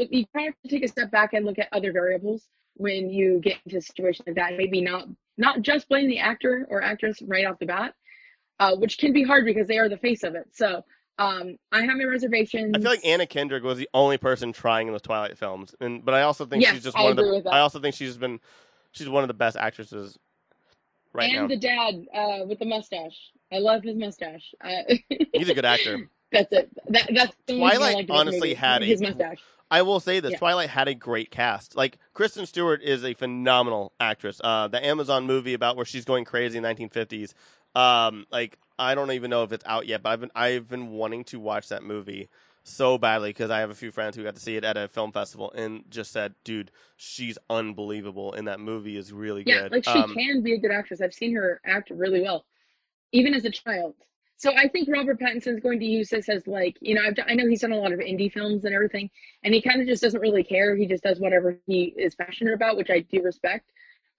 So 0.00 0.06
you 0.10 0.24
kind 0.34 0.48
of 0.48 0.54
have 0.54 0.62
to 0.62 0.68
take 0.68 0.84
a 0.84 0.88
step 0.88 1.10
back 1.10 1.32
and 1.32 1.44
look 1.44 1.58
at 1.58 1.68
other 1.72 1.92
variables 1.92 2.48
when 2.74 3.10
you 3.10 3.40
get 3.40 3.58
into 3.64 3.78
a 3.78 3.82
situation 3.82 4.24
like 4.26 4.36
that. 4.36 4.56
Maybe 4.56 4.80
not 4.80 5.06
not 5.36 5.62
just 5.62 5.88
blame 5.88 6.08
the 6.08 6.18
actor 6.18 6.66
or 6.70 6.82
actress 6.82 7.20
right 7.22 7.46
off 7.46 7.58
the 7.58 7.66
bat, 7.66 7.94
uh, 8.60 8.76
which 8.76 8.98
can 8.98 9.12
be 9.12 9.22
hard 9.24 9.44
because 9.44 9.66
they 9.66 9.78
are 9.78 9.88
the 9.88 9.96
face 9.96 10.22
of 10.22 10.34
it. 10.34 10.48
So 10.52 10.84
um, 11.18 11.56
I 11.70 11.82
have 11.84 11.96
my 11.96 12.04
reservations. 12.04 12.72
I 12.74 12.78
feel 12.80 12.90
like 12.90 13.04
Anna 13.04 13.26
Kendrick 13.26 13.62
was 13.62 13.78
the 13.78 13.88
only 13.94 14.18
person 14.18 14.52
trying 14.52 14.86
in 14.88 14.94
the 14.94 15.00
Twilight 15.00 15.38
films, 15.38 15.74
and 15.80 16.04
but 16.04 16.14
I 16.14 16.22
also 16.22 16.46
think 16.46 16.62
Yes, 16.62 16.74
she's 16.74 16.84
just 16.84 16.96
I 16.96 17.02
one 17.02 17.12
of 17.12 17.16
the. 17.44 17.50
I 17.50 17.60
also 17.60 17.80
think 17.80 17.94
she's 17.94 18.16
been, 18.16 18.40
she's 18.92 19.08
one 19.08 19.22
of 19.24 19.28
the 19.28 19.34
best 19.34 19.56
actresses 19.56 20.18
right 21.12 21.30
now. 21.32 21.40
and 21.40 21.48
now. 21.48 21.54
the 21.54 21.60
dad 21.60 22.06
uh, 22.14 22.46
with 22.46 22.58
the 22.58 22.66
mustache. 22.66 23.16
I 23.52 23.58
love 23.58 23.82
his 23.82 23.96
mustache. 23.96 24.54
Uh, 24.62 24.94
He's 25.34 25.50
a 25.50 25.54
good 25.54 25.66
actor. 25.66 26.08
that's 26.32 26.50
it. 26.52 26.70
That, 26.88 27.10
that's 27.14 27.36
the 27.46 27.54
only 27.60 27.70
thing 27.70 27.82
I 27.82 28.02
Twilight 28.04 28.10
honestly 28.10 28.54
had 28.54 28.82
a- 28.82 28.86
his 28.86 29.02
mustache. 29.02 29.38
I 29.70 29.82
will 29.82 30.00
say 30.00 30.20
this: 30.20 30.32
Yeah. 30.32 30.38
Twilight 30.38 30.70
had 30.70 30.88
a 30.88 30.94
great 30.94 31.30
cast. 31.30 31.76
Like 31.76 31.98
Kristen 32.14 32.46
Stewart 32.46 32.82
is 32.82 33.04
a 33.04 33.14
phenomenal 33.14 33.92
actress. 34.00 34.40
Uh, 34.42 34.68
the 34.68 34.84
Amazon 34.84 35.26
movie 35.26 35.54
about 35.54 35.76
where 35.76 35.84
she's 35.86 36.04
going 36.04 36.24
crazy 36.24 36.56
in 36.58 36.62
the 36.62 36.68
1950s. 36.74 37.32
Um, 37.74 38.26
like 38.30 38.58
I 38.82 38.94
don't 38.94 39.10
even 39.12 39.30
know 39.30 39.42
if 39.44 39.52
it's 39.52 39.64
out 39.66 39.86
yet, 39.86 40.02
but 40.02 40.10
I've 40.10 40.20
been 40.20 40.30
I've 40.34 40.68
been 40.68 40.90
wanting 40.90 41.24
to 41.24 41.40
watch 41.40 41.68
that 41.68 41.82
movie 41.82 42.28
so 42.64 42.98
badly 42.98 43.30
because 43.30 43.50
I 43.50 43.60
have 43.60 43.70
a 43.70 43.74
few 43.74 43.90
friends 43.90 44.16
who 44.16 44.22
got 44.22 44.34
to 44.36 44.40
see 44.40 44.56
it 44.56 44.64
at 44.64 44.76
a 44.76 44.88
film 44.88 45.12
festival 45.12 45.52
and 45.52 45.84
just 45.90 46.12
said, 46.12 46.34
"Dude, 46.44 46.70
she's 46.96 47.38
unbelievable," 47.50 48.32
and 48.32 48.46
that 48.48 48.60
movie 48.60 48.96
is 48.96 49.12
really 49.12 49.44
Yeah, 49.44 49.62
good. 49.62 49.72
like 49.72 49.84
she 49.84 50.04
Um, 50.04 50.20
can 50.24 50.42
be 50.42 50.52
a 50.54 50.58
good 50.58 50.70
actress. 50.70 51.00
I've 51.00 51.14
seen 51.14 51.34
her 51.34 51.60
act 51.64 51.90
really 51.90 52.20
well, 52.22 52.46
even 53.12 53.34
as 53.34 53.44
a 53.44 53.50
child. 53.50 53.96
So 54.38 54.52
I 54.56 54.68
think 54.68 54.88
Robert 54.90 55.20
Pattinson's 55.20 55.60
going 55.62 55.80
to 55.80 55.86
use 55.86 56.10
this 56.10 56.28
as 56.28 56.46
like, 56.46 56.78
you 56.80 56.94
know, 56.94 57.02
I've, 57.02 57.14
I 57.26 57.34
know 57.34 57.48
he's 57.48 57.62
done 57.62 57.72
a 57.72 57.78
lot 57.78 57.92
of 57.92 58.00
indie 58.00 58.32
films 58.32 58.64
and 58.64 58.74
everything, 58.74 59.10
and 59.44 59.54
he 59.54 59.62
kind 59.62 59.80
of 59.82 59.88
just 59.88 60.02
doesn't 60.02 60.20
really 60.20 60.44
care. 60.44 60.76
He 60.76 60.86
just 60.86 61.04
does 61.04 61.20
whatever 61.20 61.58
he 61.66 61.94
is 61.96 62.14
passionate 62.16 62.54
about, 62.54 62.76
which 62.76 62.90
I 62.90 63.00
do 63.00 63.22
respect. 63.22 63.70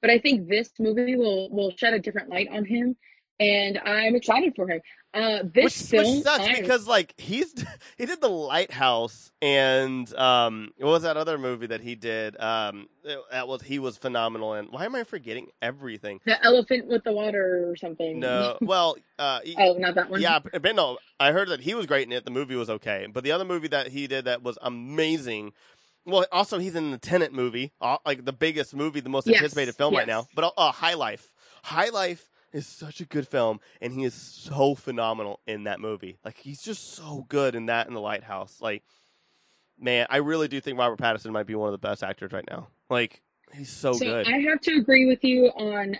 but 0.01 0.11
I 0.11 0.19
think 0.19 0.49
this 0.49 0.71
movie 0.79 1.15
will 1.17 1.49
will 1.51 1.71
shed 1.77 1.93
a 1.95 1.99
different 1.99 2.29
light 2.29 2.49
on 2.51 2.65
him, 2.65 2.97
and 3.43 3.79
I'm 3.85 4.15
excited 4.15 4.53
for 4.55 4.67
him. 4.67 4.79
Uh, 5.13 5.43
this 5.53 5.63
which, 5.65 5.73
film, 5.75 6.15
which 6.15 6.23
sucks 6.23 6.47
I'm- 6.47 6.59
because 6.59 6.87
like 6.87 7.13
he's 7.19 7.53
he 7.97 8.05
did 8.07 8.19
the 8.19 8.29
lighthouse 8.29 9.31
and 9.43 10.11
um 10.15 10.71
what 10.77 10.89
was 10.89 11.03
that 11.03 11.17
other 11.17 11.37
movie 11.37 11.67
that 11.67 11.81
he 11.81 11.93
did 11.93 12.39
um 12.41 12.87
that 13.31 13.47
was 13.47 13.61
he 13.61 13.77
was 13.77 13.95
phenomenal 13.95 14.55
in 14.55 14.65
why 14.67 14.85
am 14.85 14.95
i 14.95 15.03
forgetting 15.03 15.49
everything 15.61 16.19
the 16.25 16.43
elephant 16.43 16.87
with 16.87 17.03
the 17.03 17.11
water 17.11 17.69
or 17.69 17.75
something. 17.75 18.19
no 18.19 18.57
well 18.61 18.95
uh 19.19 19.39
oh, 19.59 19.73
not 19.77 19.93
that 19.93 20.09
one. 20.09 20.19
yeah 20.19 20.39
but 20.39 20.75
no 20.75 20.97
i 21.19 21.31
heard 21.31 21.49
that 21.49 21.59
he 21.59 21.75
was 21.75 21.85
great 21.85 22.07
in 22.07 22.11
it 22.11 22.25
the 22.25 22.31
movie 22.31 22.55
was 22.55 22.69
okay 22.69 23.05
but 23.13 23.23
the 23.23 23.31
other 23.31 23.45
movie 23.45 23.67
that 23.67 23.89
he 23.89 24.07
did 24.07 24.25
that 24.25 24.41
was 24.41 24.57
amazing 24.63 25.53
well 26.05 26.25
also 26.31 26.57
he's 26.57 26.75
in 26.75 26.89
the 26.89 26.97
Tenet 26.97 27.31
movie 27.33 27.71
uh, 27.81 27.97
like 28.03 28.25
the 28.25 28.33
biggest 28.33 28.75
movie 28.75 28.99
the 28.99 29.09
most 29.09 29.27
Yes, 29.27 29.37
anticipated 29.37 29.75
film 29.75 29.93
right 29.93 30.07
now 30.07 30.27
but 30.33 30.53
uh, 30.57 30.71
high 30.71 30.95
life 30.95 31.29
high 31.63 31.89
life 31.89 32.29
is 32.53 32.67
such 32.67 33.01
a 33.01 33.05
good 33.05 33.27
film 33.27 33.59
and 33.81 33.93
he 33.93 34.03
is 34.03 34.13
so 34.13 34.75
phenomenal 34.75 35.39
in 35.47 35.63
that 35.63 35.79
movie 35.79 36.17
like 36.23 36.37
he's 36.37 36.61
just 36.61 36.93
so 36.93 37.25
good 37.27 37.55
in 37.55 37.65
that 37.65 37.87
in 37.87 37.93
the 37.93 38.01
lighthouse 38.01 38.59
like 38.61 38.83
man 39.79 40.05
i 40.09 40.17
really 40.17 40.47
do 40.47 40.61
think 40.61 40.77
robert 40.77 40.99
pattinson 40.99 41.31
might 41.31 41.47
be 41.47 41.55
one 41.55 41.67
of 41.67 41.71
the 41.73 41.77
best 41.87 42.03
actors 42.03 42.31
right 42.31 42.45
now 42.49 42.67
like 42.89 43.21
he's 43.53 43.69
so, 43.69 43.93
so 43.93 44.05
good 44.05 44.27
I 44.27 44.39
have 44.39 44.59
to 44.61 44.75
agree 44.75 45.05
with 45.05 45.23
you 45.23 45.47
on. 45.47 45.97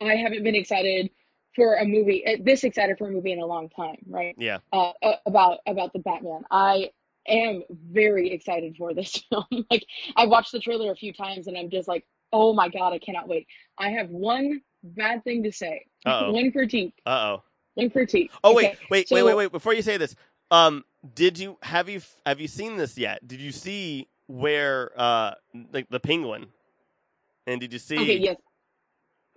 I 0.00 0.16
haven't 0.16 0.42
been 0.42 0.54
excited 0.54 1.10
for 1.54 1.76
a 1.76 1.84
movie 1.84 2.24
eh, 2.26 2.36
this 2.42 2.64
excited 2.64 2.98
for 2.98 3.08
a 3.08 3.10
movie 3.10 3.32
in 3.32 3.40
a 3.40 3.46
long 3.46 3.68
time, 3.68 3.96
right? 4.08 4.34
yeah 4.38 4.58
Uh, 4.72 4.92
uh, 5.02 5.16
about 5.26 5.58
about 5.66 5.92
the 5.92 6.00
Batman. 6.00 6.42
I 6.50 6.90
am 7.26 7.62
very 7.70 8.32
excited 8.32 8.76
for 8.76 8.92
this 8.92 9.16
film. 9.30 9.66
like 9.70 9.86
I 10.16 10.26
watched 10.26 10.52
the 10.52 10.60
trailer 10.60 10.90
a 10.92 10.96
few 10.96 11.12
times 11.12 11.46
and 11.46 11.56
I'm 11.56 11.70
just 11.70 11.88
like, 11.88 12.04
oh 12.32 12.52
my 12.52 12.68
god, 12.68 12.92
I 12.92 12.98
cannot 12.98 13.28
wait. 13.28 13.46
I 13.78 13.90
have 13.90 14.08
one 14.10 14.60
bad 14.82 15.24
thing 15.24 15.44
to 15.44 15.52
say. 15.52 15.86
Uh-oh. 16.04 16.32
one 16.32 16.52
critique. 16.52 16.94
uh-oh 17.06 17.42
One 17.74 17.90
critique. 17.90 18.30
Oh 18.42 18.54
wait, 18.54 18.66
Okay, 18.66 18.78
wait, 18.90 19.08
so- 19.08 19.14
wait, 19.16 19.22
wait, 19.22 19.34
wait! 19.34 19.52
Before 19.52 19.72
you 19.74 19.82
say 19.82 19.96
this, 19.96 20.14
um, 20.50 20.84
did 21.14 21.38
you 21.38 21.58
have 21.62 21.88
you 21.88 22.00
have 22.26 22.40
you 22.40 22.48
seen 22.48 22.76
this 22.76 22.96
yet? 22.98 23.26
Did 23.26 23.40
you 23.40 23.52
see 23.52 24.08
where 24.26 24.90
uh 24.96 25.34
like 25.72 25.88
the 25.90 26.00
penguin, 26.00 26.46
and 27.46 27.60
did 27.60 27.72
you 27.72 27.78
see 27.78 27.98
Okay, 27.98 28.16
yes, 28.18 28.36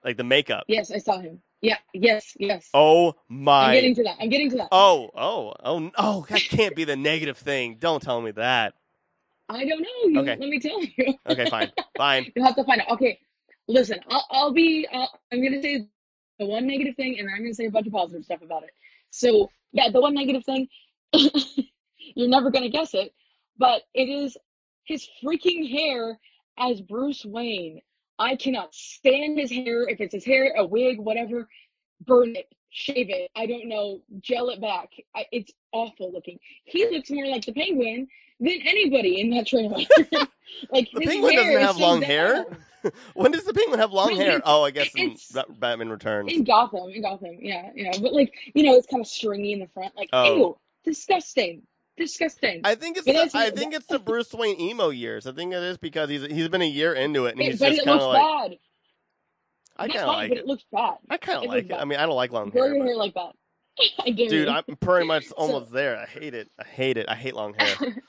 like 0.04 0.18
the 0.18 0.24
makeup? 0.24 0.66
yes, 0.68 0.92
I 0.92 0.98
saw 1.00 1.20
him. 1.20 1.42
Yeah, 1.62 1.78
yes, 1.94 2.34
yes. 2.40 2.70
Oh 2.74 3.16
my. 3.30 3.66
I'm 3.70 3.74
getting 3.74 3.96
to 3.96 4.04
that. 4.04 4.18
I'm 4.20 4.30
getting 4.30 4.50
to 4.52 4.58
that. 4.58 4.68
oh, 4.72 5.10
oh, 5.16 5.54
oh, 5.64 5.92
oh! 5.98 6.26
That 6.30 6.42
can't 6.42 6.76
be 6.76 6.84
the 6.84 6.96
negative 6.96 7.38
thing. 7.38 7.78
Don't 7.80 8.02
tell 8.02 8.22
me 8.22 8.30
that. 8.32 8.76
I 9.50 9.66
don't 9.66 9.82
know. 9.82 9.88
You, 10.10 10.20
Okay. 10.20 10.38
Let 10.40 10.50
me 10.50 10.60
tell 10.60 10.84
you. 10.84 11.16
Okay, 11.28 11.50
fine, 11.50 11.72
fine. 11.98 12.32
You'll 12.36 12.46
have 12.46 12.56
to 12.58 12.64
find 12.66 12.82
out. 12.82 12.92
Okay, 12.92 13.18
listen, 13.68 14.00
I'll, 14.10 14.26
I'll 14.30 14.52
be, 14.52 14.86
I'm 14.92 15.08
going 15.42 15.54
to 15.54 15.62
say 15.62 15.88
the 16.40 16.46
one 16.46 16.68
negative 16.68 16.96
thing, 16.96 17.18
and 17.20 17.28
then 17.28 17.34
I'm 17.34 17.42
going 17.42 17.52
to 17.52 17.56
say 17.56 17.66
a 17.66 17.72
bunch 17.72 17.88
of 17.88 17.94
positive 17.94 18.24
stuff 18.24 18.42
about 18.42 18.64
it. 18.64 18.72
So, 19.10 19.50
yeah, 19.72 19.90
the 19.92 20.02
one 20.02 20.14
negative 20.14 20.44
thing, 20.46 20.68
you're 21.14 22.30
never 22.30 22.52
going 22.52 22.64
to 22.64 22.70
guess 22.70 22.94
it, 22.94 23.14
but 23.58 23.82
it 23.94 24.10
is 24.10 24.38
his 24.86 25.08
freaking 25.24 25.70
hair 25.70 26.20
as 26.58 26.82
Bruce 26.82 27.26
Wayne. 27.26 27.82
I 28.20 28.36
cannot 28.36 28.74
stand 28.74 29.38
his 29.38 29.52
hair. 29.52 29.88
If 29.88 30.02
it's 30.02 30.14
his 30.14 30.26
hair, 30.26 30.54
a 30.58 30.66
wig, 30.66 31.00
whatever, 31.00 31.48
burn 32.06 32.36
it, 32.36 32.48
shave 32.70 33.10
it. 33.10 33.32
I 33.36 33.46
don't 33.46 33.68
know, 33.68 34.02
gel 34.22 34.50
it 34.50 34.62
back. 34.62 34.90
I, 35.16 35.26
it's 35.32 35.52
awful 35.72 36.12
looking. 36.12 36.40
He 36.66 36.88
looks 36.90 37.10
more 37.10 37.26
like 37.28 37.46
the 37.46 37.54
penguin 37.54 38.08
than 38.40 38.60
anybody 38.66 39.20
in 39.22 39.30
that 39.32 39.48
trailer. 39.48 39.78
like 40.72 40.90
The 40.94 41.02
penguin 41.06 41.36
doesn't 41.36 41.62
have 41.62 41.78
long 41.78 42.02
hair. 42.02 42.46
When 43.16 43.32
does 43.32 43.44
the 43.44 43.54
penguin 43.54 43.80
have 43.80 43.92
long 43.92 44.16
hair? 44.16 44.40
Oh, 44.46 44.64
I 44.64 44.72
guess 44.72 44.90
in 44.96 45.18
Batman 45.60 45.90
Returns. 45.90 46.32
In 46.32 46.46
Gotham, 46.46 46.90
in 46.90 47.02
Gotham, 47.02 47.38
yeah, 47.42 47.70
yeah. 47.76 47.92
But 48.00 48.14
like, 48.14 48.34
you 48.54 48.64
know, 48.64 48.76
it's 48.76 48.88
kind 48.88 49.02
of 49.02 49.08
stringy 49.08 49.52
in 49.52 49.60
the 49.60 49.68
front. 49.74 49.94
Like, 49.98 50.10
Oh. 50.14 50.36
ew, 50.38 50.58
disgusting, 50.86 51.64
disgusting. 51.98 52.62
I 52.64 52.76
think 52.76 52.96
it's 52.96 53.06
the, 53.06 53.30
I 53.38 53.50
think 53.50 53.74
it's 53.74 53.88
the 53.88 54.00
Bruce 54.00 54.32
Wayne 54.34 54.62
emo 54.62 54.90
years. 54.90 55.28
I 55.28 55.34
think 55.34 55.54
it 55.54 55.64
is 55.64 55.78
because 55.78 56.10
he's 56.10 56.22
he's 56.28 56.48
been 56.48 56.62
a 56.62 56.66
year 56.70 56.94
into 56.94 57.26
it 57.26 57.32
and 57.34 57.42
It- 57.42 57.52
he's 57.52 57.60
just 57.60 57.84
kind 57.84 58.00
of 58.00 58.08
like 58.14 58.52
bad. 58.52 58.60
I 59.80 59.88
kind 59.88 60.00
of 60.02 60.08
like 60.08 60.30
but 60.30 60.38
it. 60.38 60.42
it 60.42 60.48
looks 60.48 60.66
bad. 60.72 60.96
I 61.10 61.18
kind 61.18 61.40
of 61.44 61.46
like 61.50 61.66
it. 61.66 61.70
bad. 61.70 61.80
I 61.80 61.86
mean, 61.86 62.00
I 62.00 62.06
don't 62.06 62.16
like 62.16 62.32
long 62.32 62.50
Grow 62.50 62.64
hair. 62.64 62.74
your 62.76 62.84
but- 62.84 62.88
hair 62.88 62.98
like 62.98 63.14
that. 63.16 63.32
I 64.06 64.12
Dude. 64.12 64.48
I'm 64.48 64.64
pretty 64.82 65.06
much 65.14 65.26
So- 65.28 65.36
almost 65.38 65.72
there. 65.72 65.98
I 65.98 66.06
hate 66.06 66.34
it. 66.34 66.50
I 66.60 66.64
hate 66.66 66.98
it. 66.98 67.06
I 67.10 67.16
hate 67.16 67.36
long 67.36 67.54
hair. 67.54 67.76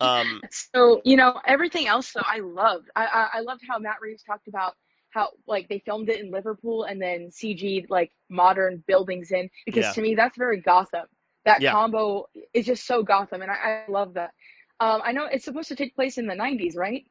Um, 0.00 0.40
So 0.52 1.00
you 1.04 1.16
know 1.16 1.40
everything 1.44 1.88
else 1.88 2.12
though 2.12 2.22
I 2.24 2.38
loved. 2.38 2.88
I, 2.94 3.06
I 3.06 3.28
I 3.38 3.40
loved 3.40 3.62
how 3.68 3.80
Matt 3.80 3.96
Reeves 4.00 4.22
talked 4.22 4.46
about 4.46 4.74
how 5.10 5.30
like 5.48 5.68
they 5.68 5.80
filmed 5.84 6.08
it 6.08 6.20
in 6.20 6.30
Liverpool 6.30 6.84
and 6.84 7.02
then 7.02 7.30
CG'd 7.32 7.90
like 7.90 8.12
modern 8.30 8.84
buildings 8.86 9.32
in 9.32 9.50
because 9.66 9.86
Yeah. 9.86 9.92
to 9.94 10.00
me 10.00 10.14
that's 10.14 10.36
very 10.38 10.60
Gotham. 10.60 11.06
That 11.46 11.60
Yeah. 11.62 11.72
combo 11.72 12.28
is 12.54 12.64
just 12.64 12.86
so 12.86 13.02
Gotham 13.02 13.42
and 13.42 13.50
I, 13.50 13.54
I 13.88 13.90
love 13.90 14.14
that. 14.14 14.30
Um, 14.78 15.00
I 15.04 15.10
know 15.10 15.24
it's 15.24 15.44
supposed 15.44 15.66
to 15.70 15.74
take 15.74 15.96
place 15.96 16.16
in 16.16 16.28
the 16.28 16.34
90s, 16.34 16.76
right? 16.76 17.04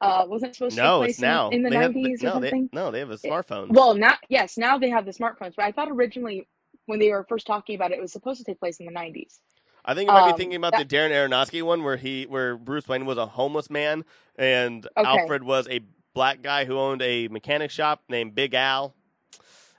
Uh, 0.00 0.24
wasn't 0.26 0.54
supposed 0.54 0.76
to 0.76 0.82
no, 0.82 1.00
take 1.02 1.10
it's 1.10 1.18
place 1.18 1.28
in- 1.52 1.52
in, 1.52 1.62
the 1.62 1.70
they 1.70 1.76
90s 1.76 1.82
have, 1.82 1.94
or 1.96 1.98
no, 2.00 2.16
something? 2.32 2.68
they 2.72 2.78
no, 2.78 2.90
they 2.90 2.98
have 2.98 3.10
a 3.10 3.16
smartphone. 3.16 3.68
Well, 3.70 3.94
now 3.94 4.14
yes, 4.28 4.58
now 4.58 4.78
they 4.78 4.90
have 4.90 5.06
the 5.06 5.12
smartphones, 5.12 5.54
but 5.56 5.64
I 5.64 5.72
thought 5.72 5.88
originally 5.90 6.46
when 6.86 6.98
they 6.98 7.10
were 7.10 7.24
first 7.28 7.46
talking 7.46 7.76
about 7.76 7.92
it, 7.92 7.98
it 7.98 8.00
was 8.02 8.12
supposed 8.12 8.38
to 8.38 8.44
take 8.44 8.60
place 8.60 8.78
in 8.78 8.86
the 8.86 8.92
90s. 8.92 9.38
I 9.86 9.94
think 9.94 10.08
you 10.08 10.12
might 10.14 10.28
um, 10.28 10.32
be 10.32 10.36
thinking 10.36 10.56
about 10.56 10.72
that- 10.72 10.88
the 10.88 10.96
Darren 10.96 11.10
Aronofsky 11.10 11.62
one, 11.62 11.82
where 11.84 11.96
he, 11.96 12.24
where 12.24 12.56
Bruce 12.56 12.88
Wayne 12.88 13.06
was 13.06 13.18
a 13.18 13.26
homeless 13.26 13.70
man 13.70 14.04
and 14.36 14.86
Okay. 14.96 15.08
Alfred 15.08 15.42
was 15.44 15.68
a 15.68 15.80
black 16.14 16.42
guy 16.42 16.64
who 16.64 16.78
owned 16.78 17.00
a 17.02 17.28
mechanic 17.28 17.70
shop 17.70 18.02
named 18.08 18.34
Big 18.34 18.54
Al. 18.54 18.94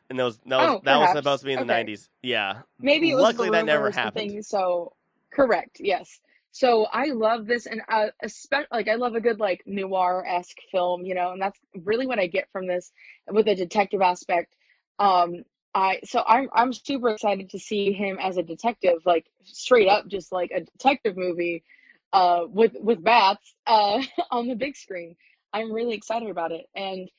And 0.10 0.20
that 0.20 0.24
was 0.24 0.38
that 0.46 0.58
was, 0.58 0.70
Oh, 0.70 0.82
that 0.84 0.98
was 0.98 1.10
supposed 1.12 1.42
to 1.42 1.46
be 1.48 1.54
in 1.54 1.66
the 1.66 1.74
Okay. 1.74 1.84
'90s. 1.84 2.10
Yeah, 2.22 2.62
Maybe 2.80 3.10
it 3.12 3.16
was 3.16 3.24
Luckily, 3.24 3.50
that 3.50 3.66
never 3.66 3.90
happened. 3.90 4.46
So 4.46 4.94
correct, 5.32 5.78
yes. 5.80 6.20
So 6.56 6.86
I 6.86 7.08
love 7.08 7.48
this, 7.48 7.66
and 7.66 7.82
uh, 7.90 8.08
especially 8.24 8.68
like 8.72 8.88
I 8.88 8.96
love 8.96 9.14
a 9.14 9.20
good 9.20 9.42
like 9.42 9.64
noir 9.66 10.24
esque 10.26 10.56
film, 10.72 11.04
you 11.06 11.14
know, 11.14 11.32
and 11.34 11.42
that's 11.42 11.60
really 11.84 12.08
what 12.08 12.18
I 12.18 12.28
get 12.28 12.48
from 12.54 12.66
this 12.66 12.94
with 13.30 13.50
a 13.50 13.56
detective 13.56 14.02
aspect. 14.02 14.56
Um, 14.98 15.44
I 15.74 16.00
so 16.06 16.24
I'm 16.26 16.48
I'm 16.54 16.72
super 16.72 17.10
excited 17.10 17.50
to 17.50 17.60
see 17.60 17.92
him 17.92 18.20
as 18.22 18.38
a 18.38 18.42
detective, 18.42 19.00
like 19.06 19.26
straight 19.44 19.90
up, 19.90 20.08
just 20.08 20.32
like 20.32 20.52
a 20.52 20.62
detective 20.62 21.18
movie, 21.18 21.66
uh, 22.14 22.46
with 22.48 22.72
with 22.80 23.04
bats, 23.04 23.54
uh, 23.68 24.02
on 24.32 24.48
the 24.48 24.56
big 24.56 24.78
screen. 24.78 25.18
I'm 25.52 25.74
really 25.74 25.94
excited 25.96 26.30
about 26.30 26.54
it, 26.54 26.68
and 26.74 27.10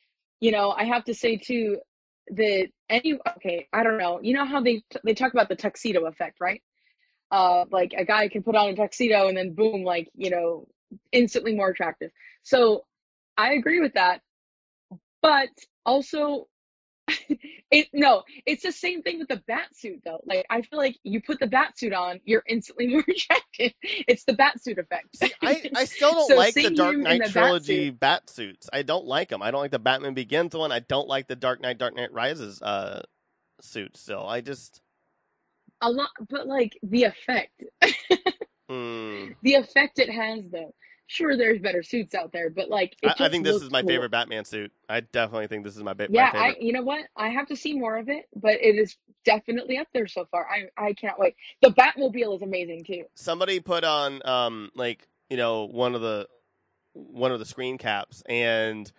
you 0.40 0.50
know, 0.50 0.70
I 0.70 0.84
have 0.84 1.04
to 1.04 1.14
say 1.14 1.36
too 1.36 1.80
that 2.28 2.68
any 2.88 3.18
okay, 3.36 3.68
I 3.70 3.82
don't 3.82 3.98
know. 3.98 4.18
You 4.22 4.32
know 4.32 4.46
how 4.46 4.62
they 4.62 4.82
they 5.04 5.12
talk 5.12 5.34
about 5.34 5.50
the 5.50 5.56
tuxedo 5.56 6.06
effect, 6.06 6.38
right? 6.40 6.62
Uh, 7.30 7.64
like 7.70 7.92
a 7.96 8.04
guy 8.04 8.28
can 8.28 8.42
put 8.42 8.54
on 8.54 8.68
a 8.68 8.76
tuxedo 8.76 9.28
and 9.28 9.36
then 9.36 9.54
boom, 9.54 9.82
like 9.82 10.08
you 10.14 10.30
know, 10.30 10.66
instantly 11.12 11.54
more 11.54 11.70
attractive. 11.70 12.10
So 12.42 12.84
I 13.36 13.52
agree 13.54 13.80
with 13.80 13.94
that, 13.94 14.20
but 15.22 15.48
also 15.84 16.46
it 17.70 17.88
no, 17.92 18.22
it's 18.46 18.62
the 18.62 18.72
same 18.72 19.02
thing 19.02 19.18
with 19.18 19.28
the 19.28 19.42
bat 19.46 19.68
suit 19.74 20.00
though. 20.04 20.20
Like 20.26 20.44
I 20.50 20.62
feel 20.62 20.78
like 20.78 20.96
you 21.04 21.22
put 21.22 21.38
the 21.38 21.46
bat 21.46 21.78
suit 21.78 21.92
on, 21.92 22.20
you're 22.24 22.42
instantly 22.48 22.88
more 22.92 23.04
attractive. 23.08 23.72
It's 23.82 24.24
the 24.24 24.32
bat 24.34 24.60
suit 24.62 24.78
effect. 24.78 25.16
See, 25.16 25.32
I, 25.42 25.70
I 25.74 25.84
still 25.84 26.12
don't 26.14 26.28
So 26.28 26.36
like 26.36 26.54
the 26.54 26.70
Dark 26.70 26.96
Knight 26.96 27.18
the 27.18 27.24
bat 27.24 27.32
trilogy 27.32 27.86
suit- 27.88 28.00
bat 28.00 28.30
suits. 28.30 28.68
I 28.72 28.82
don't 28.82 29.06
like 29.06 29.28
them. 29.28 29.42
I 29.42 29.50
don't 29.50 29.60
like 29.60 29.70
the 29.70 29.78
Batman 29.78 30.14
Begins 30.14 30.54
one. 30.54 30.72
I 30.72 30.80
don't 30.80 31.08
like 31.08 31.28
the 31.28 31.36
Dark 31.36 31.60
Knight 31.60 31.78
Dark 31.78 31.94
Knight 31.94 32.12
Rises 32.12 32.60
uh, 32.62 33.02
suit. 33.60 33.96
Still, 33.96 34.26
I 34.26 34.40
just 34.40 34.80
a 35.80 35.90
lot, 35.90 36.10
but 36.28 36.46
like 36.46 36.78
the 36.82 37.04
effect, 37.04 37.62
mm, 38.70 39.34
the 39.42 39.54
effect 39.54 39.98
it 39.98 40.10
has 40.10 40.44
though. 40.50 40.74
Sure, 41.08 41.36
there's 41.36 41.60
better 41.60 41.84
suits 41.84 42.16
out 42.16 42.32
there, 42.32 42.50
but 42.50 42.68
like 42.68 42.96
it 43.00 43.12
I, 43.20 43.26
I 43.26 43.28
think 43.28 43.44
this 43.44 43.62
is 43.62 43.70
my 43.70 43.80
cool. 43.80 43.90
favorite 43.90 44.10
Batman 44.10 44.44
suit. 44.44 44.72
I 44.88 45.00
definitely 45.00 45.46
think 45.46 45.62
this 45.62 45.76
is 45.76 45.82
my, 45.84 45.94
ba- 45.94 46.08
Yeah, 46.10 46.30
my 46.34 46.40
I 46.40 46.56
you 46.58 46.72
know 46.72 46.82
what? 46.82 47.04
I 47.16 47.28
have 47.28 47.46
to 47.48 47.56
see 47.56 47.78
more 47.78 47.96
of 47.96 48.08
it, 48.08 48.28
but 48.34 48.54
it 48.54 48.74
is 48.76 48.96
definitely 49.24 49.78
up 49.78 49.86
there 49.94 50.08
so 50.08 50.26
far. 50.32 50.48
I 50.50 50.64
I 50.76 50.94
cannot 50.94 51.20
wait. 51.20 51.36
The 51.62 51.70
Batmobile 51.70 52.36
is 52.36 52.42
amazing 52.42 52.84
too. 52.84 53.04
Somebody 53.14 53.60
put 53.60 53.84
on 53.84 54.20
um 54.26 54.70
like 54.74 55.06
you 55.30 55.36
know 55.36 55.64
one 55.66 55.94
of 55.94 56.00
the 56.00 56.26
one 56.92 57.30
of 57.30 57.38
the 57.38 57.44
screen 57.46 57.78
caps 57.78 58.22
and 58.28 58.90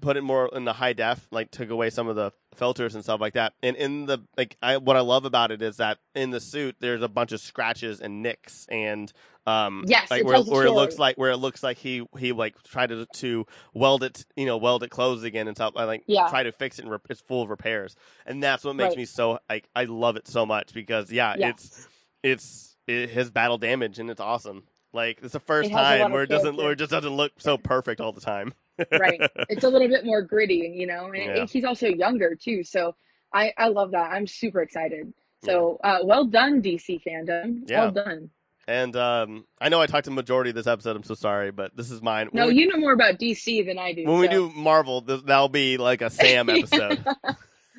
put 0.00 0.16
it 0.16 0.22
more 0.22 0.48
in 0.52 0.64
the 0.64 0.72
high 0.72 0.92
def, 0.92 1.28
like 1.30 1.50
took 1.50 1.70
away 1.70 1.90
some 1.90 2.08
of 2.08 2.16
the 2.16 2.32
filters 2.54 2.94
and 2.94 3.04
stuff 3.04 3.20
like 3.20 3.34
that. 3.34 3.52
And 3.62 3.76
in 3.76 4.06
the 4.06 4.18
like, 4.36 4.56
I 4.62 4.76
what 4.78 4.96
I 4.96 5.00
love 5.00 5.24
about 5.24 5.50
it 5.50 5.60
is 5.62 5.76
that 5.76 5.98
in 6.14 6.30
the 6.30 6.40
suit 6.40 6.76
there's 6.80 7.02
a 7.02 7.08
bunch 7.08 7.32
of 7.32 7.40
scratches 7.40 8.00
and 8.00 8.22
nicks 8.22 8.66
and 8.70 9.12
um 9.46 9.84
Yes, 9.86 10.10
like 10.10 10.24
where 10.24 10.40
where 10.40 10.66
it 10.66 10.70
looks 10.72 10.98
like 10.98 11.16
where 11.16 11.30
it 11.30 11.36
looks 11.36 11.62
like 11.62 11.76
he 11.76 12.06
he 12.18 12.32
like 12.32 12.60
tried 12.62 12.88
to 12.88 13.06
to 13.06 13.46
weld 13.74 14.02
it 14.02 14.24
you 14.36 14.46
know 14.46 14.56
weld 14.56 14.82
it 14.82 14.90
closed 14.90 15.24
again 15.24 15.46
and 15.48 15.56
stuff. 15.56 15.74
I 15.76 15.84
like 15.84 16.04
Yeah. 16.06 16.28
try 16.28 16.42
to 16.42 16.52
fix 16.52 16.78
it 16.78 16.84
and 16.86 17.00
it's 17.10 17.20
full 17.20 17.42
of 17.42 17.50
repairs, 17.50 17.94
and 18.24 18.42
that's 18.42 18.64
what 18.64 18.76
makes 18.76 18.90
Right. 18.90 18.98
me 18.98 19.04
so 19.04 19.40
like 19.50 19.68
I 19.76 19.84
love 19.84 20.16
it 20.16 20.26
so 20.28 20.46
much 20.46 20.72
because 20.72 21.10
yeah 21.12 21.32
it's 21.34 21.40
Yes. 21.42 21.88
it's 22.22 22.76
it 22.86 23.10
has 23.10 23.30
battle 23.30 23.58
damage 23.58 23.98
and 23.98 24.10
it's 24.10 24.20
awesome. 24.20 24.64
Like 24.92 25.20
it's 25.22 25.32
the 25.32 25.40
first 25.40 25.70
It 25.70 25.72
has 25.72 25.80
a 25.80 25.98
lot 25.98 26.02
time 26.04 26.12
where 26.12 26.22
it 26.22 26.28
doesn't 26.28 26.56
where 26.56 26.72
it 26.72 26.76
just 26.76 26.90
doesn't 26.90 27.14
look 27.16 27.32
so 27.38 27.56
perfect 27.58 28.00
all 28.00 28.12
the 28.12 28.20
time. 28.20 28.54
Right. 28.90 29.20
It's 29.48 29.64
a 29.64 29.68
little 29.68 29.88
bit 29.88 30.04
more 30.04 30.22
gritty, 30.22 30.72
you 30.76 30.86
know, 30.86 31.06
and 31.06 31.16
Yeah. 31.16 31.46
he's 31.46 31.64
also 31.64 31.86
younger 31.88 32.34
too. 32.34 32.64
So 32.64 32.94
I, 33.32 33.52
I 33.56 33.68
love 33.68 33.92
that. 33.92 34.10
I'm 34.12 34.26
super 34.26 34.62
excited. 34.62 35.12
So 35.44 35.78
uh, 35.82 35.98
well 36.04 36.24
done, 36.26 36.62
DC 36.62 37.02
FanDome. 37.06 37.62
Yeah. 37.66 37.80
Well 37.82 37.90
done. 37.92 38.30
And 38.68 38.94
um, 38.94 39.44
I 39.60 39.68
know 39.70 39.80
I 39.80 39.86
talked 39.86 40.04
to 40.04 40.10
the 40.10 40.14
majority 40.14 40.50
of 40.50 40.56
this 40.56 40.68
episode. 40.68 40.94
I'm 40.94 41.02
so 41.02 41.14
sorry, 41.14 41.50
but 41.50 41.76
this 41.76 41.90
is 41.90 42.00
mine. 42.00 42.30
No, 42.32 42.46
when 42.46 42.54
we, 42.54 42.62
you 42.62 42.68
know 42.68 42.76
more 42.78 42.92
about 42.92 43.18
DC 43.18 43.66
than 43.66 43.76
I 43.78 43.92
do. 43.92 44.04
when 44.04 44.20
we 44.20 44.28
do 44.28 44.50
Marvel, 44.54 45.02
th- 45.02 45.24
that'll 45.24 45.48
be 45.48 45.78
like 45.78 46.00
a 46.00 46.10
Sam 46.10 46.48
episode. 46.48 47.04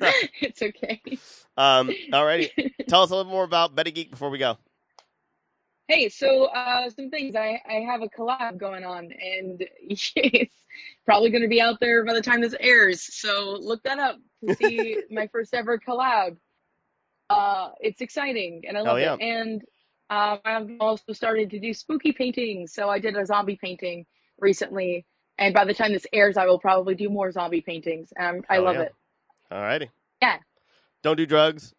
it's 0.42 0.60
okay. 0.60 1.00
um, 1.56 1.88
alrighty, 2.12 2.50
tell 2.86 3.02
us 3.02 3.10
a 3.10 3.16
little 3.16 3.30
more 3.32 3.44
about 3.44 3.74
Betty 3.74 3.92
Geek 3.92 4.10
before 4.10 4.28
we 4.28 4.36
go. 4.38 4.58
Hey, 5.86 6.08
so 6.08 6.44
uh, 6.44 6.88
some 6.90 7.10
things. 7.10 7.36
I, 7.36 7.60
I 7.68 7.80
have 7.86 8.00
a 8.00 8.08
collab 8.08 8.58
going 8.58 8.84
on, 8.84 9.10
and 9.12 9.62
it's 9.82 10.54
probably 11.04 11.30
going 11.30 11.42
to 11.42 11.48
be 11.48 11.60
out 11.60 11.78
there 11.80 12.04
by 12.04 12.14
the 12.14 12.22
time 12.22 12.40
this 12.40 12.54
airs. 12.58 13.02
So 13.14 13.58
look 13.60 13.82
that 13.82 13.98
up 13.98 14.16
to 14.46 14.54
see 14.54 14.98
my 15.10 15.26
first 15.26 15.52
ever 15.52 15.78
collab. 15.78 16.36
Uh, 17.28 17.70
it's 17.80 18.00
exciting, 18.00 18.62
and 18.66 18.78
I 18.78 18.80
love 18.80 18.98
yeah. 18.98 19.14
it. 19.14 19.20
And 19.20 19.62
um, 20.08 20.38
I've 20.44 20.70
also 20.80 21.12
started 21.12 21.50
to 21.50 21.60
do 21.60 21.74
spooky 21.74 22.12
paintings. 22.12 22.72
So 22.72 22.88
I 22.88 22.98
did 22.98 23.16
a 23.16 23.26
zombie 23.26 23.58
painting 23.60 24.06
recently, 24.38 25.04
and 25.38 25.52
by 25.52 25.66
the 25.66 25.74
time 25.74 25.92
this 25.92 26.06
airs, 26.14 26.38
I 26.38 26.46
will 26.46 26.58
probably 26.58 26.94
do 26.94 27.10
more 27.10 27.30
zombie 27.30 27.60
paintings. 27.60 28.10
Um, 28.18 28.42
I 28.48 28.58
love 28.58 28.76
yeah. 28.76 28.82
it. 28.82 28.94
Alrighty. 29.52 29.88
Yeah. 30.22 30.38
Don't 31.02 31.16
do 31.16 31.26
drugs. 31.26 31.74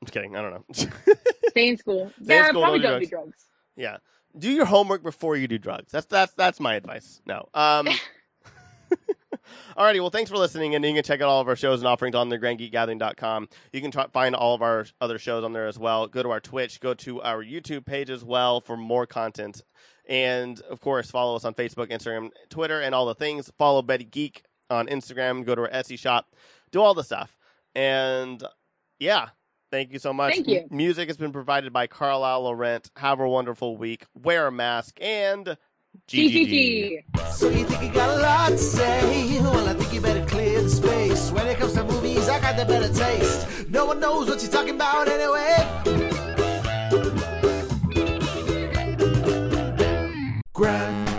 I'm 0.00 0.06
just 0.06 0.14
kidding. 0.14 0.34
I 0.34 0.40
don't 0.40 0.52
know. 0.52 0.64
Stay 1.50 1.68
in 1.68 1.76
school. 1.76 2.10
Stay 2.22 2.36
in 2.36 2.42
yeah, 2.42 2.48
school, 2.48 2.62
probably 2.62 2.78
don't 2.78 3.00
do 3.00 3.06
don't 3.06 3.24
do 3.24 3.30
drugs. 3.30 3.46
Yeah. 3.76 3.98
Do 4.38 4.50
your 4.50 4.66
homework 4.66 5.02
before 5.02 5.36
you 5.36 5.48
do 5.48 5.58
drugs. 5.58 5.90
That's 5.92 6.06
that's 6.06 6.32
that's 6.34 6.60
my 6.60 6.74
advice. 6.74 7.20
No. 7.26 7.48
Um. 7.54 7.88
Alrighty, 9.76 10.00
well, 10.00 10.10
thanks 10.10 10.30
for 10.30 10.36
listening, 10.36 10.74
and 10.74 10.84
you 10.84 10.94
can 10.94 11.02
check 11.02 11.20
out 11.20 11.28
all 11.28 11.40
of 11.40 11.48
our 11.48 11.56
shows 11.56 11.80
and 11.80 11.86
offerings 11.86 12.14
on 12.14 12.28
the 12.28 12.38
grandgeekgathering.com. 12.38 13.48
You 13.72 13.80
can 13.80 13.90
try, 13.90 14.06
find 14.08 14.34
all 14.34 14.54
of 14.54 14.62
our 14.62 14.86
other 15.00 15.18
shows 15.18 15.44
on 15.44 15.52
there 15.52 15.66
as 15.66 15.78
well. 15.78 16.06
Go 16.06 16.22
to 16.22 16.30
our 16.30 16.40
Twitch, 16.40 16.80
go 16.80 16.94
to 16.94 17.22
our 17.22 17.42
YouTube 17.42 17.86
page 17.86 18.10
as 18.10 18.24
well 18.24 18.60
for 18.60 18.76
more 18.76 19.06
content. 19.06 19.62
And, 20.08 20.60
of 20.62 20.80
course, 20.80 21.10
follow 21.10 21.36
us 21.36 21.44
on 21.44 21.54
Facebook, 21.54 21.90
Instagram, 21.90 22.30
Twitter, 22.48 22.80
and 22.80 22.94
all 22.94 23.06
the 23.06 23.14
things. 23.14 23.50
Follow 23.58 23.82
Betty 23.82 24.04
Geek 24.04 24.42
on 24.68 24.86
Instagram. 24.88 25.44
Go 25.44 25.54
to 25.54 25.62
our 25.62 25.68
Etsy 25.68 25.98
shop. 25.98 26.34
Do 26.72 26.80
all 26.80 26.94
the 26.94 27.04
stuff. 27.04 27.36
And, 27.74 28.42
yeah, 28.98 29.28
Thank 29.70 29.92
you 29.92 29.98
so 29.98 30.12
much. 30.12 30.34
Thank 30.34 30.48
you. 30.48 30.60
M- 30.60 30.68
music 30.70 31.08
has 31.08 31.16
been 31.16 31.32
provided 31.32 31.72
by 31.72 31.86
Carlisle 31.86 32.42
Laurent. 32.42 32.90
Have 32.96 33.20
a 33.20 33.28
wonderful 33.28 33.76
week. 33.76 34.04
Wear 34.14 34.46
a 34.48 34.52
mask 34.52 34.98
and 35.00 35.56
GGG. 36.08 37.04
So 37.30 37.48
you 37.48 37.64
think 37.64 37.82
you 37.82 37.90
got 37.92 38.18
a 38.18 38.22
lot 38.22 38.48
to 38.50 38.58
say? 38.58 39.40
Well, 39.40 39.68
I 39.68 39.74
think 39.74 39.92
you 39.92 40.00
better 40.00 40.24
clear 40.26 40.62
the 40.62 40.68
space. 40.68 41.30
When 41.30 41.46
it 41.46 41.58
comes 41.58 41.74
to 41.74 41.84
movies, 41.84 42.28
I 42.28 42.40
got 42.40 42.56
the 42.56 42.64
better 42.64 42.92
taste. 42.92 43.68
No 43.70 43.86
one 43.86 44.00
knows 44.00 44.28
what 44.28 44.42
you're 44.42 44.50
talking 44.50 44.74
about 44.74 45.08
anyway. 45.08 45.56
Grand 50.52 51.09